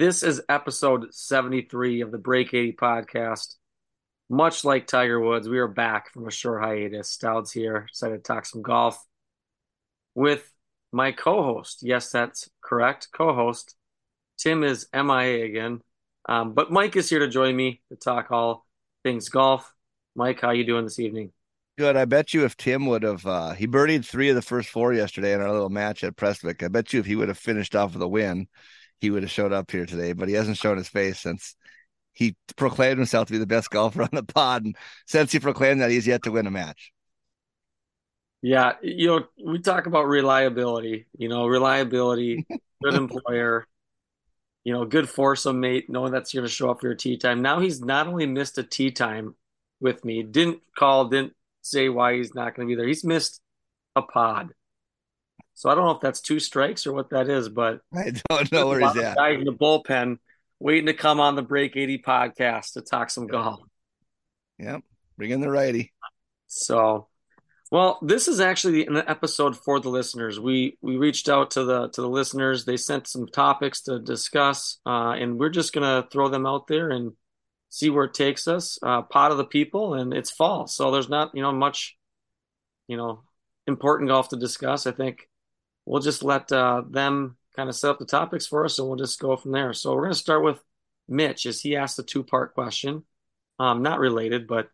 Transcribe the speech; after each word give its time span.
This 0.00 0.22
is 0.22 0.40
episode 0.48 1.12
73 1.12 2.00
of 2.00 2.10
the 2.10 2.16
Break 2.16 2.54
80 2.54 2.72
podcast. 2.72 3.56
Much 4.30 4.64
like 4.64 4.86
Tiger 4.86 5.20
Woods, 5.20 5.46
we 5.46 5.58
are 5.58 5.68
back 5.68 6.10
from 6.10 6.26
a 6.26 6.30
short 6.30 6.62
hiatus. 6.62 7.10
Stoud's 7.10 7.52
here, 7.52 7.84
excited 7.86 8.16
to 8.16 8.22
talk 8.22 8.46
some 8.46 8.62
golf 8.62 8.98
with 10.14 10.50
my 10.90 11.12
co 11.12 11.42
host. 11.42 11.80
Yes, 11.82 12.10
that's 12.10 12.48
correct. 12.64 13.08
Co 13.12 13.34
host. 13.34 13.76
Tim 14.38 14.64
is 14.64 14.88
MIA 14.94 15.44
again. 15.44 15.82
Um, 16.26 16.54
but 16.54 16.72
Mike 16.72 16.96
is 16.96 17.10
here 17.10 17.18
to 17.18 17.28
join 17.28 17.54
me 17.54 17.82
to 17.90 17.96
talk 17.96 18.30
all 18.30 18.66
things 19.02 19.28
golf. 19.28 19.70
Mike, 20.16 20.40
how 20.40 20.52
you 20.52 20.64
doing 20.64 20.84
this 20.84 20.98
evening? 20.98 21.30
Good. 21.76 21.96
I 21.96 22.06
bet 22.06 22.32
you 22.32 22.46
if 22.46 22.56
Tim 22.56 22.86
would 22.86 23.02
have, 23.02 23.26
uh, 23.26 23.50
he 23.52 23.66
birdied 23.66 24.06
three 24.06 24.30
of 24.30 24.34
the 24.34 24.40
first 24.40 24.70
four 24.70 24.94
yesterday 24.94 25.34
in 25.34 25.42
our 25.42 25.52
little 25.52 25.68
match 25.68 26.02
at 26.04 26.16
Prestwick. 26.16 26.62
I 26.62 26.68
bet 26.68 26.94
you 26.94 27.00
if 27.00 27.06
he 27.06 27.16
would 27.16 27.28
have 27.28 27.36
finished 27.36 27.76
off 27.76 27.92
with 27.92 28.00
a 28.00 28.08
win, 28.08 28.48
he 29.00 29.10
would 29.10 29.22
have 29.22 29.30
showed 29.30 29.52
up 29.52 29.70
here 29.70 29.86
today. 29.86 30.12
But 30.12 30.28
he 30.28 30.34
hasn't 30.34 30.58
shown 30.58 30.76
his 30.76 30.88
face 30.88 31.20
since 31.20 31.54
he 32.12 32.36
proclaimed 32.56 32.98
himself 32.98 33.28
to 33.28 33.32
be 33.32 33.38
the 33.38 33.46
best 33.46 33.70
golfer 33.70 34.02
on 34.04 34.10
the 34.12 34.22
pod. 34.22 34.64
And 34.64 34.76
since 35.06 35.32
he 35.32 35.40
proclaimed 35.40 35.80
that, 35.80 35.90
he's 35.90 36.06
yet 36.06 36.22
to 36.24 36.32
win 36.32 36.46
a 36.46 36.50
match. 36.50 36.92
Yeah, 38.42 38.72
you 38.82 39.06
know, 39.06 39.24
we 39.44 39.58
talk 39.58 39.86
about 39.86 40.08
reliability, 40.08 41.06
you 41.18 41.28
know, 41.28 41.46
reliability, 41.46 42.46
good 42.82 42.94
employer, 42.94 43.66
you 44.64 44.72
know, 44.72 44.86
good 44.86 45.10
foursome 45.10 45.60
mate, 45.60 45.90
knowing 45.90 46.12
that's 46.12 46.32
going 46.32 46.46
to 46.46 46.50
show 46.50 46.70
up 46.70 46.80
for 46.80 46.86
your 46.86 46.96
tee 46.96 47.18
time. 47.18 47.42
Now 47.42 47.60
he's 47.60 47.82
not 47.82 48.06
only 48.06 48.24
missed 48.26 48.56
a 48.56 48.62
tee 48.62 48.92
time 48.92 49.34
with 49.78 50.04
me, 50.06 50.22
didn't 50.22 50.60
call, 50.74 51.08
didn't 51.08 51.34
say 51.60 51.90
why 51.90 52.16
he's 52.16 52.34
not 52.34 52.54
going 52.54 52.66
to 52.66 52.72
be 52.72 52.76
there. 52.76 52.86
He's 52.86 53.04
missed 53.04 53.42
a 53.94 54.00
pod. 54.00 54.54
So 55.60 55.68
I 55.68 55.74
don't 55.74 55.84
know 55.84 55.90
if 55.90 56.00
that's 56.00 56.22
two 56.22 56.40
strikes 56.40 56.86
or 56.86 56.94
what 56.94 57.10
that 57.10 57.28
is, 57.28 57.50
but 57.50 57.82
I 57.94 58.12
don't 58.30 58.50
know 58.50 58.68
where 58.68 58.80
he's 58.80 58.96
at. 58.96 59.18
guy 59.18 59.32
in 59.32 59.44
the 59.44 59.52
bullpen 59.52 60.16
waiting 60.58 60.86
to 60.86 60.94
come 60.94 61.20
on 61.20 61.36
the 61.36 61.42
Break 61.42 61.76
80 61.76 61.98
podcast 61.98 62.72
to 62.72 62.80
talk 62.80 63.10
some 63.10 63.26
golf. 63.26 63.60
Yep. 64.58 64.80
Bring 65.18 65.32
in 65.32 65.42
the 65.42 65.50
righty. 65.50 65.92
So, 66.46 67.08
well, 67.70 67.98
this 68.00 68.26
is 68.26 68.40
actually 68.40 68.86
an 68.86 68.96
episode 69.06 69.54
for 69.54 69.80
the 69.80 69.90
listeners. 69.90 70.40
We 70.40 70.78
we 70.80 70.96
reached 70.96 71.28
out 71.28 71.50
to 71.50 71.64
the 71.64 71.90
to 71.90 72.00
the 72.00 72.08
listeners. 72.08 72.64
They 72.64 72.78
sent 72.78 73.06
some 73.06 73.26
topics 73.26 73.82
to 73.82 73.98
discuss, 73.98 74.78
uh, 74.86 75.10
and 75.10 75.38
we're 75.38 75.50
just 75.50 75.74
gonna 75.74 76.08
throw 76.10 76.30
them 76.30 76.46
out 76.46 76.68
there 76.68 76.88
and 76.88 77.12
see 77.68 77.90
where 77.90 78.06
it 78.06 78.14
takes 78.14 78.48
us. 78.48 78.78
Uh, 78.82 79.02
pot 79.02 79.30
of 79.30 79.36
the 79.36 79.44
people, 79.44 79.92
and 79.92 80.14
it's 80.14 80.30
fall, 80.30 80.66
so 80.66 80.90
there's 80.90 81.10
not 81.10 81.32
you 81.34 81.42
know 81.42 81.52
much, 81.52 81.98
you 82.88 82.96
know, 82.96 83.24
important 83.66 84.08
golf 84.08 84.30
to 84.30 84.36
discuss. 84.36 84.86
I 84.86 84.92
think 84.92 85.28
we'll 85.84 86.02
just 86.02 86.22
let 86.22 86.50
uh, 86.52 86.82
them 86.88 87.36
kind 87.56 87.68
of 87.68 87.74
set 87.74 87.90
up 87.90 87.98
the 87.98 88.06
topics 88.06 88.46
for 88.46 88.64
us, 88.64 88.78
and 88.78 88.88
we'll 88.88 88.96
just 88.96 89.20
go 89.20 89.36
from 89.36 89.52
there. 89.52 89.72
So 89.72 89.94
we're 89.94 90.02
gonna 90.02 90.14
start 90.14 90.44
with 90.44 90.58
Mitch, 91.08 91.46
as 91.46 91.60
he 91.60 91.76
asked 91.76 91.98
a 91.98 92.02
two 92.02 92.22
part 92.22 92.54
question, 92.54 93.04
um, 93.58 93.82
not 93.82 93.98
related, 93.98 94.46
but 94.46 94.70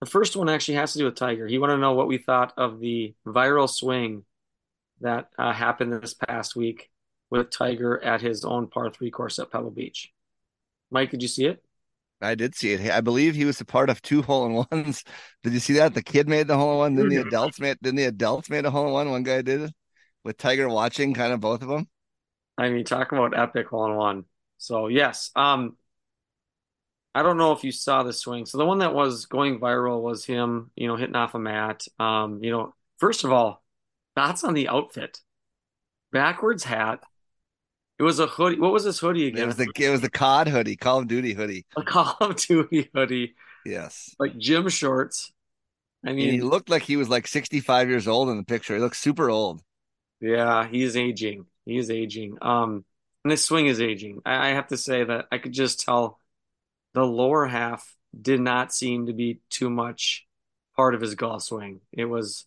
the 0.00 0.06
first 0.06 0.36
one 0.36 0.48
actually 0.48 0.76
has 0.76 0.92
to 0.92 0.98
do 0.98 1.06
with 1.06 1.16
Tiger. 1.16 1.46
He 1.46 1.58
wanted 1.58 1.74
to 1.74 1.80
know 1.80 1.94
what 1.94 2.08
we 2.08 2.18
thought 2.18 2.52
of 2.56 2.78
the 2.78 3.14
viral 3.26 3.68
swing 3.68 4.24
that 5.00 5.30
uh, 5.38 5.52
happened 5.52 5.92
this 5.92 6.14
past 6.14 6.54
week 6.54 6.90
with 7.30 7.50
Tiger 7.50 8.02
at 8.02 8.20
his 8.20 8.44
own 8.44 8.68
par 8.68 8.90
three 8.90 9.10
course 9.10 9.38
at 9.38 9.50
Pebble 9.50 9.70
Beach. 9.70 10.12
Mike, 10.90 11.10
did 11.10 11.22
you 11.22 11.28
see 11.28 11.46
it? 11.46 11.62
I 12.20 12.34
did 12.34 12.54
see 12.54 12.72
it. 12.72 12.90
I 12.90 13.00
believe 13.00 13.34
he 13.34 13.44
was 13.44 13.60
a 13.60 13.64
part 13.64 13.90
of 13.90 14.02
two 14.02 14.22
hole 14.22 14.46
in 14.46 14.66
ones. 14.70 15.04
Did 15.44 15.52
you 15.52 15.60
see 15.60 15.74
that? 15.74 15.94
The 15.94 16.02
kid 16.02 16.28
made 16.28 16.48
the 16.48 16.56
hole 16.56 16.72
in 16.72 16.78
one. 16.78 16.94
Then 16.96 17.08
the 17.10 17.22
adults 17.24 17.60
made. 17.60 17.76
Then 17.80 17.94
the 17.94 18.06
adults 18.06 18.50
made 18.50 18.64
a 18.64 18.72
hole 18.72 18.88
in 18.88 18.92
one. 18.92 19.10
One 19.10 19.22
guy 19.22 19.40
did 19.40 19.60
it 19.60 19.72
with 20.28 20.38
Tiger 20.38 20.68
watching, 20.68 21.12
kind 21.14 21.32
of 21.32 21.40
both 21.40 21.62
of 21.62 21.68
them. 21.68 21.88
I 22.56 22.70
mean, 22.70 22.84
talk 22.84 23.12
about 23.12 23.36
epic 23.38 23.68
hole 23.68 23.86
in 23.86 23.96
one. 23.96 24.24
So 24.58 24.88
yes, 24.88 25.30
um, 25.36 25.76
I 27.14 27.22
don't 27.22 27.36
know 27.38 27.52
if 27.52 27.64
you 27.64 27.72
saw 27.72 28.02
the 28.02 28.12
swing. 28.12 28.46
So 28.46 28.58
the 28.58 28.66
one 28.66 28.78
that 28.78 28.94
was 28.94 29.26
going 29.26 29.58
viral 29.58 30.02
was 30.02 30.24
him, 30.24 30.70
you 30.76 30.86
know, 30.86 30.96
hitting 30.96 31.16
off 31.16 31.34
a 31.34 31.38
mat. 31.38 31.82
Um, 31.98 32.42
you 32.42 32.50
know, 32.50 32.74
first 32.98 33.24
of 33.24 33.32
all, 33.32 33.62
thoughts 34.14 34.44
on 34.44 34.54
the 34.54 34.68
outfit. 34.68 35.20
Backwards 36.12 36.64
hat. 36.64 37.02
It 37.98 38.04
was 38.04 38.20
a 38.20 38.26
hoodie. 38.26 38.60
What 38.60 38.72
was 38.72 38.84
this 38.84 39.00
hoodie 39.00 39.26
again? 39.26 39.42
It 39.42 39.46
was 39.46 39.56
the 39.56 39.72
it 39.76 39.90
was 39.90 40.00
the 40.00 40.10
COD 40.10 40.48
hoodie, 40.48 40.76
Call 40.76 41.00
of 41.00 41.08
Duty 41.08 41.32
hoodie. 41.32 41.66
a 41.76 41.82
Call 41.82 42.16
of 42.20 42.36
Duty 42.46 42.90
hoodie, 42.94 43.34
Yes. 43.64 44.14
like 44.18 44.38
gym 44.38 44.68
shorts. 44.68 45.32
I 46.06 46.10
And 46.10 46.18
he 46.20 46.40
looked 46.40 46.68
like 46.70 46.82
he 46.84 46.96
was 46.96 47.08
like 47.08 47.26
65 47.26 47.88
years 47.88 48.06
old 48.06 48.28
in 48.28 48.36
the 48.36 48.44
picture. 48.44 48.74
He 48.74 48.80
looks 48.80 48.98
super 49.00 49.30
old. 49.30 49.62
Yeah, 50.20 50.66
he 50.68 50.82
is 50.82 50.96
aging. 50.96 51.46
He 51.64 51.78
is 51.78 51.90
aging. 51.90 52.38
Um, 52.42 52.84
and 53.24 53.30
his 53.30 53.44
swing 53.44 53.66
is 53.66 53.80
aging. 53.80 54.20
I, 54.24 54.48
I 54.50 54.54
have 54.54 54.68
to 54.68 54.76
say 54.76 55.04
that 55.04 55.26
I 55.30 55.38
could 55.38 55.52
just 55.52 55.80
tell 55.80 56.18
the 56.94 57.04
lower 57.04 57.46
half 57.46 57.96
did 58.20 58.40
not 58.40 58.72
seem 58.72 59.06
to 59.06 59.12
be 59.12 59.40
too 59.50 59.70
much 59.70 60.26
part 60.76 60.94
of 60.94 61.00
his 61.00 61.14
golf 61.14 61.42
swing. 61.42 61.80
It 61.92 62.06
was, 62.06 62.46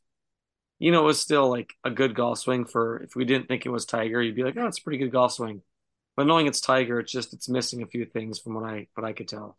you 0.79 0.91
know, 0.91 1.01
it 1.01 1.05
was 1.05 1.19
still 1.19 1.49
like 1.49 1.73
a 1.83 1.91
good 1.91 2.15
golf 2.15 2.39
swing 2.39 2.65
for 2.65 3.03
if 3.03 3.15
we 3.15 3.25
didn't 3.25 3.47
think 3.47 3.65
it 3.65 3.69
was 3.69 3.85
Tiger, 3.85 4.21
you'd 4.21 4.35
be 4.35 4.43
like, 4.43 4.57
oh, 4.57 4.67
it's 4.67 4.79
a 4.79 4.83
pretty 4.83 4.97
good 4.97 5.11
golf 5.11 5.33
swing. 5.33 5.61
But 6.15 6.27
knowing 6.27 6.47
it's 6.47 6.61
Tiger, 6.61 6.99
it's 6.99 7.11
just 7.11 7.33
it's 7.33 7.47
missing 7.49 7.81
a 7.83 7.87
few 7.87 8.05
things 8.05 8.39
from 8.39 8.55
what 8.55 8.65
I 8.65 8.87
what 8.95 9.05
I 9.05 9.13
could 9.13 9.27
tell. 9.27 9.57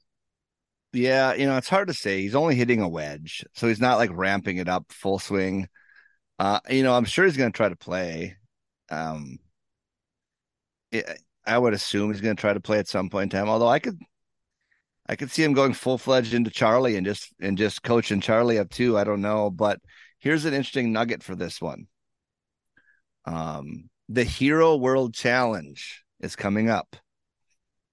Yeah, 0.93 1.33
you 1.35 1.47
know, 1.47 1.57
it's 1.57 1.69
hard 1.71 1.89
to 1.89 1.95
say. 1.95 2.21
He's 2.21 2.35
only 2.35 2.55
hitting 2.55 2.83
a 2.83 2.89
wedge, 2.89 3.47
so 3.55 3.67
he's 3.67 3.81
not 3.81 3.97
like 3.97 4.11
ramping 4.13 4.59
it 4.59 4.69
up 4.69 4.93
full 4.93 5.19
swing. 5.19 5.69
Uh, 6.43 6.59
you 6.69 6.83
know, 6.83 6.93
I'm 6.93 7.05
sure 7.05 7.25
he's 7.25 7.37
going 7.37 7.53
to 7.53 7.57
try 7.57 7.69
to 7.69 7.77
play. 7.77 8.37
Um, 8.91 9.39
it, 10.91 11.09
I 11.47 11.57
would 11.57 11.73
assume 11.73 12.11
he's 12.11 12.21
going 12.21 12.35
to 12.35 12.41
try 12.41 12.53
to 12.53 12.59
play 12.59 12.81
at 12.81 12.89
some 12.89 13.11
point 13.11 13.33
in 13.33 13.39
time. 13.39 13.49
Although 13.49 13.69
I 13.69 13.79
could, 13.79 13.97
I 15.07 15.15
could 15.15 15.31
see 15.31 15.45
him 15.45 15.53
going 15.53 15.73
full 15.73 15.99
fledged 15.99 16.35
into 16.35 16.51
Charlie 16.51 16.97
and 16.97 17.07
just 17.07 17.33
and 17.41 17.57
just 17.57 17.85
coaching 17.85 18.21
Charlie 18.21 18.59
up 18.59 18.71
too. 18.71 18.99
I 18.99 19.05
don't 19.05 19.23
know, 19.23 19.51
but 19.51 19.79
here's 20.19 20.45
an 20.45 20.53
interesting 20.53 20.93
nugget 20.93 21.23
for 21.23 21.37
this 21.37 21.61
one. 21.61 21.87
Um, 23.25 23.89
the 24.09 24.25
Hero 24.25 24.75
World 24.75 25.15
Challenge 25.15 26.03
is 26.19 26.35
coming 26.35 26.69
up, 26.69 26.97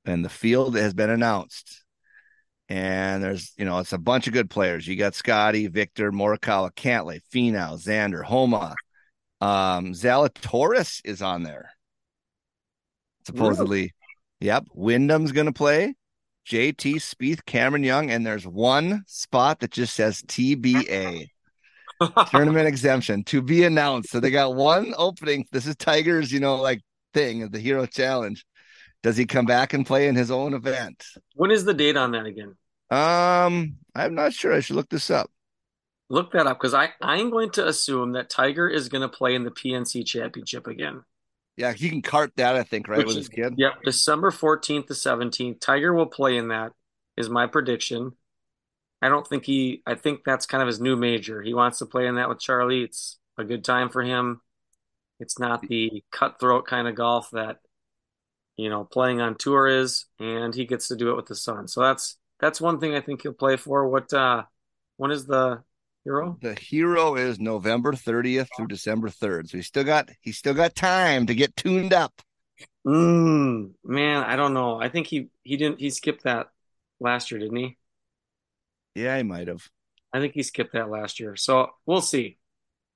and 0.05 0.25
the 0.25 0.29
field 0.29 0.75
has 0.75 0.95
been 0.95 1.11
announced 1.11 1.83
and 2.69 3.23
there's 3.23 3.51
you 3.57 3.65
know 3.65 3.79
it's 3.79 3.93
a 3.93 3.97
bunch 3.97 4.27
of 4.27 4.33
good 4.33 4.49
players. 4.49 4.87
You 4.87 4.95
got 4.95 5.15
Scotty, 5.15 5.67
Victor, 5.67 6.11
Morikawa, 6.11 6.71
Cantlay, 6.73 7.19
Finau, 7.33 7.83
Xander, 7.83 8.23
Homa, 8.23 8.75
um, 9.41 9.93
Zalatoris 9.93 11.01
is 11.03 11.21
on 11.21 11.43
there. 11.43 11.71
Supposedly, 13.25 13.93
yep. 14.39 14.65
Wyndham's 14.73 15.31
going 15.31 15.47
to 15.47 15.53
play. 15.53 15.95
JT 16.47 16.95
Spieth, 16.95 17.45
Cameron 17.45 17.83
Young, 17.83 18.09
and 18.09 18.25
there's 18.25 18.47
one 18.47 19.03
spot 19.05 19.59
that 19.59 19.71
just 19.71 19.95
says 19.95 20.23
TBA 20.23 21.27
tournament 22.31 22.67
exemption 22.67 23.23
to 23.25 23.41
be 23.41 23.63
announced. 23.63 24.09
So 24.09 24.19
they 24.19 24.31
got 24.31 24.55
one 24.55 24.93
opening. 24.97 25.45
This 25.51 25.67
is 25.67 25.75
Tiger's, 25.75 26.31
you 26.31 26.39
know, 26.39 26.55
like 26.55 26.81
thing 27.13 27.43
of 27.43 27.51
the 27.51 27.59
Hero 27.59 27.85
Challenge. 27.85 28.43
Does 29.01 29.15
he 29.17 29.25
come 29.25 29.45
back 29.45 29.73
and 29.73 29.85
play 29.85 30.07
in 30.07 30.15
his 30.15 30.29
own 30.31 30.53
event? 30.53 31.03
When 31.35 31.51
is 31.51 31.63
the 31.65 31.73
date 31.73 31.95
on 31.97 32.11
that 32.11 32.25
again? 32.25 32.55
Um, 32.91 33.77
I'm 33.95 34.15
not 34.15 34.33
sure. 34.33 34.53
I 34.53 34.59
should 34.59 34.75
look 34.75 34.89
this 34.89 35.09
up. 35.09 35.31
Look 36.09 36.31
that 36.33 36.47
up 36.47 36.57
because 36.59 36.73
I 36.73 36.89
I'm 37.01 37.29
going 37.29 37.51
to 37.51 37.67
assume 37.67 38.13
that 38.13 38.29
Tiger 38.29 38.67
is 38.67 38.89
going 38.89 39.03
to 39.03 39.07
play 39.09 39.35
in 39.35 39.43
the 39.43 39.51
PNC 39.51 40.05
Championship 40.05 40.65
again. 40.67 41.03
Yeah, 41.55 41.73
he 41.73 41.89
can 41.89 42.01
cart 42.01 42.31
that, 42.37 42.55
I 42.55 42.63
think, 42.63 42.87
right, 42.87 42.97
Which 42.97 43.07
with 43.07 43.17
is- 43.17 43.27
his 43.27 43.29
kid. 43.29 43.53
Yep, 43.57 43.83
December 43.83 44.31
14th 44.31 44.87
to 44.87 44.93
17th. 44.93 45.59
Tiger 45.59 45.93
will 45.93 46.05
play 46.07 46.37
in 46.37 46.47
that, 46.47 46.71
is 47.17 47.29
my 47.29 47.47
prediction. 47.47 48.13
I 49.01 49.09
don't 49.09 49.27
think 49.27 49.45
he, 49.45 49.81
I 49.85 49.95
think 49.95 50.21
that's 50.25 50.45
kind 50.45 50.61
of 50.61 50.67
his 50.67 50.79
new 50.81 50.95
major. 50.95 51.41
He 51.41 51.53
wants 51.53 51.79
to 51.79 51.85
play 51.85 52.07
in 52.07 52.15
that 52.15 52.27
with 52.29 52.39
Charlie. 52.39 52.83
It's 52.83 53.17
a 53.37 53.43
good 53.43 53.63
time 53.63 53.89
for 53.89 54.01
him. 54.01 54.41
It's 55.19 55.37
not 55.37 55.61
the 55.61 56.03
cutthroat 56.11 56.65
kind 56.65 56.87
of 56.87 56.95
golf 56.95 57.29
that, 57.31 57.57
you 58.59 58.69
know, 58.69 58.83
playing 58.83 59.21
on 59.21 59.35
tour 59.35 59.67
is, 59.67 60.05
and 60.19 60.53
he 60.53 60.65
gets 60.65 60.89
to 60.89 60.95
do 60.97 61.11
it 61.11 61.15
with 61.15 61.27
the 61.27 61.35
son. 61.35 61.67
So 61.67 61.81
that's 61.81 62.17
that's 62.39 62.59
one 62.59 62.79
thing 62.79 62.93
I 62.93 63.01
think 63.01 63.21
he'll 63.21 63.33
play 63.33 63.55
for. 63.55 63.87
What 63.87 64.11
uh 64.13 64.43
when 64.97 65.11
is 65.11 65.25
the 65.25 65.63
hero? 66.03 66.37
The 66.41 66.55
hero 66.55 67.15
is 67.15 67.39
November 67.39 67.93
30th 67.93 68.49
through 68.55 68.67
December 68.67 69.09
3rd. 69.09 69.49
So 69.49 69.57
he's 69.57 69.67
still 69.67 69.85
got 69.85 70.09
he's 70.21 70.37
still 70.37 70.53
got 70.53 70.75
time 70.75 71.27
to 71.27 71.35
get 71.35 71.55
tuned 71.55 71.93
up. 71.93 72.21
Mm, 72.85 73.71
man, 73.83 74.23
I 74.23 74.35
don't 74.35 74.53
know. 74.53 74.81
I 74.81 74.89
think 74.89 75.07
he 75.07 75.29
he 75.43 75.55
didn't 75.55 75.79
he 75.79 75.89
skipped 75.89 76.23
that 76.23 76.47
last 76.99 77.31
year, 77.31 77.39
didn't 77.39 77.57
he? 77.57 77.77
Yeah, 78.95 79.15
he 79.15 79.23
might 79.23 79.47
have. 79.47 79.69
I 80.11 80.19
think 80.19 80.33
he 80.33 80.43
skipped 80.43 80.73
that 80.73 80.89
last 80.89 81.19
year. 81.21 81.37
So 81.37 81.69
we'll 81.85 82.01
see. 82.01 82.37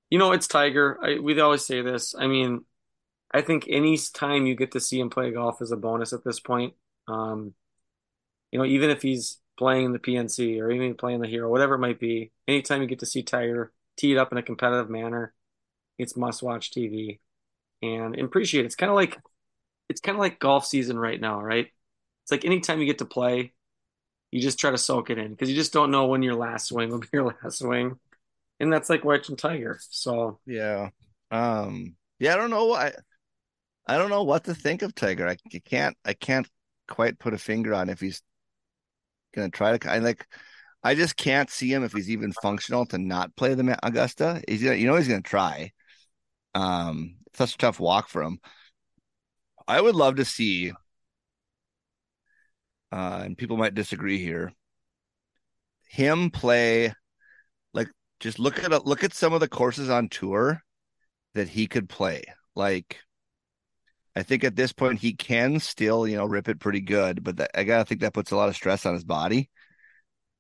You 0.10 0.20
know, 0.20 0.34
it's 0.34 0.48
Tiger. 0.48 1.00
I, 1.02 1.20
we 1.20 1.40
always 1.40 1.66
say 1.66 1.82
this. 1.82 2.16
I 2.18 2.28
mean, 2.28 2.66
I 3.34 3.42
think 3.42 3.66
any 3.68 3.98
time 4.14 4.46
you 4.46 4.56
get 4.56 4.72
to 4.74 4.80
see 4.80 5.00
him 5.00 5.10
play 5.10 5.32
golf 5.32 5.62
is 5.62 5.72
a 5.72 5.78
bonus 5.78 6.14
at 6.14 6.24
this 6.24 6.40
point. 6.40 6.74
Um, 7.08 7.54
you 8.52 8.60
know, 8.60 8.66
even 8.66 8.92
if 8.92 9.02
he's 9.02 9.40
playing 9.58 9.86
in 9.86 9.92
the 9.92 10.00
PNC 10.00 10.62
or 10.62 10.72
even 10.72 10.96
playing 10.96 11.22
the 11.22 11.28
Hero, 11.28 11.50
whatever 11.50 11.76
it 11.76 11.80
might 11.80 12.00
be, 12.00 12.32
anytime 12.48 12.82
you 12.82 12.88
get 12.88 13.00
to 13.00 13.06
see 13.06 13.24
Tiger 13.24 13.72
tee 13.98 14.14
it 14.14 14.18
up 14.18 14.32
in 14.32 14.38
a 14.38 14.44
competitive 14.44 14.90
manner, 14.90 15.34
it's 15.98 16.16
must-watch 16.16 16.72
TV. 16.72 17.20
And 17.82 18.18
appreciate 18.20 18.62
it. 18.62 18.66
It's 18.68 18.76
kind 18.76 18.90
of 18.90 18.96
like 18.96 19.20
it's 19.90 20.00
kind 20.00 20.16
of 20.16 20.20
like 20.20 20.40
golf 20.40 20.66
season 20.66 20.98
right 20.98 21.20
now, 21.20 21.42
right? 21.42 21.68
It's 22.24 22.32
like 22.32 22.46
anytime 22.46 22.80
you 22.80 22.86
get 22.86 23.00
to 23.00 23.06
play, 23.06 23.54
you 24.32 24.42
just 24.42 24.60
try 24.60 24.72
to 24.72 24.78
soak 24.78 25.10
it 25.10 25.18
in 25.18 25.32
because 25.32 25.50
you 25.50 25.56
just 25.56 25.74
don't 25.74 25.92
know 25.92 26.08
when 26.08 26.24
your 26.24 26.36
last 26.36 26.68
swing 26.68 26.90
will 26.90 27.00
be 27.00 27.08
your 27.12 27.26
last 27.44 27.60
swing, 27.60 28.00
and 28.60 28.72
that's 28.72 28.90
like 28.90 29.04
watching 29.04 29.36
Tiger. 29.36 29.80
So 29.90 30.40
yeah, 30.46 30.90
um, 31.32 31.96
yeah, 32.20 32.34
I 32.34 32.38
don't 32.38 32.50
know. 32.50 32.74
I 32.74 32.94
I 33.86 33.98
don't 33.98 34.10
know 34.10 34.24
what 34.24 34.46
to 34.46 34.56
think 34.56 34.82
of 34.82 34.96
Tiger. 34.96 35.28
I, 35.28 35.38
can't 35.66 35.98
I 36.06 36.14
can't 36.14 36.48
quite 36.88 37.20
put 37.20 37.34
a 37.34 37.38
finger 37.38 37.74
on 37.74 37.90
if 37.90 38.00
he's 38.00 38.22
gonna 39.36 39.50
try 39.50 39.78
to. 39.78 39.92
I 39.92 40.00
like. 40.00 40.26
I 40.84 40.96
just 40.96 41.16
can't 41.16 41.50
see 41.50 41.72
him 41.72 41.84
if 41.84 41.94
he's 41.94 42.10
even 42.10 42.34
functional 42.34 42.86
to 42.88 42.98
not 42.98 43.36
play 43.36 43.54
the 43.54 43.80
Augusta. 43.84 44.42
He's 44.48 44.64
gonna, 44.64 44.76
you 44.76 44.88
know, 44.88 44.96
he's 44.98 45.08
gonna 45.08 45.22
try. 45.22 45.72
Um, 46.56 47.16
such 47.34 47.56
a 47.56 47.58
tough 47.58 47.80
walk 47.80 48.10
for 48.10 48.22
him. 48.22 48.40
I 49.68 49.80
would 49.80 49.96
love 49.96 50.18
to 50.18 50.26
see, 50.26 50.72
uh, 52.92 53.22
and 53.24 53.38
people 53.38 53.58
might 53.58 53.76
disagree 53.76 54.20
here. 54.20 54.54
Him 55.88 56.32
play, 56.32 56.94
like, 57.74 57.88
just 58.20 58.40
look 58.40 58.64
at 58.64 58.86
look 58.86 59.04
at 59.04 59.14
some 59.14 59.34
of 59.34 59.40
the 59.40 59.48
courses 59.48 59.90
on 59.90 60.10
tour 60.10 60.62
that 61.34 61.50
he 61.50 61.68
could 61.68 61.90
play. 61.90 62.24
Like, 62.56 63.00
I 64.16 64.24
think 64.24 64.44
at 64.44 64.56
this 64.56 64.74
point 64.74 65.00
he 65.00 65.14
can 65.14 65.60
still, 65.60 66.08
you 66.08 66.16
know, 66.16 66.26
rip 66.26 66.48
it 66.48 66.60
pretty 66.60 66.82
good, 66.82 67.24
but 67.24 67.38
that, 67.38 67.52
I 67.56 67.64
gotta 67.64 67.86
think 67.86 68.02
that 68.02 68.14
puts 68.14 68.32
a 68.32 68.36
lot 68.36 68.50
of 68.50 68.56
stress 68.56 68.86
on 68.86 68.94
his 68.94 69.04
body. 69.04 69.50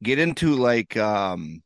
Get 0.03 0.19
into 0.19 0.55
like 0.55 0.95
um 0.97 1.63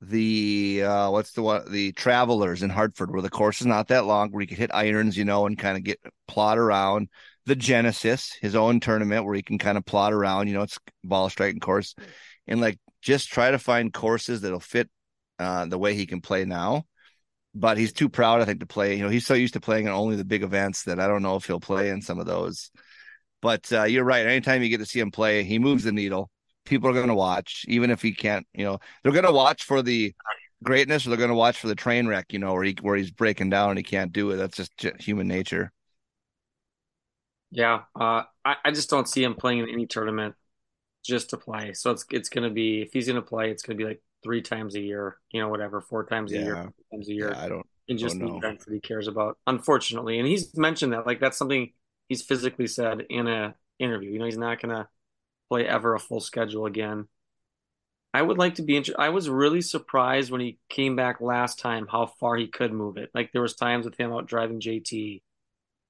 the 0.00 0.82
uh 0.84 1.10
what's 1.10 1.32
the 1.32 1.42
one 1.42 1.70
the 1.70 1.92
travelers 1.92 2.62
in 2.62 2.70
Hartford 2.70 3.10
where 3.10 3.22
the 3.22 3.30
course 3.30 3.60
is 3.60 3.66
not 3.66 3.88
that 3.88 4.04
long 4.04 4.30
where 4.30 4.42
you 4.42 4.46
could 4.46 4.58
hit 4.58 4.70
irons, 4.74 5.16
you 5.16 5.24
know, 5.24 5.46
and 5.46 5.58
kind 5.58 5.76
of 5.76 5.84
get 5.84 6.00
plot 6.28 6.58
around. 6.58 7.08
The 7.46 7.56
Genesis, 7.56 8.32
his 8.40 8.56
own 8.56 8.80
tournament 8.80 9.24
where 9.24 9.34
he 9.34 9.42
can 9.42 9.58
kind 9.58 9.78
of 9.78 9.84
plot 9.84 10.12
around, 10.12 10.48
you 10.48 10.54
know, 10.54 10.62
it's 10.62 10.78
ball 11.04 11.30
striking 11.30 11.60
course. 11.60 11.94
And 12.48 12.60
like 12.60 12.78
just 13.00 13.28
try 13.28 13.52
to 13.52 13.58
find 13.58 13.92
courses 13.92 14.40
that'll 14.40 14.60
fit 14.60 14.90
uh 15.38 15.66
the 15.66 15.78
way 15.78 15.94
he 15.94 16.06
can 16.06 16.20
play 16.20 16.44
now 16.44 16.84
but 17.56 17.78
he's 17.78 17.92
too 17.92 18.10
proud, 18.10 18.42
I 18.42 18.44
think, 18.44 18.60
to 18.60 18.66
play. 18.66 18.96
You 18.96 19.02
know, 19.02 19.08
he's 19.08 19.26
so 19.26 19.32
used 19.32 19.54
to 19.54 19.60
playing 19.60 19.86
in 19.86 19.92
only 19.92 20.16
the 20.16 20.24
big 20.24 20.42
events 20.42 20.84
that 20.84 21.00
I 21.00 21.06
don't 21.08 21.22
know 21.22 21.36
if 21.36 21.46
he'll 21.46 21.58
play 21.58 21.88
in 21.88 22.02
some 22.02 22.20
of 22.20 22.26
those. 22.26 22.70
But 23.40 23.72
uh, 23.72 23.84
you're 23.84 24.04
right. 24.04 24.26
Anytime 24.26 24.62
you 24.62 24.68
get 24.68 24.78
to 24.78 24.86
see 24.86 25.00
him 25.00 25.10
play, 25.10 25.42
he 25.42 25.58
moves 25.58 25.84
the 25.84 25.92
needle. 25.92 26.30
People 26.66 26.90
are 26.90 26.94
going 26.94 27.08
to 27.08 27.14
watch, 27.14 27.64
even 27.68 27.90
if 27.90 28.02
he 28.02 28.12
can't. 28.12 28.46
You 28.52 28.64
know, 28.64 28.78
they're 29.02 29.12
going 29.12 29.24
to 29.24 29.32
watch 29.32 29.64
for 29.64 29.80
the 29.80 30.14
greatness, 30.62 31.06
or 31.06 31.10
they're 31.10 31.18
going 31.18 31.30
to 31.30 31.34
watch 31.34 31.58
for 31.58 31.68
the 31.68 31.74
train 31.74 32.06
wreck. 32.06 32.26
You 32.32 32.40
know, 32.40 32.52
where 32.52 32.64
he 32.64 32.76
where 32.82 32.96
he's 32.96 33.10
breaking 33.10 33.50
down 33.50 33.70
and 33.70 33.78
he 33.78 33.84
can't 33.84 34.12
do 34.12 34.30
it. 34.32 34.36
That's 34.36 34.56
just 34.56 34.72
human 35.00 35.26
nature. 35.26 35.72
Yeah, 37.50 37.82
uh, 37.98 38.24
I 38.44 38.56
I 38.64 38.70
just 38.70 38.90
don't 38.90 39.08
see 39.08 39.22
him 39.22 39.34
playing 39.34 39.60
in 39.60 39.70
any 39.70 39.86
tournament 39.86 40.34
just 41.04 41.30
to 41.30 41.38
play. 41.38 41.72
So 41.72 41.90
it's 41.90 42.04
it's 42.10 42.28
going 42.28 42.46
to 42.46 42.52
be 42.52 42.82
if 42.82 42.92
he's 42.92 43.06
going 43.06 43.16
to 43.16 43.22
play, 43.22 43.50
it's 43.50 43.62
going 43.62 43.78
to 43.78 43.82
be 43.82 43.88
like 43.88 44.02
three 44.26 44.42
times 44.42 44.74
a 44.74 44.80
year, 44.80 45.18
you 45.30 45.40
know, 45.40 45.48
whatever, 45.48 45.80
four 45.80 46.04
times 46.04 46.32
a 46.32 46.34
yeah. 46.34 46.44
year, 46.44 46.72
times 46.92 47.08
a 47.08 47.12
year. 47.12 47.30
Yeah, 47.30 47.40
I 47.40 47.48
don't. 47.48 47.66
And 47.88 47.96
just 47.96 48.18
the 48.18 48.34
events 48.34 48.64
that 48.64 48.74
he 48.74 48.80
cares 48.80 49.06
about, 49.06 49.38
unfortunately. 49.46 50.18
And 50.18 50.26
he's 50.26 50.56
mentioned 50.56 50.92
that, 50.92 51.06
like 51.06 51.20
that's 51.20 51.38
something 51.38 51.72
he's 52.08 52.20
physically 52.20 52.66
said 52.66 53.04
in 53.08 53.28
a 53.28 53.54
interview. 53.78 54.10
You 54.10 54.18
know, 54.18 54.24
he's 54.24 54.36
not 54.36 54.60
gonna 54.60 54.88
play 55.48 55.68
ever 55.68 55.94
a 55.94 56.00
full 56.00 56.20
schedule 56.20 56.66
again. 56.66 57.06
I 58.12 58.22
would 58.22 58.38
like 58.38 58.56
to 58.56 58.62
be 58.62 58.76
interested. 58.76 59.00
I 59.00 59.10
was 59.10 59.28
really 59.28 59.60
surprised 59.60 60.32
when 60.32 60.40
he 60.40 60.58
came 60.68 60.96
back 60.96 61.20
last 61.20 61.60
time 61.60 61.86
how 61.86 62.06
far 62.18 62.34
he 62.34 62.48
could 62.48 62.72
move 62.72 62.96
it. 62.96 63.10
Like 63.14 63.30
there 63.30 63.42
was 63.42 63.54
times 63.54 63.84
with 63.84 63.96
him 63.96 64.12
out 64.12 64.26
driving 64.26 64.58
JT. 64.58 65.22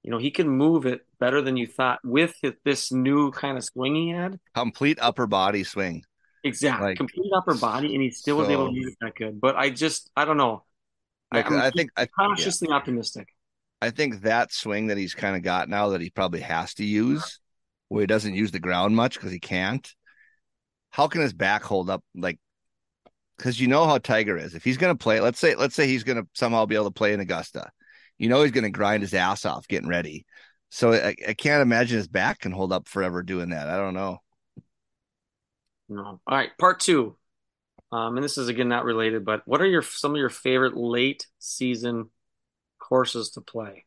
You 0.02 0.10
know, 0.10 0.18
he 0.18 0.30
can 0.30 0.48
move 0.48 0.84
it 0.84 1.06
better 1.18 1.40
than 1.40 1.56
you 1.56 1.66
thought 1.66 2.00
with 2.04 2.34
this 2.64 2.92
new 2.92 3.30
kind 3.30 3.56
of 3.56 3.64
swing 3.64 3.94
he 3.94 4.10
had. 4.10 4.38
Complete 4.54 4.98
upper 5.00 5.26
body 5.26 5.64
swing. 5.64 6.04
Exactly. 6.46 6.88
Like, 6.88 6.96
Complete 6.96 7.32
upper 7.34 7.54
body, 7.54 7.94
and 7.94 8.02
he 8.02 8.10
still 8.10 8.36
so, 8.36 8.42
was 8.42 8.48
able 8.48 8.68
to 8.68 8.74
use 8.74 8.92
it 8.92 8.98
that 9.00 9.14
good. 9.14 9.40
But 9.40 9.56
I 9.56 9.70
just, 9.70 10.10
I 10.16 10.24
don't 10.24 10.36
know. 10.36 10.64
Like, 11.32 11.50
I, 11.50 11.66
I 11.66 11.70
think 11.70 11.90
I 11.96 12.06
cautiously 12.06 12.68
yeah. 12.70 12.76
optimistic. 12.76 13.28
I 13.82 13.90
think 13.90 14.22
that 14.22 14.52
swing 14.52 14.86
that 14.86 14.96
he's 14.96 15.14
kind 15.14 15.36
of 15.36 15.42
got 15.42 15.68
now 15.68 15.90
that 15.90 16.00
he 16.00 16.10
probably 16.10 16.40
has 16.40 16.74
to 16.74 16.84
use, 16.84 17.40
where 17.88 18.02
he 18.02 18.06
doesn't 18.06 18.34
use 18.34 18.52
the 18.52 18.60
ground 18.60 18.96
much 18.96 19.14
because 19.14 19.32
he 19.32 19.40
can't. 19.40 19.88
How 20.90 21.08
can 21.08 21.20
his 21.20 21.34
back 21.34 21.62
hold 21.62 21.90
up? 21.90 22.02
Like, 22.14 22.38
because 23.36 23.60
you 23.60 23.68
know 23.68 23.84
how 23.84 23.98
Tiger 23.98 24.38
is. 24.38 24.54
If 24.54 24.64
he's 24.64 24.78
going 24.78 24.96
to 24.96 25.02
play, 25.02 25.20
let's 25.20 25.38
say, 25.38 25.54
let's 25.54 25.74
say 25.74 25.86
he's 25.86 26.04
going 26.04 26.22
to 26.22 26.28
somehow 26.32 26.64
be 26.64 26.74
able 26.74 26.86
to 26.86 26.90
play 26.90 27.12
in 27.12 27.20
Augusta. 27.20 27.70
You 28.18 28.30
know 28.30 28.42
he's 28.42 28.52
going 28.52 28.64
to 28.64 28.70
grind 28.70 29.02
his 29.02 29.12
ass 29.12 29.44
off 29.44 29.68
getting 29.68 29.88
ready. 29.88 30.24
So 30.70 30.94
I, 30.94 31.14
I 31.28 31.34
can't 31.34 31.60
imagine 31.62 31.98
his 31.98 32.08
back 32.08 32.40
can 32.40 32.52
hold 32.52 32.72
up 32.72 32.88
forever 32.88 33.22
doing 33.22 33.50
that. 33.50 33.68
I 33.68 33.76
don't 33.76 33.94
know. 33.94 34.18
No. 35.88 36.04
All 36.04 36.20
right, 36.26 36.50
part 36.58 36.80
two. 36.80 37.16
Um, 37.92 38.16
and 38.16 38.24
this 38.24 38.36
is 38.36 38.48
again 38.48 38.68
not 38.68 38.84
related, 38.84 39.24
but 39.24 39.42
what 39.46 39.60
are 39.60 39.66
your 39.66 39.82
some 39.82 40.12
of 40.12 40.16
your 40.18 40.28
favorite 40.28 40.76
late 40.76 41.26
season 41.38 42.10
courses 42.78 43.30
to 43.32 43.40
play? 43.40 43.84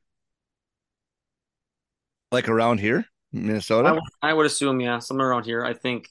Like 2.31 2.47
around 2.47 2.79
here, 2.79 3.05
Minnesota? 3.33 3.87
I, 3.87 3.91
w- 3.91 4.01
I 4.21 4.33
would 4.33 4.45
assume, 4.45 4.79
yeah, 4.79 4.99
somewhere 4.99 5.29
around 5.29 5.45
here. 5.45 5.65
I 5.65 5.73
think 5.73 6.09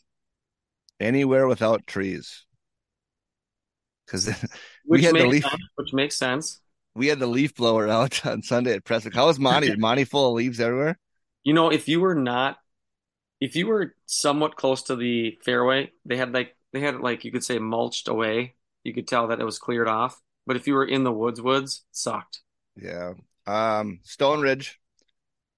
anywhere 1.01 1.49
without 1.49 1.87
trees, 1.87 2.45
because 4.05 4.27
we 4.87 5.03
had 5.03 5.15
the 5.15 5.27
leaf, 5.27 5.45
sense, 5.45 5.63
which 5.77 5.93
makes 5.95 6.17
sense. 6.17 6.61
We 6.95 7.07
had 7.07 7.21
the 7.21 7.27
leaf 7.27 7.55
blower 7.55 7.89
out 7.89 8.27
on 8.27 8.43
Sunday 8.43 8.75
at 8.75 8.85
Prestwick. 8.85 9.15
How 9.15 9.27
was 9.27 9.39
Monty? 9.39 9.75
Monty 9.79 10.05
full 10.05 10.29
of 10.29 10.35
leaves 10.35 10.61
everywhere? 10.61 10.99
You 11.45 11.55
know, 11.55 11.71
if 11.71 11.89
you 11.89 12.01
were 12.01 12.15
not 12.15 12.59
if 13.41 13.57
you 13.57 13.67
were 13.67 13.95
somewhat 14.07 14.57
close 14.57 14.83
to 14.85 14.97
the 14.97 15.39
fairway, 15.45 15.93
they 16.05 16.17
had 16.17 16.33
like 16.33 16.57
they 16.73 16.81
had 16.81 17.01
like 17.01 17.25
you 17.25 17.33
could 17.33 17.45
say 17.45 17.59
mulched 17.59 18.09
away. 18.09 18.55
You 18.85 18.93
could 18.95 19.09
tell 19.09 19.29
that 19.29 19.41
it 19.41 19.45
was 19.45 19.59
cleared 19.59 19.89
off. 19.89 20.21
But 20.47 20.57
if 20.57 20.67
you 20.67 20.75
were 20.75 20.87
in 20.87 21.05
the 21.05 21.13
woods, 21.13 21.41
woods 21.41 21.85
sucked. 21.93 22.41
Yeah. 22.77 23.15
Um, 23.47 24.01
Stone 24.03 24.41
Ridge, 24.41 24.79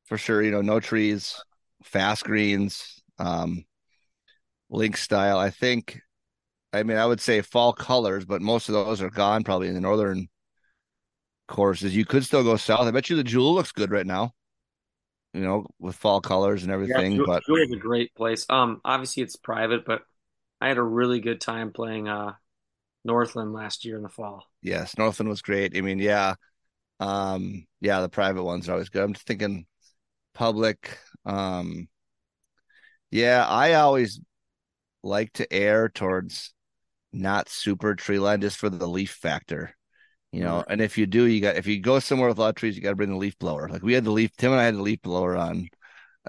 for 0.04 0.18
sure. 0.18 0.42
You 0.42 0.50
know, 0.50 0.62
no 0.62 0.80
trees, 0.80 1.36
fast 1.84 2.24
greens, 2.24 3.02
um, 3.18 3.64
link 4.68 4.96
style. 4.96 5.38
I 5.38 5.50
think. 5.50 6.00
I 6.72 6.84
mean, 6.84 6.98
I 6.98 7.06
would 7.06 7.20
say 7.20 7.40
fall 7.40 7.72
colors, 7.72 8.24
but 8.24 8.40
most 8.40 8.68
of 8.68 8.74
those 8.74 9.02
are 9.02 9.10
gone 9.10 9.42
probably 9.42 9.66
in 9.66 9.74
the 9.74 9.80
northern 9.80 10.28
courses. 11.48 11.96
You 11.96 12.04
could 12.04 12.24
still 12.24 12.44
go 12.44 12.56
south. 12.56 12.86
I 12.86 12.92
bet 12.92 13.10
you 13.10 13.16
the 13.16 13.24
Jewel 13.24 13.54
looks 13.54 13.72
good 13.72 13.90
right 13.90 14.06
now 14.06 14.34
you 15.32 15.40
know, 15.40 15.66
with 15.78 15.96
fall 15.96 16.20
colors 16.20 16.62
and 16.62 16.72
everything. 16.72 17.12
Yeah, 17.12 17.22
but 17.26 17.42
Jewel's 17.46 17.72
a 17.72 17.76
great 17.76 18.14
place. 18.14 18.46
Um, 18.48 18.80
obviously 18.84 19.22
it's 19.22 19.36
private, 19.36 19.84
but 19.84 20.02
I 20.60 20.68
had 20.68 20.78
a 20.78 20.82
really 20.82 21.20
good 21.20 21.40
time 21.40 21.72
playing 21.72 22.08
uh 22.08 22.32
Northland 23.04 23.52
last 23.52 23.84
year 23.84 23.96
in 23.96 24.02
the 24.02 24.08
fall. 24.08 24.44
Yes, 24.62 24.96
Northland 24.98 25.28
was 25.28 25.42
great. 25.42 25.76
I 25.76 25.80
mean, 25.80 25.98
yeah, 25.98 26.34
um, 26.98 27.66
yeah, 27.80 28.00
the 28.02 28.08
private 28.08 28.44
ones 28.44 28.68
are 28.68 28.72
always 28.72 28.90
good. 28.90 29.02
I'm 29.02 29.14
just 29.14 29.26
thinking 29.26 29.66
public. 30.34 30.98
Um, 31.24 31.88
yeah, 33.10 33.46
I 33.46 33.74
always 33.74 34.20
like 35.02 35.32
to 35.34 35.50
err 35.52 35.88
towards 35.88 36.52
not 37.12 37.48
super 37.48 37.94
tree 37.94 38.18
line 38.18 38.40
just 38.40 38.58
for 38.58 38.68
the 38.68 38.86
leaf 38.86 39.12
factor 39.12 39.74
you 40.32 40.42
know 40.42 40.64
and 40.68 40.80
if 40.80 40.96
you 40.96 41.06
do 41.06 41.26
you 41.26 41.40
got 41.40 41.56
if 41.56 41.66
you 41.66 41.80
go 41.80 41.98
somewhere 41.98 42.28
with 42.28 42.38
a 42.38 42.40
lot 42.40 42.50
of 42.50 42.54
trees 42.54 42.76
you 42.76 42.82
got 42.82 42.90
to 42.90 42.96
bring 42.96 43.10
the 43.10 43.16
leaf 43.16 43.38
blower. 43.38 43.68
Like 43.68 43.82
we 43.82 43.94
had 43.94 44.04
the 44.04 44.10
leaf 44.10 44.30
tim 44.36 44.52
and 44.52 44.60
i 44.60 44.64
had 44.64 44.76
the 44.76 44.82
leaf 44.82 45.02
blower 45.02 45.36
on 45.36 45.68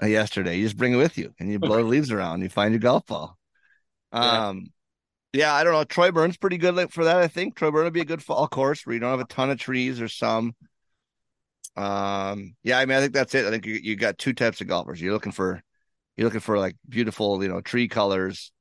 uh, 0.02 0.06
yesterday. 0.06 0.56
You 0.56 0.64
just 0.64 0.76
bring 0.76 0.94
it 0.94 0.96
with 0.96 1.18
you 1.18 1.32
and 1.38 1.50
you 1.50 1.58
blow 1.58 1.76
the 1.76 1.84
leaves 1.84 2.10
around 2.10 2.42
you 2.42 2.48
find 2.48 2.72
your 2.72 2.80
golf 2.80 3.06
ball. 3.06 3.38
Um 4.12 4.70
yeah. 5.32 5.44
yeah 5.44 5.54
i 5.54 5.64
don't 5.64 5.72
know. 5.72 5.84
Troy 5.84 6.10
Burne's 6.10 6.36
pretty 6.36 6.58
good 6.58 6.92
for 6.92 7.04
that 7.04 7.18
i 7.18 7.28
think. 7.28 7.56
Troy 7.56 7.70
Burne 7.70 7.84
would 7.84 7.92
be 7.92 8.00
a 8.00 8.04
good 8.04 8.22
fall 8.22 8.48
course 8.48 8.84
where 8.84 8.94
you 8.94 9.00
don't 9.00 9.10
have 9.10 9.20
a 9.20 9.24
ton 9.24 9.50
of 9.50 9.58
trees 9.58 10.00
or 10.00 10.08
some. 10.08 10.54
Um, 11.74 12.54
yeah, 12.62 12.78
I 12.78 12.84
mean, 12.84 12.98
I 12.98 13.00
think 13.00 13.14
that's 13.14 13.34
it. 13.34 13.46
I 13.46 13.50
think 13.50 13.64
you, 13.64 13.74
you 13.74 13.96
got 13.96 14.18
two 14.18 14.34
types 14.34 14.60
of 14.60 14.66
golfers. 14.66 15.00
You're 15.00 15.14
looking 15.14 15.32
for 15.32 15.62
you're 16.16 16.26
looking 16.26 16.40
for 16.40 16.58
like 16.58 16.76
beautiful, 16.88 17.42
you 17.42 17.48
know, 17.48 17.60
tree 17.60 17.88
colors, 17.88 18.52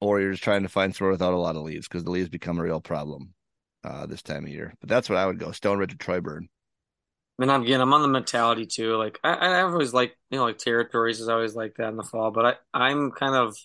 or 0.00 0.20
you're 0.20 0.32
just 0.32 0.44
trying 0.44 0.62
to 0.62 0.68
find 0.68 0.94
somewhere 0.94 1.12
without 1.12 1.32
a 1.32 1.38
lot 1.38 1.56
of 1.56 1.62
leaves 1.62 1.88
because 1.88 2.04
the 2.04 2.10
leaves 2.10 2.28
become 2.28 2.58
a 2.58 2.62
real 2.62 2.80
problem 2.80 3.32
uh, 3.84 4.06
this 4.06 4.22
time 4.22 4.44
of 4.44 4.50
year. 4.50 4.74
But 4.80 4.88
that's 4.88 5.08
what 5.08 5.18
I 5.18 5.26
would 5.26 5.38
go: 5.38 5.52
Stone 5.52 5.78
Ridge 5.78 5.94
or 5.94 5.98
Troy 5.98 6.20
Burne. 6.20 6.48
And 7.38 7.50
again, 7.50 7.80
I'm 7.80 7.94
on 7.94 8.02
the 8.02 8.08
mentality 8.08 8.66
too. 8.66 8.96
Like 8.96 9.18
I, 9.24 9.32
I 9.32 9.62
always 9.62 9.94
like 9.94 10.16
you 10.30 10.38
know 10.38 10.44
like 10.44 10.58
territories 10.58 11.20
is 11.20 11.28
always 11.28 11.54
like 11.54 11.76
that 11.76 11.88
in 11.88 11.96
the 11.96 12.02
fall, 12.02 12.30
but 12.30 12.60
I 12.74 12.86
I'm 12.88 13.12
kind 13.12 13.34
of 13.34 13.56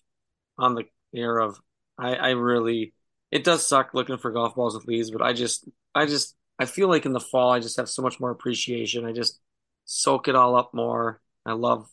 on 0.57 0.75
the 0.75 0.86
air 1.15 1.39
of 1.39 1.60
I 1.98 2.15
I 2.15 2.29
really 2.31 2.93
it 3.31 3.43
does 3.45 3.67
suck 3.67 3.93
looking 3.93 4.17
for 4.17 4.31
golf 4.31 4.55
balls 4.55 4.75
with 4.75 4.88
leaves, 4.88 5.12
but 5.12 5.22
I 5.22 5.34
just 5.34 5.67
I 5.95 6.05
just 6.07 6.36
I 6.60 6.65
feel 6.65 6.89
like 6.89 7.05
in 7.05 7.13
the 7.13 7.19
fall 7.22 7.51
I 7.51 7.60
just 7.60 7.77
have 7.77 7.89
so 7.89 8.01
much 8.03 8.19
more 8.19 8.31
appreciation. 8.31 9.05
I 9.05 9.13
just 9.13 9.41
soak 9.86 10.27
it 10.29 10.36
all 10.36 10.55
up 10.57 10.74
more. 10.74 11.22
I 11.45 11.53
love 11.53 11.89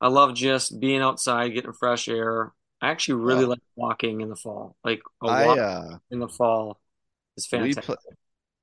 I 0.00 0.08
love 0.08 0.34
just 0.34 0.80
being 0.80 1.00
outside, 1.02 1.54
getting 1.54 1.72
fresh 1.72 2.08
air. 2.08 2.52
I 2.80 2.90
actually 2.90 3.14
really 3.22 3.44
Well, 3.44 3.46
like 3.46 3.60
walking 3.76 4.20
in 4.20 4.28
the 4.30 4.36
fall. 4.36 4.76
Like 4.84 5.02
a 5.22 5.28
I 5.28 5.30
walk 5.30 5.58
uh, 5.58 5.98
in 6.10 6.18
the 6.20 6.28
fall 6.28 6.80
we 7.52 7.74
fantastic. 7.74 7.96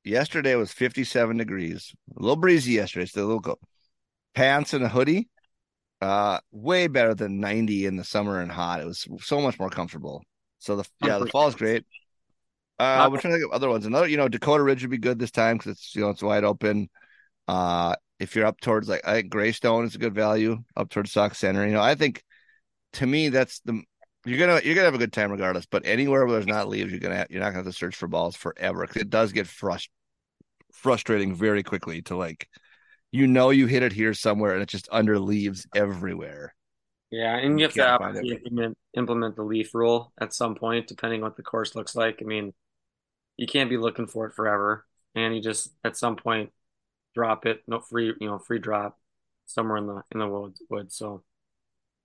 yesterday 0.04 0.56
was 0.56 0.72
57 0.72 1.38
degrees, 1.38 1.94
a 2.18 2.22
little 2.22 2.36
breezy 2.36 2.74
yesterday. 2.74 3.06
So 3.06 3.22
a 3.22 3.26
little 3.26 3.40
go 3.40 3.58
pants 4.36 4.74
and 4.74 4.84
a 4.84 4.90
hoodie. 4.90 5.30
Uh, 6.00 6.40
way 6.52 6.88
better 6.88 7.16
than 7.16 7.40
90 7.40 7.88
in 7.88 7.96
the 7.96 8.04
summer 8.04 8.40
and 8.40 8.52
hot. 8.52 8.82
It 8.82 8.86
was 8.86 9.08
so 9.22 9.42
much 9.42 9.58
more 9.60 9.70
comfortable. 9.70 10.24
So 10.60 10.76
the 10.76 10.86
yeah, 11.04 11.18
the 11.18 11.28
fall 11.28 11.48
is 11.48 11.56
great. 11.56 11.86
Uh, 12.80 12.84
Uh, 12.84 13.10
we're 13.12 13.20
trying 13.20 13.34
to 13.34 13.40
think 13.40 13.52
of 13.52 13.56
other 13.56 13.70
ones. 13.70 13.86
Another, 13.86 14.08
you 14.08 14.18
know, 14.18 14.28
Dakota 14.28 14.62
Ridge 14.62 14.84
would 14.84 14.92
be 14.92 15.00
good 15.00 15.18
this 15.18 15.32
time 15.32 15.58
because 15.58 15.72
it's 15.74 15.96
you 15.96 16.02
know 16.02 16.10
it's 16.10 16.22
wide 16.22 16.44
open. 16.44 16.90
Uh, 17.48 17.96
if 18.20 18.36
you're 18.36 18.46
up 18.46 18.60
towards 18.62 18.90
like 18.90 19.02
I 19.08 19.14
think 19.14 19.30
Greystone 19.30 19.86
is 19.86 19.96
a 19.96 20.00
good 20.00 20.14
value 20.14 20.64
up 20.76 20.90
towards 20.90 21.12
Sauk 21.12 21.36
Centre. 21.36 21.66
You 21.66 21.74
know, 21.74 21.82
I 21.82 21.96
think 21.96 22.24
to 22.94 23.08
me 23.08 23.30
that's 23.30 23.60
the 23.62 23.82
you're 24.28 24.40
gonna 24.40 24.62
you're 24.64 24.76
gonna 24.76 24.86
have 24.86 24.96
a 24.96 25.00
good 25.00 25.14
time 25.14 25.32
regardless. 25.32 25.66
But 25.66 25.86
anywhere 25.86 26.26
where 26.26 26.34
there's 26.34 26.48
not 26.48 26.68
leaves, 26.70 26.92
you're 26.92 27.00
gonna 27.00 27.26
you're 27.30 27.40
not 27.40 27.48
gonna 27.48 27.64
have 27.64 27.66
to 27.66 27.74
search 27.74 27.96
for 27.96 28.08
balls 28.08 28.36
forever 28.36 28.82
because 28.86 29.02
it 29.02 29.10
does 29.10 29.32
get 29.32 29.48
frust- 29.48 29.90
frustrating 30.74 31.36
very 31.36 31.64
quickly 31.64 32.02
to 32.04 32.18
like 32.18 32.50
you 33.12 33.28
know 33.28 33.52
you 33.52 33.68
hit 33.68 33.84
it 33.84 33.94
here 33.94 34.14
somewhere 34.14 34.54
and 34.54 34.64
it's 34.64 34.72
just 34.74 34.90
under 34.92 35.20
leaves 35.20 35.68
everywhere. 35.76 36.56
Yeah, 37.10 37.38
and 37.38 37.58
You 37.58 37.60
you 37.60 37.66
have 37.66 37.74
to 37.76 37.84
can't 37.84 37.96
find 37.98 38.18
obviously 38.18 38.28
it. 38.28 38.28
implement 38.30 38.78
implement 38.94 39.36
the 39.36 39.44
leaf 39.44 39.74
rule 39.74 40.12
at 40.20 40.34
some 40.34 40.56
point, 40.56 40.88
depending 40.88 41.22
on 41.24 41.30
what 41.30 41.38
the 41.38 41.44
course 41.44 41.76
looks 41.76 41.96
like. 41.96 42.20
I 42.22 42.26
mean, 42.26 42.54
you 43.38 43.48
can't 43.48 43.70
be 43.70 43.78
looking 43.78 44.08
for 44.08 44.28
it 44.28 44.36
forever, 44.36 44.86
and 45.16 45.36
you 45.36 45.42
just 45.42 45.74
at 45.84 45.98
some 45.98 46.18
point 46.18 46.52
drop 47.16 47.46
it, 47.48 47.64
no 47.68 47.80
free, 47.82 48.14
you 48.22 48.28
know, 48.28 48.40
free 48.40 48.60
drop 48.60 49.00
somewhere 49.48 49.78
in 49.78 49.88
the 49.88 50.04
in 50.12 50.20
the 50.20 50.28
woods. 50.30 50.62
woods. 50.70 50.96
So, 50.98 51.24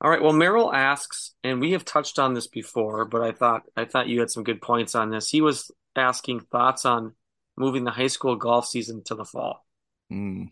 all 0.02 0.10
right. 0.10 0.20
Well, 0.20 0.32
Merrill 0.32 0.74
asks, 0.74 1.32
and 1.44 1.60
we 1.60 1.72
have 1.72 1.84
touched 1.84 2.18
on 2.18 2.34
this 2.34 2.48
before, 2.48 3.04
but 3.04 3.22
I 3.22 3.30
thought 3.30 3.62
I 3.76 3.84
thought 3.84 4.08
you 4.08 4.18
had 4.18 4.30
some 4.30 4.42
good 4.42 4.60
points 4.60 4.96
on 4.96 5.10
this. 5.10 5.30
He 5.30 5.40
was 5.40 5.70
asking 5.94 6.40
thoughts 6.40 6.84
on 6.84 7.14
moving 7.56 7.84
the 7.84 7.92
high 7.92 8.08
school 8.08 8.34
golf 8.34 8.66
season 8.66 9.04
to 9.04 9.14
the 9.14 9.24
fall. 9.24 9.64
Hmm. 10.10 10.46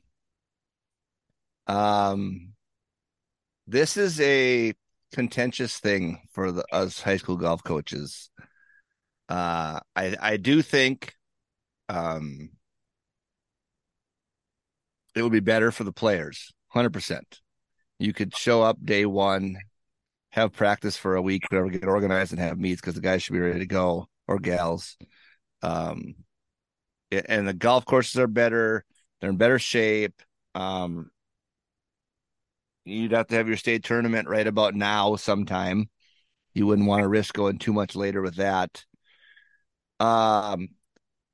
Um, 1.66 2.52
this 3.66 3.96
is 3.96 4.20
a 4.20 4.72
contentious 5.12 5.78
thing 5.78 6.20
for 6.30 6.52
the 6.52 6.64
us 6.72 7.00
high 7.00 7.16
school 7.16 7.36
golf 7.36 7.64
coaches. 7.64 8.30
Uh, 9.28 9.80
I 9.96 10.16
I 10.20 10.36
do 10.36 10.62
think 10.62 11.14
um 11.88 12.50
it 15.16 15.22
would 15.22 15.32
be 15.32 15.40
better 15.40 15.72
for 15.72 15.82
the 15.82 15.92
players, 15.92 16.52
hundred 16.68 16.92
percent. 16.92 17.40
You 18.00 18.14
could 18.14 18.34
show 18.34 18.62
up 18.62 18.78
day 18.82 19.04
one, 19.04 19.58
have 20.30 20.54
practice 20.54 20.96
for 20.96 21.16
a 21.16 21.22
week, 21.22 21.44
whatever, 21.50 21.68
get 21.68 21.84
organized 21.84 22.32
and 22.32 22.40
have 22.40 22.58
meets 22.58 22.80
because 22.80 22.94
the 22.94 23.02
guys 23.02 23.22
should 23.22 23.34
be 23.34 23.40
ready 23.40 23.58
to 23.58 23.66
go 23.66 24.08
or 24.26 24.38
gals. 24.38 24.96
Um, 25.62 26.14
and 27.10 27.46
the 27.46 27.52
golf 27.52 27.84
courses 27.84 28.18
are 28.18 28.26
better; 28.26 28.86
they're 29.20 29.28
in 29.28 29.36
better 29.36 29.58
shape. 29.58 30.22
Um, 30.54 31.10
you'd 32.86 33.12
have 33.12 33.26
to 33.26 33.34
have 33.34 33.48
your 33.48 33.58
state 33.58 33.84
tournament 33.84 34.28
right 34.28 34.46
about 34.46 34.74
now 34.74 35.16
sometime. 35.16 35.90
You 36.54 36.66
wouldn't 36.66 36.88
want 36.88 37.02
to 37.02 37.08
risk 37.08 37.34
going 37.34 37.58
too 37.58 37.74
much 37.74 37.94
later 37.94 38.22
with 38.22 38.36
that. 38.36 38.82
Um, 39.98 40.68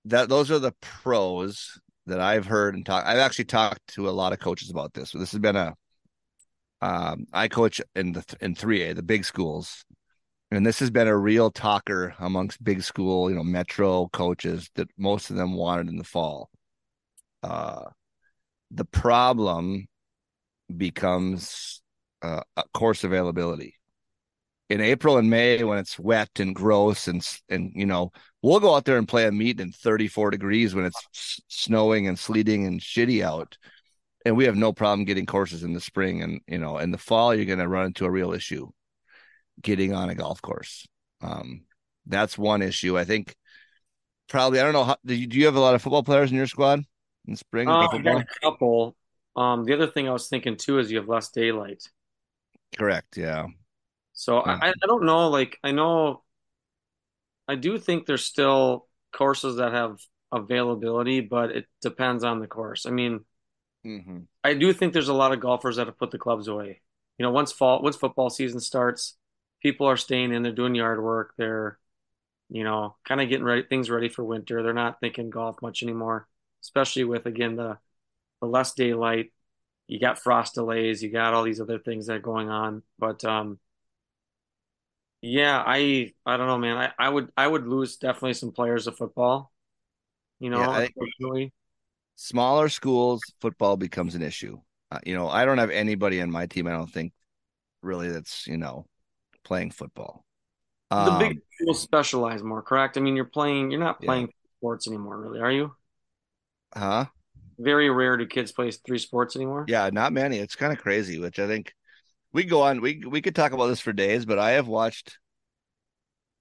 that 0.06 0.28
those 0.28 0.50
are 0.50 0.58
the 0.58 0.74
pros 0.80 1.80
that 2.06 2.20
I've 2.20 2.46
heard 2.46 2.74
and 2.74 2.84
talked. 2.84 3.06
I've 3.06 3.18
actually 3.18 3.44
talked 3.44 3.86
to 3.94 4.08
a 4.08 4.10
lot 4.10 4.32
of 4.32 4.40
coaches 4.40 4.68
about 4.68 4.94
this. 4.94 5.12
So 5.12 5.18
this 5.18 5.30
has 5.30 5.40
been 5.40 5.54
a 5.54 5.76
um, 6.80 7.26
I 7.32 7.48
coach 7.48 7.80
in 7.94 8.12
the 8.12 8.24
in 8.40 8.54
three 8.54 8.82
A, 8.82 8.94
the 8.94 9.02
big 9.02 9.24
schools, 9.24 9.84
and 10.50 10.64
this 10.64 10.78
has 10.80 10.90
been 10.90 11.08
a 11.08 11.16
real 11.16 11.50
talker 11.50 12.14
amongst 12.18 12.62
big 12.62 12.82
school, 12.82 13.30
you 13.30 13.36
know, 13.36 13.44
metro 13.44 14.08
coaches 14.12 14.70
that 14.76 14.88
most 14.96 15.30
of 15.30 15.36
them 15.36 15.54
wanted 15.54 15.88
in 15.88 15.96
the 15.96 16.04
fall. 16.04 16.50
Uh, 17.42 17.84
the 18.70 18.84
problem 18.84 19.86
becomes 20.74 21.80
uh, 22.22 22.42
course 22.74 23.04
availability. 23.04 23.74
In 24.68 24.80
April 24.80 25.16
and 25.16 25.30
May 25.30 25.62
when 25.62 25.78
it's 25.78 25.98
wet 25.98 26.30
and 26.40 26.54
gross 26.54 27.06
and 27.06 27.26
and 27.48 27.70
you 27.74 27.86
know 27.86 28.10
we'll 28.42 28.58
go 28.58 28.74
out 28.74 28.84
there 28.84 28.98
and 28.98 29.06
play 29.06 29.26
a 29.26 29.32
meet 29.32 29.60
in 29.60 29.70
34 29.70 30.32
degrees 30.32 30.74
when 30.74 30.84
it's 30.84 31.40
snowing 31.46 32.08
and 32.08 32.18
sleeting 32.18 32.66
and 32.66 32.80
shitty 32.80 33.22
out 33.22 33.56
and 34.26 34.36
we 34.36 34.44
have 34.44 34.56
no 34.56 34.72
problem 34.72 35.04
getting 35.04 35.26
courses 35.26 35.62
in 35.62 35.72
the 35.72 35.80
spring 35.80 36.22
and 36.22 36.40
you 36.46 36.58
know 36.58 36.78
in 36.78 36.90
the 36.90 36.98
fall 36.98 37.34
you're 37.34 37.44
going 37.44 37.58
to 37.58 37.68
run 37.68 37.86
into 37.86 38.04
a 38.04 38.10
real 38.10 38.32
issue 38.32 38.68
getting 39.62 39.94
on 39.94 40.10
a 40.10 40.14
golf 40.14 40.42
course 40.42 40.86
um 41.22 41.62
that's 42.06 42.36
one 42.36 42.62
issue 42.62 42.98
i 42.98 43.04
think 43.04 43.34
probably 44.28 44.60
i 44.60 44.62
don't 44.62 44.72
know 44.72 44.84
how 44.84 44.96
do 45.04 45.14
you, 45.14 45.26
do 45.26 45.38
you 45.38 45.46
have 45.46 45.56
a 45.56 45.60
lot 45.60 45.74
of 45.74 45.82
football 45.82 46.02
players 46.02 46.30
in 46.30 46.36
your 46.36 46.46
squad 46.46 46.82
in 47.26 47.36
spring 47.36 47.68
Uh, 47.70 47.88
I 47.88 47.98
got 47.98 48.18
a 48.18 48.24
couple. 48.42 48.96
Um, 49.34 49.64
the 49.64 49.74
other 49.74 49.86
thing 49.86 50.08
I 50.08 50.12
was 50.12 50.28
thinking 50.28 50.56
too 50.56 50.78
is 50.78 50.90
you 50.90 50.98
have 50.98 51.08
less 51.08 51.30
daylight. 51.30 51.82
correct 52.76 53.16
yeah 53.16 53.46
So 54.12 54.38
uh, 54.38 54.60
I, 54.60 54.70
I 54.70 54.86
don't 54.86 55.04
know. 55.04 55.28
Like 55.28 55.58
I 55.62 55.72
know 55.72 56.22
I 57.48 57.54
do 57.54 57.78
think 57.78 58.06
there's 58.06 58.24
still 58.24 58.88
courses 59.12 59.56
that 59.56 59.72
have 59.72 60.00
availability, 60.32 61.20
but 61.20 61.50
it 61.50 61.66
depends 61.82 62.24
on 62.24 62.40
the 62.40 62.46
course. 62.46 62.86
I 62.86 62.90
mean, 62.90 63.24
mm-hmm. 63.86 64.18
I 64.44 64.54
do 64.54 64.72
think 64.72 64.92
there's 64.92 65.08
a 65.08 65.14
lot 65.14 65.32
of 65.32 65.40
golfers 65.40 65.76
that 65.76 65.86
have 65.86 65.98
put 65.98 66.10
the 66.10 66.18
clubs 66.18 66.48
away. 66.48 66.80
You 67.18 67.24
know, 67.24 67.30
once 67.32 67.52
fall, 67.52 67.82
once 67.82 67.96
football 67.96 68.30
season 68.30 68.60
starts, 68.60 69.16
people 69.62 69.86
are 69.86 69.96
staying 69.96 70.32
in, 70.32 70.42
they're 70.42 70.52
doing 70.52 70.74
yard 70.74 71.02
work, 71.02 71.34
they're, 71.38 71.78
you 72.50 72.64
know, 72.64 72.96
kind 73.06 73.20
of 73.20 73.28
getting 73.28 73.44
ready, 73.44 73.62
things 73.62 73.90
ready 73.90 74.08
for 74.08 74.24
winter. 74.24 74.62
They're 74.62 74.72
not 74.74 75.00
thinking 75.00 75.30
golf 75.30 75.62
much 75.62 75.82
anymore, 75.82 76.28
especially 76.62 77.04
with 77.04 77.26
again 77.26 77.56
the 77.56 77.78
the 78.40 78.46
less 78.46 78.74
daylight. 78.74 79.32
You 79.88 80.00
got 80.00 80.18
frost 80.18 80.54
delays, 80.54 81.02
you 81.02 81.10
got 81.10 81.34
all 81.34 81.44
these 81.44 81.60
other 81.60 81.78
things 81.78 82.06
that 82.06 82.16
are 82.16 82.18
going 82.20 82.50
on. 82.50 82.82
But 82.98 83.24
um 83.24 83.58
yeah, 85.22 85.62
I 85.66 86.12
I 86.24 86.36
don't 86.36 86.46
know, 86.46 86.58
man. 86.58 86.76
I, 86.76 86.92
I 86.98 87.08
would 87.08 87.30
I 87.36 87.46
would 87.46 87.66
lose 87.66 87.96
definitely 87.96 88.34
some 88.34 88.52
players 88.52 88.86
of 88.86 88.96
football, 88.96 89.52
you 90.40 90.50
yeah 90.54 90.66
know, 90.66 90.70
i 90.70 90.80
think 90.80 90.94
unfortunately. 90.96 91.52
Smaller 92.16 92.68
schools 92.68 93.32
football 93.40 93.76
becomes 93.76 94.14
an 94.14 94.22
issue 94.22 94.58
uh, 94.90 94.98
you 95.04 95.14
know 95.14 95.28
i 95.28 95.44
don't 95.44 95.58
have 95.58 95.70
anybody 95.70 96.20
on 96.20 96.30
my 96.30 96.46
team 96.46 96.66
i 96.66 96.72
don't 96.72 96.92
think 96.92 97.12
really 97.82 98.10
that's 98.10 98.46
you 98.46 98.56
know 98.58 98.86
playing 99.44 99.70
football 99.70 100.24
The 100.98 101.10
big 101.10 101.32
um 101.32 101.42
schools 101.54 101.80
specialize 101.82 102.42
more, 102.42 102.62
correct? 102.62 102.96
I 102.96 103.00
mean, 103.00 103.16
you're 103.16 103.24
playing, 103.24 103.70
you're 103.70 103.80
not 103.80 104.00
yeah 104.00 104.22
playing 104.22 104.28
sports 104.58 104.86
anymore, 104.86 105.18
really, 105.20 105.40
are 105.40 105.50
you? 105.52 105.74
huh 106.74 107.06
Very 107.58 107.90
rare 107.90 108.16
do 108.16 108.24
kids 108.26 108.50
play 108.52 108.70
three 108.70 108.98
sports 108.98 109.36
anymore. 109.36 109.66
yeah 109.66 109.90
not 109.92 110.12
many 110.12 110.38
it's 110.38 110.56
kind 110.56 110.72
of 110.72 110.78
crazy 110.78 111.18
which 111.18 111.38
i 111.38 111.46
think 111.46 111.74
we 112.32 112.44
go 112.44 112.62
on 112.62 112.80
we 112.80 113.02
we 113.08 113.22
could 113.22 113.36
talk 113.36 113.52
about 113.52 113.68
this 113.68 113.80
for 113.80 113.92
days 113.92 114.24
but 114.26 114.38
i 114.40 114.52
have 114.52 114.68
watched 114.68 115.18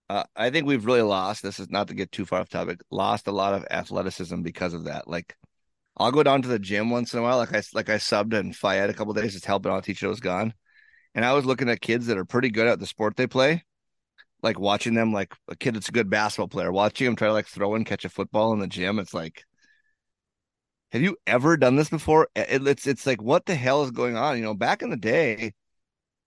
uh, 0.10 0.24
i 0.36 0.50
think 0.50 0.66
we've 0.68 0.86
really 0.86 1.02
lost 1.02 1.42
this 1.42 1.60
is 1.60 1.70
not 1.70 1.88
to 1.88 1.94
get 1.94 2.12
too 2.12 2.26
far 2.26 2.40
off 2.42 2.50
topic 2.50 2.80
lost 2.92 3.28
a 3.28 3.32
lot 3.32 3.54
of 3.54 3.66
athleticism 3.72 4.42
because 4.42 4.74
of 4.74 4.86
that 4.86 5.08
like 5.08 5.36
i'll 5.98 6.12
go 6.12 6.24
down 6.24 6.42
to 6.42 6.48
the 6.48 6.60
gym 6.60 6.90
once 6.90 7.14
in 7.14 7.20
a 7.20 7.24
while. 7.24 7.38
Like 7.38 7.54
i 7.54 7.62
like 7.74 7.90
i 7.90 7.96
subbed 7.96 8.38
and 8.38 8.56
Fayette 8.56 8.90
a 8.90 8.94
couple 8.94 9.14
days 9.14 9.34
just 9.34 9.46
helping 9.46 9.72
out 9.72 9.84
teacher 9.84 10.08
was 10.08 10.20
gone. 10.20 10.54
And 11.14 11.26
i 11.26 11.34
was 11.34 11.46
looking 11.46 11.70
at 11.70 11.82
kids 11.82 12.08
that 12.08 12.18
are 12.18 12.26
pretty 12.26 12.50
good 12.50 12.68
at 12.68 12.80
the 12.80 12.88
sport 12.88 13.16
they 13.16 13.28
play 13.28 13.64
like 14.46 14.60
watching 14.60 14.94
them 14.94 15.12
like 15.12 15.34
a 15.48 15.56
kid 15.56 15.76
that's 15.76 15.90
a 15.90 15.92
good 15.92 16.10
basketball 16.10 16.48
player 16.48 16.72
watching 16.72 17.08
him 17.08 17.16
try 17.16 17.28
to 17.28 17.34
like 17.34 17.48
throw 17.48 17.76
and 17.76 17.86
catch 17.86 18.06
a 18.06 18.10
football 18.10 18.54
in 18.54 18.60
the 18.60 18.68
gym. 18.68 19.00
It's 19.00 19.14
like 19.14 19.44
have 20.92 21.02
you 21.02 21.18
ever 21.28 21.58
done 21.58 21.76
this 21.76 21.90
before? 21.90 22.30
It, 22.36 22.66
it's 22.66 22.88
it's 22.88 23.06
like 23.06 23.22
what 23.22 23.46
the 23.46 23.56
hell 23.56 23.84
is 23.84 23.92
going 23.92 24.16
on? 24.16 24.38
You 24.38 24.44
know 24.44 24.54
back 24.54 24.82
in 24.82 24.92
the 24.92 24.98
day 24.98 25.54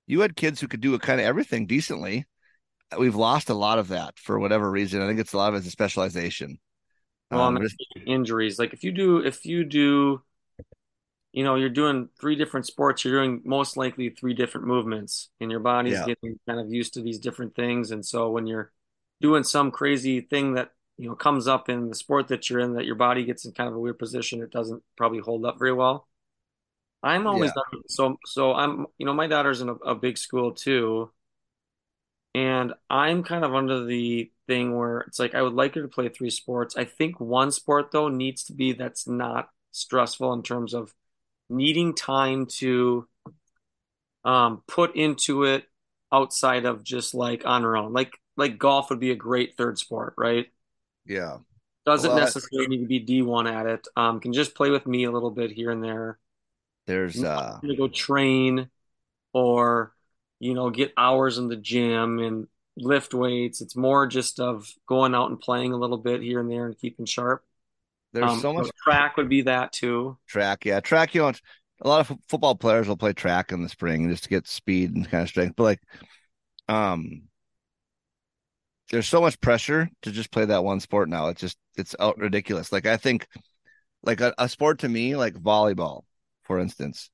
you 0.06 0.20
had 0.20 0.36
kids 0.36 0.60
who 0.60 0.68
could 0.68 0.80
do 0.80 0.98
kind 0.98 1.20
of 1.20 1.26
everything 1.26 1.66
decently. 1.66 2.26
We've 2.98 3.14
lost 3.14 3.50
a 3.50 3.54
lot 3.54 3.78
of 3.78 3.88
that 3.88 4.18
for 4.18 4.38
whatever 4.38 4.70
reason. 4.70 5.00
I 5.02 5.06
think 5.06 5.20
it's 5.20 5.32
a 5.34 5.36
lot 5.36 5.50
of 5.50 5.56
it's 5.56 5.66
a 5.66 5.70
specialization 5.70 6.58
Well, 7.30 7.44
Um, 7.44 7.56
I'm 7.56 7.68
injuries. 8.06 8.58
Like 8.58 8.72
if 8.72 8.84
you 8.84 8.92
do, 8.92 9.18
if 9.24 9.44
you 9.46 9.64
do, 9.64 10.22
you 11.32 11.44
know, 11.44 11.56
you're 11.56 11.68
doing 11.68 12.08
three 12.20 12.36
different 12.36 12.66
sports, 12.66 13.04
you're 13.04 13.18
doing 13.24 13.42
most 13.44 13.76
likely 13.76 14.10
three 14.10 14.34
different 14.34 14.66
movements, 14.66 15.28
and 15.40 15.50
your 15.50 15.60
body's 15.60 16.00
Yeah. 16.00 16.02
getting 16.02 16.38
kind 16.48 16.58
of 16.60 16.72
used 16.72 16.94
to 16.94 17.02
these 17.02 17.18
different 17.18 17.54
things. 17.54 17.90
And 17.90 18.04
so 18.04 18.30
when 18.30 18.46
you're 18.46 18.72
doing 19.20 19.44
some 19.44 19.70
crazy 19.70 20.20
thing 20.22 20.54
that, 20.54 20.72
you 20.96 21.08
know, 21.08 21.14
comes 21.14 21.46
up 21.46 21.68
in 21.68 21.88
the 21.88 21.94
sport 21.94 22.28
that 22.28 22.48
you're 22.48 22.60
in, 22.60 22.74
that 22.74 22.86
your 22.86 22.94
body 22.96 23.24
gets 23.24 23.44
in 23.44 23.52
kind 23.52 23.68
of 23.68 23.74
a 23.76 23.78
weird 23.80 23.98
position, 23.98 24.42
it 24.42 24.50
doesn't 24.50 24.82
probably 24.96 25.18
hold 25.20 25.44
up 25.44 25.58
very 25.58 25.72
well. 25.72 26.08
I'm 27.02 27.26
always 27.26 27.52
done, 27.52 27.64
so 27.88 28.18
so 28.26 28.54
I'm, 28.54 28.86
you 28.98 29.06
know, 29.06 29.14
my 29.14 29.26
daughter's 29.28 29.60
in 29.62 29.68
a, 29.70 29.74
a 29.76 29.94
big 29.94 30.18
school 30.18 30.52
too. 30.52 31.10
And 32.38 32.74
I'm 32.90 33.24
kind 33.24 33.44
of 33.44 33.54
under 33.54 33.84
the 33.84 34.30
thing 34.46 34.76
where 34.76 35.00
it's 35.00 35.18
like 35.18 35.34
I 35.34 35.42
would 35.42 35.54
like 35.54 35.74
her 35.74 35.82
to 35.82 35.88
play 35.88 36.08
three 36.08 36.30
sports. 36.30 36.76
I 36.76 36.84
think 36.84 37.20
one 37.20 37.50
sport 37.52 37.90
though 37.92 38.08
needs 38.08 38.44
to 38.44 38.52
be 38.54 38.72
that's 38.72 39.08
not 39.08 39.50
stressful 39.72 40.32
in 40.34 40.42
terms 40.42 40.74
of 40.74 40.94
needing 41.50 41.94
time 41.94 42.46
to 42.46 43.08
um 44.24 44.62
put 44.66 44.96
into 44.96 45.44
it 45.44 45.64
outside 46.12 46.64
of 46.64 46.82
just 46.82 47.14
like 47.14 47.44
on 47.46 47.62
her 47.62 47.76
own. 47.76 47.92
Like 47.92 48.12
like 48.36 48.58
golf 48.58 48.90
would 48.90 49.00
be 49.00 49.10
a 49.10 49.16
great 49.16 49.56
third 49.56 49.78
sport, 49.78 50.14
right? 50.16 50.46
yeah. 51.06 51.38
Doesn't 51.84 52.14
Well, 52.14 52.24
I- 52.28 52.32
necessarily 52.32 52.68
need 52.68 52.82
to 52.82 52.86
be 52.86 53.00
D1 53.00 53.48
at 53.48 53.66
it. 53.66 53.88
Um 53.96 54.20
can 54.20 54.32
just 54.32 54.54
play 54.54 54.70
with 54.70 54.86
me 54.86 55.02
a 55.04 55.10
little 55.10 55.30
bit 55.32 55.50
here 55.50 55.70
and 55.72 55.82
there. 55.82 56.18
There's 56.86 57.22
uh 57.22 57.60
go 57.76 57.88
train 57.88 58.70
or 59.34 59.94
you 60.40 60.54
know 60.54 60.70
get 60.70 60.92
hours 60.96 61.38
in 61.38 61.48
the 61.48 61.56
gym 61.56 62.18
and 62.18 62.46
lift 62.76 63.12
weights 63.14 63.60
it's 63.60 63.76
more 63.76 64.06
just 64.06 64.38
of 64.40 64.66
going 64.86 65.14
out 65.14 65.30
and 65.30 65.40
playing 65.40 65.72
a 65.72 65.76
little 65.76 65.98
bit 65.98 66.22
here 66.22 66.40
and 66.40 66.50
there 66.50 66.66
and 66.66 66.78
keeping 66.78 67.06
sharp 67.06 67.44
there's 68.12 68.34
Um, 68.34 68.40
so 68.40 68.52
much 68.52 68.70
track 68.84 69.16
would 69.16 69.28
be 69.28 69.42
that 69.42 69.72
too 69.72 70.18
track. 70.26 70.64
Yeah, 70.64 70.80
track. 70.80 71.14
You 71.14 71.22
know, 71.22 71.32
a 71.82 71.88
lot 71.88 72.00
of 72.00 72.10
f- 72.10 72.18
football 72.28 72.54
players 72.54 72.88
will 72.88 72.96
play 72.96 73.12
track 73.12 73.52
in 73.52 73.62
the 73.62 73.68
spring 73.68 74.08
just 74.08 74.24
to 74.24 74.28
get 74.30 74.46
speed 74.46 74.94
and 74.94 75.08
kind 75.08 75.22
of 75.22 75.28
strength. 75.28 75.54
But 75.56 75.62
like, 75.64 75.80
um, 76.68 77.22
there's 78.90 79.08
so 79.08 79.20
much 79.20 79.40
pressure 79.40 79.90
to 80.02 80.10
just 80.10 80.30
play 80.30 80.44
that 80.46 80.64
one 80.64 80.80
sport 80.80 81.08
now. 81.08 81.28
It's 81.28 81.40
just 81.40 81.58
it's 81.76 81.94
out 82.00 82.18
ridiculous. 82.18 82.72
Like 82.72 82.86
I 82.86 82.96
think, 82.96 83.26
like 84.02 84.20
a, 84.20 84.34
a 84.38 84.48
sport 84.48 84.80
to 84.80 84.88
me, 84.88 85.16
like 85.16 85.34
volleyball, 85.34 86.04
for 86.44 86.58
instance, 86.58 87.10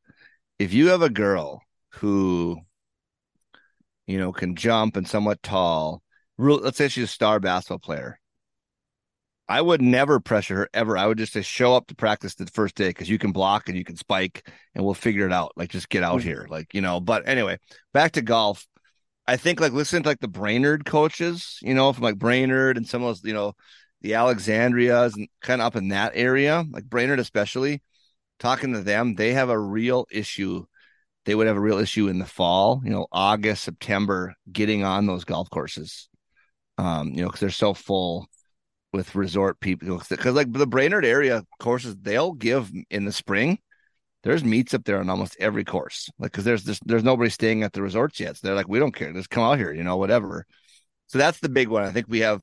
if 0.58 0.72
you 0.72 0.88
have 0.88 1.02
a 1.02 1.10
girl 1.10 1.62
who, 1.90 2.58
you 4.06 4.18
know, 4.18 4.32
can 4.32 4.56
jump 4.56 4.96
and 4.96 5.08
somewhat 5.08 5.42
tall, 5.42 6.02
real, 6.38 6.58
let's 6.58 6.78
say 6.78 6.88
she's 6.88 7.04
a 7.04 7.08
star 7.08 7.40
basketball 7.40 7.78
player. 7.78 8.18
I 9.46 9.60
would 9.60 9.82
never 9.82 10.20
pressure 10.20 10.56
her 10.56 10.68
ever. 10.72 10.96
I 10.96 11.06
would 11.06 11.18
just 11.18 11.34
say 11.34 11.42
show 11.42 11.74
up 11.74 11.86
to 11.88 11.94
practice 11.94 12.34
the 12.34 12.46
first 12.46 12.74
day 12.76 12.88
because 12.88 13.10
you 13.10 13.18
can 13.18 13.30
block 13.32 13.68
and 13.68 13.76
you 13.76 13.84
can 13.84 13.96
spike 13.96 14.48
and 14.74 14.82
we'll 14.84 14.94
figure 14.94 15.26
it 15.26 15.32
out. 15.32 15.52
Like 15.54 15.70
just 15.70 15.90
get 15.90 16.02
out 16.02 16.20
Mhm. 16.20 16.22
here. 16.22 16.46
Like, 16.48 16.72
you 16.72 16.80
know, 16.80 16.98
but 17.00 17.28
anyway, 17.28 17.58
back 17.92 18.12
to 18.12 18.22
golf. 18.22 18.66
I 19.26 19.36
think 19.36 19.60
like 19.60 19.72
listen 19.72 20.02
to 20.02 20.08
like 20.08 20.20
the 20.20 20.28
Brainerd 20.28 20.84
coaches, 20.86 21.58
you 21.62 21.74
know, 21.74 21.92
from 21.92 22.04
like 22.04 22.18
Brainerd 22.18 22.76
and 22.76 22.86
some 22.88 23.02
of 23.02 23.08
those, 23.08 23.24
you 23.24 23.34
know, 23.34 23.54
the 24.02 24.14
Alexandrias 24.14 25.14
and 25.16 25.28
kind 25.42 25.60
of 25.62 25.66
up 25.68 25.76
in 25.76 25.88
that 25.88 26.12
area, 26.14 26.64
like 26.70 26.84
Brainerd 26.84 27.20
especially, 27.20 27.82
talking 28.38 28.72
to 28.74 28.82
them, 28.82 29.14
they 29.14 29.34
have 29.34 29.50
a 29.50 29.58
real 29.58 30.06
issue. 30.10 30.64
They 31.24 31.34
would 31.34 31.46
have 31.46 31.56
a 31.56 31.60
real 31.60 31.78
issue 31.78 32.08
in 32.08 32.18
the 32.18 32.26
fall, 32.26 32.82
you 32.84 32.90
know, 32.90 33.06
August, 33.10 33.64
September, 33.64 34.34
getting 34.50 34.84
on 34.84 35.06
those 35.06 35.24
golf 35.24 35.48
courses. 35.50 36.08
Um, 36.76 37.10
you 37.14 37.22
know, 37.22 37.28
because 37.28 37.40
they're 37.40 37.50
so 37.50 37.72
full 37.72 38.26
with 38.94 39.16
resort 39.16 39.58
people 39.58 40.00
because 40.08 40.34
like 40.34 40.52
the 40.52 40.68
Brainerd 40.68 41.04
area 41.04 41.42
courses 41.58 41.96
they'll 42.00 42.32
give 42.32 42.70
in 42.90 43.04
the 43.04 43.12
spring. 43.12 43.58
There's 44.22 44.44
meets 44.44 44.72
up 44.72 44.84
there 44.84 45.00
on 45.00 45.10
almost 45.10 45.36
every 45.38 45.64
course, 45.64 46.08
like 46.18 46.30
because 46.30 46.44
there's 46.44 46.64
just 46.64 46.80
there's 46.86 47.02
nobody 47.02 47.28
staying 47.28 47.62
at 47.64 47.72
the 47.72 47.82
resorts 47.82 48.20
yet. 48.20 48.36
So 48.36 48.46
they're 48.46 48.56
like, 48.56 48.68
we 48.68 48.78
don't 48.78 48.94
care, 48.94 49.12
just 49.12 49.30
come 49.30 49.42
out 49.42 49.58
here, 49.58 49.72
you 49.72 49.82
know, 49.82 49.96
whatever. 49.96 50.46
So 51.08 51.18
that's 51.18 51.40
the 51.40 51.48
big 51.48 51.68
one. 51.68 51.82
I 51.82 51.90
think 51.90 52.06
we 52.08 52.20
have, 52.20 52.40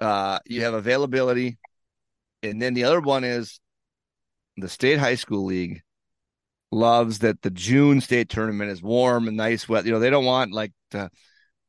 uh, 0.00 0.38
you 0.46 0.62
have 0.62 0.74
availability, 0.74 1.58
and 2.42 2.62
then 2.62 2.72
the 2.74 2.84
other 2.84 3.00
one 3.00 3.24
is 3.24 3.60
the 4.56 4.68
state 4.68 4.98
high 4.98 5.16
school 5.16 5.44
league 5.44 5.82
loves 6.72 7.20
that 7.20 7.42
the 7.42 7.50
June 7.50 8.00
state 8.00 8.28
tournament 8.28 8.70
is 8.70 8.82
warm 8.82 9.28
and 9.28 9.36
nice, 9.36 9.68
wet. 9.68 9.84
You 9.84 9.92
know, 9.92 9.98
they 9.98 10.10
don't 10.10 10.24
want 10.24 10.52
like 10.52 10.72
to 10.92 11.10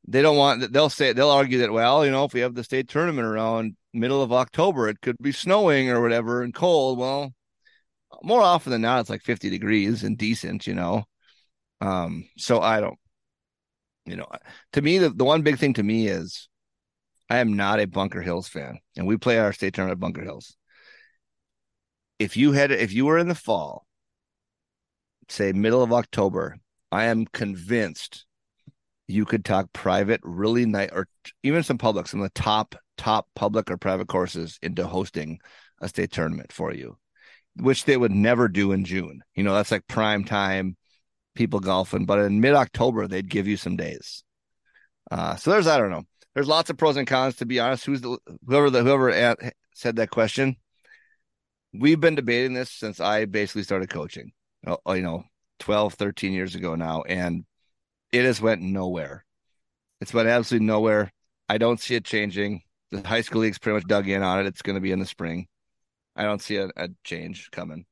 they 0.08 0.22
don't 0.22 0.38
want 0.38 0.72
they'll 0.74 0.90
say 0.90 1.14
they'll 1.14 1.30
argue 1.30 1.60
that 1.60 1.72
well 1.72 2.06
you 2.06 2.12
know 2.12 2.26
if 2.26 2.34
we 2.34 2.40
have 2.40 2.56
the 2.56 2.64
state 2.64 2.88
tournament 2.90 3.28
around 3.28 3.76
middle 3.94 4.22
of 4.22 4.32
october 4.32 4.88
it 4.88 5.02
could 5.02 5.18
be 5.22 5.32
snowing 5.32 5.90
or 5.90 6.02
whatever 6.02 6.42
and 6.42 6.54
cold. 6.54 6.98
Well 6.98 7.34
more 8.24 8.42
often 8.42 8.72
than 8.72 8.82
not 8.82 9.02
it's 9.02 9.10
like 9.10 9.22
50 9.22 9.50
degrees 9.50 10.04
and 10.04 10.18
decent 10.18 10.68
you 10.68 10.74
know. 10.74 11.04
Um 11.82 12.28
so 12.38 12.62
i 12.62 12.80
don't 12.80 13.00
you 14.06 14.16
know 14.16 14.28
to 14.74 14.82
me 14.82 14.98
the, 14.98 15.10
the 15.10 15.24
one 15.24 15.44
big 15.44 15.60
thing 15.60 15.74
to 15.76 15.84
me 15.84 16.08
is 16.08 16.50
i 17.30 17.38
am 17.38 17.54
not 17.54 17.80
a 17.80 17.86
bunker 17.86 18.22
hills 18.22 18.48
fan 18.48 18.80
and 18.98 19.08
we 19.08 19.18
play 19.18 19.38
our 19.38 19.54
state 19.54 19.74
tournament 19.74 19.98
at 19.98 20.02
bunker 20.02 20.24
hills. 20.24 20.56
If 22.20 22.38
you 22.38 22.52
had 22.52 22.72
if 22.72 22.94
you 22.94 23.06
were 23.06 23.18
in 23.18 23.28
the 23.28 23.36
fall 23.36 23.86
say 25.32 25.52
middle 25.52 25.84
of 25.84 25.94
october 25.94 26.58
i 26.92 27.06
am 27.06 27.26
convinced 27.26 28.26
you 29.12 29.26
could 29.26 29.46
talk 29.46 29.72
private, 29.74 30.22
really 30.24 30.66
nice, 30.66 30.90
or 30.92 31.08
even 31.44 31.64
some 31.64 31.78
public, 31.78 32.08
some 32.08 32.22
of 32.22 32.26
the 32.34 32.42
top, 32.42 32.76
top 32.98 33.28
public 33.36 33.70
or 33.70 33.78
private 33.78 34.08
courses 34.08 34.58
into 34.62 34.88
hosting 34.88 35.40
a 35.82 35.90
state 35.90 36.12
tournament 36.12 36.52
for 36.52 36.74
you, 36.74 36.98
which 37.58 37.86
they 37.86 37.98
would 37.98 38.12
never 38.12 38.48
do 38.48 38.72
in 38.72 38.86
June. 38.86 39.22
You 39.36 39.44
know, 39.44 39.54
that's 39.54 39.72
like 39.72 39.88
prime 39.88 40.24
time, 40.24 40.78
people 41.36 41.60
golfing. 41.60 42.06
But 42.06 42.20
in 42.20 42.42
mid 42.42 42.56
October, 42.56 43.08
they'd 43.08 43.30
give 43.30 43.48
you 43.48 43.58
some 43.58 43.76
days. 43.76 44.24
Uh, 45.10 45.36
so 45.36 45.52
there's, 45.52 45.68
I 45.68 45.78
don't 45.78 45.92
know, 45.92 46.04
there's 46.34 46.48
lots 46.48 46.70
of 46.70 46.78
pros 46.78 46.98
and 46.98 47.08
cons. 47.08 47.36
To 47.38 47.46
be 47.46 47.60
honest, 47.60 47.86
who's 47.86 48.02
the 48.02 48.18
whoever 48.48 48.70
the 48.70 48.84
whoever 48.84 49.10
at, 49.10 49.40
said 49.76 49.98
that 49.98 50.10
question? 50.10 50.56
We've 51.74 52.00
been 52.00 52.16
debating 52.16 52.54
this 52.54 52.70
since 52.70 53.00
I 53.00 53.26
basically 53.26 53.64
started 53.64 53.90
coaching. 53.90 54.32
Oh, 54.66 54.94
You 54.94 55.02
know, 55.02 55.24
12, 55.60 55.94
13 55.96 56.34
years 56.34 56.56
ago 56.56 56.76
now, 56.76 57.04
and 57.04 57.46
it 58.12 58.26
has 58.26 58.42
went 58.42 58.62
nowhere. 58.62 59.26
It's 60.02 60.14
went 60.14 60.28
absolutely 60.30 60.68
nowhere. 60.68 61.12
I 61.50 61.58
don't 61.58 61.80
see 61.80 61.96
it 61.96 62.06
changing. 62.06 62.64
The 62.92 63.08
high 63.08 63.22
school 63.22 63.42
league's 63.42 63.60
pretty 63.60 63.76
much 63.76 63.88
dug 63.88 64.08
in 64.10 64.24
on 64.24 64.40
it. 64.40 64.48
It's 64.48 64.62
going 64.62 64.76
to 64.76 64.82
be 64.82 64.92
in 64.92 65.00
the 65.00 65.06
spring. 65.06 65.48
I 66.16 66.24
don't 66.24 66.42
see 66.42 66.58
a, 66.58 66.70
a 66.76 66.90
change 67.04 67.52
coming. 67.52 67.86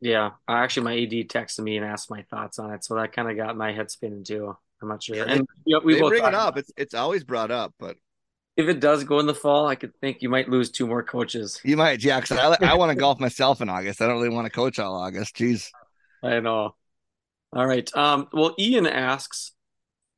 yeah 0.00 0.30
actually 0.48 0.84
my 0.84 0.92
AD 1.02 1.28
texted 1.28 1.60
me 1.60 1.76
and 1.76 1.86
asked 1.86 2.10
my 2.10 2.22
thoughts 2.30 2.58
on 2.58 2.72
it 2.72 2.84
so 2.84 2.94
that 2.94 3.12
kind 3.12 3.30
of 3.30 3.36
got 3.36 3.56
my 3.56 3.72
head 3.72 3.90
spinning 3.90 4.24
too 4.24 4.56
I'm 4.82 4.88
not 4.88 5.02
sure 5.02 5.16
Yeah, 5.16 5.24
and 5.26 5.46
yeah, 5.64 5.78
we 5.82 5.94
they 5.94 6.00
both 6.00 6.10
bring 6.10 6.24
it 6.24 6.34
up. 6.34 6.58
It's 6.58 6.70
it's 6.76 6.92
always 6.94 7.24
brought 7.24 7.50
up, 7.50 7.72
but 7.78 7.96
if 8.56 8.68
it 8.68 8.80
does 8.80 9.04
go 9.04 9.18
in 9.18 9.26
the 9.26 9.34
fall 9.34 9.66
I 9.66 9.74
could 9.74 9.94
think 10.00 10.22
you 10.22 10.28
might 10.28 10.48
lose 10.48 10.70
two 10.70 10.86
more 10.86 11.02
coaches 11.02 11.60
you 11.64 11.76
might, 11.76 12.02
yeah. 12.02 12.20
Because 12.20 12.38
I 12.38 12.72
I 12.72 12.74
want 12.74 12.90
to 12.90 12.94
golf 13.00 13.20
myself 13.20 13.60
in 13.60 13.68
August. 13.68 14.00
I 14.00 14.06
don't 14.06 14.16
really 14.16 14.34
want 14.34 14.46
to 14.46 14.50
coach 14.50 14.78
all 14.78 14.94
August. 14.94 15.36
Jeez. 15.36 15.70
I 16.22 16.40
know. 16.40 16.74
All 17.52 17.66
right. 17.66 17.94
Um, 17.96 18.28
well, 18.32 18.54
Ian 18.58 18.86
asks, 18.86 19.52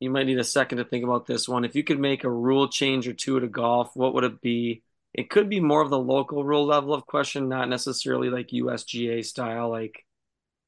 you 0.01 0.11
might 0.11 0.27
need 0.27 0.39
a 0.39 0.45
second 0.45 0.79
to 0.79 0.85
think 0.85 1.05
about 1.05 1.27
this 1.27 1.49
one. 1.49 1.65
If 1.65 1.75
you 1.75 1.85
could 1.85 1.99
make 1.99 2.25
a 2.25 2.31
rule 2.31 2.69
change 2.69 3.09
or 3.09 3.13
two 3.13 3.39
to 3.41 3.49
golf, 3.49 3.91
what 3.95 4.15
would 4.15 4.25
it 4.25 4.41
be? 4.41 4.83
It 5.15 5.31
could 5.31 5.49
be 5.49 5.61
more 5.61 5.81
of 5.81 5.91
the 5.91 5.99
local 5.99 6.45
rule 6.45 6.67
level 6.67 6.95
of 6.95 7.07
question, 7.07 7.49
not 7.49 7.69
necessarily 7.69 8.31
like 8.31 8.49
USGA 8.49 9.25
style, 9.25 9.71
like, 9.71 10.05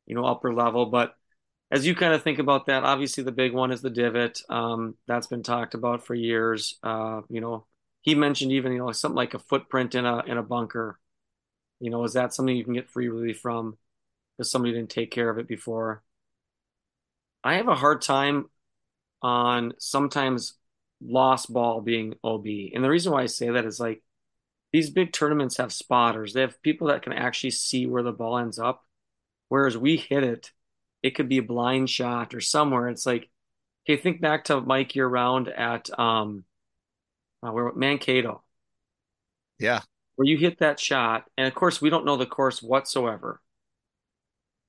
you 0.06 0.14
know, 0.14 0.24
upper 0.24 0.52
level. 0.52 0.86
But 0.86 1.14
as 1.70 1.86
you 1.86 1.94
kind 1.94 2.12
of 2.14 2.22
think 2.22 2.38
about 2.38 2.66
that, 2.66 2.84
obviously 2.84 3.22
the 3.22 3.32
big 3.32 3.52
one 3.52 3.70
is 3.70 3.80
the 3.80 3.90
divot. 3.90 4.42
Um, 4.48 4.96
that's 5.06 5.28
been 5.28 5.42
talked 5.42 5.74
about 5.74 6.04
for 6.04 6.14
years. 6.14 6.78
Uh, 6.82 7.22
you 7.28 7.40
know, 7.40 7.66
he 8.02 8.14
mentioned 8.14 8.52
even, 8.52 8.72
you 8.72 8.78
know, 8.78 8.92
something 8.92 9.16
like 9.16 9.34
a 9.34 9.38
footprint 9.38 9.94
in 9.94 10.04
a 10.04 10.24
in 10.24 10.36
a 10.36 10.42
bunker. 10.42 10.98
You 11.78 11.90
know, 11.90 12.04
is 12.04 12.14
that 12.14 12.34
something 12.34 12.56
you 12.56 12.64
can 12.64 12.74
get 12.74 12.90
free 12.90 13.08
relief 13.08 13.40
from 13.40 13.78
because 14.36 14.50
somebody 14.50 14.74
didn't 14.74 14.90
take 14.90 15.10
care 15.10 15.30
of 15.30 15.38
it 15.38 15.48
before? 15.48 16.02
I 17.44 17.54
have 17.54 17.68
a 17.68 17.74
hard 17.74 18.02
time 18.02 18.46
on 19.22 19.74
sometimes 19.78 20.54
lost 21.00 21.52
ball 21.52 21.80
being 21.80 22.14
OB. 22.24 22.46
And 22.74 22.84
the 22.84 22.90
reason 22.90 23.12
why 23.12 23.22
I 23.22 23.26
say 23.26 23.50
that 23.50 23.64
is 23.64 23.80
like 23.80 24.02
these 24.72 24.90
big 24.90 25.12
tournaments 25.12 25.56
have 25.56 25.72
spotters. 25.72 26.32
They 26.32 26.42
have 26.42 26.62
people 26.62 26.88
that 26.88 27.02
can 27.02 27.12
actually 27.12 27.50
see 27.52 27.86
where 27.86 28.02
the 28.02 28.12
ball 28.12 28.38
ends 28.38 28.58
up. 28.58 28.84
Whereas 29.48 29.76
we 29.76 29.96
hit 29.96 30.22
it, 30.22 30.52
it 31.02 31.12
could 31.14 31.28
be 31.28 31.38
a 31.38 31.42
blind 31.42 31.90
shot 31.90 32.34
or 32.34 32.40
somewhere. 32.40 32.88
It's 32.88 33.06
like, 33.06 33.30
okay, 33.88 34.00
think 34.00 34.20
back 34.20 34.44
to 34.44 34.60
Mike 34.60 34.94
year 34.96 35.08
round 35.08 35.48
at 35.48 35.90
um 35.98 36.44
uh, 37.42 37.50
where 37.52 37.72
Mankato, 37.74 38.42
Yeah. 39.58 39.82
where 40.16 40.26
you 40.28 40.36
hit 40.38 40.58
that 40.60 40.78
shot, 40.78 41.28
and 41.36 41.48
of 41.48 41.54
course 41.54 41.80
we 41.80 41.90
don't 41.90 42.04
know 42.04 42.16
the 42.16 42.26
course 42.26 42.62
whatsoever. 42.62 43.40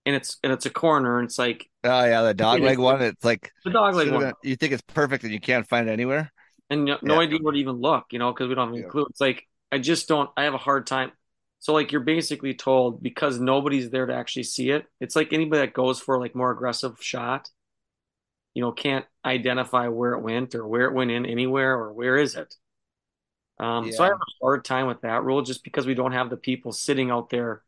And 0.05 0.15
it's 0.15 0.37
and 0.43 0.51
it's 0.51 0.65
a 0.65 0.69
corner, 0.71 1.19
and 1.19 1.27
it's 1.27 1.37
like 1.37 1.69
Oh 1.83 2.05
yeah, 2.05 2.21
the 2.21 2.33
dog 2.33 2.61
leg 2.61 2.77
one. 2.77 3.01
It's 3.01 3.23
like 3.23 3.51
the 3.65 3.71
dog 3.71 3.95
leg 3.95 4.09
one. 4.09 4.33
you 4.43 4.55
think 4.55 4.73
it's 4.73 4.83
perfect 4.83 5.23
and 5.23 5.33
you 5.33 5.39
can't 5.39 5.67
find 5.67 5.89
it 5.89 5.91
anywhere. 5.91 6.31
and 6.69 6.85
no, 6.85 6.97
no 7.01 7.19
idea 7.19 7.39
where 7.41 7.53
to 7.53 7.59
even 7.59 7.75
look, 7.75 8.05
you 8.11 8.19
know, 8.19 8.31
because 8.31 8.47
we 8.47 8.55
don't 8.55 8.67
have 8.67 8.73
any 8.75 8.83
Yeah. 8.83 8.89
clue. 8.89 9.05
It's 9.09 9.21
like 9.21 9.47
I 9.71 9.77
just 9.79 10.07
don't. 10.07 10.29
I 10.37 10.43
have 10.43 10.53
a 10.53 10.57
hard 10.59 10.87
time. 10.87 11.11
So 11.61 11.73
like 11.73 11.91
you're 11.91 12.01
basically 12.01 12.55
told 12.55 13.03
because 13.03 13.39
nobody's 13.39 13.91
there 13.91 14.07
to 14.07 14.15
actually 14.15 14.43
see 14.43 14.71
it. 14.71 14.87
It's 14.99 15.15
like 15.15 15.31
anybody 15.31 15.61
that 15.61 15.73
goes 15.73 15.99
for 15.99 16.19
like 16.19 16.33
more 16.33 16.49
aggressive 16.49 16.97
shot, 16.99 17.51
you 18.55 18.63
know, 18.63 18.71
can't 18.71 19.05
identify 19.23 19.87
where 19.87 20.13
it 20.13 20.23
went 20.23 20.55
or 20.55 20.67
where 20.67 20.85
it 20.85 20.93
went 20.95 21.11
in 21.11 21.23
anywhere 21.27 21.73
or 21.73 21.93
where 21.93 22.17
is 22.17 22.35
it. 22.35 22.55
Um, 23.59 23.91
so 23.91 24.03
I 24.03 24.07
have 24.07 24.15
a 24.15 24.43
hard 24.43 24.65
time 24.65 24.87
with 24.87 25.01
that 25.01 25.23
rule 25.23 25.43
just 25.43 25.63
because 25.63 25.85
we 25.85 25.93
don't 25.93 26.13
have 26.13 26.31
the 26.31 26.35
people 26.35 26.71
sitting 26.71 27.11
out 27.11 27.29
there 27.29 27.61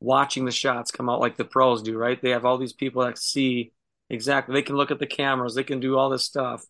watching 0.00 0.44
the 0.44 0.50
shots 0.50 0.90
come 0.90 1.08
out 1.08 1.20
like 1.20 1.36
the 1.36 1.44
pros 1.44 1.82
do, 1.82 1.96
right? 1.96 2.20
They 2.20 2.30
have 2.30 2.44
all 2.44 2.58
these 2.58 2.72
people 2.72 3.04
that 3.04 3.16
see 3.16 3.72
exactly. 4.10 4.54
They 4.54 4.62
can 4.62 4.74
look 4.74 4.90
at 4.90 4.98
the 4.98 5.06
cameras, 5.06 5.54
they 5.54 5.62
can 5.62 5.78
do 5.78 5.96
all 5.96 6.10
this 6.10 6.24
stuff. 6.24 6.66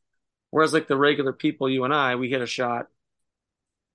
Whereas 0.51 0.75
like 0.75 0.89
the 0.89 0.99
regular 0.99 1.33
people, 1.33 1.71
you 1.71 1.85
and 1.85 1.95
I, 1.95 2.17
we 2.17 2.29
hit 2.29 2.43
a 2.43 2.47
shot. 2.47 2.89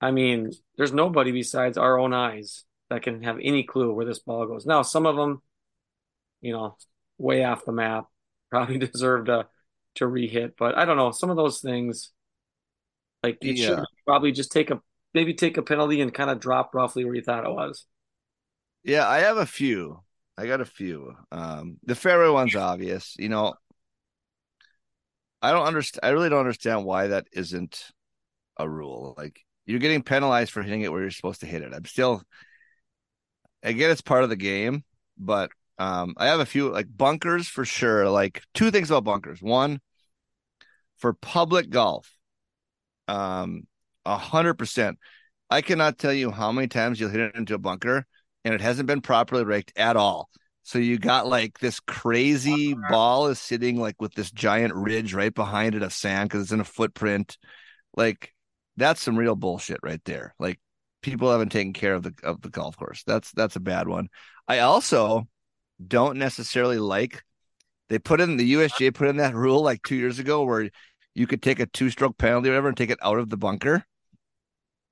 I 0.00 0.10
mean, 0.10 0.50
there's 0.76 0.92
nobody 0.92 1.30
besides 1.30 1.78
our 1.78 1.96
own 1.96 2.12
eyes 2.12 2.64
that 2.92 3.02
can 3.02 3.22
have 3.22 3.38
any 3.42 3.62
clue 3.62 3.92
where 3.92 4.04
this 4.04 4.18
ball 4.18 4.46
goes. 4.46 4.66
Now, 4.66 4.82
some 4.82 5.06
of 5.06 5.16
them, 5.16 5.40
you 6.42 6.52
know, 6.52 6.76
way 7.18 7.42
off 7.42 7.64
the 7.64 7.72
map, 7.72 8.06
probably 8.50 8.78
deserve 8.78 9.26
to 9.26 9.46
to 9.96 10.06
re-hit, 10.06 10.56
but 10.58 10.76
I 10.76 10.86
don't 10.86 10.96
know. 10.96 11.10
Some 11.10 11.28
of 11.28 11.36
those 11.36 11.60
things, 11.60 12.12
like 13.22 13.38
it 13.42 13.56
should 13.56 13.84
probably 14.06 14.32
just 14.32 14.50
take 14.50 14.70
a 14.70 14.80
maybe 15.12 15.34
take 15.34 15.58
a 15.58 15.62
penalty 15.62 16.00
and 16.00 16.14
kind 16.14 16.30
of 16.30 16.40
drop 16.40 16.74
roughly 16.74 17.04
where 17.04 17.14
you 17.14 17.22
thought 17.22 17.44
it 17.44 17.52
was. 17.52 17.86
Yeah, 18.84 19.06
I 19.06 19.20
have 19.20 19.36
a 19.36 19.46
few. 19.46 20.00
I 20.36 20.46
got 20.46 20.62
a 20.62 20.66
few. 20.66 21.14
Um, 21.30 21.78
the 21.84 21.94
fairway 21.94 22.30
one's 22.30 22.56
obvious. 22.56 23.14
You 23.18 23.28
know, 23.28 23.54
I 25.42 25.52
don't 25.52 25.66
understand. 25.66 26.00
I 26.02 26.10
really 26.10 26.30
don't 26.30 26.40
understand 26.40 26.84
why 26.84 27.08
that 27.08 27.26
isn't 27.32 27.90
a 28.58 28.68
rule. 28.68 29.14
Like 29.16 29.40
you're 29.66 29.78
getting 29.78 30.02
penalized 30.02 30.52
for 30.52 30.62
hitting 30.62 30.82
it 30.82 30.90
where 30.90 31.02
you're 31.02 31.10
supposed 31.10 31.40
to 31.40 31.46
hit 31.46 31.62
it. 31.62 31.74
I'm 31.74 31.84
still. 31.84 32.22
I 33.64 33.72
get 33.72 33.90
it's 33.90 34.00
part 34.00 34.24
of 34.24 34.30
the 34.30 34.36
game, 34.36 34.84
but 35.18 35.50
um, 35.78 36.14
I 36.16 36.26
have 36.26 36.40
a 36.40 36.46
few 36.46 36.70
like 36.70 36.86
bunkers 36.94 37.48
for 37.48 37.64
sure. 37.64 38.08
Like 38.08 38.42
two 38.54 38.70
things 38.70 38.90
about 38.90 39.04
bunkers. 39.04 39.42
One, 39.42 39.80
for 40.98 41.12
public 41.12 41.70
golf, 41.70 42.10
um, 43.08 43.66
a 44.04 44.16
hundred 44.16 44.54
percent. 44.54 44.98
I 45.50 45.60
cannot 45.60 45.98
tell 45.98 46.12
you 46.12 46.30
how 46.30 46.50
many 46.50 46.68
times 46.68 46.98
you'll 46.98 47.10
hit 47.10 47.20
it 47.20 47.34
into 47.34 47.54
a 47.54 47.58
bunker 47.58 48.06
and 48.44 48.54
it 48.54 48.60
hasn't 48.60 48.86
been 48.86 49.02
properly 49.02 49.44
raked 49.44 49.72
at 49.76 49.96
all. 49.96 50.30
So 50.62 50.78
you 50.78 50.98
got 50.98 51.26
like 51.26 51.58
this 51.58 51.80
crazy 51.80 52.74
ball 52.74 53.26
is 53.26 53.40
sitting 53.40 53.80
like 53.80 54.00
with 54.00 54.14
this 54.14 54.30
giant 54.30 54.74
ridge 54.74 55.12
right 55.12 55.34
behind 55.34 55.74
it 55.74 55.82
of 55.82 55.92
sand 55.92 56.28
because 56.28 56.42
it's 56.42 56.52
in 56.52 56.60
a 56.60 56.64
footprint. 56.64 57.36
Like 57.96 58.32
that's 58.76 59.02
some 59.02 59.18
real 59.18 59.34
bullshit 59.34 59.80
right 59.82 60.00
there. 60.04 60.34
Like 60.38 60.60
people 61.02 61.30
haven't 61.30 61.50
taken 61.50 61.72
care 61.72 61.94
of 61.94 62.02
the 62.02 62.14
of 62.22 62.40
the 62.40 62.48
golf 62.48 62.76
course. 62.76 63.02
That's 63.06 63.30
that's 63.32 63.56
a 63.56 63.60
bad 63.60 63.88
one. 63.88 64.08
I 64.48 64.60
also 64.60 65.28
don't 65.84 66.18
necessarily 66.18 66.78
like 66.78 67.22
they 67.88 67.98
put 67.98 68.20
in 68.20 68.36
the 68.36 68.54
USGA 68.54 68.94
put 68.94 69.08
in 69.08 69.18
that 69.18 69.34
rule 69.34 69.62
like 69.62 69.82
two 69.82 69.96
years 69.96 70.18
ago 70.18 70.44
where 70.44 70.70
you 71.14 71.26
could 71.26 71.42
take 71.42 71.60
a 71.60 71.66
two 71.66 71.90
stroke 71.90 72.16
penalty 72.16 72.48
or 72.48 72.52
whatever 72.52 72.68
and 72.68 72.76
take 72.76 72.90
it 72.90 72.98
out 73.02 73.18
of 73.18 73.28
the 73.28 73.36
bunker. 73.36 73.84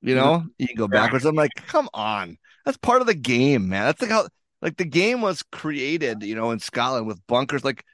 You 0.02 0.14
mm-hmm. 0.14 0.24
know, 0.24 0.44
you 0.58 0.66
can 0.66 0.76
go 0.76 0.88
backwards. 0.88 1.24
I'm 1.24 1.34
like, 1.34 1.52
come 1.54 1.88
on. 1.94 2.36
That's 2.64 2.76
part 2.76 3.00
of 3.00 3.06
the 3.06 3.14
game, 3.14 3.68
man. 3.68 3.84
That's 3.84 4.02
like 4.02 4.10
how 4.10 4.28
like 4.60 4.76
the 4.76 4.84
game 4.84 5.22
was 5.22 5.42
created, 5.42 6.22
you 6.22 6.34
know, 6.34 6.50
in 6.50 6.58
Scotland 6.58 7.06
with 7.06 7.26
bunkers. 7.26 7.64
Like 7.64 7.84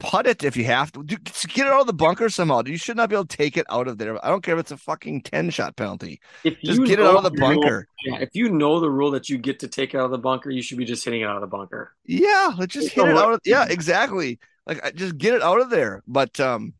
put 0.00 0.26
it 0.26 0.44
if 0.44 0.56
you 0.56 0.64
have 0.64 0.92
to. 0.92 1.02
Dude, 1.02 1.24
get 1.24 1.66
it 1.66 1.72
out 1.72 1.80
of 1.82 1.86
the 1.86 1.92
bunker 1.92 2.28
somehow. 2.28 2.62
You 2.66 2.76
should 2.76 2.96
not 2.96 3.08
be 3.08 3.14
able 3.16 3.26
to 3.26 3.36
take 3.36 3.56
it 3.56 3.66
out 3.70 3.88
of 3.88 3.98
there. 3.98 4.22
I 4.24 4.28
don't 4.28 4.42
care 4.42 4.54
if 4.54 4.60
it's 4.60 4.70
a 4.72 4.76
fucking 4.76 5.22
10 5.22 5.50
shot 5.50 5.76
penalty. 5.76 6.20
If 6.44 6.60
Just 6.60 6.84
get 6.84 6.98
it 6.98 7.06
out 7.06 7.16
of 7.16 7.22
the 7.24 7.30
rule- 7.30 7.60
bunker. 7.60 7.88
yeah, 8.04 8.16
if 8.18 8.30
you 8.34 8.50
know 8.50 8.80
the 8.80 8.90
rule 8.90 9.10
that 9.12 9.28
you 9.28 9.38
get 9.38 9.60
to 9.60 9.68
take 9.68 9.94
it 9.94 9.98
out 9.98 10.04
of 10.06 10.10
the 10.10 10.18
bunker, 10.18 10.50
you 10.50 10.62
should 10.62 10.78
be 10.78 10.84
just 10.84 11.04
hitting 11.04 11.22
it 11.22 11.24
out 11.24 11.36
of 11.36 11.40
the 11.40 11.46
bunker. 11.46 11.92
Yeah, 12.04 12.52
let's 12.58 12.74
just 12.74 12.88
It's 12.88 12.94
hit 12.94 13.06
it 13.08 13.16
out 13.16 13.32
of 13.34 13.40
yeah, 13.44 13.66
exactly. 13.68 14.38
Like 14.66 14.94
just 14.94 15.16
get 15.18 15.34
it 15.34 15.42
out 15.42 15.60
of 15.60 15.70
there. 15.70 16.02
But 16.06 16.38
um 16.40 16.74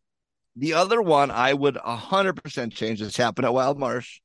the 0.57 0.75
other 0.75 1.03
one 1.03 1.31
I 1.31 1.53
would 1.55 1.77
a 1.83 1.97
hundred 1.97 2.43
percent 2.43 2.73
change 2.75 3.01
this 3.01 3.17
happened 3.17 3.45
at 3.47 3.55
Wild 3.55 3.79
Marsh. 3.79 4.21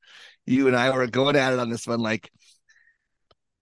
You 0.45 0.67
and 0.67 0.75
I 0.75 0.89
were 0.95 1.08
going 1.08 1.36
at 1.36 1.54
it 1.54 1.60
on 1.60 1.69
this 1.69 1.86
one. 1.88 1.99
Like 1.99 2.32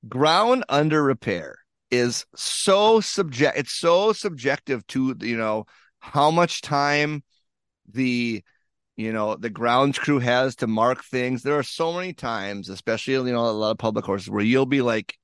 ground 0.08 0.64
under 0.70 1.02
repair 1.04 1.58
is 1.90 2.26
so 2.36 3.00
subject 3.00 3.58
it's 3.58 3.72
so 3.72 4.12
subjective 4.12 4.86
to 4.88 5.16
you 5.22 5.38
know 5.38 5.66
how 6.00 6.30
much 6.32 6.62
time 6.62 7.24
the 7.92 8.44
you 8.96 9.14
know 9.14 9.36
the 9.36 9.50
grounds 9.50 9.98
crew 9.98 10.20
has 10.20 10.56
to 10.58 10.68
mark 10.68 11.04
things. 11.04 11.44
There 11.44 11.58
are 11.58 11.64
so 11.64 11.94
many 11.94 12.14
times 12.14 12.70
especially 12.70 13.30
you 13.30 13.36
know 13.36 13.46
a 13.46 13.52
lot 13.52 13.72
of 13.72 13.78
public 13.78 14.06
horses 14.06 14.30
where 14.30 14.44
you'll 14.44 14.66
be 14.66 14.82
like 14.82 15.16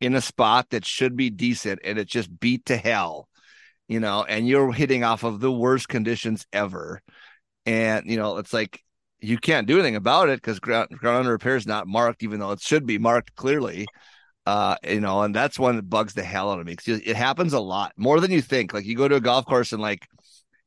in 0.00 0.14
a 0.14 0.20
spot 0.20 0.70
that 0.70 0.84
should 0.84 1.16
be 1.16 1.30
decent 1.30 1.80
and 1.84 1.98
it's 1.98 2.12
just 2.12 2.38
beat 2.40 2.66
to 2.66 2.76
hell 2.76 3.28
you 3.88 3.98
know 4.00 4.24
and 4.24 4.46
you're 4.46 4.72
hitting 4.72 5.04
off 5.04 5.24
of 5.24 5.40
the 5.40 5.52
worst 5.52 5.88
conditions 5.88 6.46
ever. 6.52 7.02
And 7.66 8.08
you 8.08 8.16
know 8.16 8.38
it's 8.38 8.52
like 8.52 8.80
you 9.20 9.38
can't 9.38 9.66
do 9.66 9.74
anything 9.74 9.96
about 9.96 10.28
it 10.28 10.40
because 10.40 10.60
ground, 10.60 10.90
ground 10.90 11.18
under 11.18 11.32
repair 11.32 11.56
is 11.56 11.66
not 11.66 11.86
marked 11.86 12.22
even 12.22 12.40
though 12.40 12.52
it 12.52 12.60
should 12.60 12.86
be 12.86 12.98
marked 12.98 13.34
clearly 13.34 13.86
uh 14.46 14.76
you 14.84 15.00
know 15.00 15.22
and 15.22 15.34
that's 15.34 15.58
one 15.58 15.76
that 15.76 15.90
bugs 15.90 16.14
the 16.14 16.22
hell 16.22 16.50
out 16.50 16.60
of 16.60 16.66
me 16.66 16.74
because 16.74 17.00
it 17.00 17.16
happens 17.16 17.52
a 17.52 17.60
lot 17.60 17.92
more 17.96 18.20
than 18.20 18.30
you 18.30 18.40
think. 18.40 18.72
Like 18.72 18.84
you 18.84 18.96
go 18.96 19.08
to 19.08 19.16
a 19.16 19.20
golf 19.20 19.44
course 19.44 19.72
and 19.72 19.82
like 19.82 20.06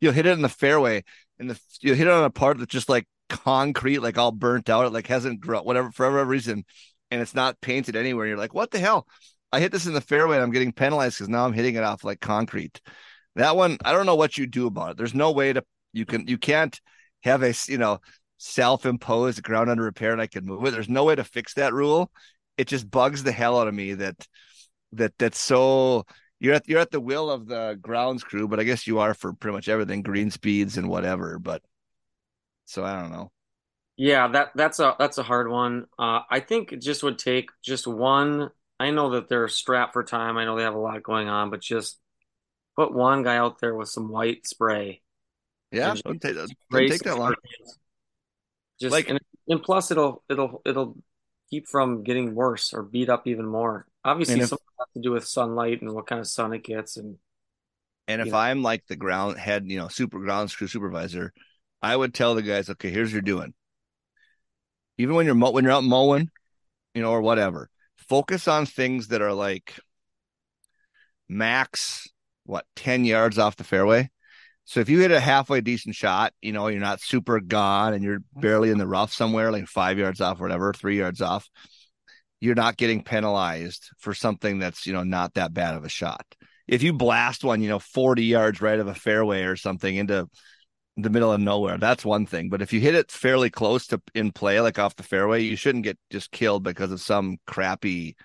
you'll 0.01 0.13
hit 0.13 0.25
it 0.25 0.33
in 0.33 0.41
the 0.41 0.49
fairway 0.49 1.03
and 1.39 1.49
the 1.49 1.59
you 1.81 1.93
hit 1.93 2.07
it 2.07 2.13
on 2.13 2.23
a 2.23 2.29
part 2.29 2.57
that's 2.57 2.71
just 2.71 2.89
like 2.89 3.07
concrete 3.29 3.99
like 3.99 4.17
all 4.17 4.31
burnt 4.31 4.69
out. 4.69 4.85
It 4.85 4.93
like 4.93 5.07
hasn't 5.07 5.39
grown 5.39 5.63
whatever 5.63 5.91
for 5.91 6.09
whatever 6.09 6.25
reason 6.29 6.65
and 7.09 7.21
it's 7.21 7.35
not 7.35 7.61
painted 7.61 7.95
anywhere. 7.95 8.27
You're 8.27 8.37
like 8.37 8.53
what 8.53 8.71
the 8.71 8.79
hell? 8.79 9.07
I 9.51 9.59
hit 9.59 9.71
this 9.71 9.87
in 9.87 9.93
the 9.93 10.01
fairway 10.01 10.35
and 10.35 10.43
i'm 10.43 10.51
getting 10.51 10.73
penalized 10.73 11.17
because 11.17 11.29
now 11.29 11.45
i'm 11.45 11.53
hitting 11.53 11.75
it 11.75 11.83
off 11.83 12.03
like 12.03 12.19
concrete. 12.19 12.81
That 13.35 13.55
one 13.55 13.77
i 13.85 13.93
don't 13.93 14.05
know 14.05 14.15
what 14.15 14.37
you 14.37 14.45
do 14.45 14.67
about 14.67 14.91
it. 14.91 14.97
There's 14.97 15.15
no 15.15 15.31
way 15.31 15.53
to 15.53 15.63
you 15.93 16.05
can 16.05 16.27
you 16.27 16.37
can't 16.37 16.79
have 17.23 17.43
a 17.43 17.53
you 17.67 17.77
know 17.77 17.99
self-imposed 18.37 19.43
ground 19.43 19.69
under 19.69 19.83
repair 19.83 20.11
and 20.11 20.21
i 20.21 20.27
can 20.27 20.45
move 20.45 20.65
it. 20.65 20.71
There's 20.71 20.89
no 20.89 21.05
way 21.05 21.15
to 21.15 21.23
fix 21.23 21.53
that 21.53 21.73
rule 21.73 22.11
it 22.59 22.67
just 22.67 22.91
bugs 22.91 23.23
the 23.23 23.31
hell 23.31 23.57
out 23.57 23.69
of 23.69 23.73
me 23.73 23.93
that 23.93 24.27
that 24.91 25.13
that's 25.17 25.39
so 25.39 26.05
you're 26.39 26.55
at 26.55 26.67
you're 26.67 26.79
at 26.79 26.91
the 26.91 26.99
will 26.99 27.31
of 27.31 27.47
the 27.47 27.79
grounds 27.81 28.23
crew, 28.23 28.47
but 28.47 28.59
I 28.59 28.63
guess 28.63 28.85
you 28.85 28.99
are 28.99 29.13
for 29.13 29.33
pretty 29.33 29.55
much 29.55 29.69
everything, 29.69 30.01
green 30.01 30.29
speeds 30.29 30.77
and 30.77 30.89
whatever. 30.89 31.39
But 31.39 31.61
so 32.65 32.83
I 32.83 32.99
don't 32.99 33.11
know. 33.11 33.31
Yeah, 33.95 34.27
that 34.29 34.51
that's 34.55 34.79
a 34.79 34.95
that's 34.99 35.17
a 35.17 35.23
hard 35.23 35.49
one. 35.49 35.85
Uh, 35.97 36.21
I 36.29 36.41
think 36.41 36.73
it 36.73 36.81
just 36.81 37.01
would 37.01 37.17
take 37.17 37.49
just 37.63 37.87
one. 37.87 38.49
I 38.79 38.91
know 38.91 39.11
that 39.11 39.29
they're 39.29 39.47
strapped 39.47 39.93
for 39.93 40.03
time. 40.03 40.37
I 40.37 40.45
know 40.45 40.55
they 40.55 40.63
have 40.63 40.75
a 40.75 40.79
lot 40.79 41.01
going 41.03 41.27
on, 41.27 41.49
but 41.49 41.61
just 41.61 41.97
put 42.77 42.93
one 42.93 43.23
guy 43.23 43.37
out 43.37 43.59
there 43.59 43.75
with 43.75 43.89
some 43.89 44.09
white 44.09 44.47
spray. 44.47 45.01
Yeah, 45.71 45.95
don't 46.03 46.21
take, 46.21 46.35
don't 46.35 46.87
take 46.87 47.03
that 47.03 47.17
long. 47.17 47.35
Just 48.79 48.93
Like- 48.93 49.09
and, 49.09 49.19
and 49.47 49.61
plus 49.61 49.91
it'll 49.91 50.23
it'll 50.29 50.61
it'll 50.65 50.97
keep 51.49 51.67
from 51.67 52.03
getting 52.03 52.35
worse 52.35 52.73
or 52.73 52.83
beat 52.83 53.09
up 53.09 53.27
even 53.27 53.45
more. 53.45 53.87
Obviously, 54.03 54.39
if- 54.41 54.49
something 54.49 54.65
has 54.79 54.87
to 54.93 55.01
do 55.01 55.11
with 55.11 55.27
sunlight 55.27 55.81
and 55.81 55.93
what 55.93 56.07
kind 56.07 56.19
of 56.19 56.27
sun 56.27 56.53
it 56.53 56.63
gets, 56.63 56.97
and 56.97 57.17
And 58.07 58.21
if 58.21 58.29
know. 58.29 58.37
I'm 58.37 58.63
like 58.63 58.85
the 58.87 58.95
ground 58.95 59.37
head, 59.37 59.69
you 59.69 59.77
know, 59.77 59.87
super 59.87 60.19
ground 60.19 60.53
crew 60.55 60.67
supervisor, 60.67 61.33
I 61.81 61.95
would 61.95 62.13
tell 62.13 62.35
the 62.35 62.41
guys, 62.41 62.69
okay, 62.69 62.89
here's 62.89 63.09
what 63.09 63.13
you're 63.13 63.21
doing. 63.21 63.53
Even 64.97 65.15
when 65.15 65.25
you're 65.25 65.35
when 65.35 65.63
you're 65.63 65.73
out 65.73 65.83
mowing, 65.83 66.29
you 66.93 67.01
know, 67.01 67.11
or 67.11 67.21
whatever, 67.21 67.69
focus 67.95 68.47
on 68.47 68.65
things 68.65 69.09
that 69.09 69.21
are 69.21 69.33
like 69.33 69.79
max 71.27 72.07
what 72.45 72.65
10 72.75 73.05
yards 73.05 73.37
off 73.37 73.55
the 73.55 73.63
fairway. 73.63 74.09
So 74.69 74.81
if 74.81 74.87
you 74.87 74.99
hit 74.99 75.09
a 75.09 75.19
halfway 75.19 75.61
decent 75.61 75.95
shot, 75.95 76.31
you 76.43 76.51
know, 76.51 76.67
you're 76.67 76.79
not 76.79 77.01
super 77.01 77.39
gone 77.39 77.95
and 77.95 78.03
you're 78.03 78.19
mm-hmm. 78.19 78.39
barely 78.39 78.69
in 78.69 78.77
the 78.77 78.85
rough 78.85 79.11
somewhere, 79.11 79.51
like 79.51 79.65
five 79.65 79.97
yards 79.97 80.21
off 80.21 80.39
or 80.39 80.43
whatever, 80.43 80.73
three 80.73 80.95
yards 80.95 81.21
off, 81.21 81.49
you're 82.39 82.53
not 82.53 82.77
getting 82.77 83.03
penalized 83.03 83.89
for 83.97 84.13
something 84.13 84.59
that's, 84.59 84.85
you 84.85 84.93
know, 84.93 85.03
not 85.03 85.33
that 85.33 85.55
bad 85.55 85.73
of 85.73 85.85
a 85.85 85.89
shot. 85.89 86.23
If 86.67 86.83
you 86.83 86.93
blast 86.93 87.43
one, 87.43 87.63
you 87.63 87.69
know, 87.69 87.79
40 87.79 88.23
yards 88.23 88.61
right 88.61 88.79
of 88.79 88.85
a 88.85 88.93
fairway 88.93 89.41
or 89.41 89.55
something 89.55 89.95
into 89.95 90.29
the 90.97 91.09
middle 91.09 91.33
of 91.33 91.41
nowhere, 91.41 91.79
that's 91.79 92.05
one 92.05 92.27
thing. 92.27 92.49
But 92.49 92.61
if 92.61 92.71
you 92.71 92.79
hit 92.79 92.93
it 92.93 93.09
fairly 93.09 93.49
close 93.49 93.87
to 93.87 93.99
in 94.13 94.31
play, 94.31 94.61
like 94.61 94.77
off 94.77 94.95
the 94.95 95.01
fairway, 95.01 95.41
you 95.41 95.55
shouldn't 95.55 95.83
get 95.83 95.97
just 96.11 96.29
killed 96.29 96.61
because 96.61 96.91
of 96.91 97.01
some 97.01 97.37
crappy 97.47 98.15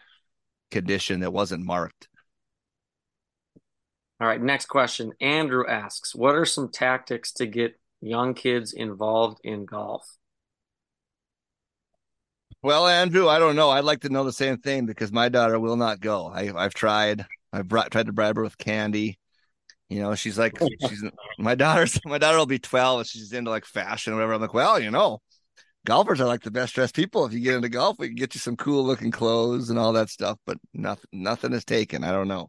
condition 0.71 1.21
that 1.21 1.33
wasn't 1.33 1.65
marked. 1.65 2.11
All 4.21 4.29
right, 4.29 4.41
next 4.41 4.67
question. 4.67 5.13
Andrew 5.21 5.67
asks, 5.67 6.15
what 6.15 6.35
are 6.35 6.45
some 6.45 6.71
tactics 6.71 7.33
to 7.33 7.47
get 7.47 7.79
young 8.01 8.35
kids 8.35 8.73
involved 8.73 9.41
in 9.43 9.65
golf? 9.65 10.07
Well, 12.63 12.87
Andrew, 12.87 13.29
I 13.29 13.39
don't 13.39 13.57
know. 13.57 13.71
I'd 13.71 13.85
like 13.85 14.01
to 14.01 14.09
know 14.09 14.25
the 14.25 14.33
same 14.33 14.57
thing 14.59 14.87
because 14.87 15.13
my 15.13 15.29
daughter 15.29 15.61
will 15.61 15.77
not 15.77 16.01
go. 16.01 16.27
I, 16.29 16.51
I've 16.57 16.73
tried. 16.75 17.27
I've 17.53 17.69
brought, 17.69 17.91
tried 17.91 18.07
to 18.07 18.13
bribe 18.13 18.37
her 18.37 18.43
with 18.43 18.57
candy. 18.57 19.19
You 19.91 20.01
know, 20.01 20.15
she's 20.15 20.39
like, 20.39 20.59
she's 20.89 21.05
my 21.39 21.55
daughter's 21.55 22.01
my 22.07 22.17
daughter 22.17 22.39
will 22.39 22.47
be 22.47 22.59
twelve. 22.59 23.01
and 23.01 23.07
She's 23.07 23.33
into 23.33 23.51
like 23.51 23.67
fashion 23.67 24.13
or 24.13 24.17
whatever. 24.17 24.33
I'm 24.33 24.41
like, 24.41 24.55
well, 24.55 24.81
you 24.81 24.91
know, 24.91 25.21
golfers 25.85 26.21
are 26.21 26.27
like 26.27 26.41
the 26.43 26.51
best 26.51 26.75
dressed 26.75 26.95
people. 26.95 27.27
If 27.27 27.35
you 27.35 27.41
get 27.41 27.55
into 27.55 27.69
golf, 27.69 27.99
we 27.99 28.09
can 28.09 28.17
get 28.17 28.35
you 28.35 28.41
some 28.41 28.57
cool 28.57 28.83
looking 28.85 29.11
clothes 29.11 29.69
and 29.69 29.79
all 29.79 29.93
that 29.93 30.09
stuff, 30.09 30.39
but 30.47 30.57
nothing 30.73 31.11
nothing 31.13 31.53
is 31.53 31.67
taken. 31.67 32.03
I 32.03 32.13
don't 32.13 32.29
know. 32.29 32.49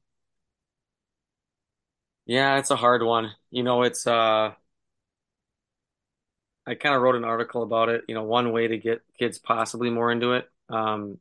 Yeah, 2.26 2.58
it's 2.58 2.72
a 2.72 2.76
hard 2.76 3.04
one. 3.04 3.36
You 3.52 3.64
know, 3.64 3.84
it's 3.84 4.08
uh 4.08 4.54
I 6.68 6.76
kind 6.76 6.96
of 6.96 7.02
wrote 7.02 7.16
an 7.16 7.24
article 7.24 7.62
about 7.64 7.90
it, 7.90 8.04
you 8.08 8.16
know, 8.16 8.24
one 8.24 8.52
way 8.52 8.68
to 8.68 8.78
get 8.78 9.02
kids 9.20 9.38
possibly 9.38 9.90
more 9.90 10.12
into 10.12 10.34
it. 10.34 10.50
Um, 10.70 11.20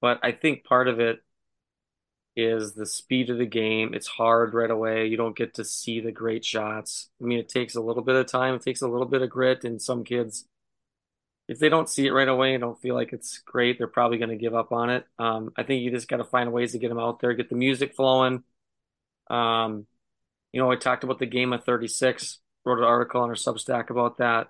but 0.00 0.20
I 0.22 0.32
think 0.32 0.64
part 0.64 0.88
of 0.88 1.00
it 1.00 1.20
is 2.36 2.74
the 2.74 2.86
speed 2.86 3.30
of 3.30 3.38
the 3.38 3.46
game. 3.46 3.94
It's 3.94 4.08
hard 4.08 4.54
right 4.54 4.70
away. 4.70 5.06
You 5.06 5.16
don't 5.16 5.36
get 5.36 5.54
to 5.54 5.64
see 5.64 6.00
the 6.00 6.10
great 6.12 6.44
shots. 6.44 7.08
I 7.20 7.24
mean, 7.24 7.38
it 7.38 7.48
takes 7.48 7.76
a 7.76 7.80
little 7.80 8.02
bit 8.02 8.16
of 8.16 8.26
time. 8.26 8.54
It 8.54 8.62
takes 8.62 8.82
a 8.82 8.88
little 8.88 9.06
bit 9.06 9.22
of 9.22 9.30
grit, 9.30 9.64
and 9.64 9.80
some 9.80 10.02
kids, 10.04 10.44
if 11.48 11.58
they 11.58 11.68
don't 11.68 11.88
see 11.88 12.06
it 12.06 12.12
right 12.12 12.28
away 12.28 12.54
and 12.54 12.62
don't 12.62 12.80
feel 12.80 12.94
like 12.94 13.12
it's 13.12 13.38
great, 13.38 13.76
they're 13.78 13.86
probably 13.86 14.18
going 14.18 14.30
to 14.30 14.36
give 14.36 14.54
up 14.54 14.72
on 14.72 14.90
it. 14.90 15.06
Um, 15.18 15.52
I 15.56 15.62
think 15.62 15.82
you 15.82 15.90
just 15.90 16.08
got 16.08 16.16
to 16.18 16.24
find 16.24 16.52
ways 16.52 16.72
to 16.72 16.78
get 16.78 16.88
them 16.88 16.98
out 16.98 17.20
there, 17.20 17.34
get 17.34 17.50
the 17.50 17.54
music 17.56 17.94
flowing. 17.94 18.44
Um, 19.28 19.86
you 20.52 20.60
know, 20.60 20.70
I 20.70 20.76
talked 20.76 21.04
about 21.04 21.18
the 21.18 21.26
game 21.26 21.52
of 21.52 21.64
36, 21.64 22.38
wrote 22.64 22.78
an 22.78 22.84
article 22.84 23.20
on 23.20 23.28
our 23.28 23.34
Substack 23.34 23.90
about 23.90 24.18
that. 24.18 24.48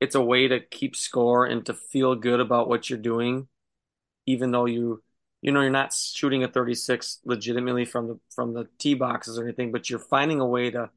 It's 0.00 0.14
a 0.14 0.22
way 0.22 0.48
to 0.48 0.60
keep 0.60 0.94
score 0.94 1.46
and 1.46 1.64
to 1.66 1.74
feel 1.74 2.14
good 2.14 2.40
about 2.40 2.68
what 2.68 2.88
you're 2.88 2.98
doing, 2.98 3.48
even 4.26 4.50
though 4.50 4.66
you 4.66 5.02
you 5.40 5.52
know 5.52 5.60
you're 5.60 5.70
not 5.70 5.94
shooting 5.94 6.44
a 6.44 6.48
36 6.48 7.20
legitimately 7.24 7.84
from 7.84 8.08
the 8.08 8.20
from 8.34 8.54
the 8.54 8.68
tee 8.78 8.94
boxes 8.94 9.38
or 9.38 9.44
anything, 9.44 9.72
but 9.72 9.88
you're 9.88 9.98
finding 9.98 10.40
a 10.40 10.46
way 10.46 10.70
to 10.70 10.90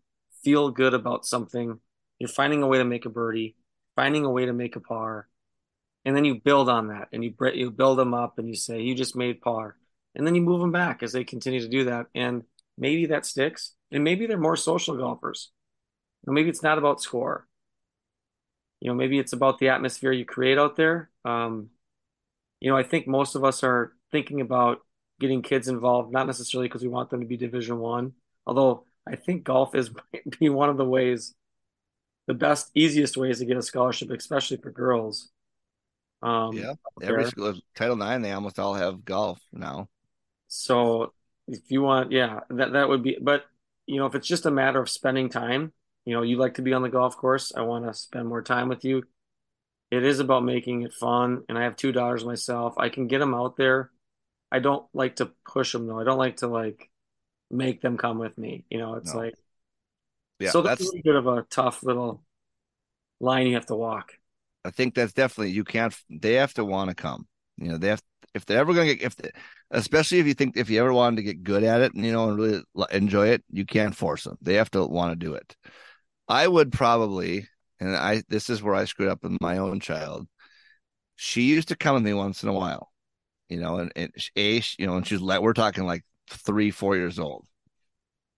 feel 0.43 0.69
good 0.69 0.93
about 0.93 1.25
something. 1.25 1.79
You're 2.19 2.29
finding 2.29 2.62
a 2.62 2.67
way 2.67 2.77
to 2.77 2.86
make 2.86 3.05
a 3.05 3.10
birdie, 3.10 3.55
finding 3.95 4.25
a 4.25 4.29
way 4.29 4.45
to 4.45 4.53
make 4.53 4.75
a 4.75 4.79
par, 4.79 5.27
and 6.05 6.15
then 6.15 6.25
you 6.25 6.36
build 6.36 6.69
on 6.69 6.89
that 6.89 7.07
and 7.12 7.23
you 7.23 7.34
you 7.53 7.71
build 7.71 7.97
them 7.97 8.13
up 8.13 8.38
and 8.38 8.47
you 8.47 8.55
say 8.55 8.81
you 8.81 8.95
just 8.95 9.15
made 9.15 9.41
par, 9.41 9.77
and 10.15 10.25
then 10.27 10.36
you 10.36 10.41
move 10.41 10.62
them 10.62 10.71
back 10.71 11.03
as 11.03 11.12
they 11.13 11.23
continue 11.23 11.62
to 11.62 11.69
do 11.69 11.86
that, 11.86 12.07
and 12.13 12.43
maybe 12.77 13.07
that 13.07 13.25
sticks, 13.25 13.73
and 13.91 14.03
maybe 14.03 14.27
they're 14.27 14.38
more 14.38 14.55
social 14.55 14.97
golfers. 14.97 15.51
Or 16.27 16.34
maybe 16.34 16.49
it's 16.49 16.63
not 16.63 16.77
about 16.77 17.01
score. 17.01 17.47
You 18.79 18.89
know, 18.89 18.95
maybe 18.95 19.19
it's 19.19 19.34
about 19.34 19.60
the 19.60 19.69
atmosphere 19.69 20.12
you 20.12 20.25
create 20.25 20.57
out 20.57 20.75
there. 20.75 21.10
Um, 21.23 21.69
you 22.60 22.69
know, 22.69 22.77
I 22.77 22.84
think 22.84 23.07
most 23.07 23.36
of 23.36 23.43
us 23.43 23.63
are 23.63 23.93
thinking 24.12 24.41
about 24.41 24.79
getting 25.19 25.41
kids 25.41 25.67
involved, 25.67 26.12
not 26.12 26.27
necessarily 26.27 26.67
because 26.67 26.81
we 26.81 26.88
want 26.88 27.10
them 27.10 27.21
to 27.21 27.25
be 27.25 27.38
Division 27.38 27.77
One, 27.79 28.13
although 28.45 28.86
I 29.07 29.15
think 29.15 29.43
golf 29.43 29.75
is 29.75 29.91
might 30.13 30.39
be 30.39 30.49
one 30.49 30.69
of 30.69 30.77
the 30.77 30.86
ways, 30.86 31.34
the 32.27 32.34
best, 32.34 32.71
easiest 32.75 33.17
ways 33.17 33.39
to 33.39 33.45
get 33.45 33.57
a 33.57 33.62
scholarship, 33.62 34.10
especially 34.12 34.57
for 34.57 34.71
girls. 34.71 35.29
Um, 36.23 36.53
yeah, 36.53 36.73
every 37.01 37.23
there. 37.23 37.31
school, 37.31 37.53
Title 37.75 37.95
Nine, 37.95 38.21
they 38.21 38.31
almost 38.31 38.60
all 38.60 38.75
have 38.75 39.03
golf 39.03 39.39
now. 39.51 39.89
So 40.47 41.13
if 41.47 41.69
you 41.69 41.82
want, 41.82 42.12
yeah, 42.12 42.41
that 42.49 42.73
that 42.73 42.89
would 42.89 43.04
be. 43.04 43.17
But 43.21 43.45
you 43.86 43.97
know, 43.97 44.06
if 44.06 44.15
it's 44.15 44.27
just 44.27 44.45
a 44.45 44.51
matter 44.51 44.82
of 44.82 44.89
spending 44.89 45.30
time, 45.30 45.73
you 46.06 46.13
know, 46.13 46.21
you 46.21 46.38
like 46.38 46.56
to 46.56 46.62
be 46.62 46.73
on 46.73 46.82
the 46.82 46.89
golf 46.89 47.17
course. 47.17 47.51
I 47.56 47.62
want 47.62 47.86
to 47.86 47.93
spend 47.93 48.27
more 48.27 48.41
time 48.41 48.69
with 48.69 48.84
you. 48.86 49.04
It 49.89 50.04
is 50.04 50.19
about 50.19 50.45
making 50.45 50.84
it 50.84 50.93
fun, 50.93 51.43
and 51.49 51.58
I 51.58 51.63
have 51.63 51.75
two 51.75 51.91
daughters 51.91 52.23
myself. 52.23 52.75
I 52.77 52.89
can 52.89 53.08
get 53.08 53.19
them 53.19 53.34
out 53.34 53.58
there 53.58 53.91
I 54.51 54.60
don't 54.60 54.86
like 54.93 55.17
to 55.17 55.32
push 55.45 55.71
them 55.71 55.88
though. 55.88 55.99
I 55.99 56.04
don't 56.04 56.17
like 56.17 56.38
to 56.38 56.47
like 56.47 56.89
make 57.49 57.82
them 57.82 57.97
come 57.97 58.19
with 58.19 58.38
me. 58.38 58.65
You 58.69 58.80
know, 58.80 58.95
it's 58.95 59.13
no. 59.13 59.21
like 59.21 59.34
yeah, 60.39 60.51
so 60.51 60.62
that's 60.62 60.82
a 60.82 61.01
bit 61.04 61.15
of 61.15 61.27
a 61.27 61.43
tough 61.43 61.84
little 61.84 62.23
line 63.19 63.47
you 63.47 63.56
have 63.56 63.67
to 63.67 63.75
walk. 63.75 64.13
I 64.65 64.71
think 64.71 64.93
that's 64.93 65.13
definitely 65.13 65.51
you 65.51 65.63
can't. 65.63 65.95
They 66.10 66.34
have 66.34 66.54
to 66.56 66.65
want 66.65 66.89
to 66.89 66.95
come. 66.95 67.27
You 67.58 67.69
know, 67.69 67.77
they 67.77 67.88
have 67.88 68.01
if 68.34 68.46
they're 68.46 68.60
ever 68.60 68.74
going 68.74 68.88
to 68.88 68.96
get 68.96 69.06
if, 69.06 69.15
they, 69.15 69.32
especially 69.72 70.20
if 70.20 70.28
you 70.28 70.34
think 70.34 70.58
if 70.58 70.70
you 70.70 70.80
ever 70.80 70.94
wanted 70.94 71.17
to 71.17 71.24
get 71.24 71.44
good 71.44 71.63
at 71.63 71.82
it, 71.82 71.94
and, 71.94 72.06
you 72.06 72.12
know, 72.12 72.30
and 72.30 72.38
really 72.38 72.63
enjoy 72.91 73.28
it, 73.30 73.44
you 73.50 73.65
can't 73.65 73.96
force 73.96 74.24
them. 74.24 74.38
They 74.41 74.56
have 74.56 74.72
to 74.72 74.86
want 74.86 75.12
to 75.12 75.26
do 75.26 75.34
it. 75.34 75.56
I 76.28 76.48
would 76.48 76.72
probably, 76.72 77.48
and 77.80 77.96
I 77.96 78.24
this 78.30 78.50
is 78.50 78.63
where 78.63 78.76
I 78.76 78.86
screwed 78.86 79.10
up 79.10 79.24
with 79.24 79.39
my 79.41 79.58
own 79.58 79.80
child. 79.80 80.28
She 81.15 81.44
used 81.44 81.67
to 81.70 81.76
come 81.76 81.96
with 81.96 82.04
me 82.04 82.13
once 82.13 82.44
in 82.44 82.50
a 82.50 82.54
while 82.54 82.91
you 83.52 83.60
know, 83.60 83.80
and, 83.80 83.91
and 83.98 84.13
a 84.38 84.62
you 84.80 84.88
know, 84.88 84.96
and 84.96 85.06
she's 85.06 85.20
like, 85.20 85.41
we're 85.41 85.52
talking 85.52 85.86
like 85.86 86.04
three, 86.30 86.72
four 86.72 86.96
years 86.96 87.20
old. 87.20 87.46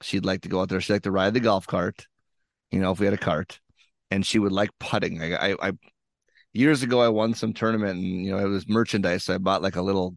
She'd 0.02 0.26
like 0.26 0.42
to 0.42 0.50
go 0.50 0.60
out 0.60 0.70
there. 0.70 0.82
She'd 0.82 0.94
like 0.94 1.04
to 1.04 1.12
ride 1.12 1.36
the 1.36 1.40
golf 1.40 1.68
cart, 1.68 2.08
you 2.72 2.80
know, 2.80 2.92
if 2.92 3.00
we 3.00 3.06
had 3.06 3.14
a 3.14 3.18
cart, 3.18 3.60
and 4.10 4.26
she 4.26 4.40
would 4.40 4.52
like 4.52 4.72
putting. 4.80 5.22
I, 5.22 5.52
I, 5.52 5.56
I 5.62 5.72
years 6.54 6.84
ago, 6.84 7.02
I 7.02 7.10
won 7.10 7.34
some 7.34 7.54
tournament, 7.54 8.00
and 8.00 8.26
you 8.26 8.32
know, 8.32 8.40
it 8.40 8.50
was 8.50 8.68
merchandise. 8.68 9.24
So 9.26 9.36
I 9.36 9.38
bought 9.38 9.62
like 9.62 9.76
a 9.76 9.82
little 9.82 10.16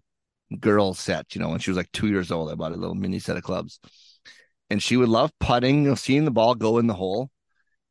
girl 0.61 0.95
set, 0.95 1.35
you 1.35 1.41
know, 1.41 1.49
when 1.49 1.59
she 1.59 1.71
was 1.71 1.77
like 1.77 1.91
two 1.93 2.09
years 2.09 2.31
old. 2.31 2.51
I 2.51 2.55
bought 2.55 2.73
a 2.73 2.77
little 2.77 2.95
mini 2.95 3.19
set 3.19 3.37
of 3.37 3.43
clubs, 3.43 3.81
and 4.71 4.83
she 4.83 4.97
would 4.97 5.09
love 5.09 5.33
putting, 5.41 5.85
you 5.85 5.91
know, 5.91 5.95
seeing 5.95 6.25
the 6.25 6.31
ball 6.31 6.55
go 6.55 6.79
in 6.79 6.87
the 6.87 6.95
hole, 6.95 7.31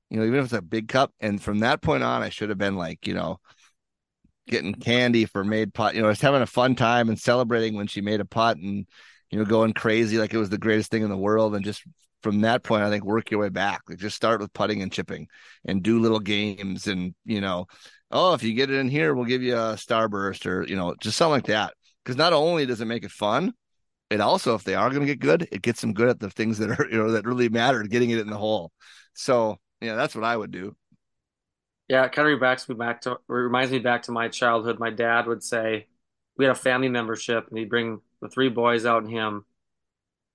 you 0.10 0.20
know, 0.20 0.26
even 0.26 0.40
if 0.40 0.46
it's 0.46 0.54
a 0.54 0.62
big 0.62 0.88
cup. 0.88 1.12
And 1.20 1.42
from 1.42 1.60
that 1.60 1.82
point 1.82 2.04
on, 2.04 2.22
I 2.22 2.30
should 2.30 2.50
have 2.50 2.58
been 2.58 2.76
like, 2.78 3.08
you 3.08 3.14
know, 3.14 3.40
getting 4.48 4.74
candy 4.74 5.26
for 5.26 5.44
made 5.44 5.74
pot. 5.74 5.96
You 5.96 6.02
know, 6.02 6.08
I 6.08 6.10
was 6.10 6.22
having 6.22 6.42
a 6.42 6.48
fun 6.48 6.76
time 6.76 7.10
and 7.10 7.20
celebrating 7.20 7.76
when 7.76 7.88
she 7.88 8.02
made 8.02 8.20
a 8.20 8.26
pot 8.26 8.58
and 8.58 8.86
you 9.32 9.40
know 9.40 9.46
going 9.46 9.74
crazy 9.74 10.18
like 10.18 10.34
it 10.34 10.38
was 10.38 10.50
the 10.50 10.58
greatest 10.58 10.92
thing 10.92 11.04
in 11.04 11.10
the 11.10 11.18
world. 11.18 11.56
And 11.56 11.66
just 11.66 11.84
from 12.22 12.42
that 12.42 12.64
point, 12.64 12.84
I 12.84 12.90
think 12.90 13.04
work 13.04 13.32
your 13.32 13.40
way 13.40 13.50
back. 13.50 13.82
Like 13.88 13.98
just 13.98 14.16
start 14.16 14.42
with 14.42 14.54
putting 14.54 14.82
and 14.82 14.92
chipping 14.92 15.28
and 15.66 15.84
do 15.84 16.00
little 16.00 16.20
games 16.20 16.88
and 16.88 17.16
you 17.26 17.42
know, 17.42 17.68
oh 18.12 18.34
if 18.34 18.44
you 18.44 18.54
get 18.54 18.70
it 18.70 18.78
in 18.78 18.90
here, 18.90 19.14
we'll 19.14 19.26
give 19.26 19.44
you 19.44 19.56
a 19.56 19.76
starburst 19.76 20.46
or 20.46 20.66
you 20.68 20.76
know 20.76 20.96
just 21.02 21.18
something 21.18 21.34
like 21.34 21.48
that. 21.48 21.74
Because 22.04 22.18
not 22.18 22.34
only 22.34 22.66
does 22.66 22.82
it 22.82 22.86
make 22.86 23.04
it 23.04 23.12
fun, 23.12 23.54
it 24.10 24.22
also 24.22 24.56
if 24.56 24.64
they 24.64 24.76
are 24.76 24.90
going 24.90 25.02
to 25.02 25.08
get 25.08 25.20
good, 25.20 25.48
it 25.52 25.62
gets 25.62 25.82
them 25.82 25.94
good 25.94 26.10
at 26.10 26.20
the 26.20 26.30
things 26.30 26.58
that 26.60 26.70
are 26.80 26.88
you 26.92 26.98
know 26.98 27.12
that 27.12 27.26
really 27.26 27.50
matter, 27.50 27.84
getting 27.84 28.12
it 28.12 28.20
in 28.20 28.30
the 28.30 28.38
hole. 28.38 28.72
So 29.14 29.58
yeah, 29.82 29.96
that's 29.96 30.16
what 30.16 30.24
I 30.24 30.36
would 30.36 30.52
do. 30.52 30.76
Yeah, 31.88 32.06
it 32.06 32.14
kind 32.14 32.28
of 32.28 32.34
reminds 32.34 32.68
me 32.68 32.76
back 32.76 33.02
to 33.02 33.20
reminds 33.28 33.72
me 33.72 33.80
back 33.80 34.04
to 34.04 34.12
my 34.12 34.28
childhood. 34.28 34.80
My 34.80 34.90
dad 34.90 35.28
would 35.28 35.44
say 35.44 35.88
we 36.38 36.46
had 36.46 36.52
a 36.52 36.56
family 36.56 36.90
membership, 36.90 37.48
and 37.48 37.58
he'd 37.58 37.70
bring 37.70 38.02
the 38.22 38.30
three 38.30 38.50
boys 38.50 38.86
out 38.86 39.04
and 39.04 39.12
him. 39.12 39.46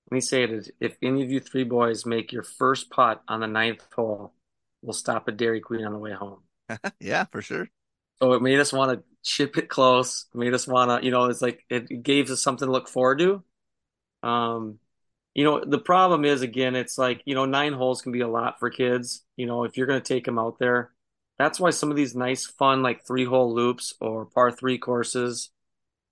And 0.09 0.17
he 0.17 0.21
said, 0.21 0.71
"If 0.79 0.97
any 1.01 1.23
of 1.23 1.31
you 1.31 1.39
three 1.39 1.63
boys 1.63 2.05
make 2.05 2.31
your 2.31 2.43
first 2.43 2.89
putt 2.89 3.21
on 3.27 3.41
the 3.41 3.47
ninth 3.47 3.85
hole, 3.93 4.33
we'll 4.81 4.93
stop 4.93 5.27
at 5.27 5.37
Dairy 5.37 5.61
Queen 5.61 5.85
on 5.85 5.93
the 5.93 5.99
way 5.99 6.13
home." 6.13 6.43
yeah, 6.99 7.25
for 7.25 7.41
sure. 7.41 7.69
So 8.21 8.33
it 8.33 8.41
made 8.41 8.59
us 8.59 8.71
want 8.71 8.99
to 8.99 9.03
chip 9.23 9.57
it 9.57 9.69
close. 9.69 10.25
Made 10.33 10.53
us 10.53 10.67
want 10.67 11.01
to, 11.01 11.05
you 11.05 11.11
know, 11.11 11.25
it's 11.25 11.41
like 11.41 11.65
it 11.69 12.03
gave 12.03 12.29
us 12.29 12.41
something 12.41 12.67
to 12.67 12.71
look 12.71 12.87
forward 12.87 13.19
to. 13.19 13.43
Um, 14.27 14.79
you 15.33 15.43
know, 15.43 15.63
the 15.65 15.79
problem 15.79 16.25
is 16.25 16.41
again, 16.41 16.75
it's 16.75 16.97
like 16.97 17.21
you 17.25 17.35
know, 17.35 17.45
nine 17.45 17.73
holes 17.73 18.01
can 18.01 18.11
be 18.11 18.21
a 18.21 18.27
lot 18.27 18.59
for 18.59 18.69
kids. 18.69 19.23
You 19.37 19.47
know, 19.47 19.63
if 19.63 19.77
you're 19.77 19.87
going 19.87 20.01
to 20.01 20.13
take 20.13 20.25
them 20.25 20.37
out 20.37 20.59
there 20.59 20.91
that's 21.41 21.59
why 21.59 21.71
some 21.71 21.89
of 21.89 21.97
these 21.97 22.15
nice, 22.15 22.45
fun, 22.45 22.83
like 22.83 23.03
three 23.03 23.25
hole 23.25 23.51
loops 23.51 23.95
or 23.99 24.25
par 24.25 24.51
three 24.51 24.77
courses 24.77 25.49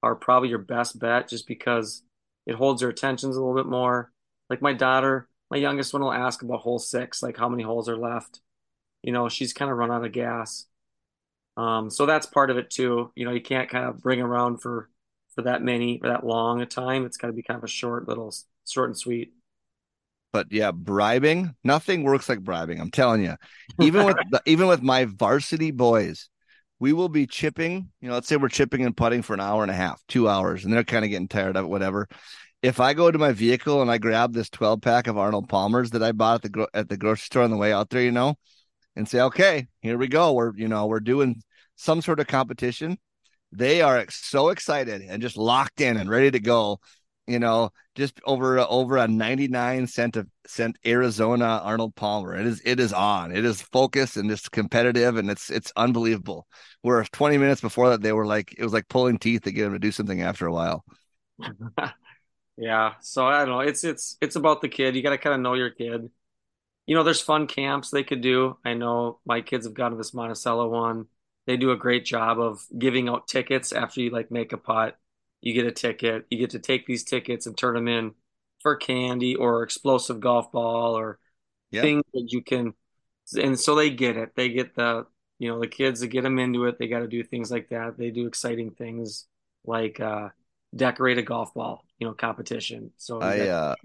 are 0.01 0.15
probably 0.15 0.49
your 0.49 0.57
best 0.57 0.97
bet 0.97 1.29
just 1.29 1.45
because 1.45 2.01
it 2.47 2.55
holds 2.55 2.81
their 2.81 2.89
attentions 2.89 3.35
a 3.35 3.39
little 3.39 3.55
bit 3.55 3.69
more. 3.69 4.11
Like 4.49 4.63
my 4.63 4.73
daughter, 4.73 5.29
my 5.51 5.57
youngest 5.57 5.93
one 5.93 6.01
will 6.01 6.11
ask 6.11 6.41
about 6.41 6.61
hole 6.61 6.79
six, 6.79 7.21
like 7.21 7.37
how 7.37 7.47
many 7.47 7.61
holes 7.61 7.87
are 7.87 7.95
left. 7.95 8.41
You 9.03 9.12
know, 9.12 9.29
she's 9.29 9.53
kind 9.53 9.71
of 9.71 9.77
run 9.77 9.91
out 9.91 10.05
of 10.05 10.12
gas. 10.12 10.65
Um, 11.57 11.89
so 11.89 12.05
that's 12.05 12.25
part 12.25 12.49
of 12.51 12.57
it 12.57 12.69
too. 12.69 13.12
You 13.15 13.25
know, 13.25 13.31
you 13.31 13.41
can't 13.41 13.69
kind 13.69 13.85
of 13.85 14.01
bring 14.01 14.21
around 14.21 14.62
for 14.62 14.89
for 15.35 15.43
that 15.43 15.62
many, 15.62 15.99
for 15.99 16.07
that 16.07 16.25
long 16.25 16.62
a 16.62 16.65
time. 16.65 17.05
It's 17.05 17.17
got 17.17 17.27
to 17.27 17.33
be 17.33 17.43
kind 17.43 17.57
of 17.57 17.63
a 17.63 17.67
short 17.67 18.07
little, 18.07 18.33
short 18.65 18.89
and 18.89 18.97
sweet 18.97 19.33
but 20.31 20.47
yeah, 20.51 20.71
bribing, 20.71 21.55
nothing 21.63 22.03
works 22.03 22.29
like 22.29 22.41
bribing. 22.41 22.79
I'm 22.79 22.91
telling 22.91 23.23
you. 23.23 23.35
Even 23.81 24.05
with 24.05 24.17
the, 24.31 24.41
even 24.45 24.67
with 24.67 24.81
my 24.81 25.05
varsity 25.05 25.71
boys, 25.71 26.29
we 26.79 26.93
will 26.93 27.09
be 27.09 27.27
chipping. 27.27 27.89
You 28.01 28.09
know, 28.09 28.13
let's 28.13 28.27
say 28.27 28.38
we're 28.38 28.49
chipping 28.49 28.85
and 28.85 28.95
putting 28.95 29.21
for 29.21 29.33
an 29.33 29.39
hour 29.39 29.63
and 29.63 29.71
a 29.71 29.75
half, 29.75 30.01
two 30.07 30.29
hours, 30.29 30.63
and 30.63 30.73
they're 30.73 30.83
kind 30.83 31.03
of 31.03 31.12
getting 31.12 31.27
tired 31.27 31.57
of 31.57 31.65
it, 31.65 31.69
whatever. 31.69 32.07
If 32.62 32.79
I 32.79 32.93
go 32.93 33.09
to 33.09 33.17
my 33.17 33.31
vehicle 33.31 33.81
and 33.81 33.89
I 33.89 33.97
grab 33.97 34.33
this 34.33 34.49
12 34.49 34.81
pack 34.81 35.07
of 35.07 35.17
Arnold 35.17 35.47
Palmer's 35.49 35.91
that 35.91 36.03
I 36.03 36.12
bought 36.12 36.35
at 36.35 36.41
the 36.43 36.49
gro- 36.49 36.67
at 36.73 36.89
the 36.89 36.97
grocery 36.97 37.25
store 37.25 37.43
on 37.43 37.51
the 37.51 37.57
way 37.57 37.73
out 37.73 37.89
there, 37.89 38.01
you 38.01 38.12
know, 38.12 38.35
and 38.95 39.08
say, 39.08 39.21
okay, 39.21 39.67
here 39.82 39.97
we 39.97 40.08
go. 40.08 40.34
We're 40.34 40.56
you 40.56 40.67
know 40.67 40.88
we're 40.88 40.99
doing 40.99 41.41
some 41.75 42.02
sort 42.02 42.19
of 42.19 42.28
competition. 42.28 42.97
They 43.52 43.82
are 43.82 44.06
so 44.10 44.49
excited 44.49 45.02
and 45.02 45.21
just 45.21 45.38
locked 45.38 45.82
in 45.82 45.97
and 45.97 46.10
ready 46.10 46.30
to 46.32 46.39
go 46.39 46.80
you 47.30 47.38
know, 47.38 47.69
just 47.93 48.19
over 48.25 48.60
over 48.60 48.97
a 48.97 49.08
99 49.08 49.86
cent 49.86 50.17
of 50.17 50.28
cent 50.47 50.78
Arizona 50.84 51.62
Arnold 51.63 51.95
Palmer. 51.95 52.36
It 52.36 52.47
is 52.47 52.60
it 52.65 52.80
is 52.80 52.91
on. 52.91 53.32
It 53.32 53.45
is 53.45 53.62
focused 53.62 54.17
and 54.17 54.32
it's 54.32 54.49
competitive 54.49 55.15
and 55.15 55.30
it's 55.30 55.52
it's 55.52 55.71
unbelievable. 55.75 56.47
Where 56.82 57.04
20 57.04 57.38
minutes 57.38 57.62
before 57.62 57.89
that 57.91 58.02
they 58.02 58.13
were 58.13 58.25
like 58.25 58.56
it 58.58 58.63
was 58.63 58.73
like 58.73 58.88
pulling 58.88 59.19
teeth 59.19 59.43
to 59.43 59.52
get 59.52 59.65
them 59.65 59.73
to 59.73 59.80
do 59.80 59.91
something 59.91 60.23
after 60.23 60.47
a 60.47 60.52
while. 60.52 60.84
yeah. 62.58 62.93
So 63.02 63.28
I 63.28 63.45
don't 63.45 63.49
know. 63.49 63.60
It's 63.60 63.84
it's 63.84 64.17
it's 64.21 64.36
about 64.36 64.62
the 64.62 64.69
kid. 64.69 64.95
You 64.95 65.04
got 65.04 65.12
to 65.12 65.19
kind 65.19 65.36
of 65.36 65.41
know 65.41 65.54
your 65.54 65.69
kid. 65.69 66.10
You 66.89 66.95
know, 66.95 67.04
there's 67.04 67.21
fun 67.21 67.45
camps 67.45 67.91
they 67.91 68.04
could 68.04 68.21
do. 68.21 68.58
I 68.65 68.73
know 68.73 69.19
my 69.23 69.41
kids 69.41 69.67
have 69.67 69.75
gone 69.75 69.91
to 69.91 69.97
this 69.97 70.12
Monticello 70.12 70.69
one. 70.69 71.06
they 71.45 71.56
do 71.56 71.69
a 71.69 71.78
great 71.78 72.04
job 72.04 72.39
of 72.39 72.65
giving 72.80 73.08
out 73.08 73.28
tickets 73.28 73.71
after 73.73 74.02
you 74.02 74.10
like 74.10 74.32
make 74.32 74.54
a 74.54 74.58
putt. 74.58 74.97
You 75.41 75.54
get 75.54 75.67
a 75.67 75.71
ticket. 75.71 76.25
You 76.32 76.39
get 76.39 76.49
to 76.52 76.60
take 76.60 76.88
these 76.88 77.04
tickets 77.04 77.45
and 77.45 77.56
turn 77.56 77.75
them 77.75 77.88
in 77.88 78.15
for 78.63 78.75
candy 78.75 79.36
or 79.36 79.62
explosive 79.62 80.19
golf 80.19 80.52
ball 80.52 80.97
or 80.97 81.19
Yeah. 81.69 81.84
things 81.84 82.04
that 82.15 82.32
you 82.32 82.41
can. 82.41 82.73
And 83.39 83.60
so 83.60 83.75
they 83.75 83.91
get 83.91 84.17
it. 84.17 84.36
They 84.36 84.49
get 84.49 84.73
the 84.73 85.06
you 85.38 85.47
know 85.49 85.60
the 85.60 85.67
kids 85.67 85.99
that 85.99 86.08
get 86.08 86.23
them 86.23 86.39
into 86.39 86.65
it. 86.65 86.80
They 86.80 86.88
got 86.88 87.02
to 87.02 87.08
do 87.08 87.23
things 87.23 87.52
like 87.52 87.69
that. 87.69 87.99
They 87.99 88.10
do 88.10 88.25
exciting 88.25 88.71
things 88.71 89.28
like 89.63 89.99
uh, 89.99 90.30
decorate 90.75 91.19
a 91.19 91.23
golf 91.23 91.54
ball, 91.54 91.86
you 91.99 92.07
know, 92.07 92.13
competition. 92.13 92.91
So 92.97 93.19
I 93.21 93.47
uh. 93.47 93.75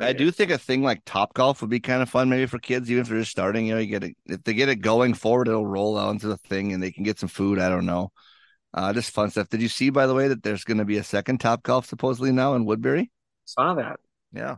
I 0.00 0.12
do 0.12 0.30
think 0.30 0.52
a 0.52 0.58
thing 0.58 0.84
like 0.84 1.02
Top 1.04 1.34
Golf 1.34 1.62
would 1.62 1.70
be 1.70 1.80
kind 1.80 2.00
of 2.00 2.08
fun, 2.08 2.28
maybe 2.28 2.46
for 2.46 2.60
kids, 2.60 2.88
even 2.92 3.00
if 3.00 3.08
they're 3.08 3.18
just 3.18 3.32
starting. 3.32 3.66
You 3.66 3.74
know, 3.74 3.80
you 3.80 3.88
get 3.88 4.04
it 4.04 4.16
if 4.26 4.44
they 4.44 4.54
get 4.54 4.68
it 4.68 4.76
going 4.76 5.14
forward, 5.14 5.48
it'll 5.48 5.66
roll 5.66 5.98
out 5.98 6.10
into 6.10 6.28
the 6.28 6.36
thing, 6.36 6.72
and 6.72 6.80
they 6.80 6.92
can 6.92 7.02
get 7.02 7.18
some 7.18 7.28
food. 7.28 7.58
I 7.58 7.68
don't 7.68 7.84
know, 7.84 8.12
uh, 8.72 8.92
just 8.92 9.10
fun 9.10 9.30
stuff. 9.30 9.48
Did 9.48 9.60
you 9.60 9.68
see, 9.68 9.90
by 9.90 10.06
the 10.06 10.14
way, 10.14 10.28
that 10.28 10.44
there's 10.44 10.62
going 10.62 10.78
to 10.78 10.84
be 10.84 10.98
a 10.98 11.02
second 11.02 11.38
Top 11.38 11.64
Golf 11.64 11.86
supposedly 11.86 12.30
now 12.30 12.54
in 12.54 12.66
Woodbury? 12.66 13.10
Saw 13.46 13.74
that. 13.74 13.98
Yeah, 14.32 14.56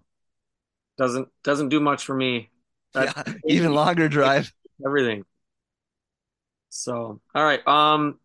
Doesn't 0.98 1.28
doesn't 1.44 1.70
do 1.70 1.80
much 1.80 2.04
for 2.04 2.14
me. 2.14 2.50
That- 2.92 3.14
yeah, 3.26 3.34
even 3.46 3.72
longer 3.72 4.10
drive. 4.10 4.52
everything. 4.84 5.24
So, 6.68 7.20
all 7.34 7.44
right. 7.44 7.66
Um, 7.66 8.18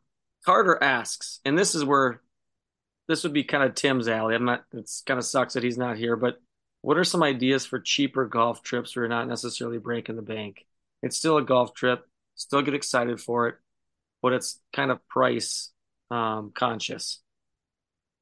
Carter 0.45 0.77
asks, 0.81 1.39
and 1.45 1.57
this 1.57 1.73
is 1.73 1.83
where 1.83 2.21
this 3.07 3.23
would 3.23 3.33
be 3.33 3.43
kind 3.43 3.63
of 3.63 3.75
Tim's 3.75 4.07
alley. 4.07 4.35
I'm 4.35 4.45
not. 4.45 4.63
It's 4.73 5.01
kind 5.01 5.17
of 5.17 5.25
sucks 5.25 5.53
that 5.53 5.63
he's 5.63 5.77
not 5.77 5.97
here, 5.97 6.15
but 6.15 6.39
what 6.81 6.97
are 6.97 7.03
some 7.03 7.23
ideas 7.23 7.65
for 7.65 7.79
cheaper 7.79 8.25
golf 8.25 8.63
trips 8.63 8.95
where 8.95 9.03
you're 9.03 9.09
not 9.09 9.27
necessarily 9.27 9.77
breaking 9.77 10.15
the 10.15 10.21
bank? 10.21 10.65
It's 11.01 11.17
still 11.17 11.37
a 11.37 11.43
golf 11.43 11.73
trip. 11.73 12.05
Still 12.35 12.61
get 12.61 12.73
excited 12.73 13.19
for 13.21 13.47
it, 13.47 13.55
but 14.21 14.33
it's 14.33 14.59
kind 14.73 14.91
of 14.91 15.07
price 15.07 15.71
um, 16.11 16.51
conscious. 16.55 17.21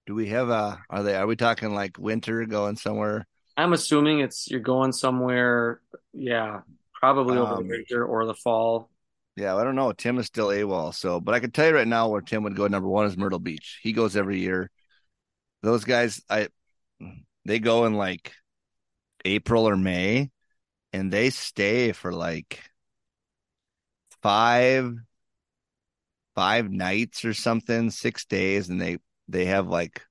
Do 0.06 0.16
we 0.16 0.28
have 0.30 0.50
a? 0.50 0.82
Are 0.90 1.04
they? 1.04 1.16
Are 1.16 1.28
we 1.28 1.36
talking 1.36 1.74
like 1.74 1.98
winter 1.98 2.46
going 2.46 2.78
somewhere? 2.78 3.28
I'm 3.56 3.74
assuming 3.74 4.20
it's 4.20 4.50
you're 4.50 4.60
going 4.60 4.92
somewhere. 4.92 5.82
Yeah, 6.14 6.62
probably 6.94 7.38
over 7.38 7.56
Um, 7.56 7.64
the 7.64 7.64
winter 7.64 8.06
or 8.06 8.26
the 8.26 8.34
fall. 8.34 8.90
Yeah, 9.36 9.56
I 9.56 9.64
don't 9.64 9.76
know. 9.76 9.92
Tim 9.94 10.20
is 10.20 10.28
still 10.28 10.50
AWOL, 10.50 10.94
so 10.94 11.20
but 11.20 11.34
I 11.34 11.40
can 11.40 11.52
tell 11.52 11.68
you 11.68 11.74
right 11.76 11.88
now 11.88 12.08
where 12.10 12.22
Tim 12.22 12.44
would 12.44 12.56
go 12.56 12.68
number 12.68 12.88
one 12.88 13.08
is 13.08 13.18
Myrtle 13.18 13.40
Beach. 13.40 13.80
He 13.82 13.92
goes 13.92 14.16
every 14.16 14.40
year. 14.40 14.70
Those 15.64 15.86
guys, 15.86 16.22
I 16.30 16.50
they 17.46 17.60
go 17.60 17.86
in 17.86 17.94
like 17.96 18.34
April 19.26 19.68
or 19.68 19.78
May, 19.78 20.32
and 20.94 21.12
they 21.12 21.30
stay 21.32 21.94
for 21.94 22.14
like 22.14 22.62
five 24.22 24.96
five 26.36 26.70
nights 26.70 27.26
or 27.26 27.34
something, 27.34 27.90
six 27.90 28.26
days, 28.26 28.70
and 28.70 28.82
they 28.82 28.98
they 29.28 29.46
have 29.46 29.68
like 29.68 30.02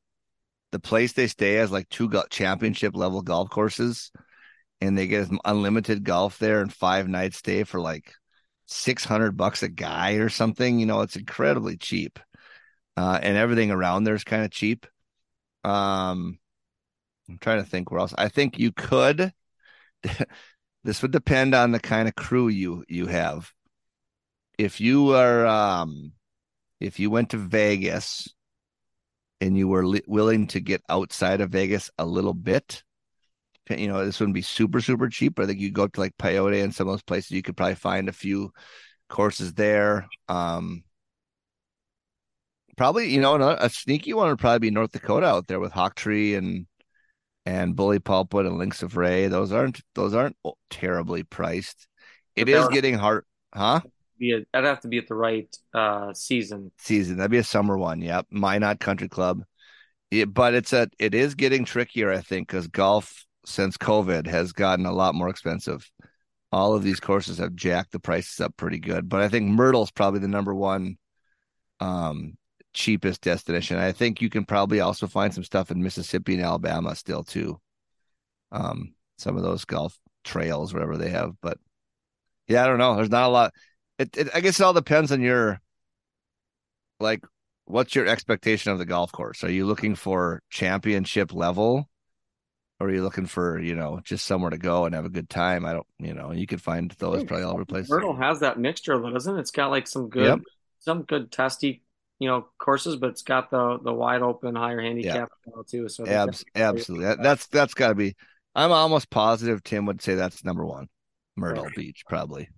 the 0.73 0.81
place 0.81 1.13
they 1.13 1.27
stay 1.27 1.55
has 1.55 1.71
like 1.71 1.89
two 1.89 2.11
championship 2.31 2.97
level 2.97 3.23
golf 3.23 3.51
courses, 3.51 4.11
and 4.81 4.97
they 4.99 5.07
get 5.07 5.29
unlimited 5.45 6.05
golf 6.05 6.39
there 6.39 6.61
and 6.61 6.73
five 6.73 7.09
nights 7.09 7.39
stay 7.39 7.65
for 7.65 7.81
like 7.81 8.15
six 8.73 9.05
hundred 9.05 9.37
bucks 9.37 9.63
a 9.63 9.69
guy 9.69 10.15
or 10.15 10.29
something. 10.29 10.79
You 10.79 10.87
know, 10.87 11.01
it's 11.03 11.17
incredibly 11.17 11.77
cheap, 11.77 12.19
uh, 12.97 13.19
and 13.23 13.37
everything 13.37 13.71
around 13.71 14.05
there 14.05 14.15
is 14.15 14.25
kind 14.25 14.45
of 14.45 14.51
cheap. 14.51 14.87
Um, 15.65 16.39
I'm 17.29 17.39
trying 17.39 17.63
to 17.63 17.69
think 17.69 17.91
where 17.91 18.01
else. 18.01 18.15
I 18.17 18.29
think 18.29 18.59
you 18.59 18.73
could. 18.73 19.33
this 20.85 21.03
would 21.03 21.13
depend 21.13 21.55
on 21.55 21.73
the 21.73 21.81
kind 21.81 22.09
of 22.09 22.15
crew 22.15 22.49
you 22.49 22.85
you 22.89 23.07
have. 23.07 23.53
If 24.59 24.81
you 24.81 25.15
are, 25.15 25.47
um, 25.47 26.13
if 26.81 27.01
you 27.01 27.11
went 27.11 27.31
to 27.31 27.39
Vegas 27.39 28.29
and 29.41 29.57
you 29.57 29.69
were 29.69 29.87
li- 29.87 30.03
willing 30.07 30.47
to 30.49 30.61
get 30.61 30.83
outside 30.89 31.41
of 31.41 31.51
Vegas 31.51 31.91
a 31.99 32.05
little 32.05 32.35
bit, 32.35 32.85
you 33.70 33.88
know, 33.88 34.05
this 34.05 34.20
wouldn't 34.20 34.35
be 34.35 34.42
super, 34.42 34.81
super 34.81 35.09
cheap. 35.09 35.35
But 35.35 35.44
I 35.44 35.46
think 35.46 35.61
you 35.61 35.70
go 35.70 35.87
to 35.87 36.01
like 36.01 36.16
Peyote 36.18 36.62
and 36.62 36.75
some 36.75 36.88
of 36.88 36.92
those 36.92 37.03
places, 37.03 37.31
you 37.31 37.42
could 37.42 37.57
probably 37.57 37.75
find 37.75 38.09
a 38.09 38.12
few 38.12 38.53
courses 39.09 39.55
there. 39.55 40.09
Um, 40.29 40.85
probably, 42.77 43.11
you 43.11 43.20
know, 43.20 43.37
a 43.37 43.68
sneaky 43.68 44.12
one 44.14 44.29
would 44.29 44.38
probably 44.38 44.59
be 44.59 44.70
North 44.70 44.92
Dakota 44.92 45.27
out 45.27 45.46
there 45.46 45.61
with 45.61 45.72
Hawktree 45.72 46.37
and 46.37 46.66
and 47.44 47.75
Bully 47.75 47.98
Pulpit 47.98 48.46
and 48.46 48.59
Links 48.59 48.83
of 48.83 48.96
Ray. 48.96 49.29
Those 49.29 49.53
aren't 49.53 49.81
those 49.94 50.14
aren't 50.14 50.37
terribly 50.70 51.22
priced. 51.22 51.88
It 52.35 52.48
is 52.48 52.68
getting 52.68 52.94
hard, 52.94 53.25
huh? 53.55 53.81
Be 54.18 54.33
a, 54.33 54.44
that'd 54.53 54.68
have 54.68 54.81
to 54.81 54.88
be 54.88 54.98
at 54.98 55.09
the 55.09 55.14
right 55.14 55.55
uh, 55.75 56.14
season. 56.14 56.70
season. 56.79 57.16
That'd 57.16 57.31
be 57.31 57.38
a 57.38 57.44
summer 57.44 57.77
one. 57.77 58.01
Yep. 58.01 58.27
Minot 58.31 58.81
Country 58.81 59.09
Club. 59.09 59.42
Yeah, 60.11 60.27
but 60.27 60.55
it's 60.55 60.72
a 60.72 60.88
it 60.98 61.14
is 61.14 61.35
getting 61.35 61.64
trickier, 61.64 62.12
I 62.12 62.20
think, 62.20 62.48
because 62.48 62.68
golf 62.68 63.25
since 63.44 63.76
COVID 63.76 64.26
has 64.26 64.52
gotten 64.52 64.87
a 64.87 64.92
lot 64.92 65.14
more 65.14 65.28
expensive. 65.28 65.90
All 66.50 66.74
of 66.74 66.83
these 66.83 67.00
courses 67.00 67.38
have 67.38 67.55
jacked 67.55 67.92
the 67.92 67.98
prices 67.98 68.40
up 68.40 68.57
pretty 68.57 68.78
good. 68.78 69.09
But 69.09 69.22
I 69.22 69.28
think 69.28 69.48
Myrtle's 69.48 69.90
probably 69.90 70.20
the 70.20 70.28
number 70.28 70.55
one 70.55 70.96
um 71.81 72.35
cheapest 72.74 73.22
destination. 73.22 73.78
I 73.78 73.92
think 73.92 74.20
you 74.20 74.31
can 74.31 74.44
probably 74.44 74.81
also 74.81 75.07
find 75.07 75.33
some 75.33 75.44
stuff 75.44 75.70
in 75.70 75.83
Mississippi 75.83 76.35
and 76.35 76.42
Alabama 76.42 76.94
still 76.94 77.22
too. 77.22 77.61
Um, 78.50 78.94
some 79.18 79.37
of 79.37 79.42
those 79.42 79.64
golf 79.64 79.98
trails, 80.24 80.72
whatever 80.72 80.96
they 80.96 81.11
have. 81.11 81.33
But 81.40 81.59
yeah, 82.48 82.64
I 82.64 82.66
don't 82.66 82.78
know. 82.78 82.96
There's 82.96 83.11
not 83.11 83.28
a 83.28 83.33
lot. 83.33 83.52
It, 83.98 84.16
it 84.16 84.28
I 84.35 84.40
guess 84.40 84.61
it 84.61 84.62
all 84.62 84.72
depends 84.72 85.12
on 85.12 85.20
your 85.20 85.61
like 87.00 87.24
what's 87.64 87.94
your 87.94 88.07
expectation 88.07 88.72
of 88.72 88.78
the 88.78 88.85
golf 88.85 89.12
course? 89.12 89.44
Are 89.44 89.50
you 89.50 89.66
looking 89.66 89.94
for 89.94 90.42
championship 90.50 91.33
level? 91.33 91.88
Or 92.83 92.87
are 92.87 92.92
you 92.92 93.03
looking 93.05 93.27
for, 93.27 93.61
you 93.61 93.77
know, 93.77 94.01
just 94.03 94.27
somewhere 94.27 94.51
to 94.51 94.59
go 94.59 94.87
and 94.87 94.95
have 94.97 95.05
a 95.05 95.09
good 95.09 95.31
time? 95.31 95.64
I 95.64 95.73
don't, 95.73 95.87
you 96.01 96.14
know, 96.14 96.33
you 96.33 96.49
could 96.49 96.61
find 96.61 96.90
those 96.99 97.23
probably 97.23 97.45
all 97.45 97.53
over 97.53 97.62
the 97.62 97.66
place. 97.66 97.88
Myrtle 97.88 98.16
has 98.16 98.40
that 98.40 98.59
mixture 98.59 98.92
of 98.92 99.05
it, 99.05 99.12
doesn't 99.12 99.37
it? 99.37 99.40
It's 99.40 99.53
got 99.53 99.71
like 99.71 99.87
some 99.87 100.09
good, 100.09 100.25
Yep. 100.25 100.38
some 100.81 101.03
good 101.03 101.31
testy, 101.31 101.85
you 102.18 102.29
know, 102.29 102.49
courses, 102.59 102.97
but 102.97 103.11
it's 103.11 103.23
got 103.23 103.53
the 103.53 103.79
the 103.79 103.92
wide 103.92 104.23
open, 104.23 104.57
higher 104.57 104.81
handicap 104.81 105.31
style 105.42 105.62
too. 105.62 105.88
So 105.88 106.05
Abs- 106.07 106.45
absolutely. 106.57 107.07
That, 107.07 107.23
that's 107.23 107.47
that's 107.47 107.75
got 107.75 107.90
to 107.90 107.95
be. 107.95 108.16
I'm 108.55 108.73
almost 108.73 109.11
positive 109.11 109.62
Tim 109.62 109.87
would 109.87 110.03
say 110.03 110.16
that's 110.16 110.45
number 110.45 110.66
one. 110.66 110.88
Myrtle 111.37 111.64
Right. 111.64 111.75
Beach, 111.77 112.03
probably. 112.09 112.49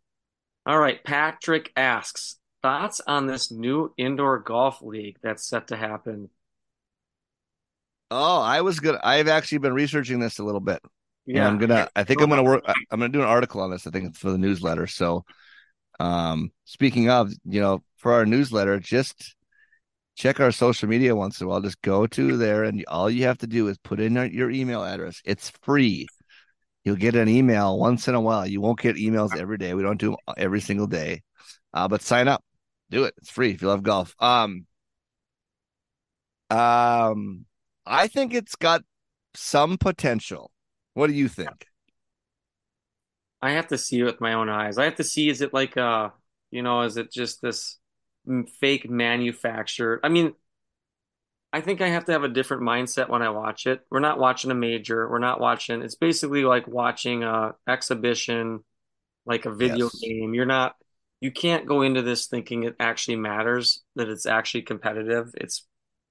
All 0.65 0.79
right, 0.79 1.05
Patrick 1.05 1.71
asks 1.77 2.39
thoughts 2.63 3.03
on 3.07 3.27
this 3.27 3.53
new 3.53 3.93
indoor 3.99 4.39
golf 4.39 4.81
league 4.81 5.19
that's 5.23 5.47
set 5.47 5.69
to 5.69 5.77
happen. 5.77 6.31
Oh, 8.17 8.41
I 8.41 8.61
was 8.61 8.79
good. 8.79 8.97
I've 9.03 9.27
actually 9.27 9.59
been 9.59 9.73
researching 9.73 10.21
this 10.21 10.39
a 10.39 10.45
little 10.45 10.61
bit. 10.61 10.81
And 11.27 11.37
Yeah, 11.37 11.49
I'm 11.49 11.59
gonna. 11.59 11.89
I 11.97 12.05
think 12.05 12.21
I'm 12.21 12.29
gonna 12.29 12.45
work. 12.45 12.63
I'm 12.67 13.01
gonna 13.01 13.09
do 13.09 13.23
an 13.23 13.27
article 13.27 13.61
on 13.61 13.71
this. 13.71 13.89
I 13.89 13.91
think 13.91 14.17
for 14.17 14.31
the 14.31 14.39
newsletter. 14.39 14.87
So, 14.87 15.25
um, 15.99 16.53
speaking 16.65 17.11
of, 17.11 17.33
you 17.45 17.61
know, 17.61 17.83
for 17.97 18.13
our 18.13 18.25
newsletter, 18.25 18.79
just 18.79 19.35
check 20.15 20.39
our 20.39 20.53
social 20.53 20.89
media 20.89 21.17
once 21.17 21.41
in 21.41 21.47
a 21.47 21.51
while. 21.51 21.61
Just 21.61 21.83
go 21.83 22.07
to 22.07 22.37
there, 22.37 22.63
and 22.63 22.85
all 22.87 23.11
you 23.11 23.25
have 23.25 23.39
to 23.39 23.49
do 23.49 23.67
is 23.67 23.79
put 23.79 23.99
in 23.99 24.15
your 24.33 24.51
email 24.51 24.85
address. 24.85 25.21
It's 25.25 25.51
free. 25.63 26.07
You'll 26.85 26.97
get 26.97 27.17
an 27.17 27.29
email 27.29 27.79
once 27.81 28.07
in 28.07 28.15
a 28.15 28.21
while. 28.21 28.47
You 28.47 28.61
won't 28.61 28.79
get 28.79 28.95
emails 28.95 29.37
every 29.37 29.59
day. 29.59 29.75
We 29.75 29.83
don't 29.83 29.99
do 29.99 30.11
them 30.11 30.19
every 30.37 30.61
single 30.61 30.87
day, 30.87 31.23
uh, 31.73 31.89
but 31.89 32.01
sign 32.03 32.29
up. 32.29 32.45
Do 32.91 33.05
it. 33.05 33.15
It's 33.17 33.31
free 33.31 33.51
if 33.51 33.63
you 33.63 33.69
love 33.69 33.83
golf. 33.83 34.15
Um, 34.21 34.67
um, 36.51 37.47
I 37.87 38.09
think 38.09 38.35
it's 38.35 38.57
got 38.57 38.83
some 39.35 39.79
potential. 39.79 40.51
What 40.95 41.09
do 41.09 41.13
you 41.15 41.29
think? 41.29 41.67
I 43.43 43.53
have 43.53 43.69
to 43.69 43.79
see 43.79 44.01
it 44.01 44.05
with 44.05 44.21
my 44.21 44.35
own 44.35 44.49
eyes. 44.49 44.79
I 44.79 44.85
have 44.85 44.97
to 44.97 45.05
see 45.05 45.29
is 45.29 45.41
it 45.41 45.53
like 45.53 45.77
uh, 45.77 46.11
you 46.51 46.63
know, 46.63 46.83
is 46.83 46.97
it 46.97 47.13
just 47.13 47.43
this 47.43 47.79
fake 48.61 48.89
manufactured? 48.89 50.01
I 50.03 50.09
mean, 50.09 50.35
I 51.53 51.61
think 51.61 51.81
I 51.81 51.89
have 51.89 52.05
to 52.07 52.13
have 52.13 52.25
a 52.25 52.29
different 52.29 52.65
mindset 52.65 53.09
when 53.09 53.23
I 53.23 53.31
watch 53.31 53.67
it. 53.67 53.83
We're 53.91 54.01
not 54.01 54.19
watching 54.19 54.51
a 54.51 54.55
major. 54.55 55.09
We're 55.09 55.19
not 55.21 55.41
watching. 55.41 55.83
It's 55.83 55.95
basically 55.95 56.45
like 56.45 56.67
watching 56.67 57.23
a 57.23 57.55
exhibition, 57.69 58.65
like 59.27 59.47
a 59.47 59.55
video 59.55 59.91
Yes. 59.91 60.03
game. 60.03 60.35
You're 60.35 60.47
not. 60.47 60.77
You 61.21 61.33
can't 61.33 61.67
go 61.67 61.83
into 61.83 62.03
this 62.03 62.27
thinking 62.29 62.65
it 62.65 62.77
actually 62.81 63.17
matters, 63.17 63.83
that 63.97 64.09
it's 64.09 64.27
actually 64.27 64.63
competitive. 64.63 65.33
It's 65.37 65.67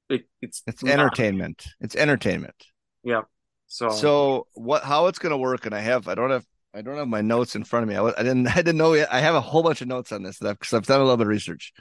it, 0.09 0.25
it's 0.41 0.63
It's 0.67 0.83
not. 0.83 0.93
entertainment. 0.93 1.65
It's 1.79 1.95
entertainment. 1.95 2.55
Yeah. 3.03 3.21
So 3.67 3.89
So 3.89 4.47
what? 4.53 4.83
How 4.83 5.07
it's 5.07 5.19
going 5.19 5.31
to 5.31 5.37
work? 5.37 5.65
And 5.65 5.75
I 5.75 5.79
have. 5.79 6.07
I 6.07 6.15
don't 6.15 6.29
have. 6.31 6.45
I 6.73 6.81
don't 6.81 6.97
have 6.97 7.07
my 7.07 7.21
notes 7.21 7.55
in 7.55 7.63
front 7.63 7.83
of 7.83 7.89
me. 7.89 7.95
I, 7.95 8.03
I 8.19 8.23
didn't. 8.23 8.47
I 8.55 8.55
didn't 8.55 8.77
know 8.77 8.93
yet. 8.93 9.11
I 9.11 9.19
have 9.19 9.35
a 9.35 9.41
whole 9.41 9.63
bunch 9.63 9.81
of 9.81 9.87
notes 9.87 10.11
on 10.11 10.23
this 10.23 10.39
because 10.39 10.73
I've 10.73 10.85
done 10.85 10.99
a 10.99 11.03
little 11.03 11.17
bit 11.17 11.23
of 11.27 11.29
research. 11.29 11.73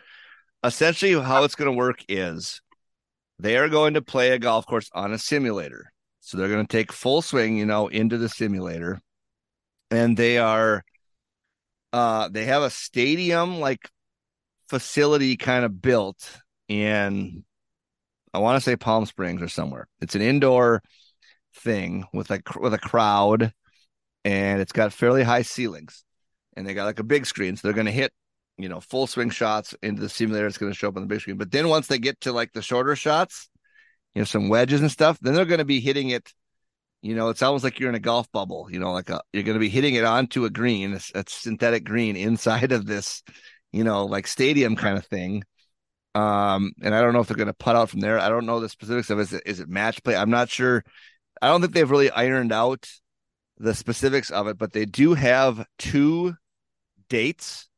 Essentially, 0.65 1.13
how 1.21 1.45
it's 1.45 1.55
going 1.57 1.71
to 1.71 1.77
work 1.77 2.05
is 2.09 2.61
they 3.39 3.57
are 3.57 3.69
going 3.69 3.95
to 3.95 4.03
play 4.03 4.31
a 4.31 4.39
golf 4.39 4.67
course 4.67 4.91
on 4.95 5.13
a 5.13 5.19
simulator. 5.19 5.93
So 6.21 6.37
they're 6.39 6.49
going 6.49 6.67
to 6.67 6.73
take 6.73 6.93
full 6.93 7.23
swing, 7.23 7.57
you 7.59 7.67
know, 7.67 7.89
into 7.89 8.19
the 8.19 8.29
simulator, 8.29 9.01
and 9.91 10.17
they 10.17 10.39
are. 10.39 10.85
Uh, 11.93 12.29
they 12.29 12.47
have 12.47 12.63
a 12.63 12.71
stadium 12.71 13.61
like 13.61 13.89
facility 14.69 15.37
kind 15.37 15.65
of 15.65 15.83
built 15.83 16.41
in 16.69 17.45
I 18.35 18.39
want 18.39 18.57
to 18.57 18.61
say 18.61 18.77
Palm 18.77 19.07
Springs 19.07 19.43
or 19.43 19.49
somewhere. 19.49 19.89
It's 20.01 20.15
an 20.15 20.23
indoor 20.23 20.83
thing 21.55 22.07
with 22.13 22.31
like 22.31 22.55
with 22.57 22.75
a 22.75 22.79
crowd 22.79 23.53
and 24.25 24.61
it's 24.61 24.73
got 24.73 24.93
fairly 24.93 25.23
high 25.23 25.43
ceilings 25.43 26.05
and 26.57 26.67
they 26.67 26.75
got 26.75 26.85
like 26.85 27.01
a 27.01 27.05
big 27.05 27.27
screen 27.27 27.57
so 27.57 27.67
they're 27.67 27.75
going 27.75 27.87
to 27.87 27.93
hit 27.93 28.13
you 28.59 28.69
know 28.69 28.81
full 28.81 29.07
swing 29.07 29.31
shots 29.31 29.75
into 29.83 30.01
the 30.01 30.09
simulator 30.09 30.47
it's 30.47 30.59
going 30.59 30.73
to 30.73 30.79
show 30.79 30.89
up 30.89 30.97
on 30.97 31.03
the 31.03 31.09
big 31.09 31.21
screen 31.21 31.37
but 31.37 31.51
then 31.51 31.69
once 31.69 31.87
they 31.87 31.99
get 31.99 32.21
to 32.21 32.33
like 32.33 32.53
the 32.53 32.63
shorter 32.63 32.97
shots 32.97 33.49
you 34.15 34.21
know 34.21 34.25
some 34.25 34.49
wedges 34.49 34.81
and 34.81 34.91
stuff 34.91 35.19
then 35.21 35.35
they're 35.35 35.45
going 35.45 35.59
to 35.59 35.65
be 35.65 35.81
hitting 35.81 36.11
it 36.11 36.33
you 37.03 37.15
know 37.15 37.29
it's 37.29 37.43
almost 37.43 37.65
like 37.65 37.79
you're 37.79 37.89
in 37.89 37.95
a 37.95 38.01
golf 38.01 38.31
bubble 38.33 38.69
you 38.71 38.79
know 38.79 38.93
like 38.93 39.11
a, 39.11 39.21
you're 39.33 39.43
going 39.43 39.57
to 39.57 39.61
be 39.61 39.69
hitting 39.69 39.95
it 39.95 40.05
onto 40.05 40.45
a 40.45 40.51
green 40.51 40.95
a, 40.95 41.01
a 41.19 41.25
synthetic 41.29 41.85
green 41.85 42.17
inside 42.17 42.73
of 42.73 42.87
this 42.87 43.23
you 43.73 43.85
know 43.85 44.07
like 44.07 44.27
stadium 44.27 44.77
kind 44.77 44.97
of 44.97 45.05
thing 45.07 45.43
um 46.15 46.73
and 46.83 46.95
i 46.95 47.01
don't 47.01 47.13
know 47.13 47.21
if 47.21 47.29
they're 47.29 47.37
going 47.37 47.47
to 47.47 47.55
put 47.55 47.77
out 47.77 47.89
from 47.89 48.01
there 48.01 48.19
i 48.19 48.29
don't 48.29 48.47
know 48.47 48.61
the 48.61 48.69
specifics 48.69 49.11
of 49.11 49.19
it. 49.19 49.23
Is 49.23 49.33
it, 49.33 49.43
is 49.47 49.61
it 49.61 49.69
match 49.69 50.03
play 50.03 50.17
i'm 50.17 50.31
not 50.31 50.51
sure 50.51 50.85
i 51.41 51.49
don't 51.49 51.61
think 51.61 51.73
they've 51.73 51.91
really 51.91 52.11
ironed 52.11 52.53
out 52.53 52.89
the 53.59 53.75
specifics 53.75 54.31
of 54.31 54.47
it 54.47 54.59
but 54.59 54.73
they 54.73 54.85
do 54.85 55.15
have 55.15 55.65
two 55.79 56.35
dates 57.09 57.69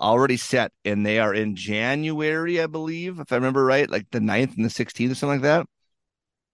already 0.00 0.36
set 0.36 0.72
and 0.84 1.04
they 1.04 1.18
are 1.18 1.34
in 1.34 1.56
january 1.56 2.60
i 2.60 2.66
believe 2.66 3.18
if 3.18 3.32
i 3.32 3.36
remember 3.36 3.64
right 3.64 3.90
like 3.90 4.06
the 4.10 4.20
9th 4.20 4.56
and 4.56 4.64
the 4.64 4.70
16th 4.70 5.10
or 5.10 5.14
something 5.14 5.40
like 5.40 5.42
that 5.42 5.66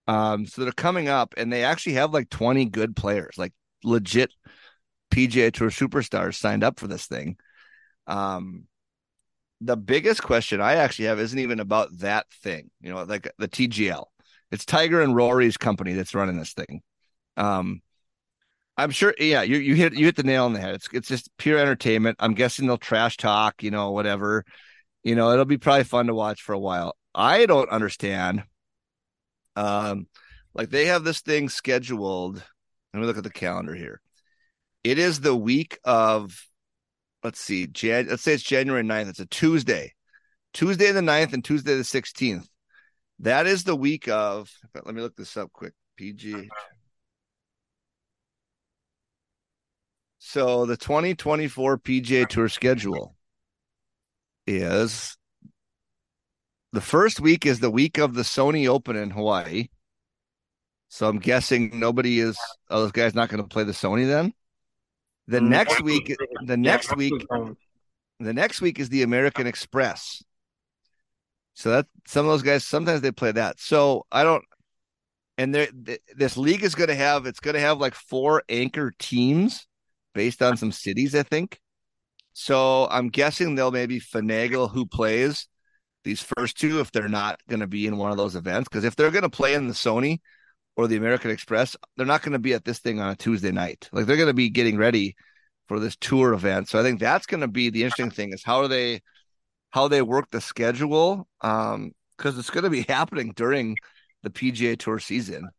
um, 0.07 0.45
so 0.45 0.63
they're 0.63 0.71
coming 0.71 1.09
up 1.09 1.33
and 1.37 1.51
they 1.51 1.63
actually 1.63 1.93
have 1.93 2.13
like 2.13 2.29
20 2.29 2.65
good 2.65 2.95
players, 2.95 3.35
like 3.37 3.53
legit 3.83 4.31
PGA 5.11 5.51
Tour 5.51 5.69
superstars 5.69 6.35
signed 6.35 6.63
up 6.63 6.79
for 6.79 6.87
this 6.87 7.05
thing. 7.05 7.37
Um, 8.07 8.65
the 9.61 9.77
biggest 9.77 10.23
question 10.23 10.61
I 10.61 10.75
actually 10.75 11.05
have 11.05 11.19
isn't 11.19 11.39
even 11.39 11.59
about 11.59 11.89
that 11.99 12.27
thing, 12.43 12.69
you 12.81 12.91
know, 12.91 13.03
like 13.03 13.29
the 13.37 13.47
TGL. 13.47 14.05
It's 14.51 14.65
Tiger 14.65 15.01
and 15.01 15.15
Rory's 15.15 15.57
company 15.57 15.93
that's 15.93 16.15
running 16.15 16.37
this 16.37 16.53
thing. 16.53 16.81
Um, 17.35 17.81
I'm 18.77 18.91
sure, 18.91 19.13
yeah, 19.19 19.41
you 19.41 19.57
you 19.57 19.75
hit 19.75 19.93
you 19.93 20.05
hit 20.05 20.15
the 20.15 20.23
nail 20.23 20.45
on 20.45 20.53
the 20.53 20.59
head. 20.59 20.75
It's 20.75 20.87
it's 20.93 21.07
just 21.07 21.35
pure 21.37 21.57
entertainment. 21.57 22.17
I'm 22.19 22.35
guessing 22.35 22.67
they'll 22.67 22.77
trash 22.77 23.17
talk, 23.17 23.63
you 23.63 23.71
know, 23.71 23.91
whatever. 23.91 24.45
You 25.03 25.15
know, 25.15 25.31
it'll 25.31 25.45
be 25.45 25.57
probably 25.57 25.83
fun 25.83 26.07
to 26.07 26.13
watch 26.13 26.41
for 26.41 26.53
a 26.53 26.59
while. 26.59 26.95
I 27.15 27.45
don't 27.47 27.69
understand 27.69 28.43
um, 29.57 30.07
like 30.53 30.69
they 30.69 30.85
have 30.85 31.03
this 31.03 31.21
thing 31.21 31.49
scheduled. 31.49 32.43
Let 32.93 32.99
me 32.99 33.05
look 33.05 33.17
at 33.17 33.23
the 33.23 33.29
calendar 33.29 33.73
here. 33.73 34.01
It 34.83 34.99
is 34.99 35.19
the 35.19 35.35
week 35.35 35.79
of, 35.83 36.39
let's 37.23 37.39
see, 37.39 37.67
Jan, 37.67 38.07
let's 38.07 38.23
say 38.23 38.33
it's 38.33 38.43
January 38.43 38.83
9th. 38.83 39.09
It's 39.09 39.19
a 39.19 39.25
Tuesday, 39.25 39.93
Tuesday 40.53 40.91
the 40.91 41.01
9th 41.01 41.33
and 41.33 41.43
Tuesday 41.43 41.75
the 41.75 41.83
16th. 41.83 42.47
That 43.19 43.47
is 43.47 43.63
the 43.63 43.75
week 43.75 44.07
of, 44.07 44.51
let 44.75 44.93
me 44.93 45.01
look 45.01 45.15
this 45.15 45.37
up 45.37 45.51
quick. 45.51 45.73
PG. 45.97 46.49
So 50.19 50.65
the 50.65 50.77
2024 50.77 51.79
PGA 51.79 52.27
Tour 52.27 52.49
schedule 52.49 53.15
is 54.45 55.17
the 56.71 56.81
first 56.81 57.19
week 57.19 57.45
is 57.45 57.59
the 57.59 57.71
week 57.71 57.97
of 57.97 58.13
the 58.13 58.21
Sony 58.21 58.67
Open 58.67 58.95
in 58.95 59.09
Hawaii. 59.09 59.67
So 60.89 61.07
I'm 61.07 61.19
guessing 61.19 61.79
nobody 61.79 62.19
is 62.19 62.37
oh, 62.69 62.83
this 62.83 62.91
guys 62.91 63.15
not 63.15 63.29
going 63.29 63.41
to 63.41 63.49
play 63.49 63.63
the 63.63 63.73
Sony 63.73 64.07
then. 64.07 64.33
The 65.27 65.39
mm, 65.39 65.49
next 65.49 65.81
week, 65.81 66.15
the 66.45 66.57
next 66.57 66.95
week, 66.95 67.13
the 68.19 68.33
next 68.33 68.61
week 68.61 68.79
is 68.79 68.89
the 68.89 69.03
American 69.03 69.47
Express. 69.47 70.23
So 71.53 71.71
that 71.71 71.87
some 72.05 72.25
of 72.25 72.31
those 72.31 72.43
guys 72.43 72.63
sometimes 72.63 73.01
they 73.01 73.11
play 73.11 73.31
that. 73.31 73.59
So 73.59 74.05
I 74.11 74.23
don't. 74.23 74.43
And 75.39 75.53
there, 75.53 75.67
this 76.15 76.37
league 76.37 76.63
is 76.63 76.75
going 76.75 76.89
to 76.89 76.95
have 76.95 77.25
it's 77.25 77.39
going 77.39 77.55
to 77.55 77.59
have 77.59 77.79
like 77.79 77.93
four 77.93 78.43
anchor 78.49 78.93
teams 78.97 79.67
based 80.13 80.41
on 80.41 80.57
some 80.57 80.71
cities, 80.71 81.13
I 81.13 81.23
think. 81.23 81.59
So 82.33 82.87
I'm 82.89 83.09
guessing 83.09 83.55
they'll 83.55 83.71
maybe 83.71 83.99
finagle 83.99 84.71
who 84.71 84.85
plays 84.85 85.47
these 86.03 86.23
first 86.37 86.57
two 86.59 86.79
if 86.79 86.91
they're 86.91 87.09
not 87.09 87.39
going 87.49 87.59
to 87.59 87.67
be 87.67 87.87
in 87.87 87.97
one 87.97 88.11
of 88.11 88.17
those 88.17 88.35
events. 88.35 88.69
Because 88.69 88.83
if 88.83 88.95
they're 88.95 89.11
going 89.11 89.23
to 89.23 89.29
play 89.29 89.55
in 89.55 89.67
the 89.67 89.73
Sony 89.73 90.19
or 90.77 90.87
the 90.87 90.95
American 90.95 91.31
Express, 91.31 91.75
they're 91.97 92.05
not 92.05 92.21
going 92.21 92.33
to 92.33 92.39
be 92.39 92.53
at 92.53 92.63
this 92.63 92.79
thing 92.79 93.01
on 93.01 93.09
a 93.09 93.15
Tuesday 93.15 93.51
night. 93.51 93.89
Like 93.91 94.05
they're 94.05 94.15
going 94.15 94.27
to 94.27 94.33
be 94.33 94.49
getting 94.49 94.77
ready 94.77 95.15
for 95.67 95.79
this 95.79 95.97
tour 95.97 96.33
event. 96.33 96.69
So 96.69 96.79
I 96.79 96.83
think 96.83 96.99
that's 96.99 97.25
going 97.25 97.41
to 97.41 97.47
be 97.47 97.69
the 97.69 97.83
interesting 97.83 98.11
thing 98.11 98.31
is 98.31 98.43
how 98.43 98.61
are 98.61 98.67
they 98.67 99.01
how 99.71 99.89
they 99.89 100.01
work 100.01 100.29
the 100.31 100.39
schedule 100.39 101.27
um 101.41 101.91
because 102.15 102.37
it's 102.37 102.49
going 102.49 102.63
to 102.63 102.69
be 102.69 102.81
happening 102.87 103.33
during 103.35 103.75
the 104.23 104.29
PGA 104.29 104.77
Tour 104.77 104.99
season. 104.99 105.49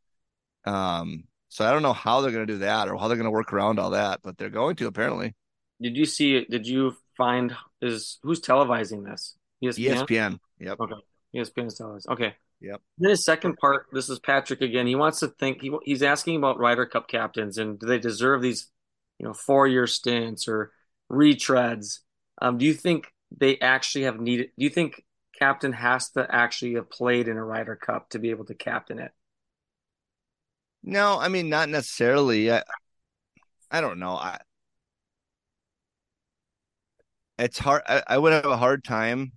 Um 0.64 1.24
so 1.50 1.66
I 1.66 1.72
don't 1.72 1.82
know 1.82 1.92
how 1.92 2.20
they're 2.20 2.30
going 2.30 2.46
to 2.46 2.52
do 2.52 2.58
that 2.60 2.88
or 2.88 2.96
how 2.96 3.08
they're 3.08 3.16
going 3.16 3.24
to 3.24 3.30
work 3.30 3.52
around 3.52 3.78
all 3.78 3.90
that, 3.90 4.20
but 4.22 4.36
they're 4.38 4.50
going 4.50 4.76
to 4.76 4.86
apparently. 4.86 5.34
Did 5.80 5.96
you 5.96 6.04
see? 6.04 6.44
Did 6.44 6.66
you 6.66 6.94
find 7.16 7.56
is 7.80 8.18
who's 8.22 8.40
televising 8.40 9.04
this? 9.04 9.34
ESPN. 9.62 10.06
ESPN. 10.06 10.38
Yep. 10.60 10.80
Okay. 10.80 10.94
ESPN 11.34 11.66
is 11.66 11.74
televised. 11.74 12.08
Okay. 12.08 12.34
Yep. 12.60 12.80
Then 12.98 13.10
his 13.10 13.24
second 13.24 13.56
part. 13.56 13.86
This 13.92 14.08
is 14.08 14.18
Patrick 14.18 14.60
again. 14.60 14.86
He 14.86 14.96
wants 14.96 15.20
to 15.20 15.28
think. 15.28 15.62
He, 15.62 15.72
he's 15.84 16.02
asking 16.02 16.36
about 16.36 16.58
Ryder 16.58 16.86
Cup 16.86 17.08
captains 17.08 17.58
and 17.58 17.78
do 17.78 17.86
they 17.86 17.98
deserve 17.98 18.42
these, 18.42 18.68
you 19.18 19.26
know, 19.26 19.32
four 19.32 19.66
year 19.66 19.86
stints 19.86 20.48
or 20.48 20.72
retreads? 21.10 22.00
Um, 22.40 22.58
do 22.58 22.64
you 22.64 22.74
think 22.74 23.06
they 23.36 23.58
actually 23.58 24.04
have 24.04 24.20
needed? 24.20 24.50
Do 24.58 24.64
you 24.64 24.70
think 24.70 25.04
captain 25.38 25.72
has 25.72 26.10
to 26.10 26.26
actually 26.28 26.74
have 26.74 26.90
played 26.90 27.28
in 27.28 27.36
a 27.36 27.44
Ryder 27.44 27.76
Cup 27.76 28.10
to 28.10 28.18
be 28.18 28.30
able 28.30 28.44
to 28.46 28.54
captain 28.54 28.98
it? 28.98 29.12
No, 30.82 31.18
I 31.18 31.28
mean 31.28 31.48
not 31.48 31.68
necessarily. 31.68 32.50
I, 32.50 32.62
I 33.70 33.80
don't 33.80 33.98
know. 33.98 34.14
I 34.14 34.38
it's 37.38 37.58
hard. 37.58 37.82
I, 37.86 38.02
I 38.06 38.18
would 38.18 38.32
have 38.32 38.46
a 38.46 38.56
hard 38.56 38.84
time 38.84 39.32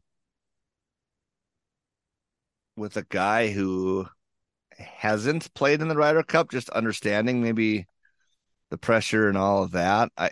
with 2.75 2.97
a 2.97 3.03
guy 3.03 3.49
who 3.49 4.07
hasn't 4.77 5.53
played 5.53 5.81
in 5.81 5.87
the 5.87 5.95
Ryder 5.95 6.23
Cup, 6.23 6.51
just 6.51 6.69
understanding 6.69 7.41
maybe 7.41 7.85
the 8.69 8.77
pressure 8.77 9.27
and 9.27 9.37
all 9.37 9.63
of 9.63 9.71
that. 9.71 10.11
I 10.17 10.31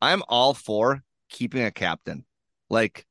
I'm 0.00 0.22
all 0.28 0.54
for 0.54 1.02
keeping 1.28 1.62
a 1.62 1.70
captain. 1.70 2.24
Like 2.70 3.06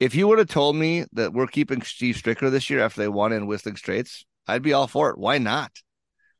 if 0.00 0.14
you 0.14 0.26
would 0.28 0.38
have 0.38 0.48
told 0.48 0.76
me 0.76 1.04
that 1.12 1.32
we're 1.32 1.46
keeping 1.46 1.82
Steve 1.82 2.16
Stricker 2.16 2.50
this 2.50 2.68
year 2.68 2.80
after 2.80 3.00
they 3.00 3.08
won 3.08 3.32
in 3.32 3.46
Whistling 3.46 3.76
Straits, 3.76 4.24
I'd 4.46 4.62
be 4.62 4.72
all 4.72 4.86
for 4.88 5.10
it. 5.10 5.18
Why 5.18 5.38
not? 5.38 5.70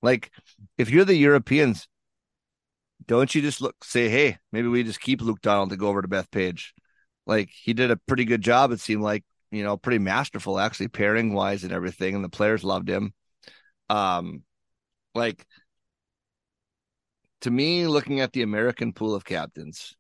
Like 0.03 0.33
if 0.77 0.91
you're 0.91 1.05
the 1.05 1.15
Europeans, 1.15 1.87
don't 3.07 3.35
you 3.35 3.43
just 3.43 3.61
look 3.61 3.85
say, 3.85 4.09
hey, 4.09 4.39
maybe 4.51 4.69
we 4.69 4.83
just 4.83 5.01
keep 5.01 5.23
Luke 5.23 5.41
Donald 5.41 5.71
to 5.71 5.77
go 5.77 5.89
over 5.89 6.03
to 6.03 6.09
Bethpage. 6.09 6.71
Like 7.27 7.51
he 7.51 7.73
did 7.73 7.91
a 7.91 7.97
pretty 7.97 8.25
good 8.25 8.43
job, 8.43 8.73
it 8.73 8.81
seemed 8.81 9.03
like 9.03 9.25
you 9.53 9.63
know, 9.63 9.77
pretty 9.77 9.99
masterful 9.99 10.59
actually 10.59 10.89
pairing 10.89 11.35
wise 11.35 11.63
and 11.63 11.73
everything, 11.73 12.15
and 12.17 12.25
the 12.25 12.29
players 12.29 12.65
loved 12.65 12.89
him. 12.89 13.13
Um, 13.89 14.43
like 15.15 15.47
to 17.43 17.51
me, 17.51 17.87
looking 17.87 18.21
at 18.21 18.33
the 18.33 18.43
American 18.43 18.93
pool 18.93 19.15
of 19.15 19.25
captains, 19.25 19.95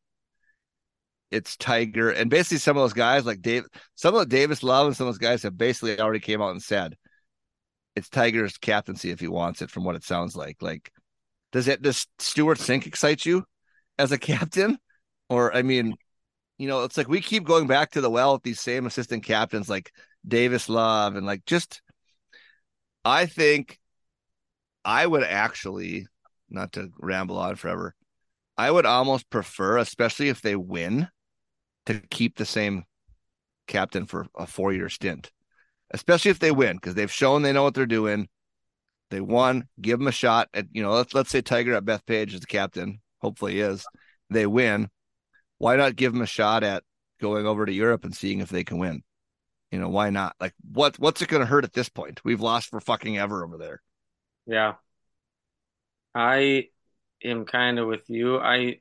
it's 1.30 1.57
Tiger 1.57 2.11
and 2.11 2.30
basically 2.30 2.59
some 2.59 2.76
of 2.76 2.82
those 2.82 2.92
guys 2.92 3.26
like 3.26 3.42
Dave, 3.42 3.64
some 3.94 4.14
of 4.14 4.20
the 4.20 4.26
Davis 4.26 4.62
Love 4.62 4.86
and 4.86 4.96
some 4.96 5.07
of 5.07 5.14
those 5.14 5.18
guys 5.18 5.42
have 5.42 5.57
basically 5.57 6.00
already 6.00 6.20
came 6.20 6.42
out 6.42 6.50
and 6.50 6.62
said 6.62 6.96
it's 7.94 8.09
Tiger's 8.09 8.59
captaincy 8.59 9.11
if 9.11 9.20
he 9.20 9.28
wants 9.28 9.62
it. 9.62 9.70
From 9.70 9.84
what 9.84 9.96
it 9.96 10.05
sounds 10.05 10.34
like, 10.34 10.57
like 10.62 10.90
does 11.53 11.68
it 11.68 11.82
does 11.82 12.07
Stewart 12.18 12.59
Cink 12.59 12.86
excite 12.86 13.26
you 13.26 13.44
as 13.98 14.12
a 14.12 14.18
captain? 14.18 14.78
Or 15.28 15.55
I 15.55 15.62
mean, 15.62 15.94
you 16.62 16.68
know, 16.68 16.84
it's 16.84 16.96
like 16.96 17.08
we 17.08 17.20
keep 17.20 17.42
going 17.42 17.66
back 17.66 17.90
to 17.90 18.00
the 18.00 18.08
well 18.08 18.34
with 18.34 18.44
these 18.44 18.60
same 18.60 18.86
assistant 18.86 19.24
captains 19.24 19.68
like 19.68 19.90
Davis 20.24 20.68
Love 20.68 21.16
and 21.16 21.26
like 21.26 21.44
just 21.44 21.82
I 23.04 23.26
think 23.26 23.80
I 24.84 25.04
would 25.04 25.24
actually 25.24 26.06
not 26.48 26.70
to 26.74 26.90
ramble 27.00 27.36
on 27.36 27.56
forever. 27.56 27.96
I 28.56 28.70
would 28.70 28.86
almost 28.86 29.28
prefer, 29.28 29.78
especially 29.78 30.28
if 30.28 30.40
they 30.40 30.54
win, 30.54 31.08
to 31.86 32.00
keep 32.10 32.36
the 32.36 32.46
same 32.46 32.84
captain 33.66 34.06
for 34.06 34.28
a 34.36 34.46
four 34.46 34.72
year 34.72 34.88
stint. 34.88 35.32
Especially 35.90 36.30
if 36.30 36.38
they 36.38 36.52
win, 36.52 36.76
because 36.76 36.94
they've 36.94 37.10
shown 37.10 37.42
they 37.42 37.52
know 37.52 37.64
what 37.64 37.74
they're 37.74 37.86
doing. 37.86 38.28
They 39.10 39.20
won, 39.20 39.66
give 39.80 39.98
them 39.98 40.06
a 40.06 40.12
shot 40.12 40.48
at, 40.54 40.66
you 40.70 40.84
know, 40.84 40.92
let's 40.92 41.12
let's 41.12 41.30
say 41.30 41.42
Tiger 41.42 41.74
at 41.74 41.84
Bethpage 41.84 42.34
is 42.34 42.40
the 42.40 42.46
captain. 42.46 43.00
Hopefully 43.20 43.58
is. 43.58 43.84
They 44.30 44.46
win 44.46 44.88
why 45.62 45.76
not 45.76 45.94
give 45.94 46.12
them 46.12 46.22
a 46.22 46.26
shot 46.26 46.64
at 46.64 46.82
going 47.20 47.46
over 47.46 47.64
to 47.64 47.72
Europe 47.72 48.04
and 48.04 48.16
seeing 48.16 48.40
if 48.40 48.48
they 48.48 48.64
can 48.64 48.78
win? 48.78 49.04
You 49.70 49.78
know, 49.78 49.88
why 49.88 50.10
not? 50.10 50.34
Like, 50.40 50.54
what 50.72 50.98
what's 50.98 51.22
it 51.22 51.28
going 51.28 51.40
to 51.40 51.46
hurt 51.46 51.64
at 51.64 51.72
this 51.72 51.88
point? 51.88 52.20
We've 52.24 52.40
lost 52.40 52.70
for 52.70 52.80
fucking 52.80 53.16
ever 53.16 53.44
over 53.44 53.58
there. 53.58 53.80
Yeah, 54.46 54.74
I 56.14 56.68
am 57.24 57.44
kind 57.44 57.78
of 57.78 57.86
with 57.88 58.08
you. 58.08 58.38
I 58.38 58.80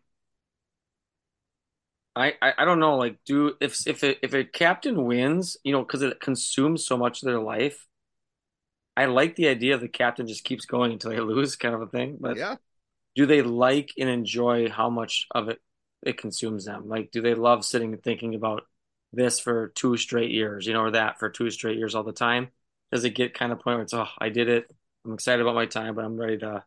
I, 2.15 2.34
I 2.41 2.65
don't 2.65 2.79
know. 2.79 2.97
Like, 2.97 3.19
do 3.25 3.53
if 3.61 3.88
if 3.88 4.03
it, 4.03 4.19
if 4.21 4.34
a 4.34 4.43
captain 4.43 5.05
wins, 5.05 5.55
you 5.63 5.71
know, 5.71 5.82
because 5.82 6.01
it 6.01 6.19
consumes 6.19 6.86
so 6.86 6.97
much 6.97 7.21
of 7.21 7.27
their 7.27 7.39
life. 7.39 7.86
I 8.97 9.05
like 9.05 9.36
the 9.36 9.47
idea 9.47 9.75
of 9.75 9.82
the 9.82 9.88
captain 9.88 10.27
just 10.27 10.43
keeps 10.43 10.65
going 10.65 10.91
until 10.91 11.11
they 11.11 11.19
lose, 11.21 11.55
kind 11.55 11.75
of 11.75 11.82
a 11.82 11.88
thing. 11.88 12.17
But 12.19 12.38
Yeah. 12.38 12.57
do 13.15 13.25
they 13.25 13.41
like 13.41 13.91
and 13.97 14.09
enjoy 14.09 14.69
how 14.69 14.89
much 14.89 15.27
of 15.32 15.49
it 15.49 15.59
it 16.04 16.18
consumes 16.18 16.66
them? 16.66 16.88
Like, 16.88 17.12
do 17.12 17.22
they 17.22 17.34
love 17.36 17.66
sitting 17.66 17.93
and 17.93 18.04
thinking 18.04 18.36
about 18.36 18.64
this 19.14 19.39
for 19.39 19.70
two 19.70 19.97
straight 19.97 20.32
years, 20.32 20.66
you 20.66 20.74
know, 20.74 20.82
or 20.82 20.91
that 20.91 21.20
for 21.20 21.30
two 21.30 21.49
straight 21.49 21.78
years 21.78 21.95
all 21.95 22.04
the 22.04 22.12
time? 22.14 22.49
Does 22.91 23.04
it 23.04 23.12
get 23.12 23.34
kind 23.34 23.52
of 23.52 23.60
point 23.60 23.76
where 23.78 23.84
it's, 23.84 23.93
oh, 23.93 24.08
I 24.18 24.30
did 24.30 24.49
it. 24.49 24.72
I'm 25.06 25.14
excited 25.14 25.41
about 25.41 25.56
my 25.56 25.66
time, 25.66 25.95
but 25.95 26.06
I'm 26.06 26.18
ready 26.18 26.38
to 26.39 26.64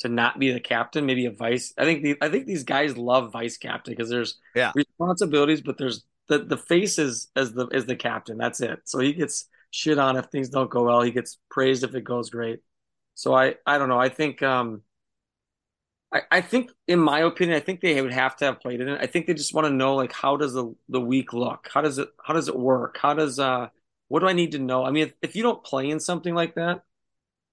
to 0.00 0.08
not 0.08 0.38
be 0.38 0.52
the 0.52 0.60
captain, 0.60 1.06
maybe 1.06 1.26
a 1.26 1.30
vice. 1.30 1.74
I 1.76 1.84
think 1.84 2.02
the 2.02 2.16
I 2.20 2.28
think 2.28 2.46
these 2.46 2.62
guys 2.62 2.96
love 2.96 3.32
vice 3.32 3.56
captain 3.56 3.92
because 3.94 4.08
there's 4.08 4.38
Yeah. 4.54 4.72
responsibilities, 4.74 5.60
but 5.60 5.76
there's 5.76 6.04
the 6.28 6.38
the 6.38 6.56
face 6.56 6.98
is 6.98 7.28
as 7.34 7.52
the 7.52 7.66
as 7.72 7.86
the 7.86 7.96
captain. 7.96 8.38
That's 8.38 8.60
it. 8.60 8.80
So 8.84 9.00
he 9.00 9.12
gets 9.12 9.46
shit 9.70 9.98
on 9.98 10.16
if 10.16 10.26
things 10.26 10.48
don't 10.50 10.70
go 10.70 10.84
well. 10.84 11.02
He 11.02 11.10
gets 11.10 11.38
praised 11.50 11.82
if 11.82 11.94
it 11.94 12.04
goes 12.04 12.30
great. 12.30 12.60
So 13.14 13.34
I 13.34 13.56
I 13.66 13.78
don't 13.78 13.88
know. 13.88 13.98
I 13.98 14.08
think 14.08 14.42
um 14.42 14.82
I, 16.12 16.22
I 16.30 16.40
think 16.40 16.70
in 16.86 16.98
my 16.98 17.20
opinion, 17.20 17.56
I 17.56 17.60
think 17.60 17.80
they 17.80 18.00
would 18.00 18.12
have 18.12 18.36
to 18.36 18.46
have 18.46 18.60
played 18.60 18.80
in 18.80 18.88
it. 18.88 19.00
I 19.00 19.06
think 19.06 19.26
they 19.26 19.34
just 19.34 19.54
want 19.54 19.66
to 19.66 19.72
know 19.72 19.94
like 19.94 20.12
how 20.12 20.36
does 20.36 20.54
the 20.54 20.74
the 20.88 21.00
week 21.00 21.32
look? 21.32 21.68
How 21.72 21.80
does 21.80 21.98
it 21.98 22.08
how 22.22 22.34
does 22.34 22.48
it 22.48 22.58
work? 22.58 22.98
How 23.00 23.14
does 23.14 23.38
uh 23.38 23.68
what 24.08 24.20
do 24.20 24.26
I 24.26 24.32
need 24.32 24.52
to 24.52 24.58
know? 24.58 24.84
I 24.84 24.90
mean, 24.90 25.08
if, 25.08 25.12
if 25.20 25.36
you 25.36 25.42
don't 25.42 25.62
play 25.62 25.90
in 25.90 26.00
something 26.00 26.34
like 26.34 26.54
that, 26.54 26.82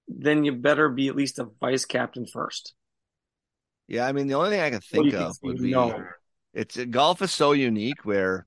then 0.08 0.44
you 0.44 0.52
better 0.52 0.88
be 0.88 1.08
at 1.08 1.16
least 1.16 1.38
a 1.38 1.44
vice 1.60 1.84
captain 1.84 2.26
first. 2.26 2.74
Yeah, 3.88 4.06
I 4.06 4.12
mean, 4.12 4.26
the 4.26 4.34
only 4.34 4.50
thing 4.50 4.60
I 4.60 4.70
can 4.70 4.80
think 4.80 5.12
of 5.14 5.36
would 5.42 5.58
be 5.58 5.70
know? 5.70 6.04
it's 6.54 6.76
golf 6.86 7.20
is 7.22 7.32
so 7.32 7.52
unique 7.52 8.04
where 8.04 8.46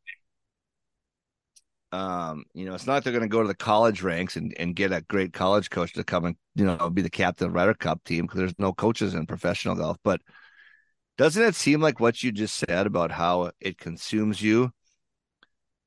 um 1.91 2.43
you 2.53 2.65
know 2.65 2.75
it's 2.75 2.85
not 2.85 2.95
like 2.95 3.03
they're 3.03 3.13
going 3.13 3.23
to 3.23 3.27
go 3.27 3.41
to 3.41 3.47
the 3.47 3.55
college 3.55 4.03
ranks 4.03 4.35
and, 4.35 4.53
and 4.59 4.75
get 4.75 4.91
a 4.91 5.01
great 5.01 5.33
college 5.33 5.71
coach 5.71 5.93
to 5.93 6.03
come 6.03 6.25
and 6.25 6.35
you 6.55 6.65
know 6.65 6.89
be 6.89 7.01
the 7.01 7.09
captain 7.09 7.47
of 7.47 7.53
the 7.53 7.57
Ryder 7.57 7.73
Cup 7.73 8.03
team 8.03 8.25
because 8.25 8.39
there's 8.39 8.59
no 8.59 8.73
coaches 8.73 9.15
in 9.15 9.25
professional 9.25 9.75
golf. 9.75 9.97
But 10.03 10.21
doesn't 11.17 11.41
it 11.41 11.55
seem 11.55 11.81
like 11.81 11.99
what 11.99 12.21
you 12.21 12.31
just 12.31 12.55
said 12.55 12.85
about 12.85 13.11
how 13.11 13.51
it 13.59 13.77
consumes 13.77 14.41
you 14.41 14.71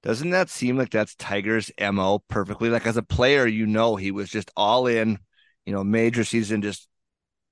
doesn't 0.03 0.30
that 0.30 0.50
seem 0.50 0.76
like 0.76 0.90
that's 0.90 1.14
Tiger's 1.14 1.70
MO 1.78 2.18
perfectly? 2.28 2.70
Like 2.70 2.86
as 2.86 2.96
a 2.96 3.03
player 3.03 3.46
you 3.46 3.66
know 3.66 3.94
he 3.96 4.11
was 4.11 4.28
just 4.28 4.50
all 4.57 4.86
in 4.88 5.18
you 5.64 5.72
know 5.72 5.84
major 5.84 6.24
season 6.24 6.62
just 6.62 6.88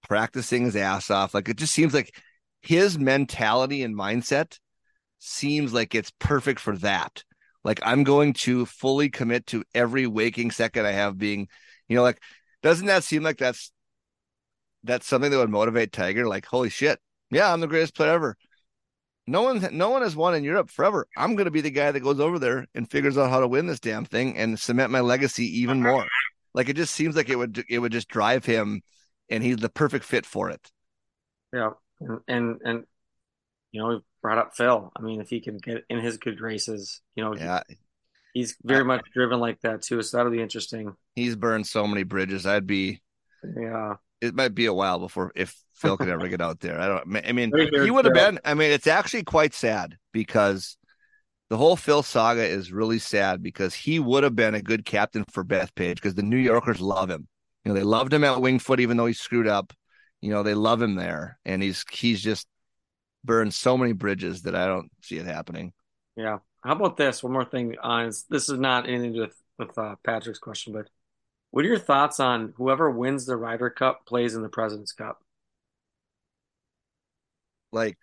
practicing 0.03 0.65
his 0.65 0.77
ass 0.77 1.11
off. 1.11 1.35
Like 1.35 1.49
it 1.49 1.57
just 1.57 1.73
seems 1.73 1.95
like 1.95 2.13
his 2.61 2.99
mentality 2.99 3.83
and 3.83 3.95
mindset 3.95 4.59
seems 5.19 5.73
like 5.73 5.95
it's 5.95 6.13
perfect 6.19 6.61
for 6.61 6.77
that. 6.79 7.25
Like 7.65 7.81
I'm 7.83 8.05
going 8.05 8.33
to 8.35 8.67
fully 8.67 9.11
commit 9.11 9.47
to 9.49 9.65
every 9.75 10.07
waking 10.07 10.51
second 10.51 10.87
I 10.87 10.93
have 10.93 11.19
being, 11.19 11.49
you 11.89 11.97
know, 11.97 12.03
like 12.03 12.21
doesn't 12.63 12.87
that 12.87 13.05
seem 13.05 13.23
like 13.23 13.39
that's 13.39 13.73
that's 14.83 15.07
something 15.07 15.31
that 15.31 15.39
would 15.39 15.51
motivate 15.51 15.93
Tiger? 15.93 16.27
Like, 16.27 16.47
holy 16.47 16.71
shit, 16.71 16.99
yeah, 17.31 17.53
I'm 17.53 17.61
the 17.61 17.67
greatest 17.67 17.95
player 17.95 18.13
ever. 18.13 18.37
No 19.27 19.43
one, 19.43 19.69
no 19.73 19.91
one 19.91 20.03
has 20.03 20.17
won 20.17 20.35
in 20.35 20.43
Europe 20.43 20.71
forever. 20.71 21.07
I'm 21.17 21.37
going 21.37 21.45
to 21.45 21.51
be 21.51 21.61
the 21.61 21.71
guy 21.71 21.93
that 21.93 22.01
goes 22.01 22.19
over 22.19 22.39
there 22.39 22.67
and 22.75 22.91
figures 22.91 23.17
out 23.17 23.31
how 23.31 23.41
to 23.41 23.49
win 23.49 23.67
this 23.67 23.79
damn 23.79 24.05
thing 24.05 24.37
and 24.37 24.59
cement 24.59 24.91
my 24.91 25.01
legacy 25.01 25.61
even 25.61 25.83
more. 25.83 26.07
Like 26.53 26.69
it 26.69 26.77
just 26.77 26.95
seems 26.95 27.15
like 27.15 27.29
it 27.29 27.37
would, 27.37 27.63
it 27.69 27.79
would 27.79 27.93
just 27.93 28.09
drive 28.09 28.45
him, 28.45 28.81
and 29.29 29.45
he's 29.45 29.59
the 29.59 29.69
perfect 29.69 30.05
fit 30.05 30.27
for 30.27 30.51
it. 30.51 30.71
Yeah, 31.53 31.71
and 32.01 32.21
and, 32.27 32.61
and 32.65 32.85
you 33.71 33.81
know, 33.81 34.01
brought 34.23 34.39
up 34.39 34.55
Phil. 34.57 34.91
I 34.97 35.03
mean, 35.03 35.21
if 35.21 35.31
he 35.31 35.41
can 35.41 35.59
get 35.59 35.85
in 35.89 36.01
his 36.01 36.19
good 36.19 36.39
graces, 36.39 37.01
you 37.15 37.25
know, 37.25 37.35
Yeah, 37.35 37.63
he's 38.35 38.57
very 38.63 38.85
much 38.85 39.03
driven 39.15 39.41
like 39.41 39.61
that 39.63 39.83
too. 39.83 40.03
So 40.03 40.17
that'll 40.17 40.33
be 40.33 40.43
interesting. 40.43 40.95
he's 41.15 41.37
burned 41.37 41.67
so 41.67 41.87
many 41.87 42.03
bridges. 42.03 42.47
I'd 42.47 42.67
be 42.67 43.01
Yeah, 43.45 43.95
it 44.21 44.35
might 44.35 44.55
be 44.55 44.67
a 44.67 44.75
while 44.75 44.99
before 44.99 45.33
if 45.35 45.55
Phil 45.75 45.97
could 45.97 46.09
ever 46.09 46.29
get 46.29 46.41
out 46.43 46.61
there. 46.61 46.79
I 46.79 46.87
don't. 46.87 47.27
I 47.27 47.33
mean, 47.33 47.53
he 47.57 47.91
would 47.91 48.05
have 48.05 48.15
been. 48.15 48.39
I 48.45 48.55
mean, 48.55 48.71
it's 48.71 48.87
actually 48.87 49.25
quite 49.25 49.55
sad 49.55 49.97
because 50.13 50.77
the 51.49 51.57
whole 51.57 51.75
Phil 51.77 52.03
saga 52.03 52.45
is 52.45 52.71
really 52.71 52.99
sad 52.99 53.43
because 53.43 53.75
he 53.75 53.99
would 53.99 54.23
have 54.23 54.37
been 54.37 54.55
a 54.55 54.63
good 54.63 54.85
captain 54.85 55.25
for 55.25 55.43
Bethpage 55.43 55.97
because 55.97 56.15
the 56.15 56.23
New 56.23 56.37
Yorkers 56.37 56.81
love 56.81 57.11
him. 57.11 57.27
You 57.65 57.71
know, 57.73 57.75
they 57.79 57.85
loved 57.85 58.13
him 58.13 58.25
at 58.25 58.41
Winged 58.41 58.63
Foot 58.63 58.81
even 58.81 58.97
though 58.97 59.07
he 59.07 59.15
screwed 59.15 59.49
up. 59.49 59.73
You 60.21 60.31
know, 60.31 60.43
they 60.43 60.55
love 60.55 60.83
him 60.83 60.97
there, 60.97 61.39
and 61.47 61.63
he's 61.63 61.83
he's 61.91 62.21
just 62.21 62.47
burned 63.25 63.55
so 63.55 63.77
many 63.77 63.93
bridges 63.93 64.43
that 64.43 64.55
I 64.55 64.67
don't 64.67 64.91
see 65.03 65.19
it 65.19 65.27
happening. 65.27 65.73
yeah. 66.17 66.39
How 66.63 66.73
about 66.73 66.99
this? 66.99 67.23
One 67.23 67.33
more 67.33 67.45
thing 67.45 67.77
on 67.83 68.07
is 68.07 68.25
this 68.29 68.51
is 68.51 68.59
not 68.59 68.87
anything 68.87 69.13
to 69.15 69.19
do 69.19 69.21
with 69.23 69.37
with 69.59 69.79
uh, 69.79 69.97
Patrick's 70.05 70.39
question, 70.39 70.73
but 70.75 70.89
what 71.51 71.65
are 71.65 71.69
your 71.69 71.79
thoughts 71.79 72.21
on 72.21 72.53
whoever 72.57 72.91
wins 72.91 73.27
the 73.27 73.37
Ryder 73.37 73.71
Cup 73.71 74.05
plays 74.07 74.35
in 74.35 74.43
the 74.43 74.49
President's 74.51 74.93
Cup? 74.93 75.21
Like 77.73 77.97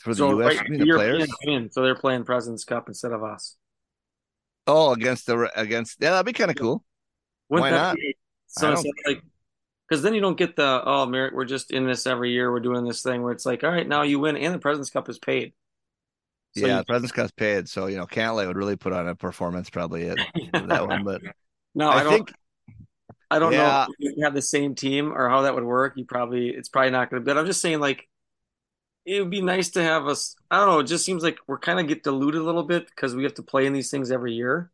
for 0.00 0.14
the 0.14 0.16
So 0.16 0.30
U.S. 0.30 0.56
right, 0.58 0.68
the 0.78 0.86
players. 0.86 1.28
so 1.72 1.82
they're 1.82 1.94
playing 1.94 2.24
President's 2.24 2.64
Cup 2.64 2.88
instead 2.88 3.12
of 3.12 3.22
us. 3.22 3.56
Oh, 4.66 4.92
against 4.92 5.26
the 5.26 5.50
against 5.58 5.98
yeah, 6.00 6.10
that'd 6.10 6.26
be 6.26 6.32
kind 6.32 6.50
of 6.50 6.56
cool. 6.56 6.84
Wouldn't 7.48 7.70
Why 7.70 7.70
not? 7.70 7.96
be- 7.96 8.16
so 8.46 8.72
of 8.72 8.84
like, 9.06 9.22
because 9.92 10.02
then 10.02 10.14
you 10.14 10.22
don't 10.22 10.38
get 10.38 10.56
the 10.56 10.82
oh, 10.86 11.04
Merrick, 11.04 11.34
we're 11.34 11.44
just 11.44 11.70
in 11.70 11.86
this 11.86 12.06
every 12.06 12.32
year. 12.32 12.50
We're 12.50 12.60
doing 12.60 12.82
this 12.82 13.02
thing 13.02 13.20
where 13.20 13.30
it's 13.30 13.44
like, 13.44 13.62
all 13.62 13.68
right, 13.68 13.86
now 13.86 14.00
you 14.00 14.18
win, 14.18 14.38
and 14.38 14.54
the 14.54 14.58
President's 14.58 14.88
Cup 14.88 15.06
is 15.10 15.18
paid. 15.18 15.52
So 16.56 16.66
yeah, 16.66 16.72
you- 16.72 16.78
the 16.78 16.84
President's 16.84 17.12
Cup's 17.12 17.32
paid, 17.32 17.68
so 17.68 17.88
you 17.88 17.98
know 17.98 18.06
Cantlay 18.06 18.46
would 18.46 18.56
really 18.56 18.76
put 18.76 18.94
on 18.94 19.06
a 19.06 19.14
performance 19.14 19.68
probably 19.68 20.08
at 20.08 20.16
that 20.54 20.88
one. 20.88 21.04
But 21.04 21.20
no, 21.74 21.90
I, 21.90 21.98
I, 21.98 22.04
don't. 22.04 22.12
think 22.14 22.32
I 23.30 23.38
don't 23.38 23.52
yeah. 23.52 23.58
know 23.86 23.94
if 23.98 24.16
you 24.16 24.24
have 24.24 24.32
the 24.32 24.40
same 24.40 24.74
team 24.74 25.12
or 25.12 25.28
how 25.28 25.42
that 25.42 25.54
would 25.54 25.64
work. 25.64 25.92
You 25.96 26.06
probably 26.06 26.48
it's 26.48 26.70
probably 26.70 26.90
not 26.90 27.10
going 27.10 27.20
to. 27.20 27.26
But 27.26 27.36
I'm 27.36 27.44
just 27.44 27.60
saying, 27.60 27.80
like, 27.80 28.08
it 29.04 29.20
would 29.20 29.30
be 29.30 29.42
nice 29.42 29.68
to 29.72 29.82
have 29.82 30.06
us. 30.06 30.36
I 30.50 30.56
don't 30.56 30.68
know. 30.68 30.78
It 30.78 30.86
just 30.86 31.04
seems 31.04 31.22
like 31.22 31.36
we're 31.46 31.58
kind 31.58 31.78
of 31.78 31.86
get 31.86 32.02
diluted 32.02 32.40
a 32.40 32.44
little 32.44 32.64
bit 32.64 32.86
because 32.86 33.14
we 33.14 33.24
have 33.24 33.34
to 33.34 33.42
play 33.42 33.66
in 33.66 33.74
these 33.74 33.90
things 33.90 34.10
every 34.10 34.32
year. 34.32 34.70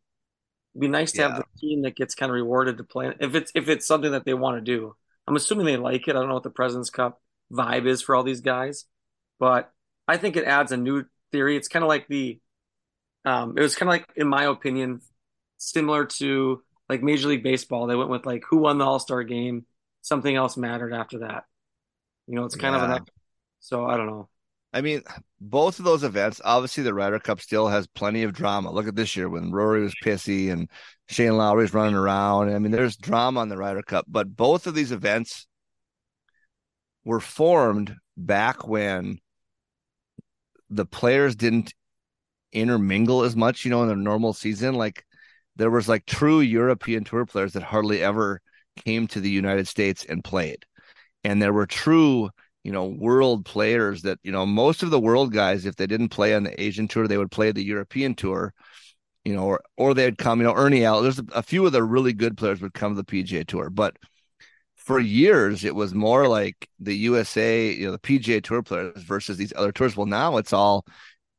It'd 0.73 0.79
be 0.79 0.87
nice 0.87 1.11
to 1.11 1.23
have 1.23 1.35
the 1.35 1.43
team 1.59 1.81
that 1.81 1.97
gets 1.97 2.15
kind 2.15 2.29
of 2.29 2.35
rewarded 2.35 2.77
to 2.77 2.85
play 2.85 3.13
if 3.19 3.35
it's 3.35 3.51
if 3.53 3.67
it's 3.67 3.85
something 3.85 4.13
that 4.13 4.23
they 4.23 4.33
want 4.33 4.55
to 4.55 4.61
do. 4.61 4.95
I'm 5.29 5.35
assuming 5.35 5.65
they 5.65 5.77
like 5.77 6.07
it. 6.07 6.11
I 6.15 6.19
don't 6.19 6.27
know 6.27 6.33
what 6.33 6.43
the 6.43 6.49
President's 6.49 6.89
Cup 6.89 7.21
vibe 7.51 7.85
is 7.87 8.01
for 8.01 8.15
all 8.15 8.23
these 8.23 8.41
guys, 8.41 8.85
but 9.39 9.71
I 10.07 10.17
think 10.17 10.35
it 10.35 10.45
adds 10.45 10.71
a 10.71 10.77
new 10.77 11.05
theory. 11.31 11.55
It's 11.55 11.67
kind 11.67 11.83
of 11.83 11.89
like 11.89 12.07
the, 12.07 12.39
um, 13.25 13.57
it 13.57 13.61
was 13.61 13.75
kind 13.75 13.89
of 13.89 13.91
like, 13.91 14.07
in 14.15 14.27
my 14.27 14.45
opinion, 14.45 15.01
similar 15.57 16.05
to 16.05 16.63
like 16.89 17.03
Major 17.03 17.27
League 17.27 17.43
Baseball. 17.43 17.87
They 17.87 17.95
went 17.95 18.09
with 18.09 18.25
like 18.25 18.43
who 18.49 18.57
won 18.57 18.77
the 18.79 18.85
All 18.85 18.99
Star 18.99 19.23
game. 19.23 19.65
Something 20.01 20.35
else 20.35 20.57
mattered 20.57 20.93
after 20.93 21.19
that. 21.19 21.43
You 22.27 22.35
know, 22.35 22.45
it's 22.45 22.55
kind 22.55 22.75
of 22.75 22.81
Yeah. 22.81 22.95
an. 22.95 23.05
So 23.59 23.85
I 23.85 23.97
don't 23.97 24.07
know. 24.07 24.29
I 24.73 24.81
mean, 24.81 25.03
both 25.41 25.79
of 25.79 25.85
those 25.85 26.03
events, 26.03 26.41
obviously 26.43 26.83
the 26.83 26.93
Ryder 26.93 27.19
Cup 27.19 27.39
still 27.39 27.67
has 27.67 27.87
plenty 27.87 28.23
of 28.23 28.33
drama. 28.33 28.71
Look 28.71 28.87
at 28.87 28.95
this 28.95 29.15
year 29.15 29.29
when 29.29 29.51
Rory 29.51 29.81
was 29.81 29.95
pissy 30.03 30.51
and 30.51 30.69
Shane 31.07 31.37
Lowry's 31.37 31.73
running 31.73 31.95
around. 31.95 32.53
I 32.53 32.59
mean, 32.59 32.71
there's 32.71 32.97
drama 32.97 33.39
on 33.39 33.49
the 33.49 33.57
Ryder 33.57 33.83
Cup, 33.83 34.05
but 34.07 34.35
both 34.35 34.67
of 34.67 34.75
these 34.75 34.91
events 34.91 35.47
were 37.05 37.19
formed 37.19 37.95
back 38.17 38.67
when 38.67 39.19
the 40.69 40.85
players 40.85 41.35
didn't 41.35 41.73
intermingle 42.51 43.23
as 43.23 43.35
much, 43.35 43.63
you 43.63 43.71
know, 43.71 43.81
in 43.83 43.89
the 43.89 43.95
normal 43.95 44.33
season. 44.33 44.75
Like 44.75 45.05
there 45.55 45.71
was 45.71 45.87
like 45.87 46.05
true 46.05 46.41
European 46.41 47.03
tour 47.03 47.25
players 47.25 47.53
that 47.53 47.63
hardly 47.63 48.03
ever 48.03 48.41
came 48.85 49.07
to 49.07 49.19
the 49.19 49.29
United 49.29 49.67
States 49.67 50.05
and 50.07 50.23
played. 50.23 50.65
And 51.23 51.41
there 51.41 51.53
were 51.53 51.65
true 51.65 52.29
you 52.63 52.71
know, 52.71 52.85
world 52.85 53.45
players 53.45 54.01
that, 54.03 54.19
you 54.23 54.31
know, 54.31 54.45
most 54.45 54.83
of 54.83 54.91
the 54.91 54.99
world 54.99 55.33
guys, 55.33 55.65
if 55.65 55.75
they 55.75 55.87
didn't 55.87 56.09
play 56.09 56.35
on 56.35 56.43
the 56.43 56.61
Asian 56.61 56.87
tour, 56.87 57.07
they 57.07 57.17
would 57.17 57.31
play 57.31 57.51
the 57.51 57.63
European 57.63 58.15
tour, 58.15 58.53
you 59.23 59.33
know, 59.33 59.45
or, 59.45 59.61
or 59.77 59.93
they'd 59.93 60.17
come, 60.17 60.39
you 60.39 60.45
know, 60.45 60.55
Ernie 60.55 60.83
Els, 60.83 61.03
there's 61.03 61.19
a, 61.19 61.25
a 61.33 61.43
few 61.43 61.65
of 61.65 61.71
the 61.71 61.83
really 61.83 62.13
good 62.13 62.37
players 62.37 62.61
would 62.61 62.73
come 62.73 62.95
to 62.95 63.01
the 63.01 63.23
PGA 63.23 63.47
tour, 63.47 63.69
but 63.69 63.95
for 64.75 64.99
years 64.99 65.63
it 65.63 65.75
was 65.75 65.93
more 65.93 66.27
like 66.27 66.67
the 66.79 66.95
USA, 66.95 67.71
you 67.71 67.85
know, 67.85 67.91
the 67.91 67.99
PGA 67.99 68.43
tour 68.43 68.61
players 68.61 69.03
versus 69.03 69.37
these 69.37 69.53
other 69.55 69.71
tours. 69.71 69.95
Well, 69.95 70.07
now 70.07 70.37
it's 70.37 70.53
all, 70.53 70.85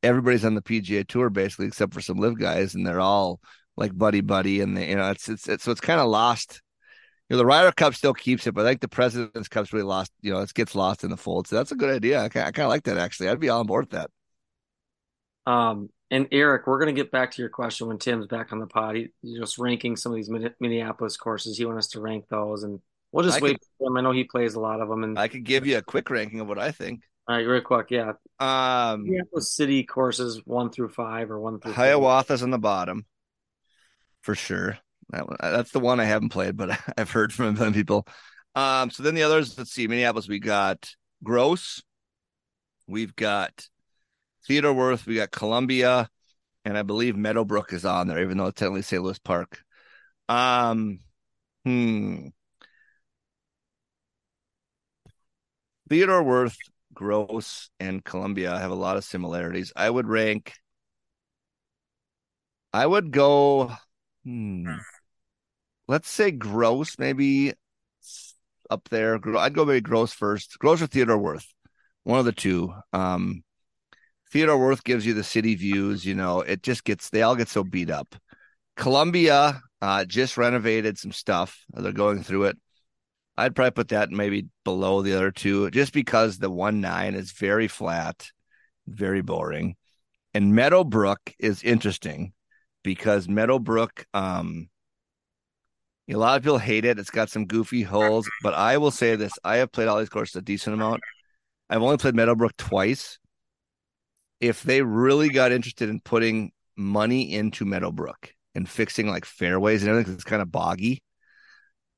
everybody's 0.02 0.44
on 0.44 0.54
the 0.54 0.62
PGA 0.62 1.06
tour 1.06 1.28
basically, 1.30 1.66
except 1.66 1.92
for 1.92 2.00
some 2.00 2.18
LIV 2.18 2.38
guys 2.38 2.74
and 2.74 2.86
they're 2.86 3.00
all 3.00 3.40
like 3.76 3.96
buddy 3.96 4.20
buddy. 4.20 4.60
And 4.60 4.76
they, 4.76 4.88
you 4.90 4.96
know, 4.96 5.10
it's, 5.10 5.28
it's, 5.28 5.48
it's, 5.48 5.64
so 5.64 5.72
it's 5.72 5.80
kind 5.80 6.00
of 6.00 6.08
lost 6.08 6.62
know, 7.34 7.38
the 7.38 7.46
Ryder 7.46 7.72
Cup 7.72 7.94
still 7.94 8.14
keeps 8.14 8.46
it, 8.46 8.52
but 8.52 8.66
I 8.66 8.70
think 8.70 8.80
the 8.80 8.88
President's 8.88 9.48
Cup's 9.48 9.72
really 9.72 9.84
lost. 9.84 10.12
You 10.20 10.32
know, 10.32 10.40
it 10.40 10.52
gets 10.54 10.74
lost 10.74 11.04
in 11.04 11.10
the 11.10 11.16
fold. 11.16 11.46
So 11.46 11.56
that's 11.56 11.72
a 11.72 11.76
good 11.76 11.94
idea. 11.94 12.22
I 12.22 12.28
kind 12.28 12.58
of 12.58 12.68
like 12.68 12.84
that 12.84 12.98
actually. 12.98 13.28
I'd 13.28 13.40
be 13.40 13.48
all 13.48 13.60
on 13.60 13.66
board 13.66 13.84
with 13.84 14.00
that. 14.00 14.10
Um, 15.50 15.90
and 16.10 16.26
Eric, 16.32 16.66
we're 16.66 16.80
going 16.80 16.94
to 16.94 17.00
get 17.00 17.12
back 17.12 17.30
to 17.32 17.42
your 17.42 17.48
question 17.48 17.86
when 17.86 17.98
Tim's 17.98 18.26
back 18.26 18.52
on 18.52 18.58
the 18.58 18.66
pod. 18.66 18.96
He, 18.96 19.08
he's 19.22 19.38
just 19.38 19.58
ranking 19.58 19.96
some 19.96 20.12
of 20.12 20.16
these 20.16 20.30
Minneapolis 20.58 21.16
courses. 21.16 21.56
He 21.56 21.64
wants 21.64 21.86
us 21.86 21.92
to 21.92 22.00
rank 22.00 22.26
those, 22.28 22.64
and 22.64 22.80
we'll 23.12 23.24
just 23.24 23.38
I 23.38 23.44
wait 23.44 23.58
for 23.78 23.86
him. 23.86 23.96
I 23.96 24.00
know 24.00 24.10
he 24.10 24.24
plays 24.24 24.54
a 24.54 24.60
lot 24.60 24.80
of 24.80 24.88
them. 24.88 25.04
And 25.04 25.18
I 25.18 25.28
could 25.28 25.44
give 25.44 25.66
you 25.66 25.78
a 25.78 25.82
quick 25.82 26.10
ranking 26.10 26.40
of 26.40 26.48
what 26.48 26.58
I 26.58 26.72
think. 26.72 27.02
All 27.28 27.36
right, 27.36 27.46
real 27.46 27.60
quick, 27.60 27.92
yeah. 27.92 28.12
Um, 28.40 29.04
Minneapolis 29.04 29.54
City 29.54 29.84
courses 29.84 30.42
one 30.44 30.70
through 30.70 30.88
five 30.88 31.30
or 31.30 31.38
one 31.38 31.60
through. 31.60 31.74
Hiawatha's 31.74 32.42
on 32.42 32.50
the 32.50 32.58
bottom 32.58 33.06
for 34.20 34.34
sure. 34.34 34.78
One, 35.10 35.36
that's 35.40 35.72
the 35.72 35.80
one 35.80 36.00
I 36.00 36.04
haven't 36.04 36.30
played, 36.30 36.56
but 36.56 36.78
I've 36.98 37.10
heard 37.10 37.32
from 37.32 37.56
some 37.56 37.72
people. 37.72 38.06
Um, 38.54 38.90
so 38.90 39.02
then 39.02 39.14
the 39.14 39.22
others, 39.22 39.56
let's 39.56 39.72
see, 39.72 39.86
Minneapolis, 39.86 40.28
we 40.28 40.38
got 40.38 40.90
Gross, 41.22 41.82
we've 42.86 43.14
got 43.14 43.68
Theodore 44.46 44.72
Wirth, 44.72 45.06
we 45.06 45.16
got 45.16 45.30
Columbia, 45.30 46.08
and 46.64 46.76
I 46.76 46.82
believe 46.82 47.16
Meadowbrook 47.16 47.72
is 47.72 47.84
on 47.84 48.08
there, 48.08 48.20
even 48.22 48.38
though 48.38 48.46
it's 48.46 48.58
technically 48.58 48.82
St. 48.82 49.02
Louis 49.02 49.18
Park. 49.20 49.62
Um, 50.28 51.00
hmm. 51.64 52.28
Theodore 55.88 56.22
Wirth, 56.22 56.56
Gross, 56.94 57.70
and 57.80 58.04
Columbia 58.04 58.58
have 58.58 58.70
a 58.70 58.74
lot 58.76 58.96
of 58.96 59.04
similarities. 59.04 59.72
I 59.74 59.90
would 59.90 60.06
rank. 60.06 60.54
I 62.72 62.86
would 62.86 63.10
go. 63.10 63.72
Hmm, 64.24 64.66
let's 65.90 66.08
say 66.08 66.30
Gross, 66.30 67.00
maybe 67.00 67.52
up 68.70 68.88
there. 68.90 69.18
I'd 69.36 69.54
go 69.54 69.64
maybe 69.64 69.80
Gross 69.80 70.12
first. 70.12 70.56
Gross 70.60 70.80
or 70.80 70.86
Theodore 70.86 71.18
Wirth, 71.18 71.52
one 72.04 72.20
of 72.20 72.24
the 72.24 72.32
two. 72.32 72.72
Um, 72.92 73.42
Theodore 74.30 74.56
Wirth 74.56 74.84
gives 74.84 75.04
you 75.04 75.14
the 75.14 75.24
city 75.24 75.56
views. 75.56 76.06
You 76.06 76.14
know, 76.14 76.42
it 76.42 76.62
just 76.62 76.84
gets 76.84 77.10
they 77.10 77.22
all 77.22 77.34
get 77.34 77.48
so 77.48 77.64
beat 77.64 77.90
up. 77.90 78.14
Columbia 78.76 79.60
uh, 79.82 80.04
just 80.04 80.36
renovated 80.36 80.96
some 80.96 81.10
stuff. 81.10 81.58
They're 81.74 81.90
going 81.90 82.22
through 82.22 82.44
it. 82.44 82.58
I'd 83.36 83.56
probably 83.56 83.72
put 83.72 83.88
that 83.88 84.12
maybe 84.12 84.46
below 84.64 85.02
the 85.02 85.16
other 85.16 85.32
two, 85.32 85.72
just 85.72 85.92
because 85.92 86.38
the 86.38 86.50
one 86.50 86.80
nine 86.80 87.16
is 87.16 87.32
very 87.32 87.66
flat, 87.66 88.28
very 88.86 89.22
boring, 89.22 89.74
and 90.34 90.54
Meadowbrook 90.54 91.34
is 91.40 91.64
interesting 91.64 92.32
because 92.84 93.28
Meadowbrook, 93.28 94.06
um, 94.14 94.68
a 96.10 96.18
lot 96.18 96.36
of 96.36 96.42
people 96.42 96.58
hate 96.58 96.84
it. 96.84 96.98
It's 96.98 97.10
got 97.10 97.30
some 97.30 97.46
goofy 97.46 97.82
holes, 97.82 98.28
but 98.42 98.54
I 98.54 98.78
will 98.78 98.90
say 98.90 99.16
this: 99.16 99.32
I 99.44 99.56
have 99.56 99.72
played 99.72 99.88
all 99.88 99.98
these 99.98 100.08
courses 100.08 100.36
a 100.36 100.42
decent 100.42 100.74
amount. 100.74 101.00
I've 101.68 101.82
only 101.82 101.98
played 101.98 102.14
Meadowbrook 102.14 102.56
twice. 102.56 103.18
If 104.40 104.62
they 104.62 104.82
really 104.82 105.28
got 105.28 105.52
interested 105.52 105.88
in 105.88 106.00
putting 106.00 106.52
money 106.76 107.32
into 107.32 107.64
Meadowbrook 107.64 108.34
and 108.54 108.68
fixing 108.68 109.06
like 109.06 109.24
fairways 109.24 109.82
and 109.82 109.90
everything, 109.90 110.14
it's 110.14 110.24
kind 110.24 110.42
of 110.42 110.50
boggy. 110.50 111.02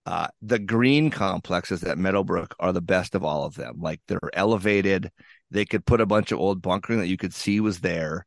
Uh, 0.04 0.26
the 0.42 0.58
green 0.58 1.10
complexes 1.10 1.84
at 1.84 1.96
Meadowbrook 1.96 2.56
are 2.58 2.72
the 2.72 2.80
best 2.80 3.14
of 3.14 3.24
all 3.24 3.44
of 3.44 3.54
them. 3.54 3.80
Like 3.80 4.00
they're 4.08 4.18
elevated. 4.32 5.10
They 5.50 5.64
could 5.64 5.86
put 5.86 6.00
a 6.00 6.06
bunch 6.06 6.32
of 6.32 6.40
old 6.40 6.60
bunkering 6.60 6.98
that 6.98 7.06
you 7.06 7.16
could 7.16 7.32
see 7.32 7.60
was 7.60 7.80
there. 7.80 8.26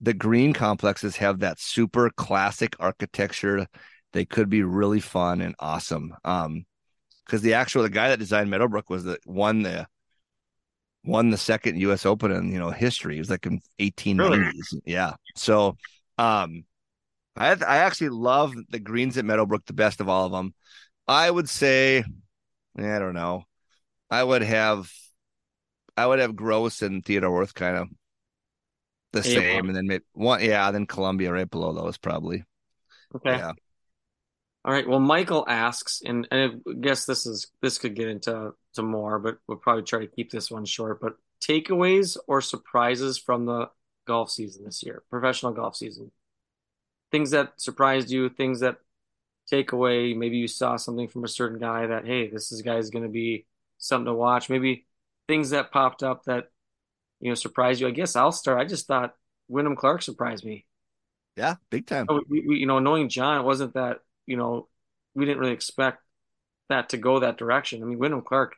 The 0.00 0.14
green 0.14 0.54
complexes 0.54 1.16
have 1.16 1.40
that 1.40 1.60
super 1.60 2.10
classic 2.10 2.74
architecture. 2.80 3.66
They 4.12 4.24
could 4.24 4.48
be 4.50 4.62
really 4.62 5.00
fun 5.00 5.40
and 5.40 5.54
awesome. 5.58 6.14
Um, 6.24 6.66
because 7.24 7.42
the 7.42 7.54
actual 7.54 7.82
the 7.82 7.90
guy 7.90 8.08
that 8.08 8.18
designed 8.18 8.50
Meadowbrook 8.50 8.90
was 8.90 9.04
the 9.04 9.18
won 9.24 9.62
the 9.62 9.86
won 11.04 11.30
the 11.30 11.36
second 11.36 11.78
U.S. 11.80 12.04
Open 12.04 12.32
in 12.32 12.52
you 12.52 12.58
know 12.58 12.70
history. 12.70 13.16
It 13.16 13.20
was 13.20 13.30
like 13.30 13.46
in 13.46 13.60
1890s. 13.78 14.72
Really? 14.72 14.82
Yeah. 14.84 15.12
So, 15.36 15.76
um, 16.18 16.64
I 17.36 17.50
I 17.52 17.78
actually 17.78 18.10
love 18.10 18.54
the 18.70 18.80
greens 18.80 19.16
at 19.16 19.24
Meadowbrook 19.24 19.64
the 19.66 19.72
best 19.72 20.00
of 20.00 20.08
all 20.08 20.26
of 20.26 20.32
them. 20.32 20.54
I 21.06 21.30
would 21.30 21.48
say, 21.48 22.04
I 22.76 22.98
don't 22.98 23.14
know. 23.14 23.44
I 24.10 24.22
would 24.22 24.42
have, 24.42 24.90
I 25.96 26.06
would 26.06 26.18
have 26.18 26.36
Gross 26.36 26.82
and 26.82 27.04
Theodore 27.04 27.30
Wirth 27.32 27.54
kind 27.54 27.76
of 27.76 27.88
the 29.12 29.22
same, 29.22 29.66
and 29.68 29.76
then 29.76 29.86
maybe 29.86 30.04
one, 30.12 30.42
yeah, 30.42 30.70
then 30.70 30.86
Columbia 30.86 31.32
right 31.32 31.50
below 31.50 31.72
those 31.72 31.98
probably. 31.98 32.44
Okay. 33.14 33.36
Yeah. 33.38 33.52
All 34.64 34.72
right. 34.72 34.86
Well, 34.86 35.00
Michael 35.00 35.46
asks, 35.48 36.02
and, 36.04 36.28
and 36.30 36.62
I 36.68 36.72
guess 36.80 37.06
this 37.06 37.26
is 37.26 37.50
this 37.62 37.78
could 37.78 37.94
get 37.94 38.08
into 38.08 38.52
to 38.74 38.82
more, 38.82 39.18
but 39.18 39.38
we'll 39.46 39.58
probably 39.58 39.84
try 39.84 40.00
to 40.00 40.06
keep 40.06 40.30
this 40.30 40.50
one 40.50 40.66
short. 40.66 41.00
But 41.00 41.14
takeaways 41.42 42.18
or 42.26 42.40
surprises 42.42 43.18
from 43.18 43.46
the 43.46 43.70
golf 44.06 44.30
season 44.30 44.64
this 44.64 44.82
year, 44.82 45.02
professional 45.08 45.52
golf 45.52 45.76
season, 45.76 46.10
things 47.10 47.30
that 47.30 47.52
surprised 47.56 48.10
you, 48.10 48.28
things 48.28 48.60
that 48.60 48.76
take 49.48 49.72
away. 49.72 50.12
Maybe 50.12 50.36
you 50.36 50.46
saw 50.46 50.76
something 50.76 51.08
from 51.08 51.24
a 51.24 51.28
certain 51.28 51.58
guy 51.58 51.86
that 51.86 52.06
hey, 52.06 52.28
this 52.28 52.52
is 52.52 52.60
guy's 52.60 52.90
going 52.90 53.04
to 53.04 53.10
be 53.10 53.46
something 53.78 54.06
to 54.06 54.14
watch. 54.14 54.50
Maybe 54.50 54.86
things 55.26 55.50
that 55.50 55.72
popped 55.72 56.02
up 56.02 56.24
that 56.24 56.50
you 57.18 57.30
know 57.30 57.34
surprised 57.34 57.80
you. 57.80 57.88
I 57.88 57.92
guess 57.92 58.14
I'll 58.14 58.30
start. 58.30 58.60
I 58.60 58.66
just 58.66 58.86
thought 58.86 59.14
Wyndham 59.48 59.76
Clark 59.76 60.02
surprised 60.02 60.44
me. 60.44 60.66
Yeah, 61.36 61.54
big 61.70 61.86
time. 61.86 62.06
Oh, 62.10 62.20
we, 62.28 62.44
we, 62.46 62.56
you 62.58 62.66
know, 62.66 62.78
knowing 62.78 63.08
John, 63.08 63.40
it 63.40 63.44
wasn't 63.44 63.72
that 63.74 64.00
you 64.30 64.36
know 64.36 64.68
we 65.14 65.24
didn't 65.24 65.40
really 65.40 65.52
expect 65.52 65.98
that 66.68 66.90
to 66.90 66.96
go 66.96 67.18
that 67.18 67.36
direction. 67.36 67.82
I 67.82 67.86
mean, 67.86 67.98
Wyndham 67.98 68.22
Clark 68.22 68.54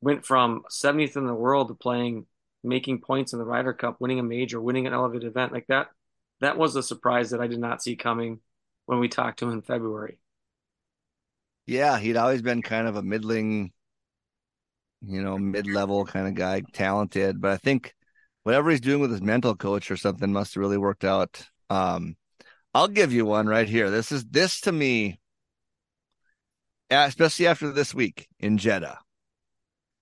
went 0.00 0.24
from 0.24 0.62
70th 0.70 1.16
in 1.16 1.26
the 1.26 1.34
world 1.34 1.68
to 1.68 1.74
playing, 1.74 2.26
making 2.62 3.00
points 3.00 3.32
in 3.32 3.40
the 3.40 3.44
Ryder 3.44 3.72
Cup, 3.72 3.96
winning 4.00 4.20
a 4.20 4.22
major, 4.22 4.60
winning 4.60 4.86
an 4.86 4.92
elevated 4.92 5.26
event 5.26 5.52
like 5.52 5.66
that. 5.66 5.88
That 6.40 6.56
was 6.56 6.76
a 6.76 6.84
surprise 6.84 7.30
that 7.30 7.40
I 7.40 7.48
did 7.48 7.58
not 7.58 7.82
see 7.82 7.96
coming 7.96 8.38
when 8.86 9.00
we 9.00 9.08
talked 9.08 9.40
to 9.40 9.46
him 9.46 9.52
in 9.52 9.62
February. 9.62 10.18
Yeah, 11.66 11.98
he'd 11.98 12.16
always 12.16 12.42
been 12.42 12.62
kind 12.62 12.86
of 12.86 12.94
a 12.94 13.02
middling, 13.02 13.72
you 15.02 15.22
know, 15.22 15.36
mid-level 15.36 16.04
kind 16.04 16.28
of 16.28 16.34
guy, 16.34 16.62
talented. 16.72 17.40
But 17.40 17.52
I 17.52 17.56
think 17.56 17.92
whatever 18.44 18.70
he's 18.70 18.80
doing 18.80 19.00
with 19.00 19.10
his 19.10 19.22
mental 19.22 19.56
coach 19.56 19.90
or 19.90 19.96
something 19.96 20.32
must 20.32 20.54
have 20.54 20.60
really 20.60 20.78
worked 20.78 21.04
out. 21.04 21.44
Um, 21.70 22.16
I'll 22.74 22.88
give 22.88 23.12
you 23.12 23.24
one 23.24 23.46
right 23.46 23.68
here. 23.68 23.88
This 23.88 24.10
is 24.10 24.24
this 24.24 24.60
to 24.62 24.72
me, 24.72 25.20
especially 26.90 27.46
after 27.46 27.70
this 27.70 27.94
week 27.94 28.26
in 28.40 28.58
Jeddah. 28.58 28.98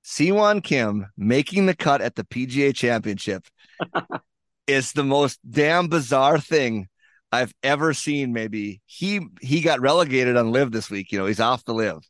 Sihwan 0.04 0.64
Kim 0.64 1.06
making 1.16 1.66
the 1.66 1.76
cut 1.76 2.00
at 2.00 2.16
the 2.16 2.24
PGA 2.24 2.74
Championship 2.74 3.46
is 4.66 4.92
the 4.92 5.04
most 5.04 5.38
damn 5.48 5.88
bizarre 5.88 6.38
thing 6.38 6.88
I've 7.30 7.52
ever 7.62 7.92
seen. 7.92 8.32
Maybe 8.32 8.80
he 8.86 9.20
he 9.40 9.60
got 9.60 9.80
relegated 9.80 10.36
on 10.36 10.50
LIV 10.50 10.72
this 10.72 10.90
week. 10.90 11.12
You 11.12 11.18
know, 11.18 11.26
he's 11.26 11.40
off 11.40 11.64
the 11.64 11.74
LIV. 11.74 12.02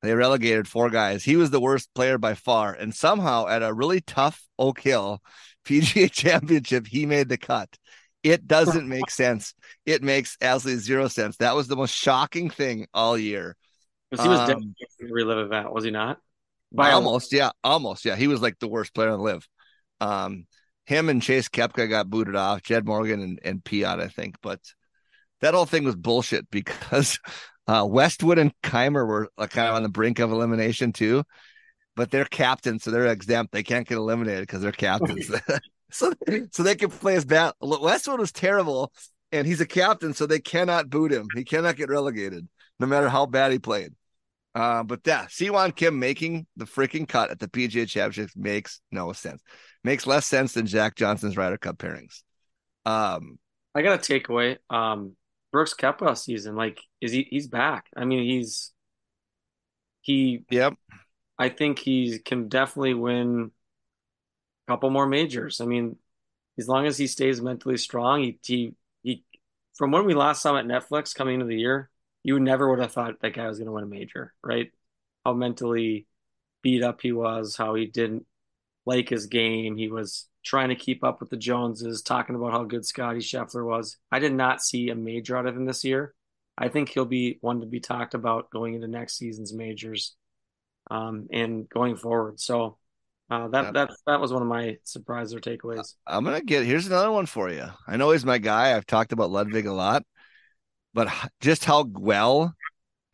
They 0.00 0.14
relegated 0.14 0.66
four 0.66 0.90
guys. 0.90 1.22
He 1.22 1.36
was 1.36 1.50
the 1.50 1.60
worst 1.60 1.90
player 1.94 2.18
by 2.18 2.34
far, 2.34 2.72
and 2.72 2.94
somehow 2.94 3.46
at 3.46 3.62
a 3.62 3.72
really 3.72 4.00
tough 4.00 4.42
Oak 4.58 4.80
Hill 4.80 5.20
PGA 5.64 6.10
Championship, 6.12 6.86
he 6.86 7.06
made 7.06 7.28
the 7.28 7.38
cut. 7.38 7.68
It 8.22 8.46
doesn't 8.46 8.88
make 8.88 9.10
sense. 9.10 9.54
It 9.86 10.02
makes 10.02 10.36
absolutely 10.40 10.82
zero 10.82 11.08
sense. 11.08 11.36
That 11.38 11.56
was 11.56 11.68
the 11.68 11.76
most 11.76 11.94
shocking 11.94 12.50
thing 12.50 12.86
all 12.94 13.16
year. 13.18 13.56
Because 14.10 14.24
he 14.24 14.28
was 14.28 14.40
um, 14.40 14.74
definitely 15.00 15.24
LIV 15.24 15.38
event, 15.46 15.72
was 15.72 15.84
he 15.84 15.90
not? 15.90 16.18
By 16.70 16.92
almost, 16.92 17.32
yeah, 17.32 17.50
almost, 17.62 18.04
yeah. 18.04 18.16
He 18.16 18.28
was 18.28 18.40
like 18.40 18.58
the 18.58 18.68
worst 18.68 18.94
player 18.94 19.10
on 19.10 19.20
LIV. 19.20 19.46
Um, 20.00 20.46
him 20.86 21.08
and 21.08 21.22
Chase 21.22 21.48
Koepka 21.48 21.88
got 21.88 22.10
booted 22.10 22.36
off, 22.36 22.62
Jed 22.62 22.86
Morgan 22.86 23.20
and, 23.20 23.40
and 23.44 23.62
Piot, 23.62 24.00
I 24.00 24.08
think. 24.08 24.36
But 24.42 24.60
that 25.40 25.54
whole 25.54 25.66
thing 25.66 25.84
was 25.84 25.96
bullshit 25.96 26.50
because 26.50 27.18
uh, 27.66 27.86
Westwood 27.88 28.38
and 28.38 28.52
Kaymer 28.62 29.06
were 29.06 29.28
uh, 29.36 29.46
kind 29.46 29.68
of 29.68 29.74
on 29.74 29.82
the 29.82 29.88
brink 29.88 30.18
of 30.18 30.32
elimination 30.32 30.92
too. 30.92 31.24
But 31.94 32.10
they're 32.10 32.24
captains, 32.24 32.84
so 32.84 32.90
they're 32.90 33.06
exempt. 33.06 33.52
They 33.52 33.62
can't 33.62 33.86
get 33.86 33.98
eliminated 33.98 34.42
because 34.42 34.62
they're 34.62 34.72
captains. 34.72 35.30
so, 35.92 36.12
so 36.50 36.62
they 36.62 36.74
can 36.74 36.90
play 36.90 37.14
as 37.14 37.24
bad. 37.24 37.52
Westwood 37.60 38.20
was 38.20 38.32
terrible, 38.32 38.92
and 39.30 39.46
he's 39.46 39.60
a 39.60 39.66
captain, 39.66 40.14
so 40.14 40.26
they 40.26 40.40
cannot 40.40 40.90
boot 40.90 41.12
him. 41.12 41.26
He 41.34 41.44
cannot 41.44 41.76
get 41.76 41.88
relegated, 41.88 42.48
no 42.80 42.86
matter 42.86 43.08
how 43.08 43.26
bad 43.26 43.52
he 43.52 43.58
played. 43.58 43.92
Uh, 44.54 44.82
but 44.82 45.00
yeah, 45.04 45.26
Sihwan 45.26 45.74
Kim 45.74 45.98
making 45.98 46.46
the 46.56 46.66
freaking 46.66 47.08
cut 47.08 47.30
at 47.30 47.38
the 47.38 47.48
PGA 47.48 47.88
Championship 47.88 48.30
makes 48.36 48.80
no 48.90 49.12
sense 49.12 49.42
makes 49.84 50.06
less 50.06 50.26
sense 50.26 50.52
than 50.52 50.66
Zach 50.66 50.94
Johnson's 50.94 51.36
Ryder 51.36 51.58
Cup 51.58 51.78
pairings. 51.78 52.22
Um, 52.84 53.38
I 53.74 53.82
got 53.82 53.98
a 53.98 54.12
takeaway. 54.12 54.58
Um, 54.70 55.16
Brooks 55.50 55.74
Koepka 55.74 56.16
season, 56.16 56.54
like, 56.54 56.80
is 57.00 57.12
he? 57.12 57.26
He's 57.30 57.48
back. 57.48 57.86
I 57.96 58.04
mean, 58.04 58.24
he's 58.24 58.72
he. 60.00 60.44
Yep. 60.50 60.74
I 61.38 61.48
think 61.48 61.78
he 61.78 62.18
can 62.18 62.48
definitely 62.48 62.94
win 62.94 63.50
couple 64.68 64.90
more 64.90 65.06
majors. 65.06 65.60
I 65.60 65.66
mean, 65.66 65.96
as 66.58 66.68
long 66.68 66.86
as 66.86 66.98
he 66.98 67.06
stays 67.06 67.40
mentally 67.40 67.76
strong, 67.76 68.22
he 68.22 68.38
he, 68.42 68.74
he 69.02 69.24
from 69.74 69.90
when 69.90 70.04
we 70.04 70.14
last 70.14 70.42
saw 70.42 70.56
him 70.56 70.70
at 70.70 70.82
Netflix 70.82 71.14
coming 71.14 71.34
into 71.34 71.46
the 71.46 71.58
year, 71.58 71.90
you 72.22 72.38
never 72.38 72.68
would 72.68 72.80
have 72.80 72.92
thought 72.92 73.20
that 73.20 73.34
guy 73.34 73.48
was 73.48 73.58
going 73.58 73.66
to 73.66 73.72
win 73.72 73.84
a 73.84 73.86
major, 73.86 74.34
right? 74.42 74.70
How 75.24 75.32
mentally 75.32 76.06
beat 76.62 76.82
up 76.82 77.00
he 77.00 77.12
was, 77.12 77.56
how 77.56 77.74
he 77.74 77.86
didn't 77.86 78.26
like 78.86 79.08
his 79.08 79.26
game. 79.26 79.76
He 79.76 79.88
was 79.88 80.28
trying 80.44 80.68
to 80.70 80.74
keep 80.74 81.04
up 81.04 81.20
with 81.20 81.30
the 81.30 81.36
Joneses, 81.36 82.02
talking 82.02 82.34
about 82.34 82.52
how 82.52 82.64
good 82.64 82.84
Scotty 82.84 83.20
Scheffler 83.20 83.64
was. 83.64 83.96
I 84.10 84.18
did 84.18 84.32
not 84.32 84.62
see 84.62 84.90
a 84.90 84.94
major 84.94 85.36
out 85.36 85.46
of 85.46 85.56
him 85.56 85.66
this 85.66 85.84
year. 85.84 86.14
I 86.58 86.68
think 86.68 86.88
he'll 86.88 87.04
be 87.04 87.38
one 87.40 87.60
to 87.60 87.66
be 87.66 87.80
talked 87.80 88.14
about 88.14 88.50
going 88.50 88.74
into 88.74 88.88
next 88.88 89.16
season's 89.16 89.52
majors 89.52 90.14
um, 90.90 91.28
and 91.32 91.68
going 91.68 91.96
forward. 91.96 92.40
So 92.40 92.76
Uh, 93.32 93.48
that 93.48 93.72
that 93.72 93.90
that 94.06 94.20
was 94.20 94.30
one 94.30 94.42
of 94.42 94.48
my 94.48 94.76
surprise 94.82 95.32
or 95.32 95.40
takeaways. 95.40 95.94
I'm 96.06 96.22
gonna 96.22 96.42
get 96.42 96.66
here's 96.66 96.86
another 96.86 97.10
one 97.10 97.24
for 97.24 97.48
you. 97.48 97.64
I 97.88 97.96
know 97.96 98.10
he's 98.10 98.26
my 98.26 98.36
guy. 98.36 98.76
I've 98.76 98.84
talked 98.84 99.10
about 99.10 99.30
Ludwig 99.30 99.64
a 99.64 99.72
lot, 99.72 100.02
but 100.92 101.08
just 101.40 101.64
how 101.64 101.84
well 101.84 102.54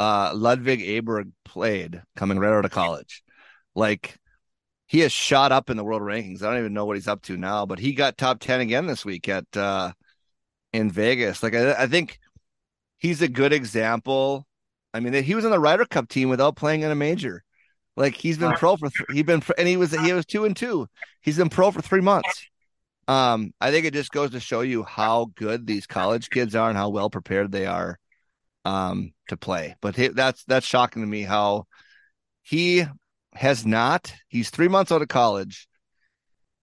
uh 0.00 0.32
Ludwig 0.34 0.80
Aberg 0.80 1.30
played 1.44 2.02
coming 2.16 2.40
right 2.40 2.52
out 2.52 2.64
of 2.64 2.72
college. 2.72 3.22
Like 3.76 4.16
he 4.88 4.98
has 5.00 5.12
shot 5.12 5.52
up 5.52 5.70
in 5.70 5.76
the 5.76 5.84
world 5.84 6.02
rankings. 6.02 6.42
I 6.42 6.50
don't 6.50 6.58
even 6.58 6.74
know 6.74 6.84
what 6.84 6.96
he's 6.96 7.06
up 7.06 7.22
to 7.22 7.36
now, 7.36 7.64
but 7.64 7.78
he 7.78 7.92
got 7.92 8.18
top 8.18 8.40
10 8.40 8.60
again 8.60 8.88
this 8.88 9.04
week 9.04 9.28
at 9.28 9.44
uh 9.56 9.92
in 10.72 10.90
Vegas. 10.90 11.44
Like 11.44 11.54
I, 11.54 11.84
I 11.84 11.86
think 11.86 12.18
he's 12.96 13.22
a 13.22 13.28
good 13.28 13.52
example. 13.52 14.48
I 14.92 14.98
mean, 14.98 15.12
he 15.22 15.36
was 15.36 15.44
on 15.44 15.52
the 15.52 15.60
Ryder 15.60 15.84
Cup 15.84 16.08
team 16.08 16.28
without 16.28 16.56
playing 16.56 16.80
in 16.80 16.90
a 16.90 16.96
major. 16.96 17.44
Like 17.98 18.14
he's 18.14 18.38
been 18.38 18.52
pro 18.52 18.76
for 18.76 18.88
th- 18.90 19.08
he 19.12 19.22
been 19.22 19.40
pro- 19.40 19.56
and 19.58 19.66
he 19.66 19.76
was 19.76 19.90
he 19.90 20.12
was 20.12 20.24
two 20.24 20.44
and 20.44 20.56
two. 20.56 20.86
He's 21.20 21.36
been 21.36 21.48
pro 21.48 21.72
for 21.72 21.82
three 21.82 22.00
months. 22.00 22.48
Um, 23.08 23.52
I 23.60 23.70
think 23.70 23.86
it 23.86 23.92
just 23.94 24.12
goes 24.12 24.30
to 24.30 24.40
show 24.40 24.60
you 24.60 24.84
how 24.84 25.32
good 25.34 25.66
these 25.66 25.86
college 25.86 26.30
kids 26.30 26.54
are 26.54 26.68
and 26.68 26.78
how 26.78 26.90
well 26.90 27.10
prepared 27.10 27.50
they 27.50 27.66
are 27.66 27.98
um 28.64 29.12
to 29.28 29.36
play. 29.36 29.74
But 29.80 29.96
he, 29.96 30.08
that's 30.08 30.44
that's 30.44 30.66
shocking 30.66 31.02
to 31.02 31.08
me 31.08 31.22
how 31.22 31.66
he 32.42 32.84
has 33.34 33.66
not. 33.66 34.12
He's 34.28 34.50
three 34.50 34.68
months 34.68 34.92
out 34.92 35.02
of 35.02 35.08
college. 35.08 35.66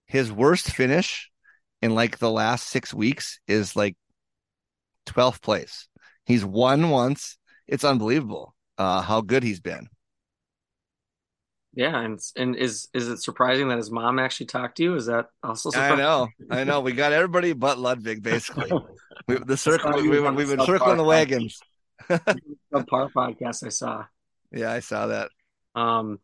His 0.07 0.31
worst 0.31 0.71
finish 0.71 1.29
in 1.81 1.95
like 1.95 2.17
the 2.19 2.31
last 2.31 2.69
six 2.69 2.93
weeks 2.93 3.39
is 3.47 3.75
like 3.75 3.97
12th 5.07 5.41
place. 5.41 5.88
He's 6.25 6.45
won 6.45 6.89
once. 6.89 7.38
It's 7.67 7.83
unbelievable 7.83 8.55
uh, 8.77 9.01
how 9.01 9.21
good 9.21 9.43
he's 9.43 9.59
been. 9.59 9.89
Yeah, 11.76 11.99
and 11.99 12.19
and 12.38 12.55
is 12.55 12.88
is 12.93 13.09
it 13.09 13.17
surprising 13.17 13.67
that 13.67 13.78
his 13.78 13.91
mom 13.91 14.17
actually 14.17 14.45
talked 14.45 14.78
to 14.78 14.84
you? 14.84 14.95
Is 14.95 15.07
that 15.07 15.28
also 15.43 15.71
I 15.78 15.95
know, 15.95 16.30
I 16.49 16.63
know. 16.63 16.80
We 16.80 16.93
got 16.93 17.11
everybody 17.11 17.51
but 17.51 17.78
Ludwig 17.78 18.23
basically. 18.23 18.71
we, 19.28 19.38
the 19.39 19.57
circle 19.57 19.93
we, 19.93 20.07
we, 20.07 20.19
we've 20.21 20.49
been 20.49 20.65
circling 20.65 20.97
the 20.97 21.03
wagons. 21.03 21.59
A 22.09 22.19
par 22.86 23.09
podcast 23.09 23.65
I 23.65 23.69
saw. 23.69 24.05
Yeah, 24.51 24.71
I 24.71 24.80
saw 24.80 25.07
that. 25.07 25.32
Um, 25.76 26.19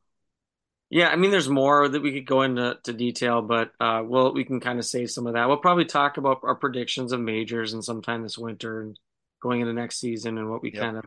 yeah, 0.90 1.10
I 1.10 1.18
mean, 1.18 1.32
there's 1.32 1.50
more 1.50 1.88
that 1.88 2.02
we 2.02 2.14
could 2.14 2.26
go 2.26 2.44
into 2.44 2.78
to 2.84 2.94
detail, 2.94 3.42
but 3.42 3.72
uh, 3.80 4.04
well, 4.06 4.34
we 4.34 4.46
can 4.46 4.60
kind 4.60 4.80
of 4.80 4.86
save 4.86 5.12
some 5.12 5.28
of 5.28 5.34
that. 5.34 5.48
We'll 5.48 5.58
probably 5.58 5.86
talk 5.86 6.18
about 6.18 6.42
our 6.44 6.56
predictions 6.56 7.12
of 7.12 7.20
majors 7.20 7.74
and 7.74 7.84
sometime 7.84 8.24
this 8.24 8.38
winter 8.38 8.82
and 8.82 9.00
going 9.42 9.62
into 9.62 9.74
next 9.74 10.00
season 10.00 10.38
and 10.38 10.50
what 10.50 10.62
we 10.62 10.72
Yep. 10.72 10.82
kind 10.82 10.98
of 10.98 11.06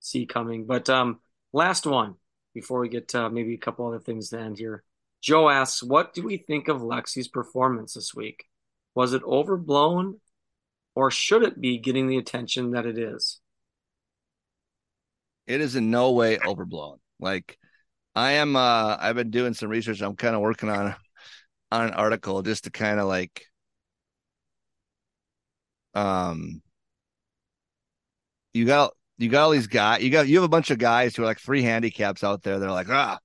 see 0.00 0.26
coming. 0.26 0.66
But 0.66 0.88
um, 0.88 1.20
last 1.52 1.86
one 1.86 2.16
before 2.54 2.80
we 2.80 2.88
get 2.88 3.08
to 3.08 3.28
maybe 3.30 3.54
a 3.54 3.58
couple 3.58 3.86
other 3.86 3.98
things 3.98 4.30
to 4.30 4.40
end 4.40 4.58
here. 4.58 4.84
Joe 5.20 5.48
asks, 5.48 5.82
"What 5.82 6.14
do 6.14 6.22
we 6.22 6.36
think 6.38 6.68
of 6.68 6.80
Lexi's 6.80 7.28
performance 7.28 7.94
this 7.94 8.14
week? 8.14 8.44
Was 8.94 9.12
it 9.12 9.22
overblown, 9.24 10.20
or 10.94 11.10
should 11.10 11.42
it 11.42 11.60
be 11.60 11.78
getting 11.78 12.06
the 12.06 12.18
attention 12.18 12.70
that 12.72 12.86
it 12.86 12.98
is?" 12.98 13.40
It 15.46 15.60
is 15.60 15.76
in 15.76 15.90
no 15.90 16.12
way 16.12 16.38
overblown. 16.38 17.00
Like 17.20 17.58
I 18.14 18.32
am. 18.32 18.56
uh 18.56 18.96
I've 18.98 19.16
been 19.16 19.30
doing 19.30 19.54
some 19.54 19.68
research. 19.68 20.00
I'm 20.00 20.16
kind 20.16 20.34
of 20.34 20.40
working 20.40 20.68
on 20.70 20.94
on 21.72 21.88
an 21.88 21.94
article 21.94 22.42
just 22.42 22.64
to 22.64 22.70
kind 22.70 23.00
of 23.00 23.06
like 23.08 23.46
um 25.94 26.62
you 28.52 28.64
got 28.66 28.94
you 29.18 29.28
got 29.28 29.44
all 29.44 29.50
these 29.50 29.66
guys 29.66 30.02
you 30.02 30.10
got 30.10 30.26
you 30.26 30.36
have 30.36 30.44
a 30.44 30.48
bunch 30.48 30.70
of 30.70 30.78
guys 30.78 31.14
who 31.14 31.22
are 31.22 31.26
like 31.26 31.40
three 31.40 31.62
handicaps 31.62 32.24
out 32.24 32.42
there 32.42 32.58
they're 32.58 32.70
like 32.70 32.88
ah 32.90 33.18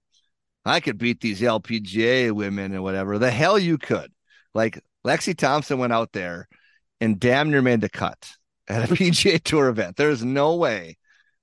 i 0.66 0.80
could 0.80 0.98
beat 0.98 1.20
these 1.22 1.42
lpga 1.42 2.32
women 2.32 2.74
and 2.74 2.84
whatever. 2.84 3.18
The 3.18 3.32
hell 3.32 3.58
you 3.58 3.78
could. 3.78 4.12
Like 4.54 4.82
lexi 5.06 5.36
thompson 5.36 5.80
went 5.80 5.94
out 5.94 6.12
there 6.12 6.48
and 7.00 7.20
damn 7.20 7.50
near 7.50 7.62
made 7.62 7.82
the 7.82 7.90
cut 7.90 8.32
at 8.68 8.90
a 8.90 8.94
pga 8.94 9.42
tour 9.42 9.70
event. 9.70 9.96
There's 9.96 10.24
no 10.24 10.56
way 10.56 10.98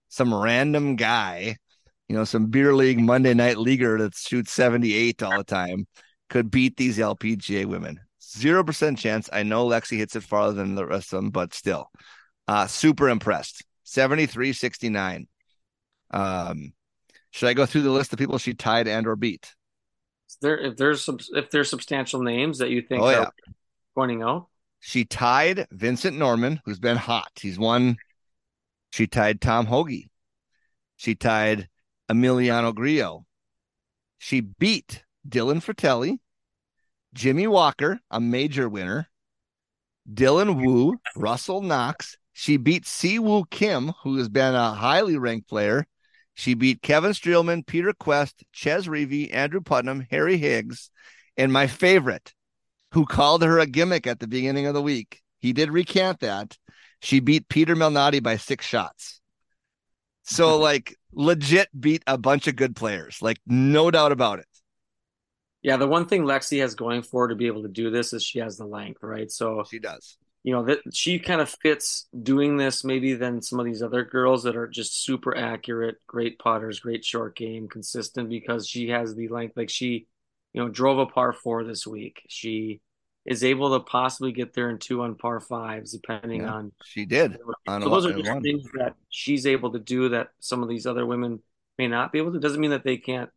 some 0.09 0.33
random 0.33 0.97
guy 0.97 1.57
you 2.09 2.15
know 2.15 2.25
some 2.25 2.47
beer 2.47 2.75
league 2.75 3.01
monday 3.01 3.35
night 3.35 3.59
leaguer 3.59 3.99
that 3.99 4.15
shoots 4.15 4.53
78 4.53 5.23
all 5.23 5.37
the 5.37 5.45
time 5.45 5.87
could 6.31 6.51
beat 6.51 6.77
these 6.77 6.99
lpga 6.99 7.67
women. 7.67 8.01
Zero 8.23 8.65
percent 8.65 8.99
chance. 8.99 9.31
I 9.33 9.43
know 9.45 9.67
lexi 9.67 9.97
hits 9.97 10.17
it 10.17 10.23
farther 10.23 10.55
than 10.55 10.75
the 10.75 10.87
rest 10.87 11.13
of 11.13 11.19
them 11.19 11.31
but 11.31 11.55
still. 11.55 11.91
Uh 12.47 12.67
super 12.67 13.09
impressed 13.09 13.65
73 13.89 14.53
69 14.53 15.29
um 16.11 16.73
should 17.31 17.49
i 17.49 17.55
go 17.55 17.67
through 17.67 17.83
the 17.83 17.91
list 17.91 18.13
of 18.13 18.19
people 18.19 18.37
she 18.39 18.53
tied 18.53 18.89
and 18.89 19.07
or 19.07 19.15
beat? 19.17 19.55
Is 20.29 20.37
there 20.41 20.59
if 20.59 20.77
there's 20.77 21.05
some 21.05 21.19
if 21.35 21.51
there's 21.51 21.71
substantial 21.71 22.21
names 22.23 22.59
that 22.59 22.71
you 22.71 22.83
think 22.83 23.03
Oh, 23.03 23.07
are 23.07 23.13
yeah. 23.13 23.29
pointing 23.95 24.23
out? 24.23 24.49
she 24.81 25.05
tied 25.05 25.67
vincent 25.71 26.17
norrman 26.19 26.61
who's 26.65 26.79
been 26.81 26.97
hot. 26.97 27.31
He's 27.41 27.59
won. 27.59 27.97
She 28.93 29.07
tied 29.07 29.41
tom 29.41 29.67
hoge. 29.67 30.09
She 30.97 31.15
tied 31.15 31.69
emiliano 32.11 32.75
grillo. 32.75 33.25
She 34.19 34.41
beat 34.41 35.05
dylan 35.29 35.61
frittelli 35.63 36.19
jimmy 37.15 37.47
walker 37.47 38.01
a 38.11 38.21
major 38.21 38.69
winner 38.69 39.09
dylan 40.13 40.63
wu 40.65 40.97
russell 41.17 41.63
knox 41.63 42.17
she 42.37 42.57
beat 42.57 42.85
siwoo 42.85 43.49
kim 43.51 43.93
who 44.03 44.17
has 44.17 44.29
been 44.29 44.55
a 44.55 44.73
highly 44.73 45.17
ranked 45.17 45.49
player 45.49 45.87
she 46.35 46.55
beat 46.55 46.83
kevin 46.83 47.13
streelman 47.13 47.67
peter 47.67 47.93
kuest 47.93 48.43
chez 48.53 48.87
reavie 48.87 49.33
andrew 49.35 49.61
putnam 49.61 50.07
harry 50.11 50.37
higgs 50.37 50.91
and 51.37 51.53
my 51.53 51.67
favorite 51.67 52.35
who 52.93 53.05
called 53.05 53.43
her 53.43 53.59
a 53.59 53.67
gimmick 53.67 54.07
at 54.07 54.21
the 54.21 54.27
beginning 54.27 54.67
of 54.67 54.75
the 54.75 54.83
week. 54.83 55.21
He 55.39 55.53
did 55.53 55.71
recant 55.71 56.21
that. 56.21 56.57
She 57.01 57.21
beat 57.21 57.49
Peter 57.49 57.77
Malnati 57.77 58.23
by 58.23 58.37
six 58.37 58.65
shots. 58.65 59.21
So, 60.23 60.59
like, 60.69 60.97
legit 61.13 61.69
beat 61.79 62.03
a 62.07 62.17
bunch 62.17 62.47
of 62.47 62.57
good 62.57 62.75
players. 62.75 63.19
Like, 63.21 63.39
no 63.47 63.91
doubt 63.91 64.13
about 64.13 64.39
it. 64.39 64.47
Yeah, 65.63 65.77
the 65.77 65.87
one 65.87 66.07
thing 66.07 66.23
Lexi 66.23 66.61
has 66.61 66.75
going 66.75 67.03
for 67.03 67.25
her 67.25 67.29
to 67.29 67.35
be 67.35 67.49
able 67.49 67.63
to 67.63 67.69
do 67.69 67.91
this 67.91 68.13
is 68.13 68.23
she 68.23 68.39
has 68.39 68.57
the 68.57 68.67
length, 68.67 69.03
right? 69.03 69.31
So, 69.31 69.65
She 69.69 69.79
does. 69.79 70.17
You 70.47 70.53
know, 70.53 70.63
that 70.63 70.79
she 70.93 71.19
kind 71.19 71.41
of 71.41 71.51
fits 71.51 72.07
doing 72.23 72.57
this 72.57 72.85
maybe 72.85 73.15
than 73.15 73.43
some 73.43 73.59
of 73.59 73.67
these 73.67 73.83
other 73.83 74.05
girls 74.05 74.45
that 74.45 74.55
are 74.55 74.69
just 74.69 75.03
super 75.05 75.37
accurate, 75.37 75.97
great 76.07 76.39
putters, 76.39 76.79
great 76.79 77.05
short 77.05 77.35
game, 77.35 77.67
consistent 77.69 78.29
because 78.31 78.69
she 78.69 78.91
has 78.91 79.17
the 79.17 79.27
length. 79.27 79.57
Like 79.57 79.71
she, 79.71 80.07
you 80.53 80.63
know, 80.63 80.69
drove 80.69 81.01
a 81.01 81.07
par 81.07 81.33
four 81.33 81.65
this 81.65 81.85
week. 81.85 82.23
She 82.29 82.81
is 83.27 83.43
able 83.43 83.77
to 83.77 83.81
possibly 83.85 84.31
get 84.31 84.55
there 84.55 84.71
in 84.71 84.79
two 84.79 85.03
on 85.03 85.17
par 85.17 85.41
fives, 85.41 85.91
depending 85.91 86.43
Yeah. 86.43 86.53
on 86.53 86.73
She 86.85 87.05
did. 87.07 87.39
On 87.67 87.83
so 87.83 87.91
those 87.91 88.07
are 88.07 88.13
just 88.13 88.31
things 88.41 88.63
that 88.75 88.95
she's 89.09 89.49
able 89.49 89.73
to 89.73 89.81
do 89.81 90.11
that 90.11 90.29
some 90.39 90.63
of 90.63 90.69
these 90.69 90.87
other 90.87 91.05
women 91.05 91.41
may 91.77 91.89
not 91.89 92.13
be 92.13 92.19
able 92.19 92.33
to. 92.33 92.39
Doesn't 92.39 92.61
mean 92.61 92.71
that 92.71 92.85
they 92.85 92.99
can't 92.99 93.31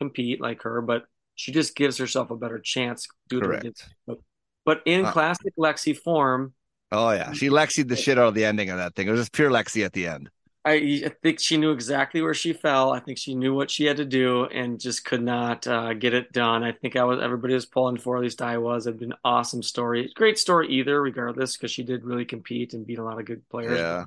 compete 0.00 0.40
like 0.40 0.62
her, 0.62 0.82
but 0.82 1.04
she 1.36 1.52
just 1.52 1.76
gives 1.76 1.96
herself 1.98 2.32
a 2.32 2.36
better 2.36 2.58
chance 2.58 3.06
due 3.28 3.40
to 3.40 3.46
Correct. 3.46 3.66
it. 4.08 4.18
But 4.66 4.82
in 4.84 5.06
Uh, 5.06 5.12
classic 5.12 5.54
Lexi 5.56 5.96
form, 5.96 6.52
Oh, 6.92 7.10
yeah. 7.10 7.32
She 7.32 7.48
Lexied 7.48 7.88
the 7.88 7.96
shit 7.96 8.16
out 8.18 8.28
of 8.28 8.34
the 8.34 8.44
ending 8.44 8.70
of 8.70 8.76
that 8.76 8.94
thing. 8.94 9.08
It 9.08 9.10
was 9.10 9.20
just 9.20 9.32
pure 9.32 9.50
Lexi 9.50 9.84
at 9.84 9.92
the 9.92 10.06
end. 10.06 10.30
I, 10.64 11.02
I 11.06 11.12
think 11.22 11.40
she 11.40 11.56
knew 11.56 11.70
exactly 11.70 12.22
where 12.22 12.34
she 12.34 12.52
fell. 12.52 12.92
I 12.92 12.98
think 13.00 13.18
she 13.18 13.34
knew 13.34 13.54
what 13.54 13.70
she 13.70 13.84
had 13.84 13.96
to 13.98 14.04
do 14.04 14.46
and 14.46 14.80
just 14.80 15.04
could 15.04 15.22
not 15.22 15.66
uh, 15.66 15.94
get 15.94 16.12
it 16.14 16.32
done. 16.32 16.64
I 16.64 16.72
think 16.72 16.96
I 16.96 17.04
was 17.04 17.20
everybody 17.22 17.54
was 17.54 17.66
pulling 17.66 17.98
for. 17.98 18.16
At 18.16 18.22
least 18.22 18.42
I 18.42 18.58
was. 18.58 18.86
It'd 18.86 18.98
been 18.98 19.12
an 19.12 19.18
awesome 19.24 19.62
story. 19.62 20.12
Great 20.16 20.38
story 20.38 20.68
either, 20.68 21.00
regardless, 21.00 21.56
because 21.56 21.70
she 21.70 21.84
did 21.84 22.04
really 22.04 22.24
compete 22.24 22.74
and 22.74 22.84
beat 22.86 22.98
a 22.98 23.04
lot 23.04 23.18
of 23.20 23.26
good 23.26 23.48
players. 23.48 23.78
Yeah. 23.78 24.04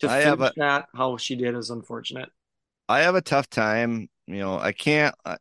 To 0.00 0.10
I 0.10 0.18
have 0.18 0.40
a- 0.40 0.52
that 0.56 0.86
how 0.94 1.18
she 1.18 1.36
did 1.36 1.54
is 1.54 1.68
unfortunate. 1.70 2.30
I 2.88 3.00
have 3.00 3.14
a 3.14 3.20
tough 3.22 3.48
time. 3.50 4.08
You 4.26 4.38
know, 4.38 4.58
I 4.58 4.72
can't. 4.72 5.14
I, 5.24 5.36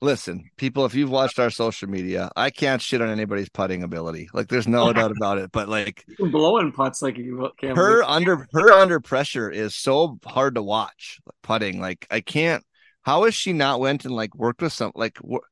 listen, 0.00 0.50
people, 0.56 0.84
if 0.84 0.94
you've 0.94 1.10
watched 1.10 1.38
our 1.38 1.50
social 1.50 1.88
media, 1.88 2.30
I 2.36 2.50
can't 2.50 2.80
shit 2.80 3.00
on 3.00 3.08
anybody's 3.08 3.48
putting 3.48 3.82
ability. 3.82 4.28
Like, 4.32 4.48
there's 4.48 4.68
no 4.68 4.92
doubt 4.94 5.12
about 5.12 5.38
it. 5.38 5.52
But 5.52 5.68
like, 5.68 6.04
blowing 6.18 6.72
putts 6.72 7.02
like 7.02 7.18
you 7.18 7.50
can't 7.58 7.76
her 7.76 8.02
under 8.02 8.46
her 8.52 8.72
under 8.72 9.00
pressure 9.00 9.50
is 9.50 9.74
so 9.74 10.18
hard 10.24 10.54
to 10.54 10.62
watch 10.62 11.18
putting. 11.42 11.80
Like, 11.80 12.06
I 12.10 12.20
can't. 12.20 12.64
How 13.02 13.24
is 13.24 13.34
she 13.34 13.52
not 13.52 13.80
went 13.80 14.04
and 14.04 14.14
like 14.14 14.34
worked 14.34 14.62
with 14.62 14.72
some 14.72 14.92
like 14.94 15.18
wh- 15.18 15.46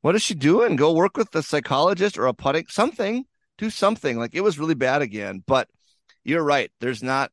what 0.00 0.14
is 0.14 0.22
she 0.22 0.34
doing? 0.34 0.76
Go 0.76 0.92
work 0.92 1.16
with 1.16 1.34
a 1.34 1.42
psychologist 1.42 2.16
or 2.16 2.26
a 2.26 2.34
putting 2.34 2.66
something. 2.68 3.24
Do 3.58 3.70
something. 3.70 4.18
Like 4.18 4.34
it 4.34 4.42
was 4.42 4.58
really 4.58 4.74
bad 4.74 5.02
again. 5.02 5.42
But 5.46 5.68
you're 6.24 6.42
right. 6.42 6.70
There's 6.80 7.02
not. 7.02 7.30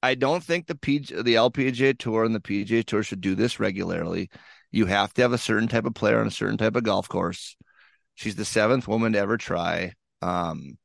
I 0.00 0.14
don't 0.14 0.44
think 0.44 0.66
the 0.68 0.76
PG, 0.76 1.22
the 1.22 1.34
LPGA 1.34 1.98
Tour 1.98 2.24
and 2.24 2.32
the 2.34 2.40
PGA 2.40 2.84
Tour 2.84 3.02
should 3.02 3.20
do 3.20 3.34
this 3.34 3.58
regularly. 3.58 4.30
You 4.70 4.86
have 4.86 5.14
to 5.14 5.22
have 5.22 5.32
a 5.32 5.38
certain 5.38 5.68
type 5.68 5.84
of 5.84 5.94
player 5.94 6.20
on 6.20 6.26
a 6.26 6.30
certain 6.30 6.58
type 6.58 6.76
of 6.76 6.84
golf 6.84 7.08
course. 7.08 7.56
She's 8.14 8.36
the 8.36 8.44
seventh 8.44 8.86
woman 8.86 9.12
to 9.12 9.18
ever 9.18 9.36
try. 9.36 9.94
Um, 10.20 10.76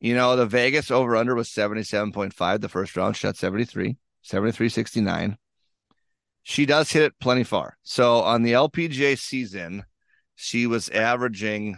you 0.00 0.14
know, 0.14 0.36
the 0.36 0.46
Vegas 0.46 0.90
over 0.90 1.16
under 1.16 1.34
was 1.34 1.48
77.5. 1.48 2.60
The 2.60 2.68
first 2.68 2.96
round 2.96 3.16
shot 3.16 3.36
73, 3.36 3.96
73 4.22 4.68
69. 4.68 5.38
She 6.42 6.66
does 6.66 6.90
hit 6.90 7.02
it 7.02 7.18
plenty 7.20 7.44
far. 7.44 7.76
So 7.82 8.20
on 8.20 8.42
the 8.42 8.52
LPGA 8.52 9.18
season, 9.18 9.84
she 10.34 10.66
was 10.66 10.88
averaging 10.88 11.76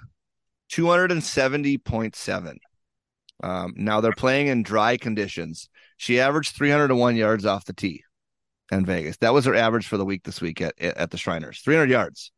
270.7. 0.70 2.56
Um, 3.42 3.74
now 3.76 4.00
they're 4.00 4.12
playing 4.12 4.48
in 4.48 4.62
dry 4.62 4.96
conditions. 4.96 5.68
She 5.96 6.20
averaged 6.20 6.54
301 6.54 7.16
yards 7.16 7.46
off 7.46 7.64
the 7.64 7.72
tee 7.72 8.04
in 8.70 8.86
Vegas. 8.86 9.16
That 9.18 9.34
was 9.34 9.44
her 9.44 9.54
average 9.54 9.86
for 9.86 9.96
the 9.96 10.04
week 10.04 10.24
this 10.24 10.40
week 10.40 10.60
at, 10.60 10.78
at 10.80 11.10
the 11.10 11.18
Shriners 11.18 11.60
300 11.60 11.90
yards. 11.90 12.32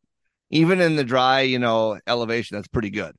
Even 0.49 0.81
in 0.81 0.95
the 0.95 1.03
dry, 1.03 1.41
you 1.41 1.59
know, 1.59 1.99
elevation, 2.05 2.55
that's 2.55 2.67
pretty 2.67 2.89
good. 2.89 3.15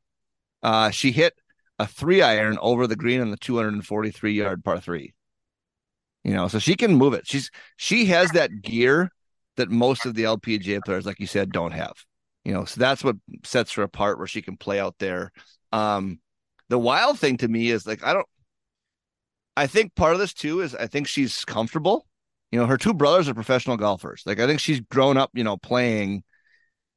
Uh, 0.63 0.91
she 0.91 1.11
hit 1.11 1.35
a 1.79 1.87
three 1.87 2.23
iron 2.23 2.59
over 2.61 2.87
the 2.87 2.97
green 2.97 3.21
on 3.21 3.31
the 3.31 3.37
243 3.37 4.33
yard 4.33 4.65
par 4.65 4.81
three. 4.81 5.15
You 6.23 6.33
know, 6.33 6.49
so 6.49 6.59
she 6.59 6.75
can 6.75 6.95
move 6.95 7.13
it. 7.13 7.27
She's 7.27 7.51
she 7.77 8.07
has 8.07 8.31
that 8.31 8.63
gear 8.63 9.11
that 9.57 9.71
most 9.71 10.07
of 10.07 10.15
the 10.15 10.25
LPGA 10.25 10.81
players, 10.85 11.07
like 11.07 11.21
you 11.21 11.27
said, 11.27 11.53
don't 11.53 11.73
have. 11.73 11.93
You 12.45 12.53
know, 12.53 12.65
so 12.65 12.81
that's 12.81 13.05
what 13.05 13.17
sets 13.45 13.75
her 13.75 13.83
apart 13.83 14.19
where 14.19 14.27
she 14.27 14.43
can 14.43 14.57
play 14.57 14.81
out 14.81 14.95
there. 14.99 15.33
Um, 15.73 16.21
the 16.69 16.79
wild 16.79 17.19
thing 17.19 17.37
to 17.39 17.49
me 17.49 17.71
is 17.71 17.87
like 17.87 18.03
I 18.05 18.15
don't 18.15 18.27
I 19.57 19.67
think 19.67 19.95
part 19.95 20.15
of 20.15 20.19
this 20.19 20.33
too 20.33 20.61
is 20.61 20.75
I 20.75 20.87
think 20.87 21.07
she's 21.07 21.45
comfortable. 21.45 22.07
You 22.55 22.61
know, 22.61 22.67
her 22.67 22.79
two 22.79 22.95
brothers 22.95 23.29
are 23.29 23.35
professional 23.35 23.77
golfers. 23.77 24.23
Like 24.25 24.39
I 24.39 24.47
think 24.47 24.61
she's 24.61 24.79
grown 24.79 25.17
up, 25.17 25.33
you 25.35 25.43
know, 25.43 25.57
playing. 25.57 26.23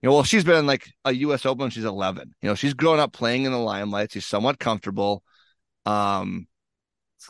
You 0.03 0.09
know, 0.09 0.13
well, 0.13 0.23
she's 0.23 0.43
been 0.43 0.57
in 0.57 0.67
like 0.67 0.87
a 1.03 1.11
U.S. 1.11 1.47
Open. 1.47 1.71
She's 1.71 1.83
11. 1.83 2.35
You 2.43 2.49
know, 2.49 2.53
she's 2.53 2.75
grown 2.75 2.99
up 2.99 3.11
playing 3.11 3.45
in 3.45 3.51
the 3.51 3.57
limelight. 3.57 4.11
She's 4.11 4.27
somewhat 4.27 4.59
comfortable. 4.59 5.23
Um, 5.87 6.45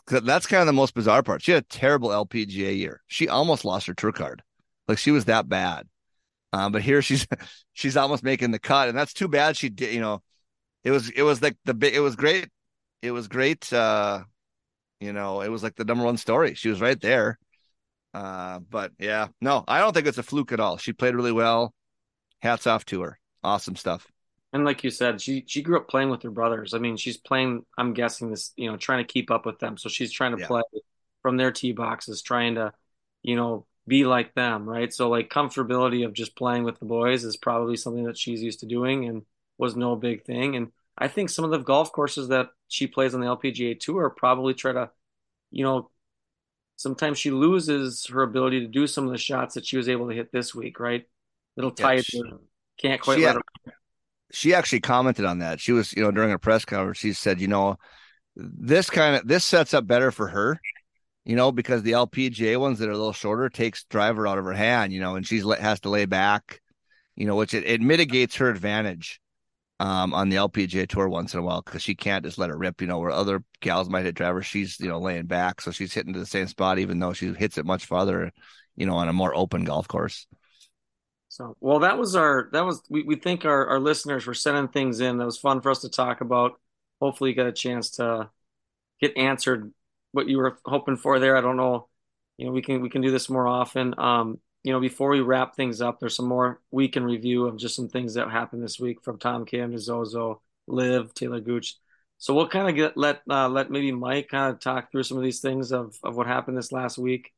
that's 0.10 0.46
kind 0.46 0.60
of 0.60 0.68
the 0.68 0.74
most 0.74 0.94
bizarre 0.94 1.24
part. 1.24 1.42
She 1.42 1.54
had 1.54 1.64
a 1.64 1.68
terrible 1.68 2.10
LPGA 2.10 2.78
year. 2.78 3.02
She 3.08 3.30
almost 3.30 3.64
lost 3.64 3.88
her 3.88 3.94
tour 3.94 4.12
card. 4.12 4.44
Like 4.90 4.98
she 4.98 5.12
was 5.12 5.24
that 5.26 5.48
bad. 5.48 5.88
Um, 6.52 6.74
but 6.74 6.82
here 6.82 7.02
she's 7.02 7.26
she's 7.72 7.96
almost 7.96 8.24
making 8.26 8.52
the 8.52 8.60
cut, 8.60 8.90
and 8.90 8.98
that's 8.98 9.14
too 9.14 9.30
bad. 9.30 9.56
She 9.56 9.70
did, 9.70 9.94
you 9.94 10.02
know, 10.02 10.22
it 10.84 10.92
was 10.92 11.10
it 11.12 11.22
was 11.22 11.42
like 11.42 11.56
the 11.64 11.74
big 11.74 11.96
it 11.96 12.02
was 12.02 12.18
great 12.18 12.50
it 13.02 13.12
was 13.12 13.28
great 13.28 13.72
uh 13.72 14.22
you 15.00 15.14
know 15.14 15.42
it 15.42 15.50
was 15.50 15.64
like 15.64 15.76
the 15.76 15.86
number 15.86 16.04
one 16.04 16.18
story 16.18 16.56
she 16.56 16.70
was 16.70 16.82
right 16.82 17.00
there 17.00 17.38
uh 18.18 18.60
but 18.70 18.92
yeah 18.98 19.28
no 19.42 19.64
i 19.68 19.80
don't 19.80 19.94
think 19.94 20.08
it's 20.08 20.18
a 20.18 20.24
fluke 20.24 20.52
at 20.52 20.60
all. 20.60 20.78
She 20.78 20.92
played 20.92 21.16
really 21.16 21.32
well. 21.32 21.74
Hats 22.40 22.68
off 22.68 22.86
to 22.86 23.02
her. 23.02 23.20
Awesome 23.44 23.76
stuff. 23.76 24.08
And 24.54 24.66
like 24.66 24.84
you 24.84 24.90
said 24.90 25.22
she 25.22 25.44
she 25.48 25.62
grew 25.62 25.78
up 25.78 25.88
playing 25.88 26.10
with 26.10 26.24
her 26.24 26.32
brothers. 26.32 26.74
I 26.74 26.80
mean 26.80 26.98
she's 26.98 27.18
playing 27.18 27.66
i'm 27.78 27.94
guessing 27.94 28.30
this 28.32 28.54
you 28.56 28.70
know 28.72 28.78
trying 28.78 29.06
to 29.06 29.14
keep 29.14 29.30
up 29.30 29.46
with 29.46 29.60
them. 29.60 29.78
So 29.78 29.90
she's 29.90 30.12
trying 30.12 30.36
to 30.36 30.42
yeah. 30.42 30.48
play 30.48 30.64
from 31.22 31.38
their 31.38 31.52
tee 31.52 31.74
boxes 31.74 32.22
trying 32.22 32.56
to 32.56 32.74
you 33.22 33.36
know 33.36 33.66
be 33.88 34.06
like 34.06 34.34
them 34.34 34.68
right? 34.68 34.92
So 34.92 35.10
like 35.10 35.30
comfortability 35.30 36.04
of 36.06 36.14
just 36.14 36.36
playing 36.36 36.64
with 36.64 36.80
the 36.80 36.86
boys 36.86 37.24
is 37.24 37.38
probably 37.38 37.78
something 37.78 38.06
that 38.06 38.18
she's 38.18 38.42
used 38.42 38.62
to 38.62 38.66
doing 38.66 39.06
and 39.08 39.24
was 39.60 39.76
no 39.76 39.96
big 39.96 40.24
thing. 40.24 40.56
And 40.56 40.72
I 40.98 41.08
think 41.08 41.30
some 41.30 41.46
of 41.46 41.52
the 41.52 41.60
golf 41.60 41.92
courses 41.92 42.30
that 42.30 42.50
she 42.68 42.88
plays 42.88 43.14
on 43.14 43.22
the 43.22 43.28
LPGA 43.28 43.80
tour 43.80 44.10
probably 44.10 44.54
try 44.56 44.72
to, 44.74 44.90
you 45.52 45.64
know, 45.64 45.92
sometimes 46.78 47.18
she 47.18 47.32
loses 47.32 48.06
her 48.06 48.24
ability 48.24 48.62
to 48.62 48.68
do 48.68 48.88
some 48.88 49.06
of 49.06 49.12
the 49.12 49.18
shots 49.18 49.56
that 49.56 49.66
she 49.66 49.76
was 49.76 49.90
able 49.90 50.08
to 50.08 50.16
hit 50.16 50.32
this 50.32 50.56
week, 50.56 50.80
right? 50.80 51.04
Little 51.58 51.72
tight, 51.72 52.06
yeah, 52.14 52.22
can't 52.80 53.02
quite 53.02 53.20
let 53.20 53.36
her. 53.36 53.42
She 54.32 54.54
actually 54.54 54.82
commented 54.82 55.26
on 55.26 55.40
that. 55.40 55.60
She 55.60 55.72
was, 55.72 55.94
you 55.94 56.04
know, 56.04 56.12
during 56.12 56.32
a 56.32 56.40
press 56.40 56.66
conference, 56.66 57.00
she 57.00 57.14
said, 57.14 57.42
you 57.42 57.48
know, 57.48 57.78
this 58.36 58.90
kind 58.90 59.16
of 59.16 59.28
this 59.28 59.44
sets 59.44 59.74
up 59.74 59.88
better 59.88 60.12
for 60.12 60.28
her, 60.28 60.60
you 61.26 61.36
know, 61.36 61.52
because 61.52 61.82
the 61.82 61.94
LPGA 61.94 62.60
ones 62.60 62.80
that 62.80 62.90
are 62.90 62.94
a 62.94 62.98
little 62.98 63.14
shorter 63.14 63.50
takes 63.50 63.86
driver 63.86 64.28
out 64.28 64.38
of 64.38 64.46
her 64.46 64.54
hand, 64.54 64.94
you 64.94 65.00
know, 65.00 65.16
and 65.16 65.26
she's 65.26 65.44
has 65.60 65.80
to 65.82 65.90
lay 65.90 66.06
back, 66.06 66.62
you 67.16 67.26
know, 67.26 67.36
which 67.36 67.54
it, 67.54 67.66
it 67.66 67.82
mitigates 67.82 68.36
her 68.36 68.50
advantage 68.50 69.20
um, 69.80 70.14
on 70.14 70.30
the 70.30 70.38
LPGA 70.38 70.88
tour 70.88 71.08
once 71.08 71.34
in 71.34 71.40
a 71.40 71.44
while 71.44 71.62
because 71.62 71.82
she 71.82 71.96
can't 71.96 72.26
just 72.26 72.38
let 72.38 72.50
it 72.50 72.58
rip, 72.58 72.82
you 72.82 72.88
know, 72.88 73.00
where 73.00 73.12
other 73.12 73.44
gals 73.62 73.90
might 73.90 74.06
hit 74.06 74.16
drivers. 74.16 74.46
She's, 74.46 74.80
you 74.80 74.88
know, 74.88 75.00
laying 75.00 75.28
back. 75.28 75.62
So 75.62 75.72
she's 75.72 75.94
hitting 75.94 76.14
to 76.14 76.20
the 76.20 76.26
same 76.26 76.48
spot, 76.48 76.80
even 76.80 77.00
though 77.00 77.14
she 77.14 77.34
hits 77.34 77.58
it 77.58 77.66
much 77.66 77.86
farther, 77.86 78.32
you 78.76 78.86
know, 78.86 78.96
on 78.96 79.08
a 79.08 79.14
more 79.14 79.36
open 79.36 79.66
golf 79.66 79.88
course. 79.88 80.26
So, 81.30 81.56
well, 81.60 81.80
that 81.80 82.00
was 82.00 82.16
our, 82.16 82.50
that 82.54 82.66
was, 82.66 82.82
we, 82.90 83.04
we 83.04 83.16
think 83.16 83.46
our, 83.46 83.68
our 83.68 83.80
listeners 83.80 84.26
were 84.26 84.34
sending 84.34 84.70
things 84.70 85.00
in. 85.00 85.18
That 85.18 85.26
was 85.26 85.38
fun 85.38 85.62
for 85.62 85.70
us 85.70 85.82
to 85.82 85.90
talk 85.90 86.22
about. 86.22 86.60
Hopefully 87.00 87.30
you 87.30 87.36
got 87.36 87.46
a 87.46 87.52
chance 87.52 87.92
to 87.92 88.32
get 89.00 89.16
answered 89.18 89.72
what 90.12 90.28
you 90.28 90.38
were 90.38 90.58
hoping 90.66 90.98
for 90.98 91.20
there. 91.20 91.38
I 91.38 91.42
don't 91.42 91.58
know. 91.58 91.90
You 92.38 92.48
know, 92.48 92.52
we 92.52 92.64
can, 92.64 92.82
we 92.82 92.90
can 92.90 93.02
do 93.02 93.12
this 93.12 93.30
more 93.30 93.48
often. 93.48 93.94
Um, 94.00 94.40
you 94.68 94.74
know, 94.74 94.82
before 94.82 95.12
we 95.12 95.22
wrap 95.22 95.56
things 95.56 95.80
up, 95.80 95.98
there's 95.98 96.18
some 96.18 96.28
more 96.28 96.60
week 96.72 96.98
in 96.98 97.06
review 97.06 97.48
of 97.48 97.56
just 97.56 97.74
some 97.74 97.88
things 97.88 98.16
that 98.16 98.30
happened 98.30 98.62
this 98.62 98.78
week 98.78 99.02
from 99.02 99.18
Tom 99.18 99.46
Kim 99.46 99.72
to 99.72 99.80
Zozo, 99.80 100.42
LIV, 100.68 101.14
Talor 101.14 101.42
Gooch. 101.42 101.78
So 102.18 102.34
we'll 102.34 102.50
kind 102.50 102.68
of 102.68 102.76
get 102.76 102.98
let 102.98 103.22
uh, 103.30 103.48
let 103.48 103.72
maybe 103.72 103.94
Mike 103.94 104.28
kind 104.28 104.54
of 104.54 104.60
talk 104.60 104.92
through 104.92 105.04
some 105.04 105.16
of 105.16 105.24
these 105.24 105.40
things 105.40 105.72
of 105.72 105.96
of 106.04 106.18
what 106.18 106.28
happened 106.28 106.58
this 106.58 106.74
last 106.74 106.98
week. 106.98 107.32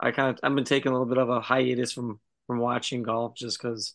I 0.00 0.10
kind 0.10 0.30
of 0.30 0.40
I've 0.42 0.54
been 0.54 0.64
taking 0.64 0.88
a 0.90 0.94
little 0.94 1.06
bit 1.06 1.18
of 1.18 1.28
a 1.28 1.42
hiatus 1.42 1.92
from 1.92 2.18
from 2.46 2.60
watching 2.60 3.02
golf 3.02 3.34
just 3.34 3.60
because 3.60 3.94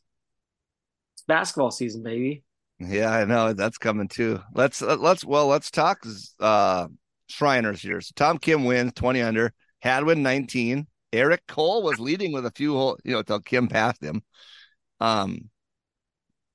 it's 1.16 1.24
basketball 1.24 1.72
season, 1.72 2.04
baby. 2.04 2.44
Yeah, 2.78 3.10
I 3.10 3.26
know 3.26 3.54
that's 3.54 3.80
coming 3.80 4.10
too. 4.10 4.42
Let's 4.54 4.84
let's 4.84 5.26
well 5.26 5.48
let's 5.48 5.72
talk 5.72 6.06
uh 6.40 6.88
Shriners 7.30 7.82
here. 7.82 8.00
So 8.02 8.12
Tom 8.16 8.38
Kim 8.38 8.64
wins 8.64 8.94
twenty 8.94 9.24
under, 9.24 9.54
Hadwin 9.80 10.22
nineteen. 10.22 10.86
Eric 11.16 11.47
Cole 11.47 11.84
was 11.84 11.99
leading 11.99 12.32
with 12.32 12.45
a 12.45 12.51
few, 12.51 12.95
you 13.03 13.13
know, 13.13 13.20
until 13.20 13.39
Kim 13.39 13.68
passed 13.68 14.03
him. 14.03 14.22
Um, 14.99 15.49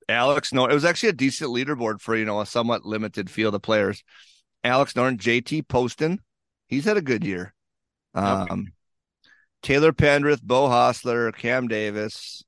Alex 0.09 0.51
no, 0.51 0.65
it 0.65 0.73
was 0.73 0.85
actually 0.85 1.09
a 1.09 1.13
decent 1.13 1.51
leaderboard 1.51 2.01
for 2.01 2.15
you 2.15 2.25
know 2.25 2.41
a 2.41 2.45
somewhat 2.45 2.85
limited 2.85 3.29
field 3.29 3.55
of 3.55 3.61
players. 3.61 4.03
Alex 4.63 4.93
Noren, 4.93 5.17
JT 5.17 5.67
Poston, 5.67 6.19
he's 6.67 6.85
had 6.85 6.97
a 6.97 7.01
good 7.01 7.23
year. 7.23 7.53
Um, 8.13 8.47
okay. 8.51 8.61
Taylor 9.63 9.91
Pendrith, 9.91 10.41
Beau 10.41 10.67
Hossler, 10.67 11.35
Cam 11.35 11.67
Davis, 11.67 12.43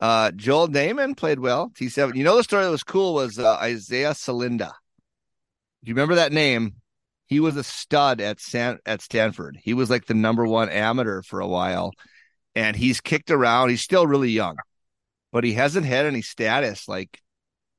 uh, 0.00 0.32
Joel 0.32 0.68
Dahmen 0.68 1.16
played 1.16 1.38
well. 1.38 1.72
T 1.76 1.88
seven. 1.88 2.16
You 2.16 2.24
know 2.24 2.36
the 2.36 2.42
story 2.42 2.64
that 2.64 2.70
was 2.70 2.84
cool 2.84 3.14
was 3.14 3.38
uh, 3.38 3.54
Isaiah 3.54 4.10
Salinda. 4.10 4.72
Do 5.84 5.88
you 5.88 5.94
remember 5.94 6.16
that 6.16 6.32
name? 6.32 6.74
He 7.32 7.40
was 7.40 7.56
a 7.56 7.64
stud 7.64 8.20
at 8.20 8.38
San 8.40 8.78
at 8.84 9.00
Stanford. 9.00 9.58
He 9.60 9.72
was 9.72 9.88
like 9.88 10.04
the 10.04 10.14
number 10.14 10.46
one 10.46 10.68
amateur 10.68 11.22
for 11.22 11.40
a 11.40 11.48
while, 11.48 11.92
and 12.54 12.76
he's 12.76 13.00
kicked 13.00 13.30
around. 13.30 13.70
He's 13.70 13.80
still 13.80 14.06
really 14.06 14.30
young, 14.30 14.56
but 15.32 15.42
he 15.42 15.54
hasn't 15.54 15.86
had 15.86 16.04
any 16.04 16.20
status. 16.20 16.88
Like, 16.88 17.20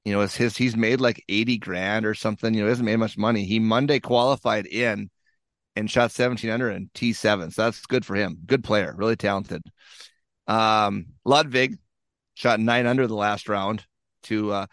you 0.04 0.12
know, 0.12 0.22
it's 0.22 0.36
his. 0.36 0.58
He's 0.58 0.76
made 0.76 1.00
like 1.00 1.24
eighty 1.30 1.58
grand 1.60 2.06
or 2.06 2.16
something. 2.16 2.54
You 2.54 2.62
know, 2.62 2.66
he 2.66 2.72
hasn't 2.72 2.88
made 2.88 2.98
much 2.98 3.18
money. 3.18 3.46
He 3.46 3.60
Monday 3.60 4.00
qualified 4.00 4.66
in 4.66 5.12
and 5.76 5.90
shot 5.90 6.12
seventeen 6.12 6.50
under 6.50 6.70
and 6.70 6.92
T 6.94 7.14
seven. 7.14 7.52
So 7.52 7.64
that's 7.64 7.86
good 7.86 8.06
for 8.06 8.16
him. 8.16 8.40
Good 8.46 8.64
player, 8.64 8.94
really 8.98 9.16
talented. 9.16 9.62
Um, 10.48 11.06
Ludvig 11.26 11.78
shot 12.34 12.60
nine 12.60 12.88
under 12.88 13.06
the 13.06 13.16
last 13.16 13.48
round 13.48 13.86
to 14.24 14.52
uh 14.52 14.66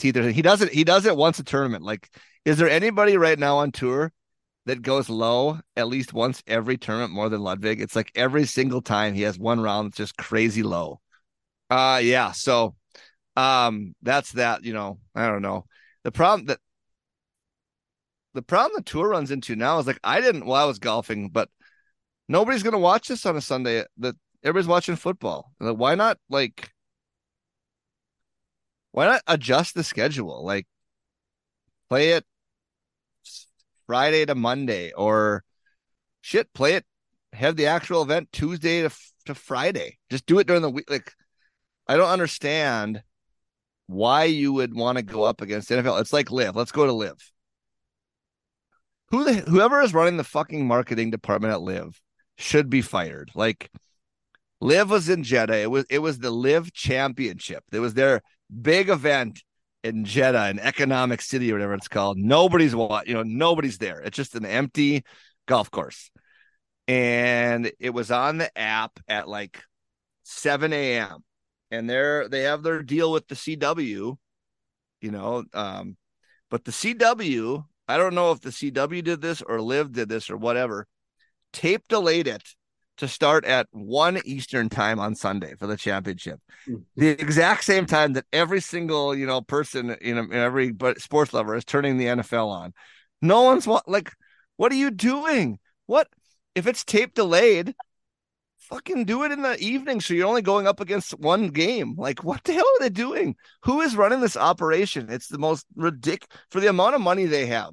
T. 0.00 0.12
He 0.32 0.42
does 0.42 0.62
it. 0.62 0.72
He 0.72 0.84
does 0.84 1.04
it 1.04 1.16
once 1.16 1.38
a 1.38 1.44
tournament. 1.44 1.84
Like 1.84 2.08
is 2.48 2.56
there 2.56 2.70
anybody 2.70 3.18
right 3.18 3.38
now 3.38 3.58
on 3.58 3.70
tour 3.70 4.10
that 4.64 4.80
goes 4.80 5.10
low 5.10 5.60
at 5.76 5.86
least 5.86 6.14
once 6.14 6.42
every 6.46 6.78
tournament 6.78 7.12
more 7.12 7.28
than 7.28 7.42
Ludwig? 7.42 7.78
It's 7.78 7.94
like 7.94 8.10
every 8.14 8.46
single 8.46 8.80
time 8.80 9.12
he 9.12 9.20
has 9.22 9.38
one 9.38 9.60
round 9.60 9.88
that's 9.88 9.98
just 9.98 10.16
crazy 10.16 10.62
low. 10.62 10.98
Uh 11.68 12.00
yeah, 12.02 12.32
so 12.32 12.74
um 13.36 13.94
that's 14.00 14.32
that, 14.32 14.64
you 14.64 14.72
know, 14.72 14.98
I 15.14 15.28
don't 15.28 15.42
know. 15.42 15.66
The 16.04 16.10
problem 16.10 16.46
that 16.46 16.58
the 18.32 18.40
problem 18.40 18.72
the 18.76 18.82
tour 18.82 19.10
runs 19.10 19.30
into 19.30 19.54
now 19.54 19.78
is 19.78 19.86
like 19.86 20.00
I 20.02 20.22
didn't 20.22 20.46
while 20.46 20.64
I 20.64 20.66
was 20.68 20.78
golfing, 20.78 21.28
but 21.28 21.50
nobody's 22.30 22.62
gonna 22.62 22.78
watch 22.78 23.08
this 23.08 23.26
on 23.26 23.36
a 23.36 23.42
Sunday 23.42 23.84
that 23.98 24.16
everybody's 24.42 24.68
watching 24.68 24.96
football. 24.96 25.52
Like, 25.60 25.76
why 25.76 25.96
not 25.96 26.16
like 26.30 26.72
why 28.92 29.04
not 29.04 29.20
adjust 29.26 29.74
the 29.74 29.84
schedule? 29.84 30.42
Like 30.42 30.66
play 31.90 32.12
it 32.12 32.24
Friday 33.88 34.26
to 34.26 34.34
Monday 34.34 34.92
or 34.92 35.42
shit, 36.20 36.52
play 36.52 36.74
it, 36.74 36.84
have 37.32 37.56
the 37.56 37.66
actual 37.66 38.02
event 38.02 38.28
Tuesday 38.32 38.82
to, 38.82 38.90
to 39.24 39.34
Friday. 39.34 39.98
Just 40.10 40.26
do 40.26 40.38
it 40.38 40.46
during 40.46 40.62
the 40.62 40.70
week. 40.70 40.88
Like, 40.90 41.10
I 41.86 41.96
don't 41.96 42.10
understand 42.10 43.02
why 43.86 44.24
you 44.24 44.52
would 44.52 44.74
want 44.74 44.98
to 44.98 45.02
go 45.02 45.24
up 45.24 45.40
against 45.40 45.70
NFL. 45.70 46.00
It's 46.02 46.12
like 46.12 46.30
LIV. 46.30 46.54
Let's 46.54 46.70
go 46.70 46.84
to 46.84 46.92
LIV. 46.92 47.16
Who 49.10 49.24
the 49.24 49.32
whoever 49.32 49.80
is 49.80 49.94
running 49.94 50.18
the 50.18 50.24
fucking 50.24 50.66
marketing 50.66 51.10
department 51.10 51.54
at 51.54 51.62
LIV 51.62 51.98
should 52.36 52.68
be 52.68 52.82
fired. 52.82 53.30
Like 53.34 53.70
LIV 54.60 54.90
was 54.90 55.08
in 55.08 55.22
Jeddah. 55.22 55.56
It 55.56 55.70
was 55.70 55.86
it 55.88 56.00
was 56.00 56.18
the 56.18 56.30
LIV 56.30 56.74
championship. 56.74 57.64
It 57.72 57.78
was 57.78 57.94
their 57.94 58.20
big 58.60 58.90
event 58.90 59.42
in 59.84 60.04
Jeddah, 60.04 60.44
an 60.44 60.58
economic 60.58 61.20
city 61.20 61.50
or 61.50 61.54
whatever 61.54 61.74
it's 61.74 61.88
called. 61.88 62.18
Nobody's 62.18 62.74
what 62.74 63.06
you 63.06 63.14
know, 63.14 63.22
nobody's 63.22 63.78
there. 63.78 64.00
It's 64.00 64.16
just 64.16 64.34
an 64.34 64.44
empty 64.44 65.04
golf 65.46 65.70
course. 65.70 66.10
And 66.86 67.70
it 67.78 67.90
was 67.90 68.10
on 68.10 68.38
the 68.38 68.56
app 68.58 68.98
at 69.08 69.28
like 69.28 69.62
7 70.24 70.72
a.m. 70.72 71.18
and 71.70 71.88
they're 71.88 72.28
they 72.28 72.42
have 72.42 72.62
their 72.62 72.82
deal 72.82 73.12
with 73.12 73.28
the 73.28 73.34
CW, 73.34 74.16
you 75.00 75.10
know. 75.10 75.44
Um, 75.52 75.96
but 76.50 76.64
the 76.64 76.72
CW, 76.72 77.64
I 77.86 77.96
don't 77.98 78.14
know 78.14 78.32
if 78.32 78.40
the 78.40 78.50
CW 78.50 79.04
did 79.04 79.20
this 79.20 79.42
or 79.42 79.60
LIV 79.60 79.92
did 79.92 80.08
this 80.08 80.30
or 80.30 80.36
whatever. 80.36 80.86
Tape 81.52 81.86
delayed 81.88 82.26
it 82.26 82.42
to 82.98 83.08
start 83.08 83.44
at 83.44 83.66
one 83.70 84.20
Eastern 84.24 84.68
time 84.68 85.00
on 85.00 85.14
Sunday 85.14 85.54
for 85.58 85.66
the 85.66 85.76
championship. 85.76 86.40
Mhm. 86.68 86.84
The 86.96 87.08
exact 87.08 87.64
same 87.64 87.86
time 87.86 88.12
that 88.14 88.26
every 88.32 88.60
single 88.60 89.14
you 89.14 89.26
know 89.26 89.40
person, 89.40 89.96
you 90.00 90.14
know, 90.14 90.28
every 90.30 90.72
but 90.72 91.00
sports 91.00 91.32
lover 91.32 91.54
is 91.56 91.64
turning 91.64 91.96
the 91.96 92.06
NFL 92.06 92.48
on. 92.48 92.74
No 93.22 93.42
one's 93.42 93.66
like, 93.66 94.12
what 94.56 94.70
are 94.72 94.76
you 94.76 94.90
doing? 94.90 95.58
What 95.86 96.08
if 96.54 96.66
it's 96.66 96.84
tape 96.84 97.14
delayed? 97.14 97.74
Fucking 98.58 99.06
do 99.06 99.22
it 99.24 99.32
in 99.32 99.40
the 99.40 99.58
evening 99.58 99.98
so 100.00 100.12
you're 100.12 100.28
only 100.28 100.42
going 100.42 100.66
up 100.66 100.78
against 100.78 101.18
one 101.18 101.48
game. 101.48 101.94
Like, 101.96 102.22
what 102.22 102.44
the 102.44 102.52
hell 102.52 102.66
are 102.66 102.80
they 102.80 102.90
doing? 102.90 103.34
Who 103.62 103.80
is 103.80 103.96
running 103.96 104.20
this 104.20 104.36
operation? 104.36 105.08
It's 105.08 105.28
the 105.28 105.38
most 105.38 105.64
ridiculous 105.74 106.28
for 106.50 106.60
the 106.60 106.68
amount 106.68 106.94
of 106.94 107.00
money 107.00 107.24
they 107.24 107.46
have. 107.46 107.70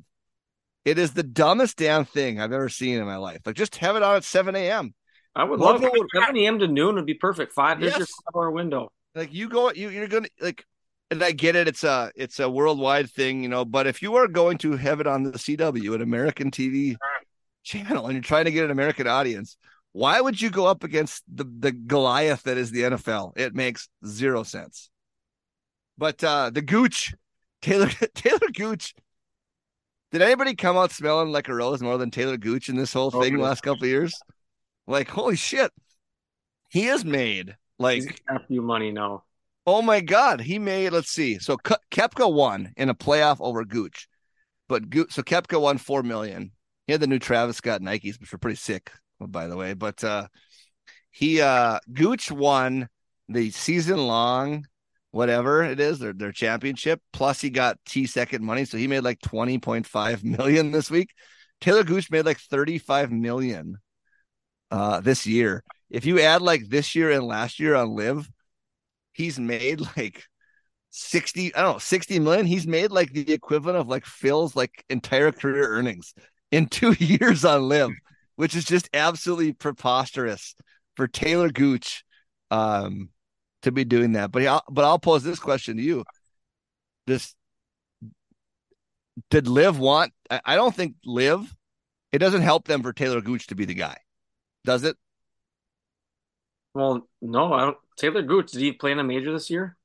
It 0.86 0.97
is 0.97 1.11
the 1.11 1.23
dumbest 1.23 1.78
damn 1.78 2.05
thing 2.05 2.39
I've 2.39 2.53
ever 2.53 2.69
seen 2.69 2.97
in 2.97 3.05
my 3.05 3.17
life. 3.17 3.41
Like, 3.45 3.55
just 3.55 3.76
have 3.78 3.97
it 3.97 4.03
on 4.03 4.15
at 4.15 4.23
7 4.23 4.55
a.m. 4.55 4.93
I 5.36 5.43
would 5.43 5.59
Love 5.59 5.83
it. 5.83 5.91
7 6.13 6.38
a.m. 6.38 6.59
to 6.59 6.67
noon 6.67 6.95
would 6.95 7.05
be 7.05 7.13
perfect. 7.13 7.51
Five. 7.51 7.79
There's 7.79 7.93
your 7.93 7.99
Yes. 8.01 8.11
five 8.25 8.36
hour 8.39 8.51
window. 8.51 8.89
like 9.15 9.33
you 9.33 9.49
go 9.49 9.71
you 9.71 9.89
you're 9.89 10.07
gonna 10.07 10.27
like 10.39 10.65
and 11.11 11.21
I 11.23 11.31
get 11.33 11.55
it, 11.55 11.67
it's 11.67 11.83
a 11.83 12.11
it's 12.15 12.39
a 12.39 12.49
worldwide 12.49 13.09
thing, 13.11 13.43
you 13.43 13.49
know, 13.49 13.63
but 13.65 13.86
if 13.86 14.01
you 14.01 14.15
are 14.15 14.27
going 14.27 14.57
to 14.59 14.75
have 14.77 14.99
it 15.01 15.07
on 15.07 15.23
the 15.23 15.31
CW, 15.38 15.93
an 15.95 16.01
American 16.01 16.51
TV 16.51 16.95
channel, 17.63 18.05
and 18.05 18.13
you're 18.13 18.23
trying 18.23 18.45
to 18.45 18.51
get 18.51 18.65
an 18.65 18.71
American 18.71 19.07
audience, 19.07 19.57
why 19.91 20.19
would 20.21 20.41
you 20.41 20.49
go 20.49 20.65
up 20.67 20.83
against 20.83 21.23
the 21.33 21.43
the 21.59 21.71
Goliath 21.71 22.43
that 22.43 22.57
is 22.57 22.71
the 22.71 22.81
NFL? 22.83 23.33
It 23.38 23.53
makes 23.53 23.88
zero 24.05 24.43
sense. 24.43 24.89
But 25.97 26.23
uh 26.23 26.49
the 26.49 26.61
Gooch, 26.61 27.13
Talor 27.61 27.89
Talor 28.13 28.53
Gooch. 28.53 28.93
Did 30.11 30.21
anybody 30.21 30.55
come 30.55 30.77
out 30.77 30.91
smelling 30.91 31.31
like 31.31 31.49
a 31.49 31.53
rose 31.53 31.81
more 31.81 31.97
than 31.97 32.09
Talor 32.09 32.39
Gooch 32.39 32.69
in 32.69 32.77
this 32.77 32.93
whole 32.93 33.11
Oh, 33.13 33.21
thing 33.21 33.36
the 33.36 33.43
last 33.43 33.61
couple 33.61 33.83
of 33.83 33.89
years? 33.89 34.13
Like, 34.88 35.09
holy 35.09 35.36
shit. 35.36 35.71
He 36.69 36.86
has 36.86 37.05
made 37.05 37.55
like 37.79 38.21
a 38.29 38.39
few 38.45 38.61
money 38.61 38.91
now. 38.91 39.23
Oh 39.67 39.81
my 39.81 39.99
God, 40.01 40.41
he 40.41 40.59
made. 40.59 40.91
Let's 40.91 41.09
see. 41.09 41.39
So 41.39 41.57
Ke- 41.57 41.81
Koepka 41.91 42.31
won 42.31 42.73
in 42.77 42.89
a 42.89 42.95
playoff 42.95 43.38
over 43.39 43.65
Gooch, 43.65 44.07
but 44.67 44.83
so 45.09 45.23
Koepka 45.23 45.59
won 45.59 45.77
four 45.77 46.03
million. 46.03 46.51
He 46.86 46.91
had 46.91 47.01
the 47.01 47.07
new 47.07 47.19
Travis 47.19 47.57
Scott 47.57 47.81
Nikes, 47.81 48.19
which 48.19 48.31
were 48.31 48.38
pretty 48.38 48.57
sick, 48.57 48.91
by 49.19 49.47
the 49.47 49.57
way. 49.57 49.73
But 49.73 50.03
uh 50.03 50.27
he 51.11 51.41
uh 51.41 51.79
Gooch 51.91 52.29
won 52.31 52.89
the 53.27 53.49
season 53.51 54.05
long, 54.05 54.65
whatever 55.11 55.63
it 55.63 55.79
is, 55.79 55.97
their 55.97 56.13
their 56.13 56.31
championship. 56.31 57.01
Plus 57.11 57.41
he 57.41 57.49
got 57.49 57.79
T 57.88 58.05
second 58.05 58.43
money, 58.43 58.65
so 58.65 58.77
he 58.77 58.88
made 58.88 59.03
like 59.03 59.21
twenty 59.21 59.57
point 59.57 59.88
five 59.88 60.23
million 60.23 60.71
this 60.71 60.91
week. 60.91 61.09
Talor 61.61 61.86
Gooch 61.86 62.11
made 62.11 62.25
like 62.25 62.39
thirty 62.39 62.77
five 62.77 63.11
million 63.11 63.77
uh 64.72 64.99
this 65.01 65.26
year. 65.26 65.63
If 65.89 66.05
you 66.05 66.20
add 66.20 66.41
like 66.41 66.68
this 66.68 66.95
year 66.95 67.11
and 67.11 67.26
last 67.26 67.59
year 67.59 67.76
on 67.76 67.95
LIV, 67.95 68.30
he's 69.13 69.39
made 69.39 69.82
like 69.97 70.24
60 70.97 71.53
i 71.53 71.61
don't 71.61 71.74
know 71.74 71.80
60 71.80 72.20
million. 72.20 72.45
He's 72.45 72.66
made 72.68 72.91
like 72.91 73.11
the 73.11 73.34
equivalent 73.34 73.78
of 73.78 73.88
like 73.88 74.05
phil's 74.05 74.55
like 74.55 74.86
entire 74.89 75.32
career 75.32 75.68
earnings 75.68 76.13
in 76.51 76.68
two 76.70 76.93
years 76.93 77.43
on 77.43 77.68
LIV 77.68 77.91
which 78.36 78.55
is 78.55 78.66
just 78.66 78.89
absolutely 78.93 79.53
preposterous 79.53 80.55
for 80.95 81.07
Talor 81.07 81.53
Gooch 81.53 82.03
um 82.51 83.09
to 83.63 83.72
be 83.72 83.84
doing 83.84 84.13
that. 84.13 84.32
But 84.32 84.43
yeah 84.43 84.59
but 84.70 84.86
i'll 84.86 84.99
pose 84.99 85.24
this 85.24 85.39
question 85.39 85.78
to 85.78 85.84
you. 85.84 86.03
This 87.07 87.36
did 89.30 89.47
LIV 89.47 89.80
want 89.80 90.13
i, 90.30 90.41
I 90.45 90.55
don't 90.55 90.76
think 90.76 90.95
LIV 91.05 91.53
it 92.11 92.20
doesn't 92.20 92.41
help 92.41 92.68
them 92.68 92.84
for 92.84 92.93
Talor 92.93 93.24
Gooch 93.24 93.47
to 93.47 93.55
be 93.55 93.66
the 93.66 93.74
guy 93.74 93.97
does 94.66 94.84
it 94.84 94.97
Well, 96.74 97.07
no, 97.22 97.53
I 97.53 97.61
don't. 97.61 97.78
Talor 97.99 98.28
Gooch, 98.28 98.51
did 98.51 98.61
he 98.61 98.72
play 98.74 98.91
in 98.91 98.99
a 98.99 99.03
major 99.03 99.32
this 99.32 99.49
year? 99.49 99.78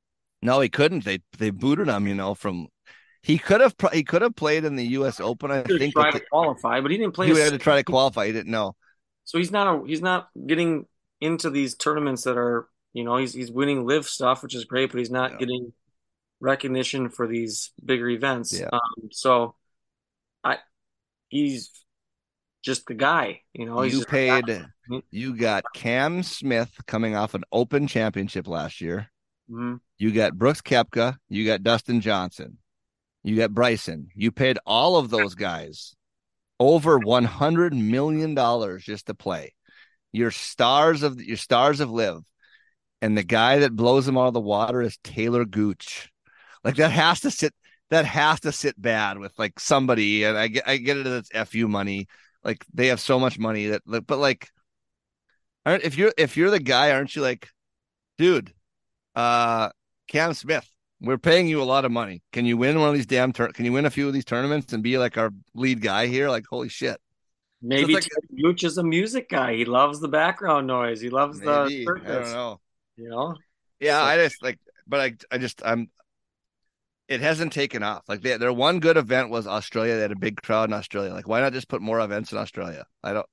No, 0.43 0.61
he 0.61 0.69
couldn't. 0.69 1.05
They 1.05 1.21
they 1.39 1.51
booted 1.51 1.89
him. 1.89 2.07
You 2.07 2.15
know, 2.15 2.35
from 2.35 2.69
he 3.23 3.39
could 3.39 3.61
have 3.61 3.75
he 3.93 4.03
could 4.03 4.23
have 4.23 4.35
played 4.35 4.65
in 4.65 4.77
the 4.77 4.87
U.S. 4.89 5.21
Open. 5.21 5.51
I 5.51 5.63
He 5.63 5.79
think 5.79 5.95
but 5.95 6.13
to 6.13 6.21
qualify, 6.21 6.81
but 6.81 6.91
he 6.91 6.97
didn't 6.97 7.15
play. 7.15 7.29
he 7.29 7.39
had 7.39 7.53
to 7.53 7.59
try 7.59 7.77
to 7.77 7.85
qualify. 7.85 8.27
He 8.27 8.33
didn't 8.33 8.51
know. 8.51 8.75
So 9.25 9.39
he's 9.39 9.51
not 9.53 9.67
a 9.83 9.87
he's 9.87 10.03
not 10.03 10.29
getting 10.47 10.87
into 11.21 11.51
these 11.51 11.75
tournaments 11.77 12.25
that 12.25 12.37
are 12.39 12.69
you 12.93 13.05
know 13.05 13.17
he's 13.19 13.35
he's 13.35 13.53
winning 13.53 13.85
LIV 13.85 14.07
stuff, 14.07 14.43
which 14.43 14.55
is 14.55 14.65
great, 14.65 14.91
but 14.91 14.99
he's 14.99 15.11
not 15.11 15.33
Yeah. 15.33 15.39
getting 15.39 15.73
recognition 16.41 17.11
for 17.11 17.27
these 17.27 17.73
bigger 17.85 18.09
events. 18.09 18.59
Yeah. 18.59 18.71
Um, 18.73 19.11
so 19.13 19.55
I 20.45 20.59
he's 21.29 21.71
just 22.63 22.87
the 22.87 22.95
guy, 22.95 23.43
you 23.53 23.67
know. 23.67 23.83
You 23.83 23.91
just 23.91 24.09
the 24.09 24.27
guy. 24.27 24.43
paid. 24.43 25.03
You 25.11 25.37
got 25.37 25.65
Cam 25.75 26.23
Smith 26.23 26.71
coming 26.87 27.15
off 27.17 27.35
an 27.35 27.45
Open 27.53 27.87
championship 27.87 28.49
last 28.49 28.81
year. 28.81 29.11
Mhm. 29.51 29.81
You 29.99 30.13
got 30.13 30.37
Brooks 30.39 30.61
Koepka. 30.61 31.17
You 31.29 31.47
got 31.47 31.63
Dustin 31.63 32.01
Johnson. 32.01 32.59
You 33.23 33.37
got 33.37 33.53
Bryson. 33.53 34.09
You 34.15 34.33
paid 34.33 34.59
all 34.65 34.97
of 34.97 35.11
those 35.11 35.35
guys 35.35 35.95
over 36.59 36.99
one 36.99 37.25
hundred 37.25 37.75
million 37.75 38.35
dollars 38.35 38.85
just 38.85 39.07
to 39.07 39.15
play. 39.15 39.55
Your 40.13 40.31
stars 40.31 41.03
of 41.03 41.21
your 41.21 41.37
stars 41.37 41.81
of 41.81 41.91
LIV, 41.91 42.23
and 43.01 43.17
the 43.17 43.23
guy 43.23 43.59
that 43.61 43.77
blows 43.77 44.07
them 44.07 44.19
out 44.19 44.29
of 44.29 44.35
the 44.35 44.41
water 44.41 44.83
is 44.83 44.99
Talor 45.05 45.49
Gooch. 45.49 46.11
Like 46.65 46.77
that 46.77 46.91
has 46.91 47.21
to 47.21 47.31
sit. 47.31 47.55
That 47.91 48.05
has 48.05 48.41
to 48.41 48.53
sit 48.53 48.81
bad 48.81 49.19
with 49.19 49.37
like 49.39 49.59
somebody. 49.59 50.25
And 50.25 50.39
I 50.39 50.49
get 50.49 50.69
I 50.69 50.77
get 50.77 50.97
it. 50.97 51.07
It's 51.07 51.51
fu 51.51 51.69
money. 51.69 52.07
Like 52.45 52.65
they 52.73 52.89
have 52.89 53.01
so 53.01 53.19
much 53.19 53.39
money 53.39 53.67
that. 53.67 53.83
But 53.87 54.19
like, 54.19 54.49
aren't 55.67 55.85
if 55.85 55.97
you're 55.97 56.13
if 56.17 56.37
you're 56.37 56.51
the 56.51 56.61
guy, 56.61 56.93
aren't 56.93 57.15
you 57.15 57.23
like, 57.23 57.49
dude? 58.19 58.53
Uh, 59.15 59.71
Cam 60.09 60.35
Smith, 60.35 60.69
we're 61.01 61.19
paying 61.19 61.49
you 61.49 61.63
a 61.63 61.65
lot 61.65 61.85
of 61.85 61.93
money. 61.93 62.23
Can 62.33 62.45
you 62.47 62.57
win 62.57 62.79
one 62.81 62.89
of 62.89 62.95
these 62.95 63.07
damn 63.07 63.33
tur- 63.33 63.53
Can 63.53 63.65
you 63.65 63.73
win 63.73 63.87
a 63.87 63.91
few 63.91 64.07
of 64.07 64.15
these 64.15 64.25
tournaments 64.25 64.73
and 64.73 64.83
be 64.83 64.99
like 64.99 65.19
our 65.19 65.31
lead 65.55 65.81
guy 65.81 66.07
here? 66.07 66.29
Like, 66.29 66.45
holy 66.49 66.69
shit. 66.69 67.01
Maybe 67.63 67.95
like- 67.95 68.05
Talor 68.05 68.43
Gooch 68.43 68.65
is 68.65 68.79
a 68.79 68.83
music 68.83 69.29
guy. 69.29 69.55
He 69.55 69.65
loves 69.67 70.01
the 70.01 70.09
background 70.09 70.67
noise. 70.67 71.01
He 71.01 71.11
loves 71.11 71.41
Maybe. 71.41 71.85
the 71.85 71.93
I 72.05 72.09
don't 72.09 72.33
know. 72.33 72.61
You 72.97 73.09
know, 73.11 73.37
Yeah, 73.81 73.99
So- 74.01 74.05
I 74.05 74.17
just 74.17 74.43
like, 74.43 74.59
but 74.87 75.01
I, 75.01 75.15
I 75.31 75.39
just, 75.39 75.61
I'm. 75.65 75.91
It 77.11 77.21
hasn't 77.21 77.53
taken 77.53 77.83
off. 77.85 78.05
Like 78.09 78.23
they, 78.23 78.39
their 78.39 78.55
one 78.55 78.81
good 78.81 78.97
event 78.97 79.31
was 79.31 79.47
Australia. 79.47 79.97
They 79.97 80.03
had 80.03 80.13
a 80.13 80.17
big 80.17 80.43
crowd 80.43 80.71
in 80.71 80.75
Australia. 80.75 81.13
Like, 81.15 81.29
why 81.29 81.41
not 81.43 81.53
just 81.55 81.69
put 81.69 81.83
more 81.83 82.01
events 82.01 82.33
in 82.33 82.39
Australia? 82.39 82.87
I 83.05 83.13
don't. 83.15 83.27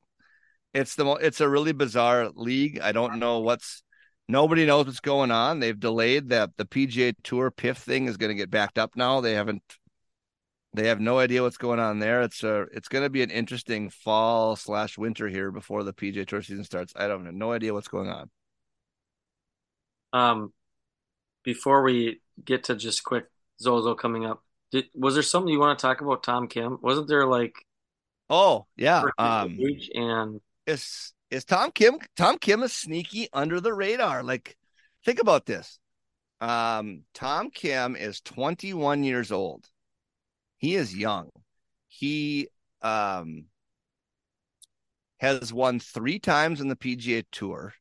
It's 0.74 0.96
the 0.96 1.06
it's 1.16 1.42
a 1.42 1.50
really 1.50 1.74
bizarre 1.74 2.30
league. 2.36 2.80
I 2.82 2.92
don't 2.94 3.20
know 3.20 3.40
what's. 3.40 3.84
Nobody 4.30 4.66
knows 4.66 4.88
what's 4.88 5.02
going 5.02 5.32
on. 5.32 5.60
They've 5.60 5.80
delayed 5.80 6.30
that 6.30 6.52
the 6.58 6.66
PGA 6.66 7.16
Tour 7.24 7.52
PIF 7.52 7.78
thing 7.78 8.08
is 8.08 8.18
going 8.18 8.30
to 8.32 8.36
get 8.36 8.52
backed 8.52 8.80
up 8.80 8.96
now. 8.98 9.22
They 9.22 9.34
haven't. 9.34 9.64
They 10.74 10.88
have 10.88 11.02
no 11.02 11.20
idea 11.20 11.44
what's 11.44 11.58
going 11.58 11.80
on 11.80 12.00
there. 12.00 12.22
It's 12.22 12.44
a. 12.44 12.64
It's 12.74 12.88
going 12.90 13.04
to 13.04 13.10
be 13.10 13.24
an 13.24 13.32
interesting 13.32 13.90
fall 13.90 14.56
slash 14.56 14.98
winter 14.98 15.28
here 15.28 15.52
before 15.52 15.84
the 15.84 15.94
PGA 15.94 16.26
Tour 16.28 16.42
season 16.42 16.64
starts. 16.66 16.94
I 16.96 17.08
don't 17.08 17.26
have 17.26 17.36
no 17.36 17.52
idea 17.54 17.74
what's 17.74 17.90
going 17.90 18.10
on. 18.10 18.30
um, 20.14 20.54
before 21.44 21.84
we 21.84 22.22
get 22.44 22.66
to 22.66 22.76
just 22.76 23.04
quick 23.04 23.26
Zozo 23.62 23.96
coming 23.96 24.26
up, 24.26 24.44
did 24.72 24.86
was 24.94 25.14
there 25.14 25.24
something 25.24 25.52
you 25.52 25.60
want 25.60 25.78
to 25.78 25.82
talk 25.82 26.02
about 26.02 26.24
Tom 26.24 26.48
Kim? 26.48 26.78
Wasn't 26.82 27.08
there 27.08 27.26
like 27.26 27.56
Oh 28.30 28.66
yeah. 28.76 29.04
Um. 29.18 29.58
And 29.94 30.42
is 30.66 31.14
is 31.32 31.46
Tom 31.46 31.72
Kim 31.72 31.98
Tom 32.16 32.38
Kim 32.40 32.64
is 32.64 32.74
sneaky 32.74 33.30
under 33.34 33.60
the 33.60 33.74
radar. 33.74 34.24
Like 34.24 34.58
think 35.06 35.20
about 35.20 35.46
this. 35.46 35.80
Um 36.42 37.04
Tom 37.14 37.50
Kim 37.52 37.96
is 37.96 38.22
21 38.22 39.04
years 39.04 39.32
old. 39.32 39.66
He 40.58 40.76
is 40.76 40.96
young. 40.96 41.30
He 41.88 42.50
um 42.82 43.46
has 45.20 45.52
won 45.52 45.80
3 45.80 46.20
times 46.20 46.62
in 46.62 46.68
the 46.68 46.76
PGA 46.76 47.24
Tour, 47.32 47.74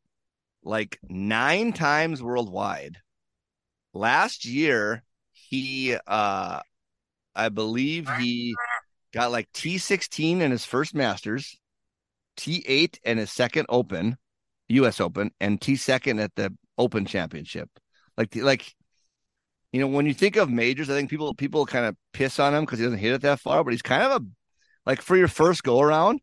like 0.62 0.99
9 1.09 1.72
times 1.72 2.22
worldwide. 2.22 2.99
Last 3.93 4.45
year 4.45 5.03
he 5.49 5.97
uh 6.07 6.61
I 7.34 7.49
believe 7.51 8.09
he 8.09 8.55
got 9.12 9.30
like 9.32 9.51
T16 9.53 10.40
in 10.40 10.51
his 10.51 10.64
first 10.64 10.94
Masters. 10.94 11.59
T8 12.38 12.99
and 13.05 13.18
his 13.18 13.32
second 13.32 13.66
Open, 13.68 14.16
U.S. 14.68 15.01
Open, 15.01 15.30
and 15.40 15.61
T 15.61 15.76
second 15.76 16.20
at 16.20 16.34
the 16.36 16.55
Open 16.78 17.07
Championship. 17.07 17.70
Like, 18.16 18.36
like, 18.36 18.74
you 19.72 19.80
know, 19.80 19.86
when 19.88 20.07
you 20.07 20.14
think 20.14 20.36
of 20.36 20.51
majors, 20.51 20.88
I 20.90 20.94
think 20.94 21.11
people 21.11 21.34
people 21.34 21.66
kind 21.66 21.86
of 21.86 21.97
piss 22.12 22.38
on 22.38 22.55
him 22.55 22.64
because 22.64 22.78
he 22.78 22.84
doesn't 22.84 22.99
hit 22.99 23.12
it 23.12 23.22
that 23.22 23.40
far. 23.40 23.64
But 23.64 23.72
he's 23.72 23.82
kind 23.82 24.03
of 24.03 24.22
a 24.22 24.26
like 24.86 25.03
for 25.03 25.16
your 25.16 25.28
first 25.28 25.62
go 25.62 25.80
around. 25.80 26.20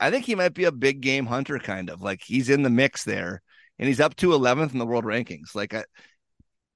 I 0.00 0.10
think 0.10 0.26
he 0.26 0.34
might 0.34 0.54
be 0.54 0.64
a 0.64 0.72
big 0.72 1.00
game 1.00 1.26
hunter, 1.26 1.58
kind 1.58 1.90
of 1.90 2.02
like 2.02 2.22
he's 2.24 2.50
in 2.50 2.62
the 2.62 2.70
mix 2.70 3.04
there. 3.04 3.42
and 3.78 3.88
he's 3.88 4.00
up 4.00 4.16
to 4.16 4.34
11th 4.34 4.72
in 4.72 4.78
the 4.78 4.86
world 4.86 5.04
rankings. 5.04 5.54
Like 5.54 5.74
I, 5.74 5.84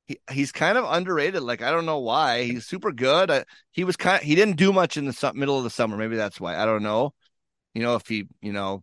he, 0.06 0.18
he's 0.30 0.52
kind 0.52 0.78
of 0.78 0.84
underrated. 0.88 1.42
Like 1.42 1.62
I 1.62 1.70
don't 1.70 1.86
know 1.86 1.98
why. 1.98 2.44
He's 2.44 2.66
super 2.66 2.92
good. 2.92 3.30
I, 3.30 3.44
he 3.70 3.84
was 3.84 3.96
kind. 3.96 4.20
Of, 4.20 4.26
he 4.26 4.34
didn't 4.34 4.56
do 4.56 4.72
much 4.72 4.96
in 4.96 5.04
the 5.04 5.12
su- 5.12 5.32
middle 5.34 5.58
of 5.58 5.64
the 5.64 5.70
summer. 5.70 5.96
Maybe 5.96 6.16
that's 6.16 6.40
why. 6.40 6.56
I 6.56 6.64
don't 6.64 6.82
know. 6.82 7.14
You 7.74 7.82
know 7.82 7.94
if 7.94 8.06
he 8.06 8.26
you 8.40 8.52
know 8.52 8.82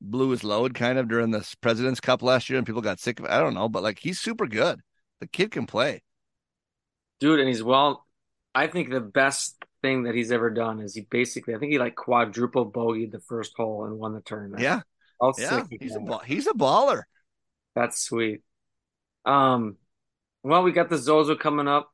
blew 0.00 0.30
his 0.30 0.44
load 0.44 0.74
kind 0.74 0.98
of 0.98 1.08
during 1.08 1.30
the 1.30 1.48
President's 1.60 2.00
Cup 2.00 2.22
last 2.22 2.50
year 2.50 2.58
and 2.58 2.66
people 2.66 2.82
got 2.82 3.00
sick 3.00 3.18
of 3.18 3.26
it. 3.26 3.30
I 3.30 3.40
don't 3.40 3.54
know, 3.54 3.68
but 3.68 3.82
like 3.82 3.98
he's 3.98 4.20
super 4.20 4.46
good. 4.46 4.80
The 5.20 5.26
kid 5.26 5.50
can 5.50 5.66
play. 5.66 6.02
Dude, 7.20 7.40
and 7.40 7.48
he's 7.48 7.62
well. 7.62 8.06
I 8.54 8.66
think 8.68 8.90
the 8.90 9.00
best 9.00 9.56
thing 9.82 10.04
that 10.04 10.14
he's 10.14 10.32
ever 10.32 10.48
done 10.50 10.80
is 10.80 10.94
he 10.94 11.02
basically, 11.02 11.54
I 11.54 11.58
think 11.58 11.72
he 11.72 11.78
like 11.78 11.94
quadruple 11.94 12.70
bogeyed 12.70 13.12
the 13.12 13.20
first 13.20 13.52
hole 13.56 13.84
and 13.84 13.98
won 13.98 14.14
the 14.14 14.20
tournament. 14.20 14.62
Yeah, 14.62 14.80
How 15.20 15.34
yeah. 15.36 15.64
He's 15.70 15.96
a 15.96 16.00
ball, 16.00 16.20
he's 16.24 16.46
a 16.46 16.52
baller. 16.52 17.02
That's 17.74 18.00
sweet. 18.00 18.42
Um, 19.24 19.76
well, 20.44 20.62
we 20.62 20.72
got 20.72 20.90
the 20.90 20.98
Zozo 20.98 21.34
coming 21.34 21.66
up. 21.66 21.90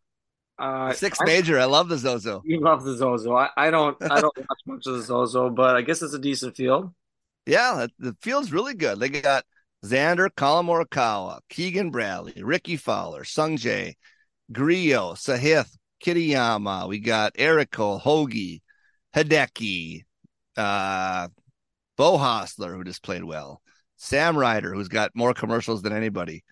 Uh, 0.59 0.93
Six 0.93 1.19
major. 1.25 1.59
I 1.59 1.65
love 1.65 1.89
the 1.89 1.97
Zozo. 1.97 2.43
You 2.45 2.61
love 2.61 2.85
the 2.85 2.95
Zozo. 2.95 3.35
I, 3.35 3.49
I 3.57 3.71
don't. 3.71 3.97
I 4.03 4.21
don't 4.21 4.37
watch 4.37 4.61
much 4.67 4.87
of 4.87 4.95
the 4.95 5.03
Zozo, 5.03 5.49
but 5.49 5.77
I 5.77 5.83
guess 5.83 6.03
it's 6.03 6.13
a 6.13 6.19
decent 6.19 6.57
field. 6.57 6.93
Yeah, 7.47 7.87
the 7.99 8.15
field's 8.21 8.53
really 8.53 8.75
good. 8.75 9.01
They 9.01 9.09
got 9.09 9.45
Xander, 9.85 10.29
Collin 10.37 10.67
Morikawa, 10.67 11.41
Keegan 11.49 11.91
Bradley, 11.91 12.43
Rickie 12.43 12.77
Fowler, 12.77 13.25
Sung 13.25 13.57
Jae, 13.57 13.95
Grillo, 14.53 15.15
Sahith, 15.15 15.71
Kitayama. 16.05 16.89
We 16.89 16.99
got 16.99 17.35
Eriko, 17.35 17.99
Hoge, 17.99 18.61
Hideki, 19.17 20.03
uh, 20.57 21.29
Beau 21.97 22.19
Hossler, 22.19 22.75
who 22.75 22.85
just 22.85 23.03
played 23.03 23.25
well, 23.25 23.63
Sam 23.97 24.37
Ryder, 24.37 24.75
who's 24.75 24.89
got 24.89 25.13
more 25.15 25.33
commercials 25.33 25.81
than 25.81 25.95
anybody. 25.95 26.45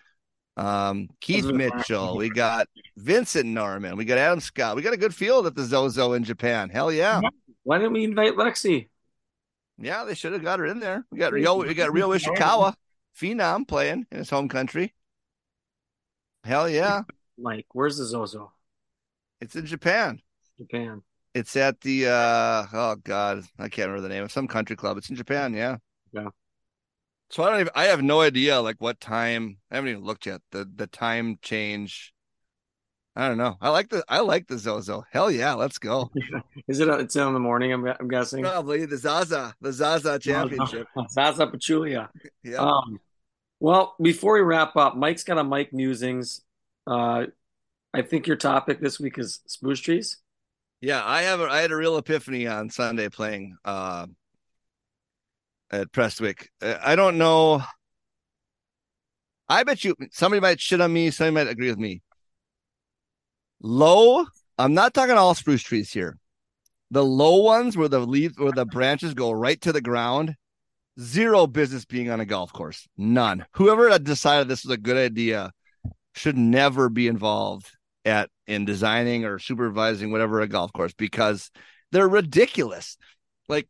Um, 0.59 1.09
Keith 1.21 1.47
Mitchell. 1.47 2.17
We 2.17 2.31
got 2.31 2.67
Vincent 2.97 3.47
Norrman. 3.47 3.97
We 3.97 4.05
got 4.05 4.19
Adam 4.19 4.41
Scott. 4.41 4.75
We 4.75 4.83
got 4.83 4.93
a 4.93 4.99
good 4.99 5.15
field 5.15 5.47
at 5.47 5.55
the 5.55 5.65
Zozo 5.65 6.15
in 6.15 6.25
Japan. 6.25 6.69
Hell 6.69 6.93
yeah. 6.93 7.21
Why 7.63 7.79
didn't 7.79 7.93
we 7.93 8.05
invite 8.05 8.35
Lexi? 8.35 8.89
Yeah, 9.79 10.05
they 10.05 10.15
should 10.15 10.33
have 10.33 10.43
got 10.43 10.59
her 10.59 10.67
in 10.67 10.81
there. 10.81 11.05
We 11.13 11.19
got 11.19 11.33
Ryo. 11.33 11.63
We 11.65 11.75
got 11.75 11.93
Ryo 11.93 12.09
Ishikawa, 12.09 12.75
phenom, 13.17 13.69
playing 13.69 14.07
in 14.11 14.19
his 14.19 14.29
home 14.29 14.49
country. 14.49 14.95
Hell 16.43 16.69
yeah, 16.69 17.03
Mike, 17.39 17.67
where's 17.73 17.99
the 17.99 18.05
Zozo? 18.05 18.53
it's 19.41 19.55
in 19.55 19.67
Japan. 19.67 20.21
Japan. 20.59 21.03
It's 21.35 21.55
at 21.55 21.81
the 21.83 22.07
uh 22.09 22.67
oh 22.73 22.97
god, 23.05 23.45
I 23.59 23.69
can't 23.69 23.89
remember 23.89 24.09
the 24.09 24.13
name 24.13 24.25
of 24.25 24.33
some 24.33 24.49
country 24.49 24.75
club. 24.75 24.99
It's 24.99 25.11
in 25.11 25.17
Japan, 25.17 25.55
yeah. 25.55 25.77
Yeah. 26.13 26.31
So 27.31 27.43
I 27.43 27.51
don't 27.51 27.61
even 27.61 27.73
I 27.75 27.85
have 27.85 28.03
no 28.03 28.21
idea 28.21 28.61
like 28.61 28.77
what 28.79 29.01
time 29.01 29.59
I 29.71 29.77
haven't 29.77 29.91
even 29.91 30.05
looked 30.05 30.27
yet. 30.27 30.41
The 30.51 30.69
the 30.75 30.87
time 30.87 31.39
change. 31.43 32.15
I 33.15 33.29
don't 33.29 33.37
know. 33.37 33.57
I 33.61 33.71
like 33.71 33.89
the 33.89 34.05
I 34.09 34.21
like 34.21 34.47
the 34.47 34.59
Zozo. 34.59 35.05
Hell 35.11 35.31
yeah, 35.31 35.55
let's 35.55 35.79
go. 35.79 36.11
Is 36.69 36.81
it? 36.81 36.89
It's 36.89 37.17
in 37.17 37.33
the 37.35 37.41
morning. 37.41 37.73
I'm, 37.73 37.85
I'm 37.85 38.09
guessing. 38.09 38.43
Probably 38.43 38.87
the 38.87 38.97
Zaza, 38.97 39.55
the 39.61 39.73
Zaza 39.73 40.19
championship. 40.19 40.87
Zaza 41.11 41.47
Pachulia. 41.47 42.09
Yeah. 42.45 42.59
Um, 42.59 43.01
well, 43.61 43.97
before 44.01 44.35
we 44.35 44.41
wrap 44.41 44.77
up, 44.77 44.97
Mike's 44.97 45.25
got 45.25 45.37
a 45.37 45.45
Mike 45.45 45.73
musings. 45.73 46.43
Uh, 46.87 47.27
I 47.93 48.03
think 48.03 48.27
your 48.27 48.37
topic 48.37 48.81
this 48.81 49.01
week 49.01 49.19
is 49.19 49.41
spruce 49.47 49.81
trees. 49.81 50.19
Yeah, 50.81 51.03
I 51.05 51.23
have. 51.23 51.41
A, 51.41 51.45
I 51.45 51.61
had 51.61 51.73
a 51.73 51.77
real 51.77 51.99
epiphany 51.99 52.47
on 52.47 52.71
Sunday 52.71 53.09
playing 53.09 53.57
uh, 53.65 54.07
at 55.71 55.93
Prestwick. 55.93 56.49
Uh, 56.61 56.77
I 56.83 56.97
don't 56.97 57.19
know. 57.19 57.63
I 59.49 59.65
bet 59.65 59.85
you 59.85 59.95
somebody 60.13 60.41
might 60.41 60.61
shit 60.61 60.81
on 60.81 60.93
me. 60.93 61.11
Somebody 61.11 61.35
might 61.47 61.51
agree 61.51 61.71
with 61.71 61.79
me. 61.79 62.03
Low. 63.61 64.27
I'm 64.59 64.75
not 64.75 64.95
talking 64.95 65.17
all 65.17 65.35
spruce 65.35 65.63
trees 65.63 65.93
here. 65.93 66.19
The 66.91 67.05
low 67.05 67.43
ones 67.43 67.77
where 67.77 67.89
the 67.89 68.01
leaves, 68.01 68.39
where 68.39 68.53
the 68.53 68.67
branches 68.67 69.15
go 69.15 69.31
right 69.31 69.61
to 69.63 69.73
the 69.73 69.81
ground. 69.81 70.35
Zero 71.01 71.47
business 71.47 71.85
being 71.85 72.11
on 72.11 72.19
a 72.19 72.27
golf 72.27 72.53
course. 72.53 72.89
None. 72.97 73.47
Whoever 73.53 73.97
decided 73.99 74.49
this 74.49 74.65
was 74.65 74.73
a 74.73 74.79
good 74.79 74.97
idea 74.97 75.53
should 76.15 76.37
never 76.37 76.89
be 76.89 77.07
involved 77.07 77.71
at 78.05 78.31
in 78.47 78.65
designing 78.65 79.25
or 79.25 79.39
supervising 79.39 80.11
whatever 80.11 80.41
a 80.41 80.49
golf 80.49 80.73
course 80.73 80.93
because 80.95 81.51
they're 81.93 82.09
ridiculous. 82.09 82.97
Like, 83.49 83.69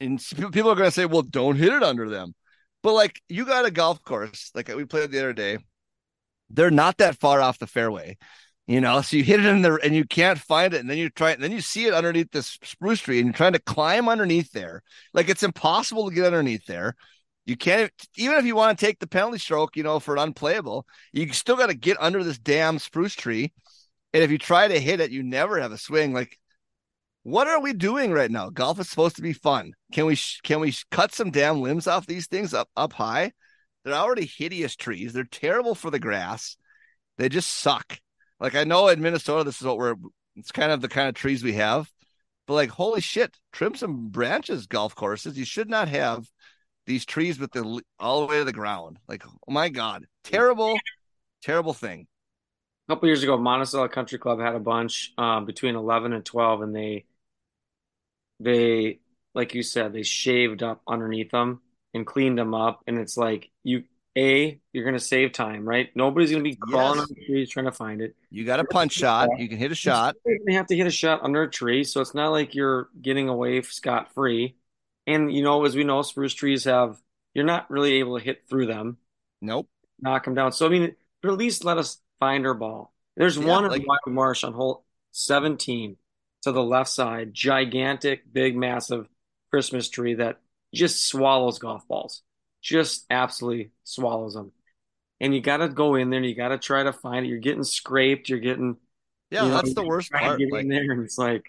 and 0.00 0.20
people 0.52 0.70
are 0.70 0.74
going 0.76 0.88
to 0.88 0.90
say, 0.90 1.06
"Well, 1.06 1.22
don't 1.22 1.56
hit 1.56 1.72
it 1.72 1.82
under 1.82 2.08
them," 2.08 2.34
but 2.82 2.94
like, 2.94 3.20
you 3.28 3.44
got 3.46 3.66
a 3.66 3.70
golf 3.70 4.02
course 4.02 4.50
like 4.54 4.68
we 4.68 4.84
played 4.84 5.10
the 5.10 5.18
other 5.18 5.32
day. 5.32 5.58
They're 6.50 6.70
not 6.70 6.98
that 6.98 7.18
far 7.18 7.40
off 7.40 7.58
the 7.58 7.66
fairway, 7.66 8.16
you 8.66 8.80
know. 8.80 9.00
So 9.02 9.16
you 9.16 9.24
hit 9.24 9.40
it 9.40 9.46
in 9.46 9.62
there 9.62 9.76
and 9.76 9.94
you 9.94 10.04
can't 10.06 10.38
find 10.38 10.74
it, 10.74 10.80
and 10.80 10.90
then 10.90 10.98
you 10.98 11.10
try, 11.10 11.32
and 11.32 11.42
then 11.42 11.52
you 11.52 11.60
see 11.60 11.86
it 11.86 11.94
underneath 11.94 12.30
this 12.32 12.58
spruce 12.62 13.00
tree, 13.00 13.18
and 13.18 13.26
you're 13.26 13.34
trying 13.34 13.54
to 13.54 13.58
climb 13.60 14.08
underneath 14.08 14.52
there. 14.52 14.82
Like 15.14 15.28
it's 15.28 15.42
impossible 15.42 16.08
to 16.08 16.14
get 16.14 16.26
underneath 16.26 16.66
there. 16.66 16.94
You 17.46 17.56
can't 17.56 17.92
even 18.16 18.36
if 18.38 18.44
you 18.44 18.56
want 18.56 18.78
to 18.78 18.86
take 18.86 18.98
the 18.98 19.06
penalty 19.06 19.38
stroke, 19.38 19.76
you 19.76 19.82
know, 19.84 20.00
for 20.00 20.16
an 20.16 20.22
unplayable, 20.22 20.86
you 21.12 21.32
still 21.32 21.56
got 21.56 21.68
to 21.68 21.74
get 21.74 21.96
under 22.00 22.24
this 22.24 22.38
damn 22.38 22.78
spruce 22.78 23.14
tree. 23.14 23.52
And 24.12 24.22
if 24.22 24.30
you 24.30 24.38
try 24.38 24.66
to 24.66 24.80
hit 24.80 25.00
it, 25.00 25.10
you 25.10 25.22
never 25.22 25.60
have 25.60 25.72
a 25.72 25.78
swing. 25.78 26.12
Like, 26.12 26.38
what 27.26 27.48
are 27.48 27.60
we 27.60 27.72
doing 27.72 28.12
right 28.12 28.30
now? 28.30 28.50
Golf 28.50 28.78
is 28.78 28.88
supposed 28.88 29.16
to 29.16 29.22
be 29.22 29.32
fun. 29.32 29.72
Can 29.90 30.06
we 30.06 30.16
can 30.44 30.60
we 30.60 30.72
cut 30.92 31.12
some 31.12 31.32
damn 31.32 31.60
limbs 31.60 31.88
off 31.88 32.06
these 32.06 32.28
things 32.28 32.54
up 32.54 32.68
up 32.76 32.92
high? 32.92 33.32
They're 33.84 33.94
already 33.94 34.26
hideous 34.26 34.76
trees. 34.76 35.12
They're 35.12 35.24
terrible 35.24 35.74
for 35.74 35.90
the 35.90 35.98
grass. 35.98 36.56
They 37.18 37.28
just 37.28 37.50
suck. 37.50 37.98
Like 38.38 38.54
I 38.54 38.62
know 38.62 38.86
in 38.86 39.02
Minnesota, 39.02 39.42
this 39.42 39.60
is 39.60 39.66
what 39.66 39.76
we're. 39.76 39.96
It's 40.36 40.52
kind 40.52 40.70
of 40.70 40.80
the 40.80 40.88
kind 40.88 41.08
of 41.08 41.16
trees 41.16 41.42
we 41.42 41.54
have. 41.54 41.90
But 42.46 42.54
like, 42.54 42.70
holy 42.70 43.00
shit, 43.00 43.36
trim 43.52 43.74
some 43.74 44.08
branches, 44.10 44.68
golf 44.68 44.94
courses. 44.94 45.36
You 45.36 45.44
should 45.44 45.68
not 45.68 45.88
have 45.88 46.28
these 46.86 47.04
trees 47.04 47.40
with 47.40 47.50
the 47.50 47.82
all 47.98 48.20
the 48.20 48.26
way 48.28 48.38
to 48.38 48.44
the 48.44 48.52
ground. 48.52 49.00
Like, 49.08 49.26
oh 49.26 49.52
my 49.52 49.68
god, 49.68 50.06
terrible, 50.22 50.78
terrible 51.42 51.74
thing. 51.74 52.06
A 52.88 52.92
couple 52.92 53.08
years 53.08 53.24
ago, 53.24 53.36
Monticello 53.36 53.88
Country 53.88 54.16
Club 54.16 54.38
had 54.38 54.54
a 54.54 54.60
bunch 54.60 55.12
um, 55.18 55.44
between 55.44 55.74
11 55.74 56.12
and 56.12 56.24
12, 56.24 56.62
and 56.62 56.72
they, 56.72 57.04
they, 58.40 59.00
like 59.34 59.54
you 59.54 59.62
said, 59.62 59.92
they 59.92 60.02
shaved 60.02 60.62
up 60.62 60.82
underneath 60.86 61.30
them 61.30 61.60
and 61.94 62.06
cleaned 62.06 62.38
them 62.38 62.54
up. 62.54 62.82
And 62.86 62.98
it's 62.98 63.16
like 63.16 63.50
you, 63.64 63.84
a, 64.16 64.58
you're 64.72 64.84
gonna 64.84 64.98
save 64.98 65.32
time, 65.32 65.68
right? 65.68 65.90
Nobody's 65.94 66.30
gonna 66.30 66.42
be 66.42 66.56
crawling 66.56 66.98
Yes. 66.98 67.08
on 67.08 67.14
the 67.14 67.24
trees 67.26 67.50
trying 67.50 67.66
to 67.66 67.72
find 67.72 68.00
it. 68.00 68.16
You 68.30 68.44
got 68.44 68.60
a 68.60 68.64
punch 68.64 68.92
shot. 68.92 69.28
You 69.38 69.48
can 69.48 69.58
hit 69.58 69.72
a 69.72 69.74
shot. 69.74 70.16
They 70.46 70.54
have 70.54 70.66
to 70.68 70.76
hit 70.76 70.86
a 70.86 70.90
shot 70.90 71.22
under 71.22 71.42
a 71.42 71.50
tree, 71.50 71.84
so 71.84 72.00
it's 72.00 72.14
not 72.14 72.30
like 72.30 72.54
you're 72.54 72.88
getting 73.00 73.28
away 73.28 73.60
scot 73.62 74.12
free. 74.14 74.56
And 75.06 75.32
you 75.32 75.42
know, 75.42 75.64
as 75.64 75.76
we 75.76 75.84
know, 75.84 76.02
spruce 76.02 76.34
trees 76.34 76.64
have 76.64 76.98
you're 77.34 77.44
not 77.44 77.70
really 77.70 77.94
able 77.94 78.18
to 78.18 78.24
hit 78.24 78.48
through 78.48 78.66
them, 78.66 78.96
Nope. 79.42 79.68
knock 80.00 80.24
them 80.24 80.34
down. 80.34 80.52
So 80.52 80.64
I 80.64 80.70
mean, 80.70 80.96
but 81.22 81.30
at 81.32 81.38
least 81.38 81.64
let 81.64 81.76
us 81.76 81.98
find 82.18 82.46
our 82.46 82.54
ball. 82.54 82.94
There's 83.16 83.36
Yeah, 83.36 83.46
one 83.46 83.68
like- 83.68 83.82
in 83.82 83.86
Wild 83.86 84.00
Marsh 84.06 84.44
on 84.44 84.54
hole 84.54 84.84
17 85.12 85.96
to 86.46 86.52
the 86.52 86.62
left 86.62 86.90
side, 86.90 87.34
gigantic, 87.34 88.22
big, 88.32 88.56
massive 88.56 89.08
Christmas 89.50 89.88
tree 89.88 90.14
that 90.14 90.38
just 90.72 91.04
swallows 91.04 91.58
golf 91.58 91.86
balls, 91.88 92.22
just 92.62 93.04
absolutely 93.10 93.72
swallows 93.84 94.34
them. 94.34 94.52
And 95.20 95.34
you 95.34 95.40
got 95.40 95.58
to 95.58 95.68
go 95.68 95.94
in 95.96 96.10
there 96.10 96.18
and 96.18 96.26
you 96.28 96.34
got 96.34 96.48
to 96.48 96.58
try 96.58 96.82
to 96.84 96.92
find 96.92 97.26
it. 97.26 97.28
You're 97.28 97.38
getting 97.38 97.64
scraped. 97.64 98.28
You're 98.28 98.38
getting 98.38 98.76
Yeah, 99.30 99.42
you 99.44 99.48
know, 99.48 99.54
that's 99.56 99.74
the 99.74 99.84
worst 99.84 100.12
part. 100.12 100.38
get 100.38 100.52
Like, 100.52 100.62
in 100.62 100.68
there, 100.68 100.90
and 100.92 101.02
it's 101.02 101.18
like 101.18 101.44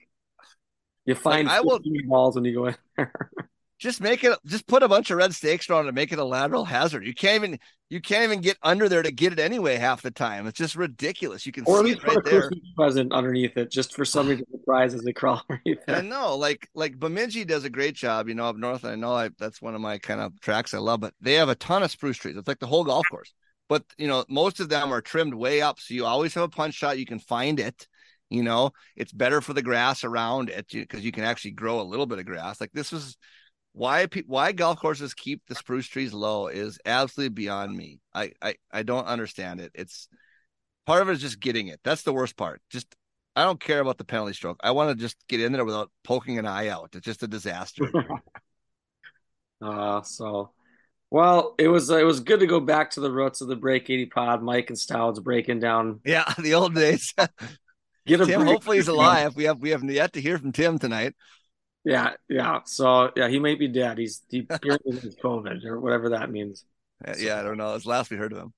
you 1.05 1.15
find 1.15 1.47
I 1.49 1.61
will- 1.61 1.77
15 1.77 2.07
balls 2.07 2.35
when 2.35 2.45
you 2.45 2.53
go 2.55 2.65
in 2.67 2.75
there. 2.97 3.31
just 3.79 4.01
make 4.01 4.23
it. 4.23 4.37
Just 4.45 4.65
put 4.67 4.83
a 4.83 4.87
bunch 4.87 5.11
of 5.11 5.17
red 5.17 5.33
stakes 5.35 5.69
around 5.69 5.85
it 5.85 5.89
and 5.89 5.95
make 5.95 6.11
it 6.11 6.19
a 6.19 6.23
lateral 6.25 6.65
hazard. 6.65 7.05
You 7.05 7.13
can't 7.13 7.43
even. 7.43 7.59
You 7.89 8.01
can't 8.01 8.23
even 8.23 8.41
get 8.41 8.57
under 8.61 8.89
there 8.89 9.01
to 9.01 9.11
get 9.11 9.31
it 9.31 9.39
anyway. 9.39 9.77
Half 9.77 10.01
the 10.01 10.11
time, 10.11 10.45
it's 10.45 10.57
just 10.57 10.75
ridiculous. 10.75 11.45
You 11.45 11.53
can 11.53 11.63
or 11.65 11.79
at 11.79 11.85
least 11.85 11.99
it 11.99 12.03
put 12.03 12.15
right 12.15 12.17
a 12.17 12.29
there. 12.29 12.41
Christmas 12.41 12.71
present 12.75 13.13
underneath 13.13 13.55
it, 13.55 13.71
just 13.71 13.95
for 13.95 14.03
somebody 14.03 14.39
to 14.39 14.45
surprise 14.51 14.93
as 14.93 15.03
they 15.03 15.13
crawl 15.13 15.41
underneath 15.49 15.79
I 15.87 16.01
know, 16.01 16.35
like 16.35 16.67
like 16.75 16.99
Bemidji 16.99 17.45
does 17.45 17.63
a 17.63 17.69
great 17.69 17.95
job, 17.95 18.27
you 18.27 18.35
know, 18.35 18.45
up 18.45 18.57
north. 18.57 18.83
And 18.83 18.91
I 18.91 18.95
know 18.95 19.13
I, 19.13 19.29
that's 19.39 19.61
one 19.61 19.73
of 19.73 19.79
my 19.79 19.97
kind 19.99 20.19
of 20.19 20.39
tracks 20.41 20.73
I 20.73 20.79
love, 20.79 20.99
but 20.99 21.13
they 21.21 21.35
have 21.35 21.49
a 21.49 21.55
ton 21.55 21.81
of 21.81 21.91
spruce 21.91 22.17
trees. 22.17 22.35
It's 22.35 22.47
like 22.47 22.59
the 22.59 22.67
whole 22.67 22.83
golf 22.83 23.05
course. 23.09 23.33
But 23.69 23.83
you 23.97 24.07
know, 24.07 24.25
most 24.27 24.59
of 24.59 24.67
them 24.67 24.91
are 24.91 25.01
trimmed 25.01 25.33
way 25.33 25.61
up, 25.61 25.79
so 25.79 25.93
you 25.93 26.05
always 26.05 26.33
have 26.33 26.43
a 26.43 26.49
punch 26.49 26.73
shot. 26.73 26.99
You 26.99 27.05
can 27.05 27.19
find 27.19 27.59
it. 27.59 27.87
You 28.29 28.43
know, 28.43 28.71
it's 28.97 29.13
better 29.13 29.39
for 29.39 29.53
the 29.53 29.61
grass 29.61 30.03
around 30.03 30.49
it 30.49 30.67
because 30.69 31.05
you 31.05 31.13
can 31.13 31.23
actually 31.23 31.51
grow 31.51 31.79
a 31.79 31.83
little 31.83 32.05
bit 32.05 32.19
of 32.19 32.25
grass. 32.25 32.59
Like 32.59 32.73
this 32.73 32.91
was 32.91 33.17
why 33.77 34.07
why 34.25 34.51
golf 34.51 34.79
courses 34.79 35.13
keep 35.13 35.41
the 35.47 35.55
spruce 35.55 35.87
trees 35.87 36.13
low 36.13 36.47
is 36.47 36.79
absolutely 36.85 37.33
beyond 37.35 37.75
me. 37.75 37.99
I 38.13 38.33
I 38.41 38.55
I 38.71 38.83
don't 38.83 39.05
understand 39.05 39.61
it. 39.61 39.71
It's 39.75 40.07
part 40.85 41.01
of 41.01 41.09
it 41.09 41.13
is 41.13 41.21
just 41.21 41.39
getting 41.39 41.67
it. 41.67 41.79
That's 41.83 42.03
the 42.03 42.13
worst 42.13 42.37
part. 42.37 42.61
Just 42.71 42.95
I 43.35 43.43
don't 43.43 43.59
care 43.59 43.79
about 43.81 43.97
the 43.99 44.05
penalty 44.05 44.33
stroke. 44.33 44.59
I 44.63 44.71
want 44.71 44.89
to 44.97 45.01
just 45.01 45.17
get 45.29 45.41
in 45.41 45.51
there 45.53 45.65
without 45.65 45.91
poking 46.03 46.39
an 46.39 46.47
eye 46.47 46.69
out. 46.69 46.91
It's 46.95 47.05
just 47.05 47.23
a 47.23 47.27
disaster. 47.27 47.91
Uh, 49.61 50.01
so 50.03 50.51
Well, 51.11 51.55
it 51.59 51.67
was 51.69 51.89
it 51.89 52.05
was 52.05 52.21
good 52.21 52.41
to 52.41 52.47
go 52.47 52.59
back 52.59 52.91
to 52.91 53.01
the 53.01 53.11
roots 53.11 53.41
of 53.41 53.47
the 53.47 53.55
Break 53.55 53.89
80 53.89 54.07
pod. 54.07 54.43
Mike 54.43 54.69
and 54.69 54.79
Stouds 54.79 55.19
breaking 55.19 55.59
down. 55.59 56.01
Yeah, 56.05 56.31
the 56.39 56.53
old 56.53 56.75
days. 56.75 57.13
Get 58.05 58.21
a 58.21 58.27
Tim, 58.27 58.41
break. 58.41 58.47
hopefully 58.51 58.77
he's 58.77 58.87
alive. 58.87 59.35
We 59.35 59.45
have 59.45 59.59
we 59.59 59.71
have 59.71 59.83
yet 59.83 60.13
to 60.13 60.21
hear 60.21 60.37
from 60.37 60.51
Tim 60.51 60.79
tonight. 60.79 61.15
Yeah, 61.87 62.13
yeah. 62.27 62.59
So 62.65 63.11
yeah, 63.15 63.29
he 63.29 63.39
might 63.39 63.59
be 63.59 63.69
dead. 63.69 63.97
He's 63.97 64.21
he 64.29 64.39
apparently 64.49 64.99
has 64.99 65.15
COVID 65.15 65.63
or 65.65 65.79
whatever 65.79 66.09
that 66.09 66.29
means. 66.29 66.65
Uh, 67.05 67.13
Yeah, 67.17 67.39
I 67.39 67.43
don't 67.43 67.57
know. 67.57 67.75
It's 67.75 67.85
last 67.85 68.11
we 68.11 68.17
heard 68.17 68.33
of 68.33 68.39
him. 68.39 68.53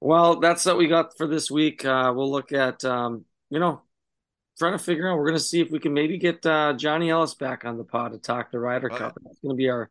Well, 0.00 0.38
that's 0.40 0.64
what 0.64 0.78
we 0.78 0.86
got 0.88 1.16
for 1.16 1.26
this 1.26 1.50
week. 1.50 1.84
Uh, 1.84 2.12
we'll 2.14 2.30
look 2.30 2.52
at 2.52 2.84
um, 2.84 3.24
you 3.50 3.58
know, 3.58 3.82
trying 4.58 4.78
to 4.78 4.82
figure 4.82 5.10
out. 5.10 5.18
We're 5.18 5.26
gonna 5.26 5.40
see 5.40 5.60
if 5.60 5.70
we 5.70 5.80
can 5.80 5.92
maybe 5.92 6.18
get 6.18 6.46
uh, 6.46 6.74
Johnny 6.74 7.10
Ellis 7.10 7.34
back 7.34 7.64
on 7.64 7.78
the 7.78 7.84
pod 7.84 8.12
to 8.12 8.18
talk 8.18 8.52
the 8.52 8.60
Ryder 8.60 8.90
Oh, 8.92 8.96
Cup. 8.96 9.18
That's 9.24 9.38
gonna 9.40 9.54
be 9.54 9.68
our 9.68 9.90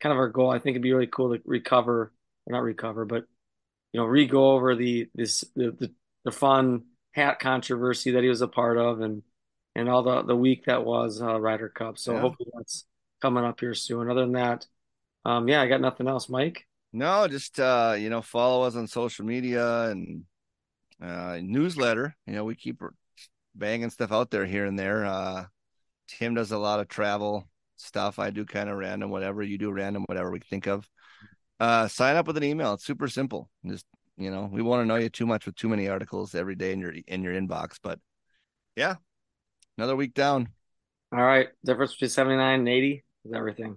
kind 0.00 0.12
of 0.12 0.18
our 0.18 0.28
goal. 0.28 0.50
I 0.50 0.58
think 0.58 0.74
it'd 0.74 0.82
be 0.82 0.92
really 0.92 1.06
cool 1.06 1.34
to 1.34 1.42
recover, 1.46 2.12
or 2.46 2.52
not 2.52 2.62
recover, 2.62 3.06
but 3.06 3.24
you 3.92 4.00
know, 4.00 4.06
re-go 4.06 4.52
over 4.52 4.74
the 4.76 5.08
this 5.14 5.42
the 5.56 5.70
the, 5.72 5.92
the 6.24 6.30
fun 6.32 6.84
hat 7.12 7.38
controversy 7.40 8.12
that 8.12 8.22
he 8.22 8.28
was 8.28 8.42
a 8.42 8.48
part 8.48 8.76
of, 8.76 9.00
and 9.00 9.22
and 9.74 9.88
all 9.88 10.02
the 10.02 10.22
the 10.22 10.36
week 10.36 10.64
that 10.66 10.84
was 10.84 11.22
uh, 11.22 11.40
Ryder 11.40 11.68
Cup. 11.68 11.98
So 11.98 12.12
Yeah. 12.14 12.20
hopefully 12.20 12.50
that's 12.56 12.86
coming 13.20 13.44
up 13.44 13.60
here 13.60 13.74
soon. 13.74 14.10
Other 14.10 14.22
than 14.22 14.32
that, 14.32 14.66
um, 15.24 15.48
yeah, 15.48 15.60
I 15.62 15.68
got 15.68 15.80
nothing 15.80 16.08
else, 16.08 16.28
Mike. 16.28 16.66
No, 16.92 17.28
just 17.28 17.60
uh, 17.60 17.94
you 17.98 18.10
know, 18.10 18.22
follow 18.22 18.62
us 18.66 18.74
on 18.74 18.86
social 18.86 19.24
media 19.24 19.90
and 19.90 20.24
uh 21.02 21.38
newsletter. 21.42 22.14
You 22.26 22.34
know, 22.34 22.44
we 22.44 22.54
keep 22.54 22.82
banging 23.54 23.90
stuff 23.90 24.12
out 24.12 24.30
there 24.30 24.46
here 24.46 24.66
and 24.66 24.78
there. 24.78 25.04
Uh 25.04 25.44
Tim 26.08 26.34
does 26.34 26.50
a 26.50 26.58
lot 26.58 26.80
of 26.80 26.88
travel 26.88 27.48
stuff. 27.76 28.18
I 28.18 28.30
do 28.30 28.44
kind 28.44 28.68
of 28.68 28.76
random 28.76 29.10
whatever. 29.10 29.42
You 29.42 29.56
do 29.56 29.70
random 29.70 30.04
whatever 30.06 30.30
we 30.30 30.40
think 30.40 30.66
of. 30.66 30.88
Uh 31.60 31.86
sign 31.88 32.16
up 32.16 32.26
with 32.26 32.36
an 32.36 32.44
email. 32.44 32.74
It's 32.74 32.84
super 32.84 33.08
simple. 33.08 33.48
Just 33.64 33.86
you 34.16 34.30
know, 34.30 34.50
we 34.52 34.60
won't 34.60 34.82
annoy 34.82 35.02
you 35.04 35.08
too 35.08 35.26
much 35.26 35.46
with 35.46 35.54
too 35.54 35.68
many 35.68 35.88
articles 35.88 36.34
every 36.34 36.54
day 36.56 36.72
in 36.72 36.80
your 36.80 36.92
in 37.06 37.22
your 37.22 37.34
inbox, 37.34 37.78
but 37.82 37.98
yeah. 38.76 38.96
Another 39.78 39.96
week 39.96 40.14
down. 40.14 40.48
All 41.12 41.24
right, 41.24 41.48
difference 41.64 41.92
between 41.92 42.10
79 42.10 42.60
and 42.60 42.68
80 42.68 43.04
is 43.24 43.32
everything. 43.32 43.76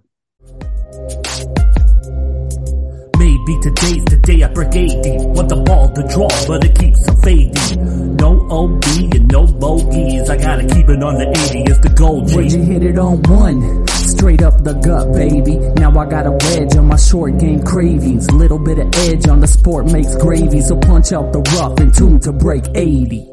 Maybe 3.18 3.58
today's 3.60 4.04
the 4.04 4.20
day 4.22 4.42
I 4.42 4.48
break 4.52 4.74
80. 4.74 4.92
Want 5.34 5.48
the 5.48 5.56
ball 5.56 5.92
to 5.94 6.02
draw, 6.08 6.28
but 6.46 6.64
it 6.64 6.78
keeps 6.78 7.08
on 7.08 7.16
fading. 7.22 8.16
No 8.16 8.46
OB 8.50 8.84
and 9.14 9.28
no 9.32 9.46
bogeys. 9.46 10.28
I 10.30 10.36
gotta 10.36 10.62
keep 10.62 10.88
it 10.88 11.02
on 11.02 11.14
the 11.14 11.28
80 11.28 11.70
as 11.70 11.80
the 11.80 11.88
goal, 11.90 12.22
Would 12.22 12.52
you 12.52 12.62
hit 12.62 12.82
it 12.82 12.98
on 12.98 13.22
one? 13.22 13.86
Straight 13.88 14.42
up 14.42 14.62
the 14.62 14.74
gut, 14.74 15.12
baby. 15.14 15.56
Now 15.80 15.90
I 15.98 16.06
got 16.06 16.26
a 16.26 16.32
wedge 16.32 16.76
on 16.76 16.86
my 16.86 16.96
short 16.96 17.38
game 17.38 17.62
cravings. 17.62 18.30
Little 18.30 18.58
bit 18.58 18.78
of 18.78 18.94
edge 19.08 19.26
on 19.28 19.40
the 19.40 19.48
sport 19.48 19.90
makes 19.90 20.14
gravy. 20.16 20.60
So 20.60 20.76
punch 20.76 21.12
out 21.12 21.32
the 21.32 21.40
rough 21.58 21.78
and 21.80 21.94
tune 21.94 22.20
to 22.20 22.32
break 22.32 22.64
80 22.74 23.30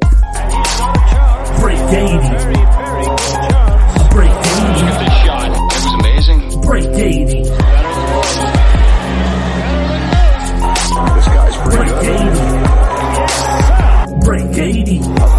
break 1.61 1.77
dating. 1.91 2.21
Break 4.11 4.33
dating. 4.43 4.73
Look 4.73 4.89
at 4.89 4.97
this 4.99 5.13
shot. 5.23 5.49
It 5.51 5.59
was 5.61 5.85
amazing. 5.99 6.39
Break 6.61 6.85
dating. 6.93 7.43
This 11.15 11.27
guy's 11.27 11.57
pretty 11.57 11.77
break 11.77 11.93
good. 12.01 12.05
Dating. 14.11 14.19
Break 14.21 14.47
dating. 14.53 15.30